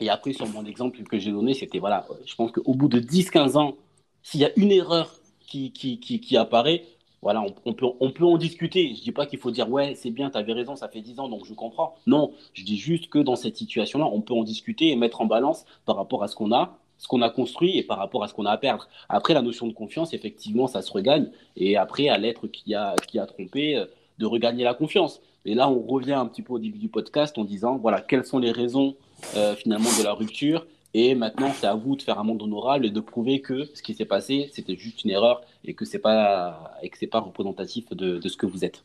Et 0.00 0.10
après, 0.10 0.32
sur 0.32 0.46
mon 0.48 0.64
exemple 0.66 1.02
que 1.04 1.18
j'ai 1.18 1.30
donné, 1.32 1.54
c'était 1.54 1.78
voilà, 1.78 2.06
je 2.26 2.34
pense 2.34 2.52
qu'au 2.52 2.74
bout 2.74 2.88
de 2.88 3.00
10-15 3.00 3.56
ans, 3.56 3.76
s'il 4.22 4.40
y 4.40 4.44
a 4.44 4.50
une 4.56 4.70
erreur 4.70 5.10
qui, 5.40 5.72
qui, 5.72 5.98
qui, 6.00 6.20
qui 6.20 6.36
apparaît, 6.36 6.84
voilà, 7.26 7.44
on, 7.64 7.72
peut, 7.72 8.24
en 8.24 8.36
discuter. 8.36 8.94
Je 8.94 9.02
dis 9.02 9.10
pas 9.10 9.26
qu'il 9.26 9.40
faut 9.40 9.50
dire 9.50 9.68
ouais, 9.68 9.96
c'est 9.96 10.12
bien, 10.12 10.30
tu 10.30 10.52
raison, 10.52 10.76
ça 10.76 10.86
fait 10.86 11.00
10 11.00 11.18
ans, 11.18 11.28
donc 11.28 11.44
je 11.44 11.54
comprends. 11.54 11.96
Non, 12.06 12.30
je 12.52 12.62
dis 12.62 12.76
juste 12.76 13.08
que 13.08 13.18
dans 13.18 13.34
cette 13.34 13.56
situation-là, 13.56 14.06
on 14.12 14.20
peut 14.20 14.32
en 14.32 14.44
discuter 14.44 14.92
et 14.92 14.94
mettre 14.94 15.20
en 15.20 15.26
balance 15.26 15.64
par 15.86 15.96
rapport 15.96 16.22
à 16.22 16.28
ce 16.28 16.36
qu'on 16.36 16.52
a, 16.52 16.78
ce 16.98 17.08
qu'on 17.08 17.22
a 17.22 17.28
construit 17.28 17.78
et 17.78 17.82
par 17.82 17.98
rapport 17.98 18.22
à 18.22 18.28
ce 18.28 18.34
qu'on 18.34 18.46
a 18.46 18.52
à 18.52 18.58
perdre. 18.58 18.86
Après, 19.08 19.34
la 19.34 19.42
notion 19.42 19.66
de 19.66 19.72
confiance, 19.72 20.14
effectivement, 20.14 20.68
ça 20.68 20.82
se 20.82 20.92
regagne. 20.92 21.28
Et 21.56 21.76
après, 21.76 22.08
à 22.08 22.16
l'être 22.16 22.46
qui 22.46 22.76
a, 22.76 22.94
qui 23.08 23.18
a 23.18 23.26
trompé, 23.26 23.74
euh, 23.74 23.86
de 24.20 24.26
regagner 24.26 24.62
la 24.62 24.74
confiance. 24.74 25.20
Et 25.46 25.56
là, 25.56 25.68
on 25.68 25.80
revient 25.80 26.12
un 26.12 26.26
petit 26.26 26.42
peu 26.42 26.52
au 26.52 26.60
début 26.60 26.78
du 26.78 26.88
podcast 26.88 27.36
en 27.38 27.44
disant, 27.44 27.76
voilà, 27.76 28.02
quelles 28.02 28.24
sont 28.24 28.38
les 28.38 28.52
raisons 28.52 28.94
euh, 29.34 29.56
finalement 29.56 29.90
de 29.98 30.04
la 30.04 30.12
rupture 30.12 30.64
et 30.98 31.14
maintenant, 31.14 31.52
c'est 31.52 31.66
à 31.66 31.74
vous 31.74 31.94
de 31.94 32.00
faire 32.00 32.18
un 32.18 32.24
monde 32.24 32.42
honorable 32.42 32.86
et 32.86 32.90
de 32.90 33.00
prouver 33.00 33.42
que 33.42 33.66
ce 33.74 33.82
qui 33.82 33.94
s'est 33.94 34.06
passé, 34.06 34.50
c'était 34.54 34.76
juste 34.76 35.04
une 35.04 35.10
erreur 35.10 35.42
et 35.62 35.74
que 35.74 35.84
c'est 35.84 35.98
pas 35.98 36.72
et 36.82 36.88
que 36.88 36.96
c'est 36.96 37.06
pas 37.06 37.20
représentatif 37.20 37.90
de, 37.90 38.16
de, 38.16 38.28
ce 38.30 38.36
que 38.38 38.46
vous 38.46 38.64
êtes. 38.64 38.82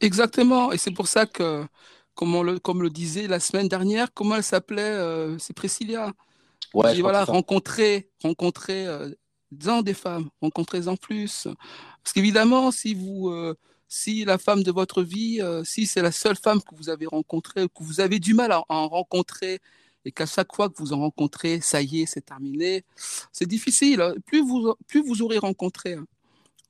Exactement. 0.00 0.72
Et 0.72 0.78
c'est 0.78 0.92
pour 0.92 1.06
ça 1.06 1.26
que, 1.26 1.66
comme, 2.14 2.42
le, 2.42 2.58
comme 2.58 2.82
le 2.82 2.88
disait 2.88 3.26
la 3.26 3.38
semaine 3.38 3.68
dernière, 3.68 4.14
comment 4.14 4.36
elle 4.36 4.42
s'appelait 4.42 4.80
euh, 4.80 5.36
C'est 5.38 5.52
Priscilla? 5.52 6.14
Ouais, 6.72 6.98
voilà, 7.02 7.24
rencontrer, 7.24 8.08
rencontrer 8.22 8.86
euh, 8.86 9.10
des 9.50 9.94
femmes, 9.94 10.30
rencontrer-en 10.40 10.96
plus. 10.96 11.48
Parce 12.02 12.14
qu'évidemment, 12.14 12.70
si 12.70 12.94
vous, 12.94 13.28
euh, 13.28 13.54
si 13.88 14.24
la 14.24 14.38
femme 14.38 14.62
de 14.62 14.70
votre 14.70 15.02
vie, 15.02 15.40
euh, 15.42 15.64
si 15.64 15.84
c'est 15.84 16.02
la 16.02 16.12
seule 16.12 16.36
femme 16.36 16.62
que 16.62 16.74
vous 16.74 16.88
avez 16.88 17.04
rencontrée, 17.04 17.66
que 17.68 17.82
vous 17.82 18.00
avez 18.00 18.18
du 18.20 18.32
mal 18.32 18.52
à 18.52 18.64
en 18.70 18.88
rencontrer 18.88 19.60
et 20.04 20.12
qu'à 20.12 20.26
chaque 20.26 20.54
fois 20.54 20.68
que 20.68 20.76
vous 20.78 20.92
en 20.92 21.00
rencontrez, 21.00 21.60
ça 21.60 21.82
y 21.82 22.02
est, 22.02 22.06
c'est 22.06 22.24
terminé. 22.24 22.84
C'est 23.32 23.46
difficile. 23.46 24.00
Hein. 24.00 24.14
Plus 24.26 24.40
vous, 24.40 24.74
plus 24.86 25.02
vous 25.02 25.22
aurez 25.22 25.38
rencontré, 25.38 25.94
hein, 25.94 26.06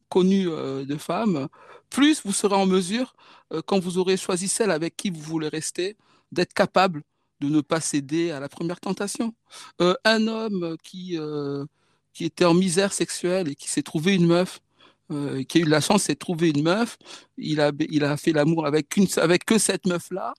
connu 0.09 0.49
euh, 0.49 0.85
de 0.85 0.97
femmes, 0.97 1.49
plus 1.91 2.23
vous 2.25 2.33
serez 2.33 2.57
en 2.57 2.67
mesure, 2.67 3.15
euh, 3.53 3.63
quand 3.65 3.79
vous 3.79 3.99
aurez 3.99 4.17
choisi 4.17 4.49
celle 4.49 4.71
avec 4.71 4.97
qui 4.97 5.11
vous 5.11 5.21
voulez 5.21 5.49
rester, 5.49 5.97
d'être 6.33 6.53
capable 6.53 7.03
de 7.41 7.49
ne 7.49 7.61
pas 7.61 7.81
céder 7.81 8.31
à 8.31 8.41
la 8.41 8.49
première 8.49 8.81
tentation. 8.81 9.35
Euh, 9.81 9.95
un 10.05 10.27
homme 10.27 10.77
qui, 10.83 11.17
qui 12.13 12.25
était 12.25 12.45
en 12.45 12.55
misère 12.55 12.93
sexuelle 12.93 13.49
et 13.49 13.55
qui 13.55 13.69
s'est 13.69 13.83
trouvé 13.83 14.15
une 14.15 14.27
meuf, 14.27 14.61
qui 15.49 15.59
a 15.59 15.61
eu 15.61 15.65
la 15.65 15.81
chance 15.81 16.09
de 16.09 16.15
trouver 16.15 16.51
une 16.51 16.63
meuf, 16.63 16.99
il 17.39 17.61
a, 17.61 17.73
il 17.89 18.05
a 18.05 18.17
fait 18.17 18.33
l'amour 18.33 18.67
avec, 18.67 18.95
avec 19.17 19.45
que 19.47 19.57
cette 19.57 19.87
meuf-là, 19.87 20.35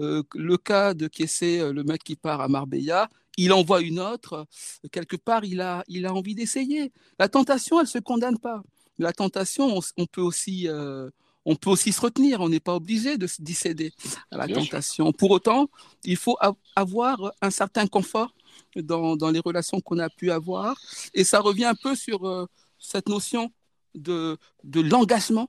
euh, 0.00 0.22
le 0.34 0.56
cas 0.56 0.94
de 0.94 1.06
Kessé, 1.06 1.60
euh, 1.60 1.72
le 1.72 1.84
mec 1.84 2.02
qui 2.02 2.16
part 2.16 2.40
à 2.40 2.48
Marbella, 2.48 3.10
il 3.36 3.52
envoie 3.52 3.80
une 3.82 4.00
autre. 4.00 4.46
quelque 4.92 5.16
part, 5.16 5.44
il 5.44 5.60
a, 5.60 5.84
il 5.88 6.06
a 6.06 6.14
envie 6.14 6.34
d'essayer. 6.34 6.92
La 7.18 7.28
tentation, 7.28 7.78
elle 7.78 7.84
ne 7.84 7.90
se 7.90 7.98
condamne 7.98 8.38
pas. 8.38 8.62
La 8.98 9.12
tentation, 9.12 9.80
on, 9.96 10.06
peut 10.06 10.20
aussi, 10.20 10.68
euh, 10.68 11.10
on 11.44 11.56
peut 11.56 11.70
aussi 11.70 11.92
se 11.92 12.00
retenir. 12.00 12.40
On 12.40 12.48
n'est 12.48 12.60
pas 12.60 12.74
obligé 12.74 13.18
de 13.18 13.28
d'y 13.38 13.54
céder 13.54 13.92
à 14.30 14.36
la 14.36 14.48
tentation. 14.48 15.12
Pour 15.12 15.30
autant, 15.30 15.68
il 16.04 16.16
faut 16.16 16.36
avoir 16.76 17.32
un 17.40 17.50
certain 17.50 17.86
confort 17.86 18.34
dans, 18.76 19.16
dans 19.16 19.30
les 19.30 19.40
relations 19.40 19.80
qu'on 19.80 19.98
a 19.98 20.10
pu 20.10 20.30
avoir. 20.30 20.76
Et 21.14 21.24
ça 21.24 21.40
revient 21.40 21.66
un 21.66 21.74
peu 21.74 21.94
sur 21.94 22.48
cette 22.78 23.08
notion 23.08 23.52
de, 23.94 24.38
de 24.64 24.80
l'engagement 24.80 25.48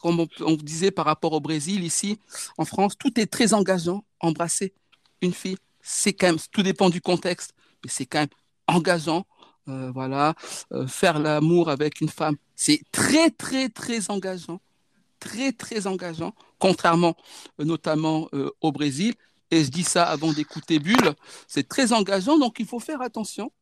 comme 0.00 0.26
on, 0.40 0.56
disait 0.56 0.90
par 0.90 1.06
rapport 1.06 1.32
au 1.32 1.40
Brésil, 1.40 1.82
ici, 1.84 2.18
en 2.58 2.64
France, 2.64 2.96
tout 2.98 3.18
est 3.18 3.26
très 3.26 3.54
engageant. 3.54 4.04
Embrasser 4.20 4.74
une 5.20 5.32
fille, 5.32 5.56
c'est 5.80 6.12
quand 6.12 6.26
même, 6.26 6.38
tout 6.52 6.62
dépend 6.62 6.90
du 6.90 7.00
contexte, 7.00 7.54
mais 7.84 7.90
c'est 7.90 8.06
quand 8.06 8.20
même 8.20 8.28
engageant. 8.66 9.26
Euh, 9.68 9.92
voilà, 9.92 10.34
euh, 10.72 10.88
faire 10.88 11.20
l'amour 11.20 11.70
avec 11.70 12.00
une 12.00 12.08
femme, 12.08 12.36
c'est 12.56 12.82
très, 12.90 13.30
très, 13.30 13.68
très 13.68 14.10
engageant. 14.10 14.60
Très, 15.20 15.52
très 15.52 15.86
engageant, 15.86 16.34
contrairement 16.58 17.16
euh, 17.60 17.64
notamment 17.64 18.28
au 18.60 18.72
Brésil. 18.72 19.14
Et 19.52 19.62
je 19.64 19.70
dis 19.70 19.84
ça 19.84 20.04
avant 20.04 20.32
d'écouter 20.32 20.78
Bulle, 20.78 21.14
c'est 21.46 21.68
très 21.68 21.92
engageant, 21.92 22.38
donc 22.38 22.56
il 22.58 22.66
faut 22.66 22.80
faire 22.80 23.02
attention. 23.02 23.52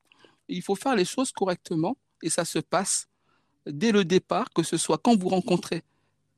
Il 0.49 0.63
faut 0.63 0.75
faire 0.75 0.97
les 0.97 1.05
choses 1.05 1.33
correctement 1.33 1.97
et 2.23 2.31
ça 2.31 2.45
se 2.45 2.61
passe 2.61 3.09
dès 3.67 3.93
le 3.93 4.05
départ, 4.05 4.51
que 4.55 4.63
ce 4.63 4.77
soit 4.77 4.99
quand 4.99 5.19
vous 5.19 5.29
rencontrez 5.29 5.83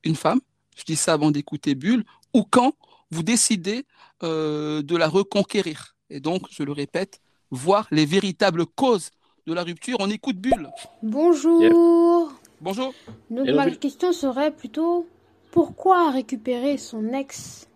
une 0.03 0.15
femme, 0.15 0.41
je 0.75 0.83
dis 0.83 0.95
ça 0.95 1.13
avant 1.13 1.31
d'écouter 1.31 1.75
Bulle, 1.75 2.03
ou 2.33 2.43
quand 2.43 2.73
vous 3.11 3.23
décidez 3.23 3.85
euh, 4.23 4.81
de 4.81 4.95
la 4.95 5.07
reconquérir. 5.07 5.95
Et 6.09 6.19
donc, 6.19 6.47
je 6.49 6.63
le 6.63 6.71
répète, 6.71 7.21
voir 7.51 7.87
les 7.91 8.05
véritables 8.05 8.65
causes 8.65 9.11
de 9.45 9.53
la 9.53 9.63
rupture. 9.63 9.97
On 9.99 10.09
écoute 10.09 10.37
Bulle. 10.37 10.69
Bonjour. 11.01 12.31
Bonjour. 12.61 12.93
Donc, 13.29 13.49
ma 13.49 13.69
question 13.71 14.13
serait 14.13 14.51
plutôt 14.51 15.07
pourquoi 15.51 16.11
récupérer 16.11 16.77
son 16.77 17.13
ex? 17.13 17.67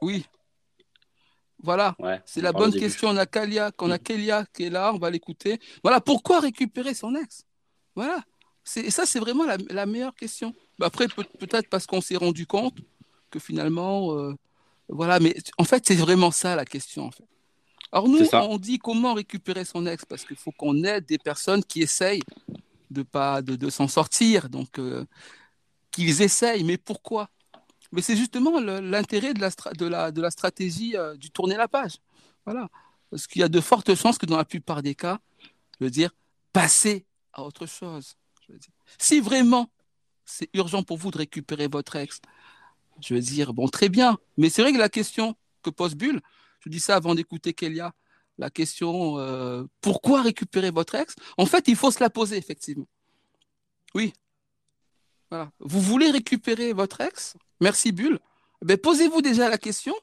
Oui. 0.00 0.26
Voilà, 1.62 1.94
c'est 2.24 2.40
la 2.40 2.52
bonne 2.52 2.72
question. 2.72 3.10
On 3.10 3.16
a 3.16 3.26
Kalia, 3.26 3.70
on 3.78 3.90
a 3.92 3.98
Kelia 3.98 4.44
qui 4.52 4.64
est 4.64 4.70
là, 4.70 4.92
on 4.92 4.98
va 4.98 5.10
l'écouter. 5.10 5.60
Voilà, 5.84 6.00
pourquoi 6.00 6.40
récupérer 6.40 6.92
son 6.92 7.14
ex? 7.14 7.44
Voilà. 7.94 8.24
Et 8.76 8.90
ça, 8.90 9.06
c'est 9.06 9.20
vraiment 9.20 9.44
la 9.44 9.86
meilleure 9.86 10.14
question. 10.14 10.52
Bah, 10.82 10.88
après, 10.88 11.06
peut-être 11.06 11.68
parce 11.68 11.86
qu'on 11.86 12.00
s'est 12.00 12.16
rendu 12.16 12.44
compte 12.44 12.76
que 13.30 13.38
finalement, 13.38 14.18
euh, 14.18 14.34
voilà, 14.88 15.20
mais 15.20 15.36
en 15.56 15.62
fait, 15.62 15.86
c'est 15.86 15.94
vraiment 15.94 16.32
ça 16.32 16.56
la 16.56 16.64
question. 16.64 17.04
En 17.04 17.12
fait. 17.12 17.22
Alors 17.92 18.08
nous, 18.08 18.26
on 18.32 18.58
dit 18.58 18.78
comment 18.78 19.14
récupérer 19.14 19.64
son 19.64 19.86
ex 19.86 20.04
parce 20.04 20.24
qu'il 20.24 20.34
faut 20.34 20.50
qu'on 20.50 20.82
aide 20.82 21.06
des 21.06 21.18
personnes 21.18 21.62
qui 21.62 21.82
essayent 21.82 22.24
de 22.90 23.04
pas 23.04 23.42
de, 23.42 23.70
s'en 23.70 23.86
sortir, 23.86 24.48
donc 24.48 24.80
euh, 24.80 25.04
qu'ils 25.92 26.20
essayent. 26.20 26.64
Mais 26.64 26.78
pourquoi? 26.78 27.30
Mais 27.92 28.02
c'est 28.02 28.16
justement 28.16 28.58
l'intérêt 28.58 29.34
de 29.34 29.40
la, 29.40 29.50
de, 29.78 29.86
la, 29.86 30.10
de 30.10 30.20
la 30.20 30.32
stratégie 30.32 30.96
euh, 30.96 31.16
du 31.16 31.30
tourner 31.30 31.56
la 31.56 31.68
page. 31.68 31.98
Voilà, 32.44 32.68
parce 33.08 33.28
qu'il 33.28 33.40
y 33.40 33.44
a 33.44 33.48
de 33.48 33.60
fortes 33.60 33.94
chances 33.94 34.18
que 34.18 34.26
dans 34.26 34.36
la 34.36 34.44
plupart 34.44 34.82
des 34.82 34.96
cas, 34.96 35.20
je 35.78 35.84
veux 35.84 35.92
dire, 35.92 36.10
passer 36.52 37.06
à 37.32 37.44
autre 37.44 37.66
chose. 37.66 38.16
Si 38.98 39.20
vraiment 39.20 39.70
c'est 40.24 40.48
urgent 40.54 40.82
pour 40.82 40.96
vous 40.96 41.10
de 41.10 41.18
récupérer 41.18 41.68
votre 41.68 41.96
ex. 41.96 42.20
Je 43.00 43.14
veux 43.14 43.20
dire, 43.20 43.54
bon, 43.54 43.68
très 43.68 43.88
bien. 43.88 44.18
Mais 44.36 44.50
c'est 44.50 44.62
vrai 44.62 44.72
que 44.72 44.78
la 44.78 44.88
question 44.88 45.34
que 45.62 45.70
pose 45.70 45.94
Bulle, 45.94 46.20
je 46.60 46.68
dis 46.68 46.80
ça 46.80 46.96
avant 46.96 47.14
d'écouter 47.14 47.52
Kélia, 47.52 47.92
la 48.38 48.50
question 48.50 49.18
euh, 49.18 49.64
pourquoi 49.80 50.22
récupérer 50.22 50.70
votre 50.70 50.94
ex? 50.94 51.14
En 51.36 51.46
fait, 51.46 51.68
il 51.68 51.76
faut 51.76 51.90
se 51.90 52.00
la 52.00 52.10
poser, 52.10 52.36
effectivement. 52.36 52.88
Oui. 53.94 54.12
Voilà. 55.30 55.50
Vous 55.60 55.80
voulez 55.80 56.10
récupérer 56.10 56.72
votre 56.72 57.00
ex? 57.00 57.36
Merci 57.60 57.92
Bulle. 57.92 58.18
Ben, 58.62 58.76
posez-vous 58.76 59.22
déjà 59.22 59.48
la 59.48 59.58
question 59.58 59.94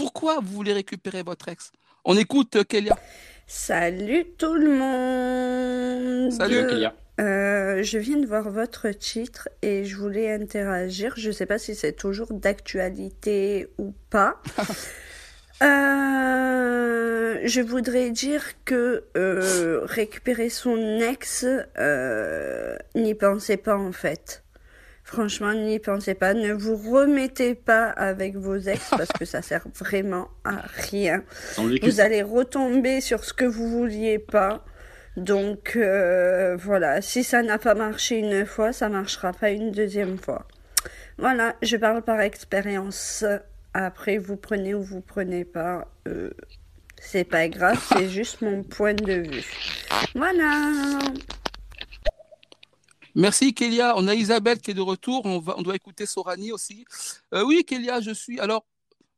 pourquoi 0.00 0.40
vous 0.40 0.54
voulez 0.54 0.72
récupérer 0.72 1.22
votre 1.22 1.48
ex? 1.48 1.72
On 2.06 2.16
écoute 2.16 2.56
euh, 2.56 2.64
Kélia. 2.64 2.96
Salut 3.46 4.24
tout 4.38 4.54
le 4.54 4.70
monde. 4.70 6.32
Salut 6.32 6.66
Kélia. 6.68 6.94
Euh, 7.20 7.82
je 7.82 7.98
viens 7.98 8.16
de 8.16 8.26
voir 8.26 8.48
votre 8.50 8.88
titre 8.90 9.48
et 9.62 9.84
je 9.84 9.96
voulais 9.96 10.32
interagir. 10.32 11.14
Je 11.16 11.28
ne 11.28 11.32
sais 11.32 11.46
pas 11.46 11.58
si 11.58 11.74
c'est 11.74 11.92
toujours 11.92 12.32
d'actualité 12.32 13.68
ou 13.78 13.94
pas. 14.10 14.40
Euh, 15.62 17.38
je 17.44 17.60
voudrais 17.60 18.08
dire 18.08 18.42
que 18.64 19.04
euh, 19.14 19.80
récupérer 19.84 20.48
son 20.48 20.78
ex, 21.00 21.44
n'y 22.94 23.14
pensez 23.14 23.58
pas 23.58 23.76
en 23.76 23.92
fait. 23.92 24.42
Franchement, 25.04 25.52
n'y 25.52 25.78
pensez 25.78 26.14
pas. 26.14 26.32
Ne 26.32 26.54
vous 26.54 26.76
remettez 26.76 27.54
pas 27.54 27.90
avec 27.90 28.36
vos 28.36 28.56
ex 28.56 28.88
parce 28.90 29.12
que 29.12 29.26
ça 29.26 29.42
sert 29.42 29.66
vraiment 29.78 30.28
à 30.44 30.62
rien. 30.90 31.24
Vous 31.82 32.00
allez 32.00 32.22
retomber 32.22 33.02
sur 33.02 33.22
ce 33.22 33.34
que 33.34 33.44
vous 33.44 33.68
vouliez 33.68 34.18
pas. 34.18 34.64
Donc 35.16 35.74
euh, 35.74 36.56
voilà, 36.56 37.02
si 37.02 37.24
ça 37.24 37.42
n'a 37.42 37.58
pas 37.58 37.74
marché 37.74 38.18
une 38.18 38.46
fois, 38.46 38.72
ça 38.72 38.88
marchera 38.88 39.32
pas 39.32 39.50
une 39.50 39.72
deuxième 39.72 40.18
fois. 40.18 40.46
Voilà, 41.18 41.56
je 41.62 41.76
parle 41.76 42.02
par 42.02 42.20
expérience. 42.20 43.24
Après, 43.74 44.18
vous 44.18 44.36
prenez 44.36 44.74
ou 44.74 44.82
vous 44.82 45.00
prenez 45.00 45.44
pas, 45.44 45.88
euh, 46.08 46.30
c'est 47.00 47.24
pas 47.24 47.48
grave, 47.48 47.80
c'est 47.92 48.08
juste 48.08 48.40
mon 48.40 48.62
point 48.62 48.94
de 48.94 49.14
vue. 49.28 49.44
Voilà. 50.14 50.98
Merci 53.16 53.52
Kélia. 53.52 53.94
On 53.96 54.06
a 54.06 54.14
Isabelle 54.14 54.60
qui 54.60 54.70
est 54.70 54.74
de 54.74 54.80
retour. 54.80 55.22
On, 55.26 55.62
doit 55.62 55.74
écouter 55.74 56.06
Sorani 56.06 56.52
aussi. 56.52 56.84
Euh, 57.34 57.44
oui, 57.44 57.64
Kélia, 57.64 58.00
je 58.00 58.12
suis. 58.12 58.38
Alors, 58.38 58.64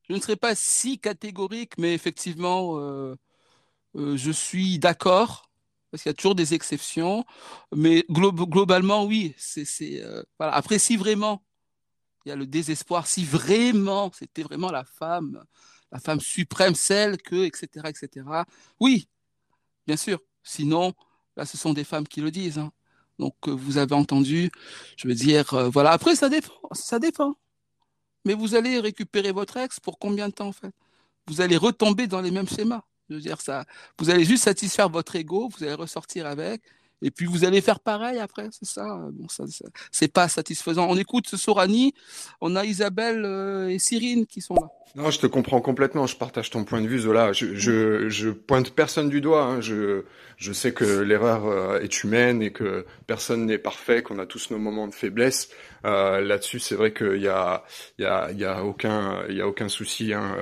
je 0.09 0.15
ne 0.15 0.21
serai 0.21 0.37
pas 0.37 0.55
si 0.55 0.99
catégorique, 0.99 1.77
mais 1.79 1.95
effectivement, 1.95 2.79
je 3.95 4.31
suis 4.33 4.79
d'accord 4.79 5.52
parce 5.93 6.03
qu'il 6.03 6.09
y 6.09 6.15
a 6.15 6.15
toujours 6.15 6.35
des 6.35 6.55
exceptions. 6.55 7.25
Mais 7.77 8.05
globalement, 8.11 9.05
oui. 9.05 9.35
C'est, 9.37 9.67
euh. 10.03 10.23
Après, 10.39 10.79
si 10.79 10.97
vraiment 10.97 11.45
il 12.25 12.31
y 12.31 12.33
a 12.33 12.37
le 12.37 12.47
désespoir, 12.47 13.07
si 13.07 13.25
vraiment 13.25 14.11
c'était 14.13 14.43
vraiment 14.43 14.71
la 14.71 14.85
femme, 14.85 15.45
la 15.91 15.99
femme 15.99 16.21
suprême, 16.21 16.75
celle 16.75 17.19
que, 17.19 17.45
etc., 17.45 17.89
etc. 17.89 18.27
Oui, 18.81 19.09
bien 19.87 19.97
sûr. 19.99 20.19
Sinon, 20.43 20.95
là, 21.37 21.45
ce 21.45 21.59
sont 21.59 21.75
des 21.75 21.85
femmes 21.85 22.09
qui 22.09 22.23
le 22.23 22.31
disent. 22.31 22.59
Hein. 22.59 22.73
Donc, 23.19 23.35
euh, 23.47 23.51
vous 23.51 23.77
avez 23.77 23.95
entendu, 23.95 24.51
je 24.97 25.09
veux 25.09 25.15
dire, 25.15 25.53
euh, 25.53 25.69
voilà. 25.69 25.91
Après, 25.93 26.17
ça 26.17 26.31
ça 26.73 26.99
dépend. 26.99 27.35
Mais 28.25 28.33
vous 28.35 28.55
allez 28.55 28.79
récupérer 28.81 29.33
votre 29.33 29.59
ex 29.59 29.79
pour 29.79 29.99
combien 29.99 30.29
de 30.29 30.33
temps, 30.35 30.49
en 30.49 30.53
fait? 30.53 30.73
Vous 31.27 31.43
allez 31.43 31.59
retomber 31.59 32.07
dans 32.07 32.23
les 32.23 32.31
mêmes 32.31 32.49
schémas. 32.49 32.83
Vous 33.99 34.11
allez 34.11 34.25
juste 34.25 34.45
satisfaire 34.45 34.89
votre 34.89 35.17
ego, 35.17 35.49
vous 35.49 35.65
allez 35.65 35.75
ressortir 35.75 36.27
avec, 36.27 36.63
et 37.03 37.11
puis 37.11 37.27
vous 37.27 37.45
allez 37.45 37.61
faire 37.61 37.81
pareil 37.81 38.19
après, 38.19 38.49
c'est 38.53 38.69
ça. 38.69 38.85
Bon, 39.13 39.29
ça, 39.29 39.45
c'est 39.91 40.13
pas 40.13 40.29
satisfaisant. 40.29 40.87
On 40.89 40.97
écoute 40.97 41.27
Sorani, 41.27 41.95
on 42.41 42.57
a 42.57 42.65
Isabelle 42.65 43.25
euh, 43.25 43.69
et 43.69 43.79
Cyrine 43.79 44.27
qui 44.27 44.41
sont 44.41 44.55
là. 44.55 44.69
Non, 44.95 45.11
je 45.11 45.19
te 45.19 45.27
comprends 45.27 45.63
complètement. 45.63 46.07
Je 46.07 46.17
partage 46.17 46.51
ton 46.51 46.65
point 46.65 46.83
de 46.83 46.87
vue, 46.87 46.99
Zola. 46.99 47.33
Je, 47.33 47.55
je, 48.11 48.29
pointe 48.29 48.73
personne 48.75 49.09
du 49.09 49.23
doigt. 49.23 49.45
Hein. 49.45 49.61
Je, 49.63 50.05
je 50.37 50.53
sais 50.53 50.73
que 50.73 50.85
l'erreur 50.85 51.47
euh, 51.47 51.81
est 51.81 52.05
humaine 52.05 52.43
et 52.43 52.53
que 52.53 52.85
personne 53.07 53.47
n'est 53.47 53.59
parfait, 53.59 54.03
qu'on 54.03 54.19
a 54.19 54.27
tous 54.27 54.51
nos 54.51 54.59
moments 54.59 54.87
de 54.87 54.95
faiblesse. 54.95 55.49
Euh, 55.87 56.21
Là-dessus, 56.21 56.59
c'est 56.59 56.75
vrai 56.75 56.93
qu'il 56.93 57.23
y 57.23 57.29
a, 57.29 57.65
y 57.99 58.05
a, 58.05 58.31
y 58.33 58.45
a 58.45 58.65
aucun, 58.65 59.23
a 59.27 59.47
aucun 59.47 59.69
souci. 59.69 60.13
Hein. 60.13 60.37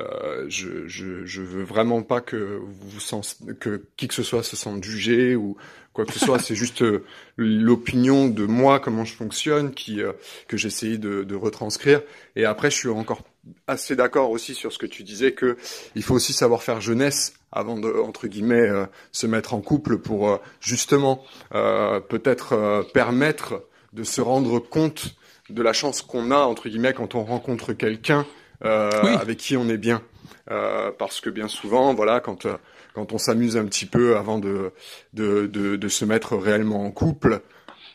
Euh, 0.00 0.46
je, 0.48 0.86
je, 0.86 1.26
je 1.26 1.42
veux 1.42 1.64
vraiment 1.64 2.02
pas 2.02 2.22
que 2.22 2.58
vous 2.62 3.00
sens, 3.00 3.38
que 3.60 3.84
qui 3.98 4.08
que 4.08 4.14
ce 4.14 4.22
soit 4.22 4.42
se 4.42 4.56
sente 4.56 4.82
jugé 4.82 5.36
ou 5.36 5.58
quoi 6.04 6.12
que 6.12 6.18
ce 6.18 6.24
soit. 6.24 6.38
c'est 6.38 6.54
juste 6.54 6.82
euh, 6.82 7.04
l'opinion 7.36 8.28
de 8.28 8.46
moi, 8.46 8.80
comment 8.80 9.04
je 9.04 9.14
fonctionne, 9.14 9.72
qui 9.72 10.02
euh, 10.02 10.12
que 10.48 10.56
j'essaye 10.56 10.98
de, 10.98 11.24
de 11.24 11.34
retranscrire. 11.34 12.02
Et 12.36 12.44
après, 12.44 12.70
je 12.70 12.76
suis 12.76 12.88
encore 12.88 13.22
assez 13.66 13.96
d'accord 13.96 14.30
aussi 14.30 14.54
sur 14.54 14.72
ce 14.72 14.78
que 14.78 14.86
tu 14.86 15.02
disais 15.02 15.32
que 15.32 15.56
il 15.94 16.02
faut 16.02 16.14
aussi 16.14 16.32
savoir 16.32 16.62
faire 16.62 16.80
jeunesse 16.80 17.34
avant 17.52 17.78
de 17.78 17.88
entre 17.88 18.26
guillemets 18.26 18.68
euh, 18.68 18.86
se 19.12 19.26
mettre 19.26 19.54
en 19.54 19.60
couple 19.60 19.98
pour 19.98 20.28
euh, 20.28 20.36
justement 20.60 21.24
euh, 21.54 22.00
peut-être 22.00 22.84
permettre 22.92 23.64
de 23.92 24.04
se 24.04 24.20
rendre 24.20 24.58
compte 24.58 25.14
de 25.48 25.62
la 25.62 25.72
chance 25.72 26.02
qu'on 26.02 26.30
a 26.30 26.38
entre 26.38 26.68
guillemets 26.68 26.92
quand 26.92 27.14
on 27.14 27.24
rencontre 27.24 27.72
quelqu'un 27.72 28.26
avec 28.62 29.38
qui 29.38 29.56
on 29.56 29.68
est 29.68 29.78
bien 29.78 30.02
parce 30.46 31.20
que 31.20 31.30
bien 31.30 31.48
souvent 31.48 31.94
voilà 31.94 32.20
quand 32.20 32.46
quand 32.94 33.12
on 33.12 33.18
s'amuse 33.18 33.56
un 33.56 33.64
petit 33.64 33.86
peu 33.86 34.16
avant 34.16 34.38
de 34.38 34.72
de, 35.12 35.46
de, 35.46 35.76
de 35.76 35.88
se 35.88 36.04
mettre 36.04 36.36
réellement 36.36 36.84
en 36.84 36.90
couple 36.90 37.42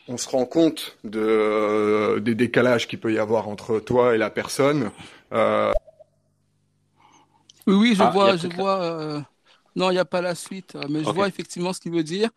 on 0.08 0.16
se 0.16 0.28
rend 0.28 0.44
compte 0.44 0.96
de, 1.02 2.20
des 2.20 2.36
décalages 2.36 2.86
qu'il 2.86 3.00
peut 3.00 3.12
y 3.12 3.18
avoir 3.18 3.48
entre 3.48 3.80
toi 3.80 4.14
et 4.14 4.18
la 4.18 4.30
personne 4.30 4.90
euh, 5.32 5.72
oui, 7.66 7.74
oui, 7.74 7.94
je 7.96 8.02
ah, 8.02 8.10
vois, 8.10 8.36
je 8.36 8.46
vois. 8.46 8.80
Euh, 8.82 9.20
non, 9.74 9.90
il 9.90 9.94
n'y 9.94 9.98
a 9.98 10.04
pas 10.04 10.20
la 10.20 10.36
suite, 10.36 10.76
mais 10.88 11.02
je 11.02 11.10
vois 11.10 11.26
effectivement 11.26 11.72
ce 11.72 11.80
qu'il 11.80 11.92
veut 11.92 12.04
dire. 12.04 12.30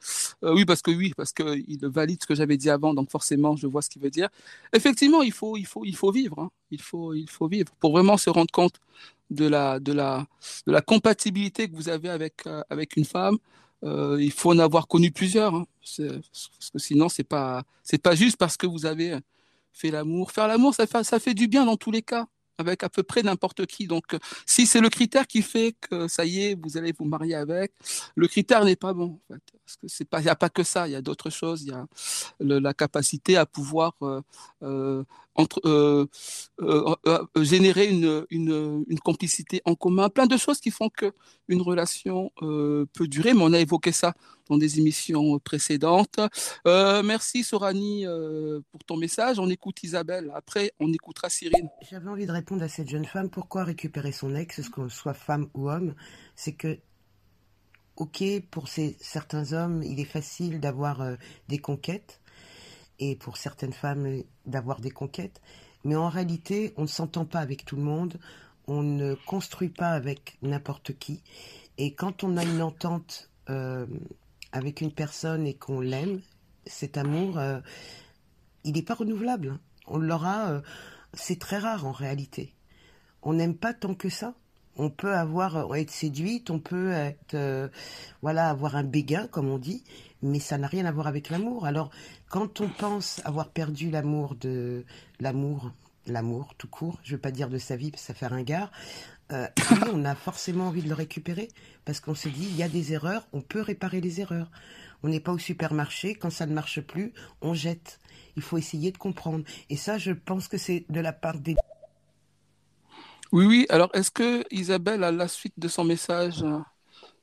Euh, 0.43 0.53
oui, 0.53 0.65
parce 0.65 0.81
que 0.81 0.89
oui, 0.89 1.13
parce 1.15 1.31
que 1.33 1.55
il 1.67 1.79
valide 1.87 2.21
ce 2.21 2.27
que 2.27 2.33
j'avais 2.33 2.57
dit 2.57 2.69
avant, 2.69 2.93
donc 2.95 3.11
forcément, 3.11 3.55
je 3.55 3.67
vois 3.67 3.81
ce 3.81 3.89
qu'il 3.89 4.01
veut 4.01 4.09
dire. 4.09 4.29
Effectivement, 4.73 5.21
il 5.21 5.31
faut, 5.31 5.55
il 5.55 5.67
faut, 5.67 5.85
il 5.85 5.95
faut 5.95 6.11
vivre. 6.11 6.39
Hein. 6.39 6.49
Il 6.71 6.81
faut, 6.81 7.13
il 7.13 7.29
faut 7.29 7.47
vivre 7.47 7.71
pour 7.79 7.91
vraiment 7.91 8.17
se 8.17 8.29
rendre 8.29 8.51
compte 8.51 8.81
de 9.29 9.47
la, 9.47 9.79
de 9.79 9.93
la, 9.93 10.25
de 10.67 10.71
la 10.71 10.81
compatibilité 10.81 11.69
que 11.69 11.75
vous 11.75 11.89
avez 11.89 12.09
avec, 12.09 12.43
avec 12.69 12.95
une 12.97 13.05
femme. 13.05 13.37
il 13.83 14.31
faut 14.31 14.51
en 14.51 14.59
avoir 14.59 14.87
connu 14.87 15.11
plusieurs, 15.11 15.53
hein. 15.55 15.65
parce 15.79 16.69
que 16.73 16.79
sinon 16.79 17.09
c'est 17.09 17.23
pas, 17.23 17.63
pas 18.03 18.15
juste 18.15 18.37
parce 18.37 18.57
que 18.57 18.67
vous 18.67 18.85
avez 18.85 19.17
fait 19.71 19.91
l'amour. 19.91 20.31
Faire 20.31 20.47
l'amour, 20.47 20.73
ça 20.73 20.87
fait, 20.87 21.03
ça 21.03 21.19
fait 21.19 21.33
du 21.33 21.47
bien 21.47 21.65
dans 21.65 21.77
tous 21.77 21.91
les 21.91 22.01
cas 22.01 22.27
avec 22.59 22.83
à 22.83 22.89
peu 22.89 23.03
près 23.03 23.23
n'importe 23.23 23.65
qui. 23.65 23.87
Donc, 23.87 24.13
euh, 24.13 24.19
si 24.45 24.67
c'est 24.67 24.81
le 24.81 24.89
critère 24.89 25.25
qui 25.25 25.41
fait 25.41 25.75
que 25.79 26.07
ça 26.07 26.25
y 26.25 26.41
est, 26.43 26.55
vous 26.61 26.77
allez 26.77 26.93
vous 26.97 27.05
marier 27.05 27.35
avec, 27.35 27.71
le 28.15 28.27
critère 28.27 28.63
n'est 28.65 28.75
pas 28.75 28.93
bon. 28.93 29.19
Parce 29.29 29.99
il 29.99 30.23
n'y 30.23 30.29
a 30.29 30.35
pas 30.35 30.49
que 30.49 30.63
ça. 30.63 30.87
Il 30.87 30.91
y 30.91 30.95
a 30.95 31.01
d'autres 31.01 31.29
choses. 31.29 31.63
Il 31.63 31.69
y 31.69 31.71
a 31.71 31.85
la 32.39 32.73
capacité 32.73 33.37
à 33.37 33.45
pouvoir 33.45 33.93
euh, 34.01 34.21
euh, 34.63 35.03
euh, 35.65 36.05
euh, 36.61 36.95
euh, 37.07 37.43
générer 37.43 37.87
une, 37.87 38.25
une, 38.29 38.99
complicité 39.03 39.61
en 39.65 39.75
commun, 39.75 40.09
plein 40.09 40.25
de 40.25 40.37
choses 40.37 40.59
qui 40.59 40.71
font 40.71 40.89
que 40.89 41.13
une 41.47 41.61
relation 41.61 42.31
peut 42.39 43.07
durer. 43.07 43.33
Mais 43.33 43.43
on 43.43 43.53
a 43.53 43.59
évoqué 43.59 43.91
ça 43.91 44.13
dans 44.49 44.57
des 44.57 44.79
émissions 44.79 45.39
précédentes. 45.39 46.19
merci 46.65 47.43
Sorani 47.43 48.05
pour 48.71 48.83
ton 48.85 48.97
message. 48.97 49.39
On 49.39 49.49
écoute 49.49 49.83
Isabelle. 49.83 50.31
Après, 50.35 50.71
on 50.79 50.91
écoutera 50.91 51.29
Cyrine. 51.29 51.69
J'avais 51.89 52.09
envie 52.09 52.25
de 52.25 52.31
répondre 52.31 52.63
à 52.63 52.67
cette 52.67 52.89
jeune 52.89 53.05
femme. 53.05 53.29
Pourquoi 53.29 53.63
récupérer 53.63 54.11
son 54.11 54.35
ex, 54.35 54.67
qu'on 54.69 54.89
soit 54.89 55.13
femme 55.13 55.47
ou 55.53 55.69
homme? 55.69 55.95
C'est 56.35 56.53
que 56.53 56.77
ok, 57.95 58.23
pour 58.49 58.67
certains 58.67 59.53
hommes, 59.53 59.83
il 59.83 59.99
est 59.99 60.05
facile 60.05 60.59
d'avoir 60.59 61.03
des 61.47 61.59
conquêtes 61.59 62.18
et 62.99 63.15
pour 63.15 63.37
certaines 63.37 63.73
femmes 63.73 64.23
d'avoir 64.45 64.81
des 64.81 64.91
conquêtes. 64.91 65.41
Mais 65.83 65.95
en 65.95 66.09
réalité, 66.09 66.73
on 66.77 66.83
ne 66.83 66.87
s'entend 66.87 67.25
pas 67.25 67.39
avec 67.39 67.65
tout 67.65 67.75
le 67.75 67.81
monde, 67.81 68.19
on 68.67 68.83
ne 68.83 69.15
construit 69.15 69.69
pas 69.69 69.89
avec 69.89 70.37
n'importe 70.41 70.97
qui. 70.97 71.23
Et 71.77 71.93
quand 71.93 72.23
on 72.23 72.37
a 72.37 72.43
une 72.43 72.61
entente 72.61 73.29
euh, 73.49 73.87
avec 74.51 74.81
une 74.81 74.91
personne 74.91 75.47
et 75.47 75.55
qu'on 75.55 75.79
l'aime, 75.79 76.21
cet 76.65 76.97
amour, 76.97 77.39
euh, 77.39 77.59
il 78.63 78.73
n'est 78.73 78.83
pas 78.83 78.95
renouvelable. 78.95 79.57
On 79.87 79.97
l'aura, 79.97 80.49
euh, 80.49 80.61
c'est 81.13 81.39
très 81.39 81.57
rare 81.57 81.85
en 81.85 81.91
réalité. 81.91 82.53
On 83.23 83.33
n'aime 83.33 83.55
pas 83.55 83.73
tant 83.73 83.95
que 83.95 84.09
ça. 84.09 84.35
On 84.75 84.89
peut 84.89 85.13
avoir 85.13 85.75
être 85.75 85.91
séduite, 85.91 86.49
on 86.49 86.59
peut 86.59 86.91
être, 86.91 87.69
voilà, 88.21 88.49
avoir 88.49 88.77
un 88.77 88.85
béguin 88.85 89.27
comme 89.27 89.49
on 89.49 89.57
dit, 89.57 89.83
mais 90.21 90.39
ça 90.39 90.57
n'a 90.57 90.67
rien 90.67 90.85
à 90.85 90.91
voir 90.91 91.07
avec 91.07 91.29
l'amour. 91.29 91.65
Alors, 91.65 91.89
quand 92.29 92.61
on 92.61 92.69
pense 92.69 93.21
avoir 93.25 93.49
perdu 93.49 93.89
l'amour 93.89 94.35
de 94.35 94.85
l'amour, 95.19 95.71
l'amour 96.05 96.53
tout 96.57 96.67
court, 96.67 96.99
je 97.03 97.15
veux 97.15 97.21
pas 97.21 97.31
dire 97.31 97.49
de 97.49 97.57
sa 97.57 97.75
vie 97.75 97.91
parce 97.91 98.03
que 98.03 98.07
ça 98.07 98.13
fait 98.13 98.27
ringard, 98.27 98.71
euh, 99.31 99.47
on 99.93 100.05
a 100.05 100.15
forcément 100.15 100.67
envie 100.67 100.81
de 100.81 100.89
le 100.89 100.95
récupérer 100.95 101.49
parce 101.85 101.99
qu'on 101.99 102.15
se 102.15 102.29
dit 102.29 102.47
il 102.49 102.55
y 102.55 102.63
a 102.63 102.69
des 102.69 102.93
erreurs, 102.93 103.27
on 103.33 103.41
peut 103.41 103.61
réparer 103.61 104.01
les 104.01 104.21
erreurs. 104.21 104.51
On 105.03 105.07
n'est 105.07 105.21
pas 105.21 105.31
au 105.31 105.37
supermarché, 105.37 106.15
quand 106.15 106.29
ça 106.29 106.45
ne 106.45 106.53
marche 106.53 106.81
plus, 106.81 107.13
on 107.41 107.53
jette. 107.53 107.99
Il 108.35 108.41
faut 108.41 108.57
essayer 108.57 108.91
de 108.91 108.97
comprendre. 108.97 109.45
Et 109.69 109.77
ça, 109.77 109.97
je 109.97 110.11
pense 110.11 110.49
que 110.49 110.57
c'est 110.57 110.85
de 110.89 110.99
la 110.99 111.13
part 111.13 111.39
des 111.39 111.55
oui, 113.31 113.45
oui. 113.45 113.65
Alors, 113.69 113.91
est-ce 113.93 114.09
que 114.09 114.43
Isabelle 114.51 115.03
a 115.03 115.11
la 115.11 115.27
suite 115.27 115.53
de 115.57 115.67
son 115.67 115.83
message? 115.83 116.43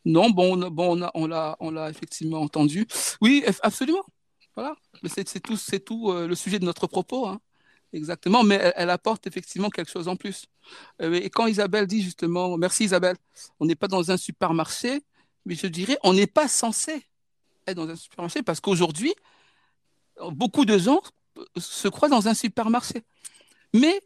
Non, 0.06 0.30
bon, 0.30 0.56
bon, 0.70 0.92
on 1.14 1.26
l'a, 1.26 1.56
on 1.58 1.70
l'a 1.72 1.90
effectivement 1.90 2.40
entendu. 2.40 2.86
Oui, 3.20 3.44
absolument. 3.62 4.04
Voilà. 4.54 4.76
C'est 5.04 5.40
tout, 5.40 5.56
c'est 5.56 5.80
tout 5.80 6.12
euh, 6.12 6.28
le 6.28 6.36
sujet 6.36 6.60
de 6.60 6.64
notre 6.64 6.86
propos. 6.86 7.26
Hein. 7.26 7.40
Exactement, 7.92 8.44
mais 8.44 8.72
elle, 8.76 8.90
apporte 8.90 9.26
effectivement 9.26 9.68
quelque 9.68 9.90
chose 9.90 10.06
en 10.06 10.14
plus. 10.14 10.46
Euh, 11.02 11.14
et 11.14 11.28
quand 11.28 11.48
Isabelle 11.48 11.88
dit 11.88 12.02
justement, 12.02 12.56
merci 12.56 12.84
Isabelle, 12.84 13.16
on 13.58 13.66
n'est 13.66 13.74
pas 13.74 13.88
dans 13.88 14.12
un 14.12 14.16
supermarché, 14.16 15.02
mais 15.44 15.56
je 15.56 15.66
dirais, 15.66 15.98
on 16.04 16.12
n'est 16.12 16.28
pas 16.28 16.46
censé 16.46 17.04
être 17.66 17.76
dans 17.76 17.88
un 17.88 17.96
supermarché 17.96 18.44
parce 18.44 18.60
qu'aujourd'hui, 18.60 19.12
beaucoup 20.30 20.64
de 20.64 20.78
gens 20.78 21.00
se 21.58 21.88
croient 21.88 22.08
dans 22.08 22.28
un 22.28 22.34
supermarché. 22.34 23.02
Mais 23.74 24.00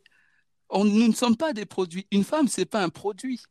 nous 0.72 1.09
ne 1.09 1.12
sommes 1.12 1.36
pas 1.36 1.52
des 1.52 1.66
produits. 1.66 2.06
Une 2.10 2.24
femme, 2.24 2.48
c'est 2.48 2.64
pas 2.64 2.82
un 2.82 2.89
produit. 2.89 3.43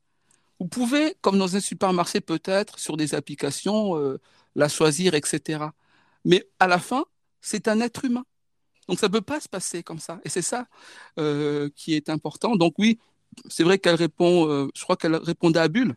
Vous 0.60 0.68
pouvez, 0.68 1.16
comme 1.22 1.38
dans 1.38 1.56
un 1.56 1.60
supermarché 1.60 2.22
peut-être, 2.22 2.80
sur 2.80 2.98
des 2.98 3.16
applications, 3.16 3.98
euh, 3.98 4.20
la 4.56 4.68
choisir, 4.68 5.14
etc. 5.14 5.64
Mais 6.26 6.48
à 6.60 6.68
la 6.68 6.80
fin, 6.80 7.06
c'est 7.42 7.68
un 7.68 7.80
être 7.80 8.06
humain. 8.06 8.26
Donc 8.88 9.00
ça 9.00 9.08
ne 9.08 9.12
peut 9.12 9.22
pas 9.22 9.40
se 9.40 9.48
passer 9.48 9.84
comme 9.84 10.00
ça. 10.00 10.20
Et 10.26 10.30
c'est 10.30 10.42
ça 10.42 10.68
euh, 11.18 11.70
qui 11.76 11.94
est 11.94 12.10
important. 12.10 12.56
Donc 12.56 12.74
oui, 12.78 13.00
c'est 13.48 13.64
vrai 13.64 13.78
qu'elle 13.78 13.96
répond, 13.96 14.50
euh, 14.50 14.68
je 14.76 14.84
crois 14.84 14.98
qu'elle 14.98 15.16
répondait 15.16 15.60
à 15.60 15.68
Bulle, 15.68 15.96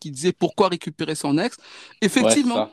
qui 0.00 0.10
disait 0.10 0.32
pourquoi 0.32 0.68
récupérer 0.68 1.14
son 1.14 1.36
ex. 1.36 1.58
Effectivement, 2.00 2.70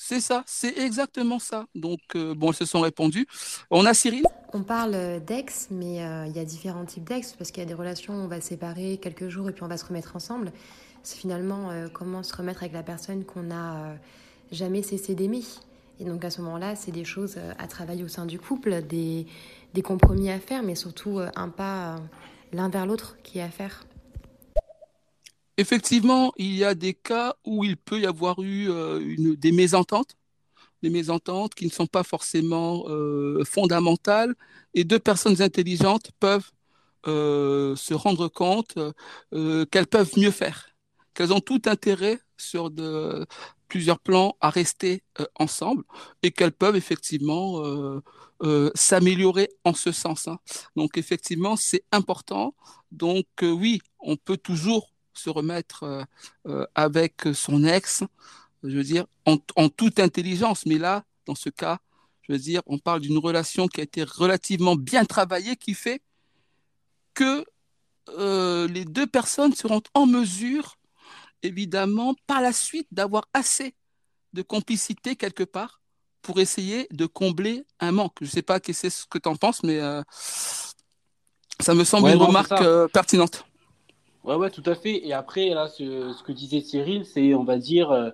c'est 0.00 0.20
ça, 0.20 0.44
c'est 0.46 0.78
exactement 0.78 1.40
ça. 1.40 1.66
Donc, 1.74 1.98
euh, 2.14 2.32
bon, 2.32 2.52
ils 2.52 2.54
se 2.54 2.64
sont 2.64 2.80
répondus. 2.80 3.26
On 3.68 3.84
a 3.84 3.92
Cyril 3.94 4.22
On 4.52 4.62
parle 4.62 5.20
d'ex, 5.26 5.66
mais 5.72 6.04
euh, 6.04 6.26
il 6.28 6.36
y 6.36 6.38
a 6.38 6.44
différents 6.44 6.84
types 6.84 7.02
d'ex, 7.02 7.32
parce 7.36 7.50
qu'il 7.50 7.64
y 7.64 7.66
a 7.66 7.68
des 7.68 7.74
relations 7.74 8.14
où 8.14 8.18
on 8.18 8.28
va 8.28 8.40
séparer 8.40 8.98
quelques 9.02 9.28
jours 9.28 9.48
et 9.48 9.52
puis 9.52 9.64
on 9.64 9.66
va 9.66 9.76
se 9.76 9.84
remettre 9.84 10.14
ensemble. 10.14 10.52
C'est 11.02 11.18
finalement 11.18 11.72
euh, 11.72 11.88
comment 11.92 12.22
se 12.22 12.34
remettre 12.34 12.62
avec 12.62 12.74
la 12.74 12.84
personne 12.84 13.24
qu'on 13.24 13.42
n'a 13.42 13.96
jamais 14.52 14.84
cessé 14.84 15.16
d'aimer. 15.16 15.42
Et 15.98 16.04
donc, 16.04 16.24
à 16.24 16.30
ce 16.30 16.42
moment-là, 16.42 16.76
c'est 16.76 16.92
des 16.92 17.04
choses 17.04 17.36
à 17.58 17.66
travailler 17.66 18.04
au 18.04 18.08
sein 18.08 18.24
du 18.24 18.38
couple, 18.38 18.82
des, 18.82 19.26
des 19.74 19.82
compromis 19.82 20.30
à 20.30 20.38
faire, 20.38 20.62
mais 20.62 20.76
surtout 20.76 21.18
un 21.34 21.48
pas 21.48 21.96
l'un 22.52 22.68
vers 22.68 22.86
l'autre 22.86 23.16
qui 23.24 23.40
est 23.40 23.42
à 23.42 23.50
faire. 23.50 23.84
Effectivement, 25.58 26.32
il 26.36 26.54
y 26.54 26.64
a 26.64 26.76
des 26.76 26.94
cas 26.94 27.34
où 27.44 27.64
il 27.64 27.76
peut 27.76 28.00
y 28.00 28.06
avoir 28.06 28.40
eu 28.40 28.70
euh, 28.70 29.34
des 29.36 29.50
mésententes, 29.50 30.16
des 30.82 30.88
mésententes 30.88 31.56
qui 31.56 31.66
ne 31.66 31.70
sont 31.70 31.88
pas 31.88 32.04
forcément 32.04 32.84
euh, 32.88 33.42
fondamentales, 33.44 34.36
et 34.74 34.84
deux 34.84 35.00
personnes 35.00 35.42
intelligentes 35.42 36.12
peuvent 36.20 36.50
se 37.04 37.94
rendre 37.94 38.28
compte 38.28 38.74
qu'elles 39.70 39.86
peuvent 39.86 40.12
mieux 40.18 40.30
faire, 40.30 40.68
qu'elles 41.14 41.32
ont 41.32 41.40
tout 41.40 41.62
intérêt 41.64 42.20
sur 42.36 42.70
plusieurs 43.66 43.98
plans 43.98 44.36
à 44.40 44.50
rester 44.50 45.02
ensemble 45.36 45.84
et 46.22 46.32
qu'elles 46.32 46.52
peuvent 46.52 46.76
effectivement 46.76 47.62
s'améliorer 48.74 49.48
en 49.64 49.72
ce 49.72 49.90
sens. 49.90 50.28
Hein. 50.28 50.38
Donc 50.76 50.98
effectivement, 50.98 51.56
c'est 51.56 51.82
important. 51.92 52.54
Donc 52.92 53.26
oui, 53.40 53.80
on 54.00 54.16
peut 54.16 54.36
toujours 54.36 54.90
se 55.18 55.30
remettre 55.30 56.06
avec 56.74 57.26
son 57.34 57.64
ex, 57.64 58.04
je 58.62 58.76
veux 58.76 58.84
dire, 58.84 59.06
en, 59.26 59.68
toute 59.68 59.98
intelligence. 59.98 60.66
Mais 60.66 60.78
là, 60.78 61.04
dans 61.26 61.34
ce 61.34 61.50
cas, 61.50 61.78
je 62.22 62.32
veux 62.32 62.38
dire, 62.38 62.62
on 62.66 62.78
parle 62.78 63.00
d'une 63.00 63.18
relation 63.18 63.68
qui 63.68 63.80
a 63.80 63.84
été 63.84 64.04
relativement 64.04 64.76
bien 64.76 65.04
travaillée, 65.04 65.56
qui 65.56 65.74
fait 65.74 66.02
que 67.14 67.44
euh, 68.10 68.68
les 68.68 68.84
deux 68.84 69.06
personnes 69.06 69.54
seront 69.54 69.82
en 69.94 70.06
mesure, 70.06 70.76
évidemment, 71.42 72.14
par 72.26 72.40
la 72.40 72.52
suite, 72.52 72.86
d'avoir 72.90 73.24
assez 73.32 73.74
de 74.34 74.42
complicité 74.42 75.16
quelque 75.16 75.44
part 75.44 75.80
pour 76.22 76.40
essayer 76.40 76.86
de 76.90 77.06
combler 77.06 77.64
un 77.80 77.92
manque. 77.92 78.16
Je 78.20 78.26
ne 78.26 78.30
sais 78.30 78.42
pas 78.42 78.60
c'est 78.62 78.90
ce 78.90 79.06
que 79.06 79.18
tu 79.18 79.28
en 79.28 79.36
penses, 79.36 79.62
mais 79.62 79.80
euh, 79.80 80.02
ça 81.60 81.74
me 81.74 81.84
semble 81.84 82.10
une 82.10 82.16
remarque 82.16 82.52
euh, 82.52 82.88
pertinente. 82.88 83.44
Ouais, 84.28 84.36
ouais, 84.36 84.50
tout 84.50 84.62
à 84.66 84.74
fait. 84.74 85.06
Et 85.06 85.12
après, 85.12 85.48
là, 85.48 85.68
ce, 85.68 86.12
ce 86.12 86.22
que 86.22 86.32
disait 86.32 86.60
Cyril, 86.60 87.04
c'est, 87.04 87.34
on 87.34 87.44
va 87.44 87.58
dire, 87.58 88.12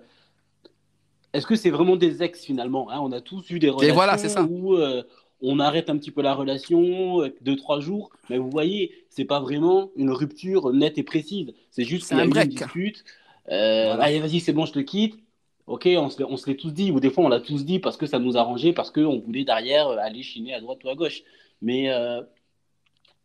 est-ce 1.34 1.46
que 1.46 1.56
c'est 1.56 1.70
vraiment 1.70 1.96
des 1.96 2.22
ex 2.22 2.44
finalement 2.44 2.88
hein? 2.90 3.00
On 3.02 3.10
a 3.10 3.20
tous 3.20 3.50
eu 3.50 3.58
des 3.58 3.68
relations 3.68 4.46
où 4.48 4.74
euh, 4.76 5.02
on 5.42 5.58
arrête 5.58 5.90
un 5.90 5.98
petit 5.98 6.12
peu 6.12 6.22
la 6.22 6.32
relation, 6.32 7.22
euh, 7.22 7.34
deux, 7.40 7.56
trois 7.56 7.80
jours, 7.80 8.10
mais 8.30 8.38
vous 8.38 8.48
voyez, 8.48 8.92
c'est 9.10 9.24
pas 9.24 9.40
vraiment 9.40 9.90
une 9.96 10.12
rupture 10.12 10.72
nette 10.72 10.96
et 10.96 11.02
précise. 11.02 11.52
C'est 11.70 11.84
juste 11.84 12.10
a 12.12 12.24
une 12.24 12.30
dispute. 12.30 13.04
Euh, 13.50 13.96
allez, 13.98 14.20
vas-y, 14.20 14.38
c'est 14.38 14.52
bon, 14.52 14.64
je 14.64 14.72
te 14.72 14.78
quitte. 14.78 15.16
Ok, 15.66 15.88
on 15.96 16.08
se, 16.08 16.22
on 16.22 16.36
se 16.36 16.48
l'est 16.48 16.56
tous 16.56 16.72
dit, 16.72 16.92
ou 16.92 17.00
des 17.00 17.10
fois 17.10 17.24
on 17.24 17.28
l'a 17.28 17.40
tous 17.40 17.64
dit 17.64 17.80
parce 17.80 17.96
que 17.96 18.06
ça 18.06 18.20
nous 18.20 18.36
arrangeait, 18.36 18.72
parce 18.72 18.90
qu'on 18.90 19.18
voulait 19.18 19.44
derrière 19.44 19.88
aller 19.88 20.22
chiner 20.22 20.54
à 20.54 20.60
droite 20.60 20.84
ou 20.84 20.88
à 20.88 20.94
gauche. 20.94 21.22
Mais 21.62 21.90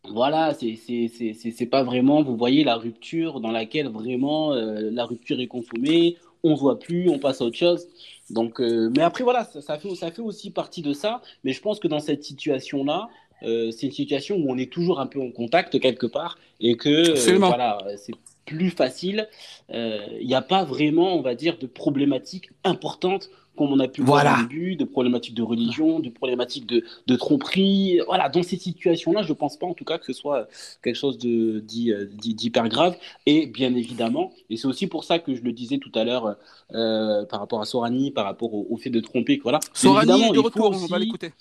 voilà, 0.08 0.54
c'est 0.54 1.70
pas 1.70 1.84
vraiment, 1.84 2.24
vous 2.24 2.38
voyez, 2.38 2.64
la 2.64 2.76
rupture 2.76 3.40
dans 3.42 3.52
laquelle 3.52 3.90
vraiment 3.90 4.54
la 4.54 5.06
rupture 5.06 5.40
est 5.40 5.48
consommée 5.48 6.18
on 6.44 6.54
voit 6.54 6.80
plus, 6.80 7.10
on 7.10 7.20
passe 7.20 7.42
à 7.42 7.46
autre 7.46 7.58
chose. 7.58 7.88
Donc, 8.30 8.62
euh, 8.62 8.92
mais 8.96 9.04
après 9.04 9.24
voilà, 9.24 9.44
ça, 9.44 9.78
fait, 9.78 9.96
ça 9.96 10.12
fait 10.12 10.22
aussi 10.22 10.52
partie 10.52 10.82
de 10.82 10.94
ça. 10.94 11.22
Mais 11.44 11.54
je 11.54 11.62
pense 11.62 11.80
que 11.80 11.88
dans 11.88 12.00
cette 12.00 12.24
situation-là, 12.24 13.10
euh, 13.44 13.72
c'est 13.72 13.88
une 13.88 13.94
situation 13.94 14.36
où 14.36 14.46
on 14.50 14.58
est 14.58 14.72
toujours 14.72 15.00
un 15.00 15.08
peu 15.08 15.22
en 15.22 15.32
contact 15.32 15.80
quelque 15.80 16.06
part 16.06 16.38
et 16.60 16.76
que 16.76 16.90
euh, 16.90 17.38
voilà, 17.38 17.78
c'est 17.98 18.14
plus 18.50 18.72
facile. 18.72 19.28
Il 19.70 20.26
n'y 20.26 20.36
a 20.36 20.42
pas 20.42 20.64
vraiment, 20.64 21.16
on 21.16 21.22
va 21.22 21.36
dire, 21.36 21.58
de 21.58 21.68
problématiques 21.68 22.50
importantes 22.64 23.30
comme 23.60 23.74
on 23.74 23.80
a 23.82 23.90
pu 23.90 24.02
voir 24.02 24.24
au 24.26 24.42
début, 24.42 24.78
de 24.78 24.86
problématiques 24.86 25.36
de 25.36 25.44
religion, 25.44 26.00
de 26.00 26.10
problématiques 26.10 26.66
de, 26.66 26.86
de 27.08 27.16
tromperie. 27.18 28.00
Voilà, 28.08 28.30
dans 28.30 28.42
ces 28.42 28.56
situations-là, 28.56 29.22
je 29.22 29.30
ne 29.30 29.34
pense 29.34 29.58
pas 29.58 29.68
en 29.68 29.74
tout 29.74 29.84
cas 29.84 29.98
que 29.98 30.06
ce 30.06 30.14
soit 30.14 30.48
quelque 30.82 30.96
chose 30.96 31.18
de 31.18 31.62
euh, 31.92 32.06
d'hyper 32.16 32.70
grave. 32.70 32.96
Et 33.26 33.48
bien 33.48 33.76
évidemment, 33.76 34.32
et 34.50 34.56
c'est 34.56 34.68
aussi 34.68 34.88
pour 34.88 35.04
ça 35.04 35.20
que 35.20 35.36
je 35.36 35.42
le 35.42 35.52
disais 35.52 35.78
tout 35.78 35.92
à 35.94 36.06
l'heure 36.06 36.38
euh, 36.74 37.26
par 37.26 37.42
rapport 37.42 37.60
à 37.60 37.66
Sorani, 37.66 38.12
par 38.12 38.24
rapport 38.24 38.54
au, 38.54 38.78
fait 38.78 38.90
de 38.90 39.02
tromper. 39.02 39.42
Voilà. 39.44 39.60
Sorani 39.74 40.30
est 40.30 40.32
de 40.32 40.40
retour, 40.40 40.72
on 40.72 40.88
va 40.88 40.98
l'écouter. 40.98 41.34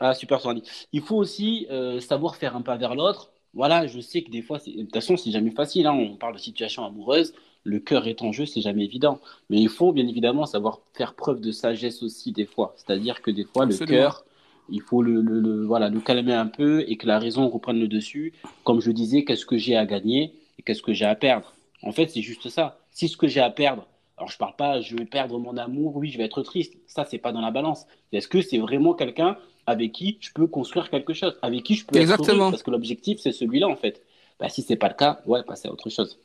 Ah 0.00 0.14
super 0.14 0.40
Sorani. 0.40 0.64
Il 0.92 1.02
faut 1.02 1.16
aussi 1.16 1.68
euh, 1.70 2.00
savoir 2.00 2.34
faire 2.34 2.56
un 2.56 2.62
pas 2.62 2.76
vers 2.76 2.96
l'autre. 2.96 3.30
Voilà, 3.54 3.86
je 3.86 4.00
sais 4.00 4.22
que 4.22 4.30
des 4.30 4.42
fois, 4.42 4.58
de 4.58 4.82
toute 4.82 4.92
façon, 4.94 5.16
c'est 5.16 5.30
jamais 5.30 5.50
facile. 5.50 5.86
Hein. 5.86 5.94
On 5.94 6.16
parle 6.16 6.34
de 6.34 6.38
situation 6.38 6.84
amoureuse 6.84 7.32
le 7.68 7.78
cœur 7.78 8.06
est 8.06 8.22
en 8.22 8.32
jeu, 8.32 8.46
c'est 8.46 8.60
jamais 8.60 8.84
évident. 8.84 9.20
Mais 9.50 9.60
il 9.60 9.68
faut 9.68 9.92
bien 9.92 10.06
évidemment 10.06 10.46
savoir 10.46 10.80
faire 10.94 11.14
preuve 11.14 11.40
de 11.40 11.52
sagesse 11.52 12.02
aussi 12.02 12.32
des 12.32 12.46
fois. 12.46 12.74
C'est-à-dire 12.76 13.20
que 13.20 13.30
des 13.30 13.44
fois, 13.44 13.66
le 13.66 13.76
cœur, 13.76 14.24
il 14.68 14.80
faut 14.80 15.02
le, 15.02 15.64
voilà, 15.64 15.88
le 15.88 16.00
calmer 16.00 16.32
un 16.32 16.46
peu 16.46 16.84
et 16.88 16.96
que 16.96 17.06
la 17.06 17.18
raison 17.18 17.48
reprenne 17.48 17.78
le 17.78 17.88
dessus. 17.88 18.32
Comme 18.64 18.80
je 18.80 18.90
disais, 18.90 19.24
qu'est-ce 19.24 19.46
que 19.46 19.58
j'ai 19.58 19.76
à 19.76 19.86
gagner 19.86 20.34
et 20.58 20.62
qu'est-ce 20.62 20.82
que 20.82 20.92
j'ai 20.92 21.04
à 21.04 21.14
perdre? 21.14 21.52
En 21.82 21.92
fait, 21.92 22.08
c'est 22.08 22.22
juste 22.22 22.48
ça. 22.48 22.80
Si 22.90 23.08
ce 23.08 23.16
que 23.16 23.28
j'ai 23.28 23.40
à 23.40 23.50
perdre, 23.50 23.86
alors 24.16 24.30
je 24.30 24.38
parle 24.38 24.56
pas, 24.56 24.80
je 24.80 24.96
vais 24.96 25.04
perdre 25.04 25.38
mon 25.38 25.56
amour, 25.56 25.96
oui, 25.96 26.10
je 26.10 26.18
vais 26.18 26.24
être 26.24 26.42
triste. 26.42 26.74
Ça, 26.86 27.04
c'est 27.04 27.18
pas 27.18 27.32
dans 27.32 27.40
la 27.40 27.52
balance. 27.52 27.86
Est-ce 28.12 28.26
que 28.26 28.40
c'est 28.40 28.58
vraiment 28.58 28.94
quelqu'un 28.94 29.36
avec 29.68 29.92
qui 29.92 30.18
je 30.20 30.32
peux 30.32 30.46
construire 30.46 30.90
quelque 30.90 31.14
chose, 31.14 31.38
avec 31.42 31.62
qui 31.62 31.76
je 31.76 31.86
peux 31.86 31.96
Exactement. 31.98 32.26
être 32.26 32.34
heureux 32.34 32.50
Parce 32.50 32.62
que 32.62 32.70
l'objectif, 32.70 33.20
c'est 33.20 33.32
celui-là, 33.32 33.68
en 33.68 33.76
fait. 33.76 34.02
Bah, 34.40 34.48
si 34.48 34.62
c'est 34.62 34.76
pas 34.76 34.88
le 34.88 34.94
cas, 34.94 35.20
ouais, 35.26 35.42
passer 35.42 35.68
à 35.68 35.72
autre 35.72 35.90
chose 35.90 36.18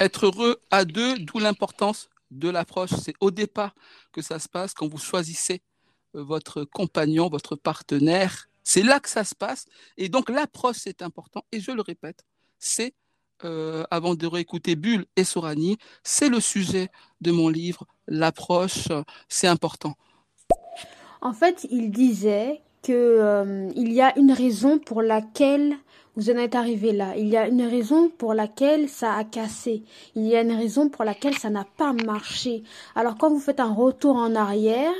être 0.00 0.26
heureux 0.26 0.60
à 0.70 0.84
deux, 0.84 1.18
d'où 1.18 1.38
l'importance 1.38 2.08
de 2.30 2.48
l'approche. 2.48 2.90
C'est 2.90 3.14
au 3.20 3.30
départ 3.30 3.74
que 4.12 4.22
ça 4.22 4.38
se 4.38 4.48
passe 4.48 4.72
quand 4.74 4.88
vous 4.88 4.98
choisissez 4.98 5.62
euh, 6.16 6.24
votre 6.24 6.64
compagnon, 6.64 7.28
votre 7.28 7.54
partenaire. 7.54 8.48
C'est 8.64 8.82
là 8.82 8.98
que 8.98 9.08
ça 9.08 9.24
se 9.24 9.34
passe. 9.34 9.66
Et 9.96 10.08
donc 10.08 10.30
l'approche, 10.30 10.76
c'est 10.78 11.02
important. 11.02 11.44
Et 11.52 11.60
je 11.60 11.70
le 11.70 11.82
répète, 11.82 12.24
c'est, 12.58 12.94
euh, 13.44 13.84
avant 13.90 14.14
de 14.14 14.26
réécouter 14.26 14.74
Bulle 14.74 15.06
et 15.16 15.24
Sorani, 15.24 15.76
c'est 16.02 16.28
le 16.28 16.40
sujet 16.40 16.88
de 17.20 17.30
mon 17.30 17.48
livre. 17.48 17.86
L'approche, 18.06 18.88
c'est 19.28 19.48
important. 19.48 19.96
En 21.20 21.32
fait, 21.32 21.66
il 21.70 21.90
disait 21.90 22.62
qu'il 22.82 22.94
euh, 22.94 23.70
y 23.74 24.00
a 24.00 24.18
une 24.18 24.32
raison 24.32 24.78
pour 24.78 25.02
laquelle 25.02 25.76
vous 26.16 26.30
en 26.30 26.36
êtes 26.36 26.54
arrivé 26.54 26.92
là. 26.92 27.16
Il 27.16 27.28
y 27.28 27.36
a 27.36 27.46
une 27.46 27.62
raison 27.62 28.08
pour 28.08 28.34
laquelle 28.34 28.88
ça 28.88 29.14
a 29.14 29.24
cassé. 29.24 29.82
Il 30.14 30.26
y 30.26 30.34
a 30.34 30.42
une 30.42 30.52
raison 30.52 30.88
pour 30.88 31.04
laquelle 31.04 31.36
ça 31.36 31.50
n'a 31.50 31.64
pas 31.76 31.92
marché. 31.92 32.62
Alors 32.94 33.16
quand 33.16 33.30
vous 33.30 33.40
faites 33.40 33.60
un 33.60 33.72
retour 33.72 34.16
en 34.16 34.34
arrière, 34.34 34.92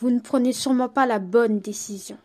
vous 0.00 0.10
ne 0.10 0.20
prenez 0.20 0.52
sûrement 0.52 0.88
pas 0.88 1.06
la 1.06 1.18
bonne 1.18 1.60
décision. 1.60 2.16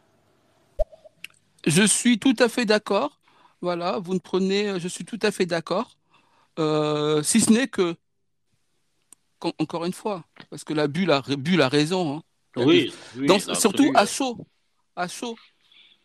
Je 1.66 1.84
suis 1.84 2.20
tout 2.20 2.36
à 2.40 2.48
fait 2.48 2.66
d'accord. 2.66 3.20
Voilà, 3.62 4.00
vous 4.00 4.14
ne 4.14 4.20
prenez, 4.20 4.80
je 4.80 4.88
suis 4.88 5.04
tout 5.04 5.20
à 5.22 5.32
fait 5.32 5.46
d'accord. 5.46 5.92
Euh, 6.58 7.22
si 7.24 7.42
ce 7.42 7.52
n'est 7.52 7.68
que, 7.68 7.96
encore 9.42 9.86
une 9.86 9.94
fois, 9.94 10.24
parce 10.50 10.64
que 10.64 10.74
la 10.74 10.88
bulle 10.88 11.12
a, 11.12 11.22
a 11.22 11.68
raison. 11.68 12.18
Hein. 12.18 12.24
Oui, 12.66 12.94
surtout 13.54 13.92
à 13.96 14.06
chaud. 14.06 14.38
À 14.96 15.08
chaud. 15.08 15.36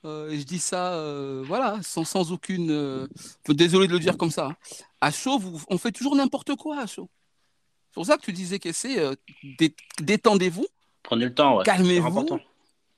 Euh, 0.04 0.28
je 0.30 0.42
dis 0.42 0.58
ça, 0.58 0.94
euh, 0.94 1.42
voilà, 1.46 1.78
sans, 1.82 2.04
sans 2.04 2.30
aucune. 2.30 2.70
Euh, 2.70 3.06
désolé 3.48 3.86
de 3.86 3.92
le 3.92 3.98
dire 3.98 4.18
comme 4.18 4.30
ça. 4.30 4.48
Hein. 4.48 4.56
À 5.00 5.10
chaud, 5.10 5.40
on 5.68 5.78
fait 5.78 5.92
toujours 5.92 6.14
n'importe 6.14 6.54
quoi 6.56 6.78
à 6.78 6.86
chaud. 6.86 7.08
C'est 7.88 7.94
pour 7.94 8.06
ça 8.06 8.16
que 8.16 8.22
tu 8.22 8.32
disais 8.32 8.58
que 8.58 8.72
c'est 8.72 8.98
détendez-vous. 10.00 10.66
Prenez 11.02 11.26
le 11.26 11.34
temps, 11.34 11.62
Calmez-vous. 11.62 12.38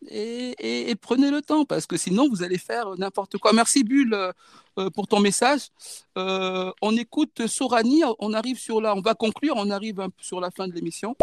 Et, 0.09 0.91
et, 0.91 0.95
prenez 0.95 1.31
le 1.31 1.43
temps, 1.43 1.65
parce 1.65 1.87
que 1.87 1.97
sinon, 1.97 2.28
vous 2.28 2.43
allez 2.43 2.59
faire 2.59 2.97
n'importe 2.97 3.39
quoi. 3.39 3.53
Merci, 3.53 3.83
Bulle, 3.83 4.16
pour 4.95 5.07
ton 5.07 5.20
message. 5.20 5.69
on 6.16 6.97
écoute 6.97 7.47
Sorani, 7.47 8.03
on 8.19 8.33
arrive 8.33 8.59
sur 8.59 8.81
la. 8.81 8.95
On 8.97 9.01
va 9.01 9.15
conclure, 9.15 9.55
on 9.57 9.70
arrive 9.70 10.09
sur 10.20 10.41
la 10.41 10.51
fin 10.51 10.66
de 10.66 10.73
l'émission. 10.73 11.15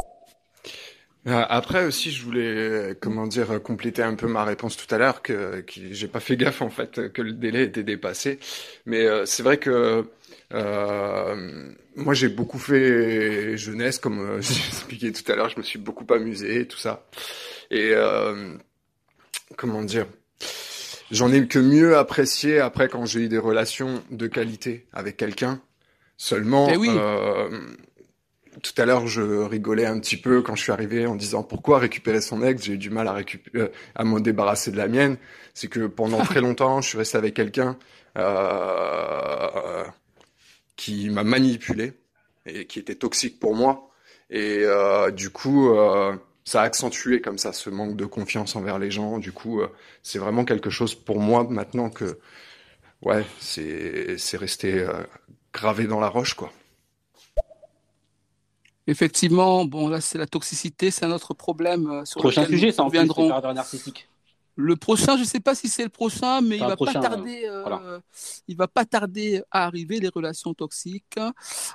Euh, 1.26 1.46
après 1.48 1.86
aussi, 1.86 2.12
je 2.12 2.24
voulais, 2.24 2.98
comment 3.00 3.28
dire, 3.28 3.62
compléter 3.64 4.04
un 4.04 4.16
peu 4.16 4.28
ma 4.28 4.44
réponse 4.44 4.76
tout 4.76 4.94
à 4.94 4.98
l'heure, 4.98 5.22
que, 5.22 5.62
que 5.62 5.74
j'ai 5.92 6.08
pas 6.08 6.20
fait 6.20 6.36
gaffe 6.36 6.62
en 6.62 6.70
fait 6.70 7.14
que 7.14 7.22
le 7.22 7.32
délai 7.32 7.64
était 7.64 7.84
dépassé. 7.84 8.40
Mais 8.86 9.06
euh, 9.06 9.26
c'est 9.26 9.44
vrai 9.44 9.58
que 9.58 10.06
euh, 10.54 11.72
moi 11.96 12.14
j'ai 12.14 12.28
beaucoup 12.28 12.60
fait 12.60 13.58
jeunesse, 13.58 14.00
comme 14.00 14.20
euh, 14.20 14.42
j'ai 14.42 14.68
expliqué 14.68 15.12
tout 15.14 15.32
à 15.32 15.36
l'heure, 15.36 15.50
je 15.50 15.58
me 15.58 15.64
suis 15.64 15.80
beaucoup 15.80 16.06
amusé, 16.14 16.68
tout 16.68 16.78
ça. 16.78 17.06
Et 17.72 17.94
comment 19.56 19.82
dire, 19.82 20.06
j'en 21.10 21.32
ai 21.32 21.48
que 21.48 21.60
mieux 21.60 21.98
apprécié 21.98 22.60
après 22.60 22.90
quand 22.90 23.06
j'ai 23.06 23.22
eu 23.22 23.30
des 23.30 23.38
relations 23.38 24.04
de 24.12 24.28
qualité 24.28 24.88
avec 24.92 25.18
quelqu'un. 25.18 25.62
Seulement, 26.18 26.70
eh 26.72 26.78
oui 26.78 26.90
tout 28.64 28.82
à 28.82 28.86
l'heure, 28.86 29.08
je 29.08 29.22
rigolais 29.22 29.86
un 29.86 30.00
petit 30.00 30.16
peu 30.16 30.42
quand 30.42 30.56
je 30.56 30.64
suis 30.64 30.72
arrivé 30.72 31.06
en 31.06 31.16
disant 31.16 31.44
pourquoi 31.44 31.80
récupérer 31.80 32.22
son 32.22 32.42
ex. 32.42 32.64
J'ai 32.64 32.74
eu 32.74 32.78
du 32.78 32.90
mal 32.90 33.10
à 33.10 33.14
récupérer, 33.14 33.66
euh, 33.66 33.72
à 33.94 34.06
me 34.06 34.20
débarrasser 34.22 34.72
de 34.72 34.78
la 34.78 34.88
mienne. 34.88 35.18
C'est 35.54 35.68
que 35.68 35.86
pendant 35.86 36.20
très 36.24 36.40
longtemps, 36.40 36.80
je 36.82 36.88
suis 36.88 36.98
resté 36.98 37.18
avec 37.18 37.34
quelqu'un 37.34 37.78
euh, 38.18 39.84
qui 40.78 41.10
m'a 41.10 41.24
manipulé 41.26 41.94
et 42.46 42.66
qui 42.66 42.80
était 42.80 42.96
toxique 42.96 43.38
pour 43.40 43.54
moi. 43.54 43.90
Et 44.30 44.60
euh, 44.64 45.12
du 45.12 45.30
coup, 45.30 45.76
euh, 45.76 46.16
ça 46.46 46.62
a 46.62 46.64
accentué 46.64 47.20
comme 47.20 47.38
ça 47.38 47.52
ce 47.52 47.70
manque 47.70 47.98
de 47.98 48.06
confiance 48.06 48.56
envers 48.56 48.80
les 48.80 48.92
gens. 48.92 49.20
Du 49.20 49.34
coup, 49.34 49.62
c'est 50.04 50.20
vraiment 50.20 50.46
quelque 50.46 50.70
chose 50.70 50.96
pour 50.96 51.20
moi 51.20 51.46
maintenant 51.50 51.90
que, 51.90 52.18
ouais, 53.02 53.26
c'est 53.40 54.18
c'est 54.18 54.38
resté 54.38 54.86
gravé 55.54 55.86
dans 55.86 56.00
la 56.00 56.08
roche, 56.08 56.34
quoi. 56.34 56.52
Effectivement, 58.88 59.66
bon 59.66 59.88
là 59.88 60.02
c'est 60.02 60.18
la 60.18 60.28
toxicité, 60.28 60.92
c'est 60.92 61.06
un 61.06 61.12
autre 61.12 61.34
problème 61.34 61.90
euh, 61.90 62.06
sur 62.06 62.20
Prochain 62.20 62.46
sujet, 62.46 62.72
ça 62.72 62.84
en 62.84 63.54
narcissique. 63.54 64.10
Le 64.56 64.76
prochain, 64.76 65.16
je 65.16 65.22
ne 65.22 65.26
sais 65.26 65.40
pas 65.40 65.56
si 65.56 65.68
c'est 65.68 65.82
le 65.84 65.90
prochain, 65.90 66.42
mais 66.42 66.58
il 66.58 66.64
va 66.64 66.78
pas 66.78 66.94
tarder. 66.94 67.50
Il 68.48 68.56
va 68.56 68.68
pas 68.68 68.86
tarder 68.86 69.42
à 69.50 69.66
arriver 69.66 70.00
les 70.00 70.10
relations 70.10 70.54
toxiques. 70.54 71.20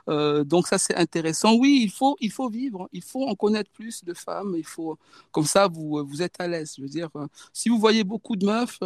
donc 0.06 0.68
ça 0.68 0.78
c'est 0.78 0.94
intéressant. 0.94 1.56
Oui, 1.56 1.80
il 1.82 1.90
faut 1.90 2.16
il 2.20 2.30
faut 2.30 2.48
vivre. 2.48 2.89
Il 2.93 3.02
faut 3.02 3.26
en 3.26 3.35
connaître 3.35 3.70
plus 3.72 4.05
de 4.05 4.14
femmes. 4.14 4.55
Il 4.56 4.66
faut 4.66 4.97
comme 5.32 5.44
ça 5.44 5.66
vous 5.66 6.06
vous 6.06 6.22
êtes 6.22 6.40
à 6.40 6.47
l'aise. 6.47 6.74
Je 6.76 6.82
veux 6.82 6.89
dire, 6.89 7.10
si 7.52 7.68
vous 7.68 7.78
voyez 7.78 8.05
beaucoup 8.05 8.36
de 8.36 8.47
meufs, 8.47 8.78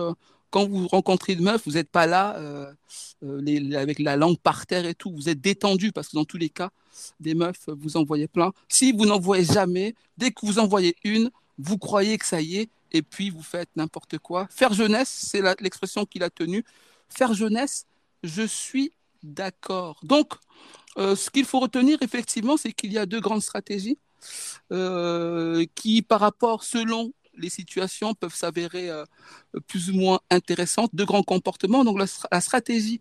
quand 0.53 0.69
vous 0.69 0.87
rencontrez 0.87 1.33
une 1.33 1.43
meuf, 1.43 1.63
vous 1.65 1.73
n'êtes 1.73 1.91
pas 1.91 2.07
là 2.07 2.37
euh, 2.37 2.71
euh, 3.25 3.75
avec 3.75 3.99
la 3.99 4.17
langue 4.17 4.39
par 4.39 4.67
terre 4.67 4.85
et 4.85 4.95
tout. 4.95 5.11
Vous 5.11 5.31
êtes 5.31 5.41
détendu 5.41 5.93
parce 5.93 6.09
que 6.09 6.17
dans 6.17 6.27
tous 6.27 6.37
les 6.37 6.51
cas, 6.51 6.71
des 7.19 7.35
meufs, 7.35 7.69
vous 7.69 7.97
en 7.97 8.05
voyez 8.05 8.29
plein. 8.29 8.53
Si 8.69 8.93
vous 8.93 9.07
n'en 9.07 9.19
voyez 9.19 9.47
jamais, 9.47 9.95
dès 10.19 10.31
que 10.31 10.45
vous 10.45 10.59
en 10.59 10.67
voyez 10.67 10.95
une, 11.05 11.31
vous 11.59 11.79
croyez 11.79 12.19
que 12.19 12.27
ça 12.27 12.43
y 12.43 12.59
est, 12.59 12.69
et 12.93 13.01
puis 13.01 13.31
vous 13.31 13.43
faites 13.43 13.71
n'importe 13.77 14.19
quoi. 14.19 14.47
Faire 14.51 14.75
jeunesse, 14.75 15.09
c'est 15.09 15.41
l'expression 15.61 16.05
qu'il 16.05 16.23
a 16.23 16.29
tenue. 16.29 16.65
Faire 17.09 17.33
jeunesse, 17.33 17.87
je 18.23 18.43
suis 18.43 18.93
d'accord. 19.23 20.01
Donc, 20.03 20.35
euh, 20.99 21.17
ce 21.17 21.31
qu'il 21.31 21.47
faut 21.47 21.61
retenir, 21.61 21.97
effectivement, 22.03 22.59
c'est 22.59 22.73
qu'il 22.73 22.93
y 22.93 22.99
a 22.99 23.07
deux 23.07 23.21
grandes 23.21 23.43
stratégies 23.43 23.97
qui, 25.75 26.03
par 26.03 26.21
rapport, 26.21 26.63
selon 26.63 27.13
les 27.37 27.51
situations 27.51 28.15
peuvent 28.15 28.35
s'avérer 28.35 28.91
euh, 28.91 29.05
plus 29.67 29.91
ou 29.91 29.95
moins 29.95 30.21
intéressantes, 30.31 30.91
de 30.95 31.05
grands 31.05 31.23
comportements. 31.23 31.85
Donc 31.85 31.99
la, 31.99 32.41
stratégie 32.41 33.01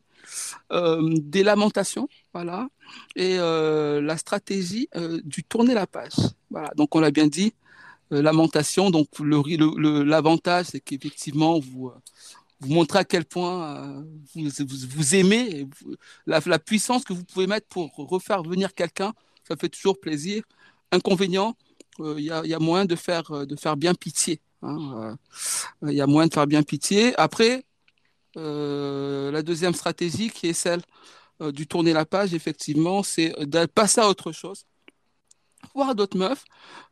euh, 0.72 1.16
des 1.20 1.44
lamentations, 1.44 2.08
voilà, 2.34 2.70
et 3.16 3.38
euh, 3.40 4.02
la 4.02 4.18
stratégie 4.18 4.90
du 5.24 5.44
tourner 5.44 5.74
la 5.74 5.88
page. 5.88 6.14
Voilà. 6.50 6.72
Donc 6.76 6.96
on 6.96 7.00
l'a 7.00 7.12
bien 7.12 7.28
dit, 7.28 7.54
lamentation. 8.10 8.90
Donc 8.90 9.08
l'avantage, 9.20 10.68
c'est 10.68 10.80
qu'effectivement 10.80 11.60
vous 11.60 11.92
vous 12.64 12.74
montrez 12.76 13.00
à 13.00 13.04
quel 13.04 13.26
point 13.26 14.06
vous, 14.36 14.48
vous, 14.68 15.16
aimez, 15.16 15.68
la, 16.28 16.60
puissance 16.60 17.04
que 17.04 17.12
vous 17.12 17.24
pouvez 17.24 17.48
mettre 17.48 17.66
pour 17.68 17.92
refaire 17.96 18.44
venir 18.44 18.76
quelqu'un, 18.76 19.14
ça 19.48 19.56
fait 19.56 19.70
toujours 19.70 20.00
plaisir. 20.00 20.44
Inconvénient, 20.92 21.56
il 22.18 22.32
euh, 22.32 22.46
y, 22.46 22.54
a, 22.54 22.60
moyen 22.60 22.86
de 22.86 22.96
faire, 22.96 23.30
euh, 23.32 23.46
de 23.46 23.56
faire 23.56 23.78
bien 23.78 23.94
pitié. 23.94 24.42
Il 24.64 24.68
hein, 24.70 25.18
euh, 25.84 25.92
y 25.92 26.02
a 26.02 26.08
moyen 26.08 26.28
de 26.28 26.34
faire 26.34 26.48
bien 26.48 26.64
pitié. 26.64 27.14
Après, 27.20 27.64
la 28.36 29.42
deuxième 29.42 29.74
stratégie 29.74 30.30
qui 30.30 30.48
est 30.48 30.54
celle 30.54 30.82
du 31.42 31.66
tourner 31.68 31.92
la 31.92 32.06
page, 32.06 32.34
effectivement, 32.34 33.04
c'est 33.04 33.34
de 33.40 33.66
passer 33.66 34.00
à 34.00 34.08
autre 34.08 34.32
chose, 34.32 34.66
voir 35.74 35.96
d'autres 35.96 36.18
meufs, 36.18 36.46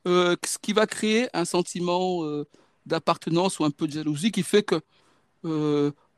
ce 0.05 0.57
qui 0.61 0.73
va 0.73 0.85
créer 0.87 1.29
un 1.33 1.45
sentiment 1.45 2.23
d'appartenance 2.85 3.59
ou 3.59 3.63
un 3.63 3.69
peu 3.69 3.87
de 3.87 3.93
jalousie 3.93 4.31
qui 4.31 4.43
fait 4.43 4.63
que 4.63 4.81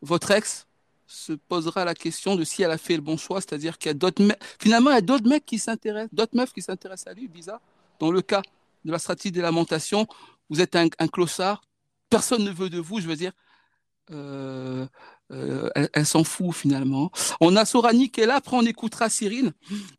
votre 0.02 0.32
ex 0.32 0.66
se 1.06 1.34
posera 1.34 1.86
la 1.86 1.94
question 1.94 2.36
de 2.36 2.44
si 2.44 2.64
elle 2.64 2.72
a 2.72 2.78
fait 2.78 2.96
le 2.96 3.02
bon 3.02 3.18
choix, 3.18 3.42
c'est-à-dire 3.42 3.78
qu'il 3.78 3.90
y 3.90 3.92
a 3.92 3.94
d'autres 3.94 4.24
finalement, 4.60 4.92
il 4.92 4.94
y 4.94 4.98
a 4.98 5.02
d'autres 5.02 5.28
mecs 5.28 5.46
qui 5.46 5.60
s'intéressent, 5.60 6.14
d'autres 6.14 6.36
meufs 6.36 6.54
qui 6.54 6.62
s'intéressent 6.62 7.12
à 7.12 7.14
lui, 7.14 7.28
bizarre. 7.28 7.60
Dans 8.00 8.12
le 8.12 8.22
cas 8.22 8.42
de 8.86 8.92
la 8.92 9.00
stratégie 9.00 9.32
des 9.32 9.42
lamentations, 9.42 10.08
vous 10.50 10.62
êtes 10.62 10.76
un, 10.76 10.88
un 11.00 11.08
clochard, 11.08 11.62
personne 12.10 12.44
ne 12.44 12.52
veut 12.52 12.70
de 12.70 12.80
vous, 12.80 13.00
je 13.00 13.08
veux 13.08 13.16
dire, 13.16 13.32
euh, 14.12 14.86
euh, 15.32 15.70
elle, 15.94 16.06
s'en 16.06 16.26
fout 16.26 16.54
finalement. 16.54 17.12
On 17.40 17.56
a 17.56 17.64
Sorani 17.64 18.10
qui 18.10 18.22
est 18.22 18.26
là, 18.26 18.36
après 18.36 18.58
on 18.58 18.66
écoutera 18.66 19.10
Cyrine. 19.10 19.54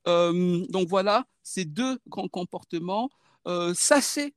Euh, 0.07 0.67
donc 0.69 0.89
voilà, 0.89 1.25
ces 1.43 1.65
deux 1.65 1.99
grands 2.07 2.29
comportements. 2.29 3.09
sachez 3.75 4.35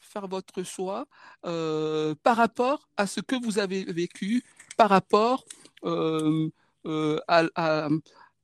faire 0.00 0.28
votre 0.28 0.62
choix 0.62 1.06
par 1.42 2.36
rapport 2.36 2.88
à 2.96 3.06
ce 3.06 3.20
que 3.20 3.36
vous 3.42 3.58
avez 3.58 3.84
vécu, 3.84 4.44
par 4.76 4.90
rapport 4.90 5.44
à, 5.84 7.42
à, 7.56 7.88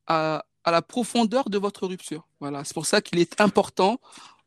à, 0.06 0.70
la 0.70 0.82
profondeur 0.82 1.51
de 1.51 1.59
votre 1.59 1.86
rupture. 1.86 2.27
Voilà, 2.40 2.65
c'est 2.65 2.74
pour 2.74 2.86
ça 2.86 3.02
qu'il 3.02 3.19
est 3.19 3.40
important 3.43 4.01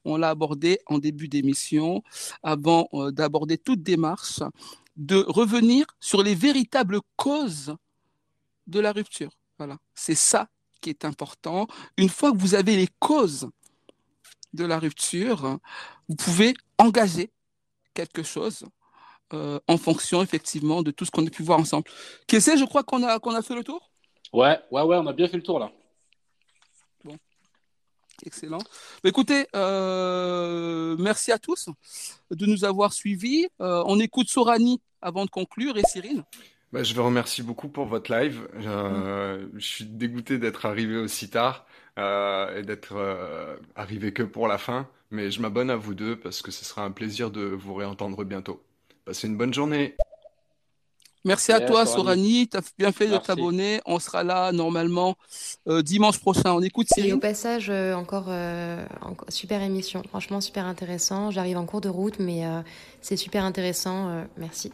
on 0.08 0.18
l'a 0.18 0.30
abordé 0.30 0.80
en 0.88 0.98
début 0.98 1.28
d'émission, 1.28 2.04
avant 2.44 2.88
euh, 2.94 3.12
d'aborder 3.12 3.58
toute 3.58 3.84
démarche, 3.84 4.42
de 4.96 5.24
revenir 5.28 5.86
sur 6.00 6.24
les 6.24 6.36
véritables 6.36 7.00
causes 7.16 7.76
de 8.66 8.80
la 8.80 8.92
rupture. 8.92 9.32
Voilà, 9.58 9.78
c'est 9.94 10.16
ça 10.16 10.50
qui 10.82 10.90
est 10.90 11.06
important. 11.06 11.68
Une 11.98 12.10
fois 12.10 12.32
que 12.32 12.38
vous 12.38 12.56
avez 12.56 12.76
les 12.76 12.90
causes 13.00 13.50
de 14.54 14.66
la 14.66 14.80
rupture, 14.80 15.60
vous 16.08 16.16
pouvez 16.16 16.54
engager 16.78 17.32
quelque 17.94 18.24
chose 18.24 18.66
euh, 19.34 19.60
en 19.68 19.78
fonction 19.78 20.22
effectivement 20.22 20.84
de 20.84 20.92
tout 20.92 21.04
ce 21.06 21.12
qu'on 21.12 21.26
a 21.26 21.30
pu 21.30 21.44
voir 21.44 21.60
ensemble. 21.60 21.90
Qu'est-ce 22.28 22.52
que 22.52 22.58
je 22.58 22.66
crois 22.66 22.84
qu'on 22.84 23.04
a, 23.04 23.20
qu'on 23.20 23.36
a 23.36 23.42
fait 23.42 23.56
le 23.56 23.64
tour? 23.64 23.92
Ouais, 24.32 24.60
ouais, 24.72 24.82
ouais, 24.84 24.98
on 24.98 25.08
a 25.08 25.14
bien 25.14 25.28
fait 25.28 25.38
le 25.38 25.44
tour 25.44 25.60
là. 25.60 25.72
Excellent. 28.26 28.60
Bah, 29.04 29.10
écoutez, 29.10 29.48
euh, 29.56 30.96
merci 30.98 31.32
à 31.32 31.38
tous 31.38 31.70
de 32.32 32.46
nous 32.46 32.66
avoir 32.66 32.94
suivis. 32.94 33.48
Euh, 33.62 33.84
on 33.86 34.00
écoute 34.00 34.30
Sorani 34.30 34.82
avant 35.02 35.26
de 35.26 35.30
conclure 35.30 35.78
et 35.78 35.84
Cyril. 35.84 36.24
Bah, 36.74 36.84
je 36.84 36.94
vous 36.94 37.04
remercie 37.04 37.44
beaucoup 37.44 37.70
pour 37.70 37.86
votre 37.86 38.12
live. 38.12 38.48
Euh, 38.56 39.48
je 39.56 39.66
suis 39.66 39.86
dégoûté 39.86 40.38
d'être 40.38 40.66
arrivé 40.66 40.98
aussi 40.98 41.30
tard 41.30 41.66
et 41.98 42.62
d'être 42.64 42.96
arrivé 43.76 44.14
que 44.14 44.24
pour 44.24 44.48
la 44.48 44.58
fin. 44.58 44.88
Mais 45.10 45.32
je 45.32 45.42
m'abonne 45.42 45.70
à 45.70 45.78
vous 45.78 45.94
deux 45.94 46.16
parce 46.20 46.42
que 46.42 46.52
ce 46.52 46.66
sera 46.66 46.84
un 46.84 46.92
plaisir 46.92 47.32
de 47.32 47.42
vous 47.42 47.74
réentendre 47.74 48.24
bientôt. 48.24 48.62
Passez 49.06 49.28
une 49.28 49.38
bonne 49.38 49.54
journée. 49.54 49.96
Merci 51.28 51.52
à 51.52 51.60
toi, 51.60 51.86
Sorani. 51.86 52.48
Tu 52.48 52.56
as 52.56 52.62
bien 52.78 52.94
fait 52.94 53.08
de 53.08 53.18
t'abonner. 53.18 53.82
On 53.86 54.00
sera 54.00 54.24
là 54.24 54.54
normalement 54.54 55.18
euh, 55.68 55.82
dimanche 55.82 56.20
prochain. 56.20 56.54
On 56.54 56.62
écoute 56.62 56.88
Cyril. 56.90 57.10
Et 57.10 57.14
au 57.14 57.20
passage, 57.20 57.70
euh, 57.70 57.94
encore, 57.96 58.28
euh, 58.30 58.86
encore, 59.02 59.30
super 59.30 59.62
émission. 59.62 60.02
Franchement, 60.08 60.40
super 60.40 60.66
intéressant. 60.66 61.30
J'arrive 61.30 61.58
en 61.58 61.66
cours 61.66 61.82
de 61.82 61.90
route, 61.90 62.20
mais 62.20 62.44
c'est 63.02 63.18
super 63.18 63.44
intéressant. 63.44 64.26
merci. 64.38 64.72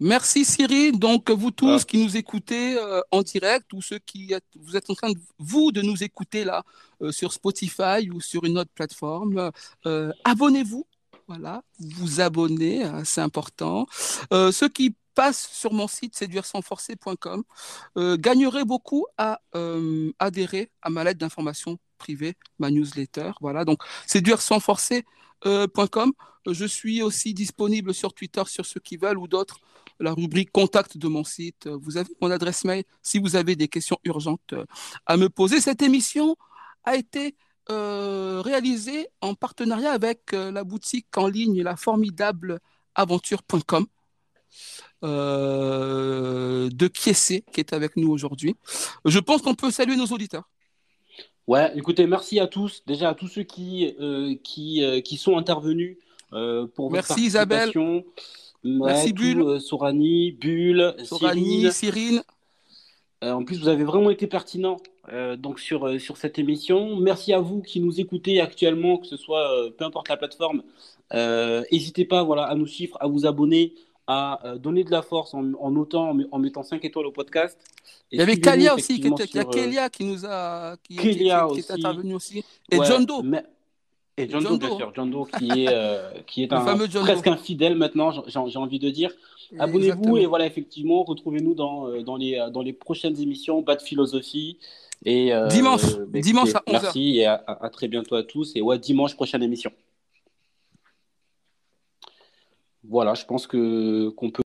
Merci 0.00 0.46
Cyril. 0.46 0.98
Donc 0.98 1.30
vous 1.30 1.50
tous 1.50 1.84
qui 1.84 2.02
nous 2.02 2.16
écoutez 2.16 2.78
en 3.10 3.20
direct 3.20 3.70
ou 3.74 3.82
ceux 3.82 3.98
qui 3.98 4.32
vous 4.58 4.76
êtes 4.78 4.88
en 4.88 4.94
train 4.94 5.10
de 5.10 5.18
vous 5.38 5.72
de 5.72 5.82
nous 5.82 6.02
écouter 6.02 6.44
là 6.44 6.62
sur 7.10 7.34
Spotify 7.34 8.08
ou 8.10 8.22
sur 8.22 8.44
une 8.44 8.58
autre 8.58 8.70
plateforme, 8.74 9.50
abonnez-vous 10.24 10.86
voilà, 11.26 11.62
vous 11.78 12.20
abonner, 12.20 12.84
hein, 12.84 13.02
c'est 13.04 13.20
important. 13.20 13.86
Euh, 14.32 14.52
ceux 14.52 14.68
qui 14.68 14.94
passent 15.14 15.48
sur 15.52 15.72
mon 15.72 15.88
site 15.88 16.16
séduire-sans-forcer.com 16.16 17.44
euh, 17.96 18.16
gagneraient 18.18 18.64
beaucoup 18.64 19.06
à 19.16 19.40
euh, 19.54 20.12
adhérer 20.18 20.70
à 20.82 20.90
ma 20.90 21.04
lettre 21.04 21.20
d'information 21.20 21.78
privée, 21.98 22.34
ma 22.58 22.70
newsletter. 22.70 23.32
Voilà, 23.40 23.64
donc 23.64 23.82
séduire-sans-forcer.com. 24.06 26.12
Je 26.46 26.64
suis 26.66 27.00
aussi 27.00 27.32
disponible 27.32 27.94
sur 27.94 28.12
Twitter, 28.12 28.42
sur 28.46 28.66
ceux 28.66 28.80
qui 28.80 28.96
veulent 28.96 29.18
ou 29.18 29.28
d'autres 29.28 29.60
la 30.00 30.12
rubrique 30.12 30.50
contact 30.50 30.98
de 30.98 31.08
mon 31.08 31.24
site. 31.24 31.68
Vous 31.68 31.96
avez 31.96 32.10
mon 32.20 32.30
adresse 32.30 32.64
mail 32.64 32.84
si 33.02 33.18
vous 33.18 33.36
avez 33.36 33.56
des 33.56 33.68
questions 33.68 33.98
urgentes 34.04 34.54
à 35.06 35.16
me 35.16 35.30
poser. 35.30 35.60
Cette 35.60 35.82
émission 35.82 36.36
a 36.82 36.96
été 36.96 37.36
euh, 37.70 38.42
réalisé 38.44 39.08
en 39.22 39.34
partenariat 39.34 39.92
avec 39.92 40.34
euh, 40.34 40.52
la 40.52 40.64
boutique 40.64 41.16
en 41.16 41.28
ligne 41.28 41.62
la 41.62 41.76
formidable 41.76 42.60
aventure.com 42.94 43.86
euh, 45.02 46.68
de 46.70 46.86
Kiessé 46.88 47.42
qui 47.52 47.60
est 47.60 47.72
avec 47.72 47.96
nous 47.96 48.10
aujourd'hui. 48.10 48.54
Je 49.06 49.18
pense 49.18 49.40
qu'on 49.40 49.54
peut 49.54 49.70
saluer 49.70 49.96
nos 49.96 50.06
auditeurs. 50.06 50.50
Ouais, 51.46 51.72
écoutez, 51.74 52.06
merci 52.06 52.38
à 52.38 52.46
tous, 52.46 52.82
déjà 52.86 53.08
à 53.10 53.14
tous 53.14 53.28
ceux 53.28 53.44
qui, 53.44 53.94
qui, 54.42 55.02
qui 55.02 55.16
sont 55.16 55.38
intervenus 55.38 55.96
pour 56.30 56.90
votre 56.90 56.92
Merci 56.92 57.22
Isabelle. 57.24 57.70
merci 58.62 59.12
Bulle. 59.14 59.60
Sourani, 59.60 60.32
Bulle, 60.32 60.94
Sourani, 61.02 61.72
Cyrine. 61.72 62.22
En 63.22 63.44
plus, 63.44 63.60
vous 63.60 63.68
avez 63.68 63.84
vraiment 63.84 64.10
été 64.10 64.26
pertinent 64.26 64.76
euh, 65.12 65.36
donc 65.36 65.60
sur, 65.60 65.86
euh, 65.86 65.98
sur 65.98 66.16
cette 66.16 66.38
émission. 66.38 66.96
Merci 66.96 67.32
à 67.32 67.40
vous 67.40 67.60
qui 67.60 67.80
nous 67.80 68.00
écoutez 68.00 68.40
actuellement, 68.40 68.96
que 68.96 69.06
ce 69.06 69.16
soit 69.16 69.50
euh, 69.52 69.70
peu 69.70 69.84
importe 69.84 70.08
la 70.08 70.16
plateforme. 70.16 70.62
N'hésitez 71.12 72.04
pas 72.04 72.22
voilà, 72.22 72.44
à 72.44 72.54
nous 72.54 72.66
suivre, 72.66 72.96
à 73.00 73.06
vous 73.06 73.26
abonner, 73.26 73.74
à 74.06 74.40
donner 74.58 74.82
de 74.84 74.90
la 74.90 75.02
force 75.02 75.34
en, 75.34 75.52
en 75.54 75.70
notant, 75.70 76.16
en, 76.30 76.38
mettant 76.38 76.62
5 76.62 76.84
étoiles 76.84 77.06
au 77.06 77.12
podcast. 77.12 77.58
il 78.10 78.18
y 78.18 78.22
avait 78.22 78.38
Kalia 78.38 78.74
aussi, 78.74 79.00
qui 79.00 79.08
était, 79.08 79.24
il 79.24 79.36
y 79.36 79.38
a 79.38 79.44
Kélia 79.44 79.88
qui 79.90 80.04
nous 80.04 80.26
a 80.26 80.76
qui, 80.82 80.96
qui, 80.96 81.28
est 81.28 81.70
intervenu 81.70 82.14
aussi. 82.14 82.44
Et 82.70 82.78
John 82.84 83.04
Doe. 83.06 83.22
Et 84.16 84.28
John, 84.28 84.44
Doe, 84.44 84.58
bien 84.58 84.76
sûr. 84.76 84.92
John 84.94 85.10
Doe 85.10 85.26
qui 85.38 85.64
est, 85.64 86.24
qui 86.26 86.42
est 86.44 86.52
un, 86.52 86.76
presque 87.02 87.26
un 87.26 87.36
fidèle 87.36 87.76
maintenant, 87.76 88.12
j'ai 88.26 88.58
envie 88.58 88.78
de 88.78 88.90
dire. 88.90 89.10
Abonnez-vous 89.58 90.18
et 90.18 90.26
voilà, 90.26 90.46
effectivement, 90.46 91.02
retrouvez-nous 91.02 91.54
dans, 91.54 92.00
dans, 92.02 92.16
les, 92.16 92.46
dans 92.52 92.62
les 92.62 92.72
prochaines 92.72 93.20
émissions, 93.20 93.60
Bad 93.62 93.80
Philosophie. 93.82 94.58
Et, 95.04 95.34
euh, 95.34 95.48
dimanche, 95.48 95.98
bah, 96.08 96.20
dimanche 96.20 96.54
à 96.54 96.60
11h. 96.60 96.72
Merci 96.72 97.18
et 97.18 97.26
à, 97.26 97.70
très 97.72 97.88
bientôt 97.88 98.14
à 98.14 98.22
tous. 98.22 98.52
Et 98.54 98.62
ouais, 98.62 98.78
dimanche, 98.78 99.14
prochaine 99.14 99.42
émission. 99.42 99.72
voilà, 102.86 103.14
je 103.14 103.24
pense 103.24 103.46
que 103.46 104.10
qu'on 104.10 104.30
peut 104.30 104.43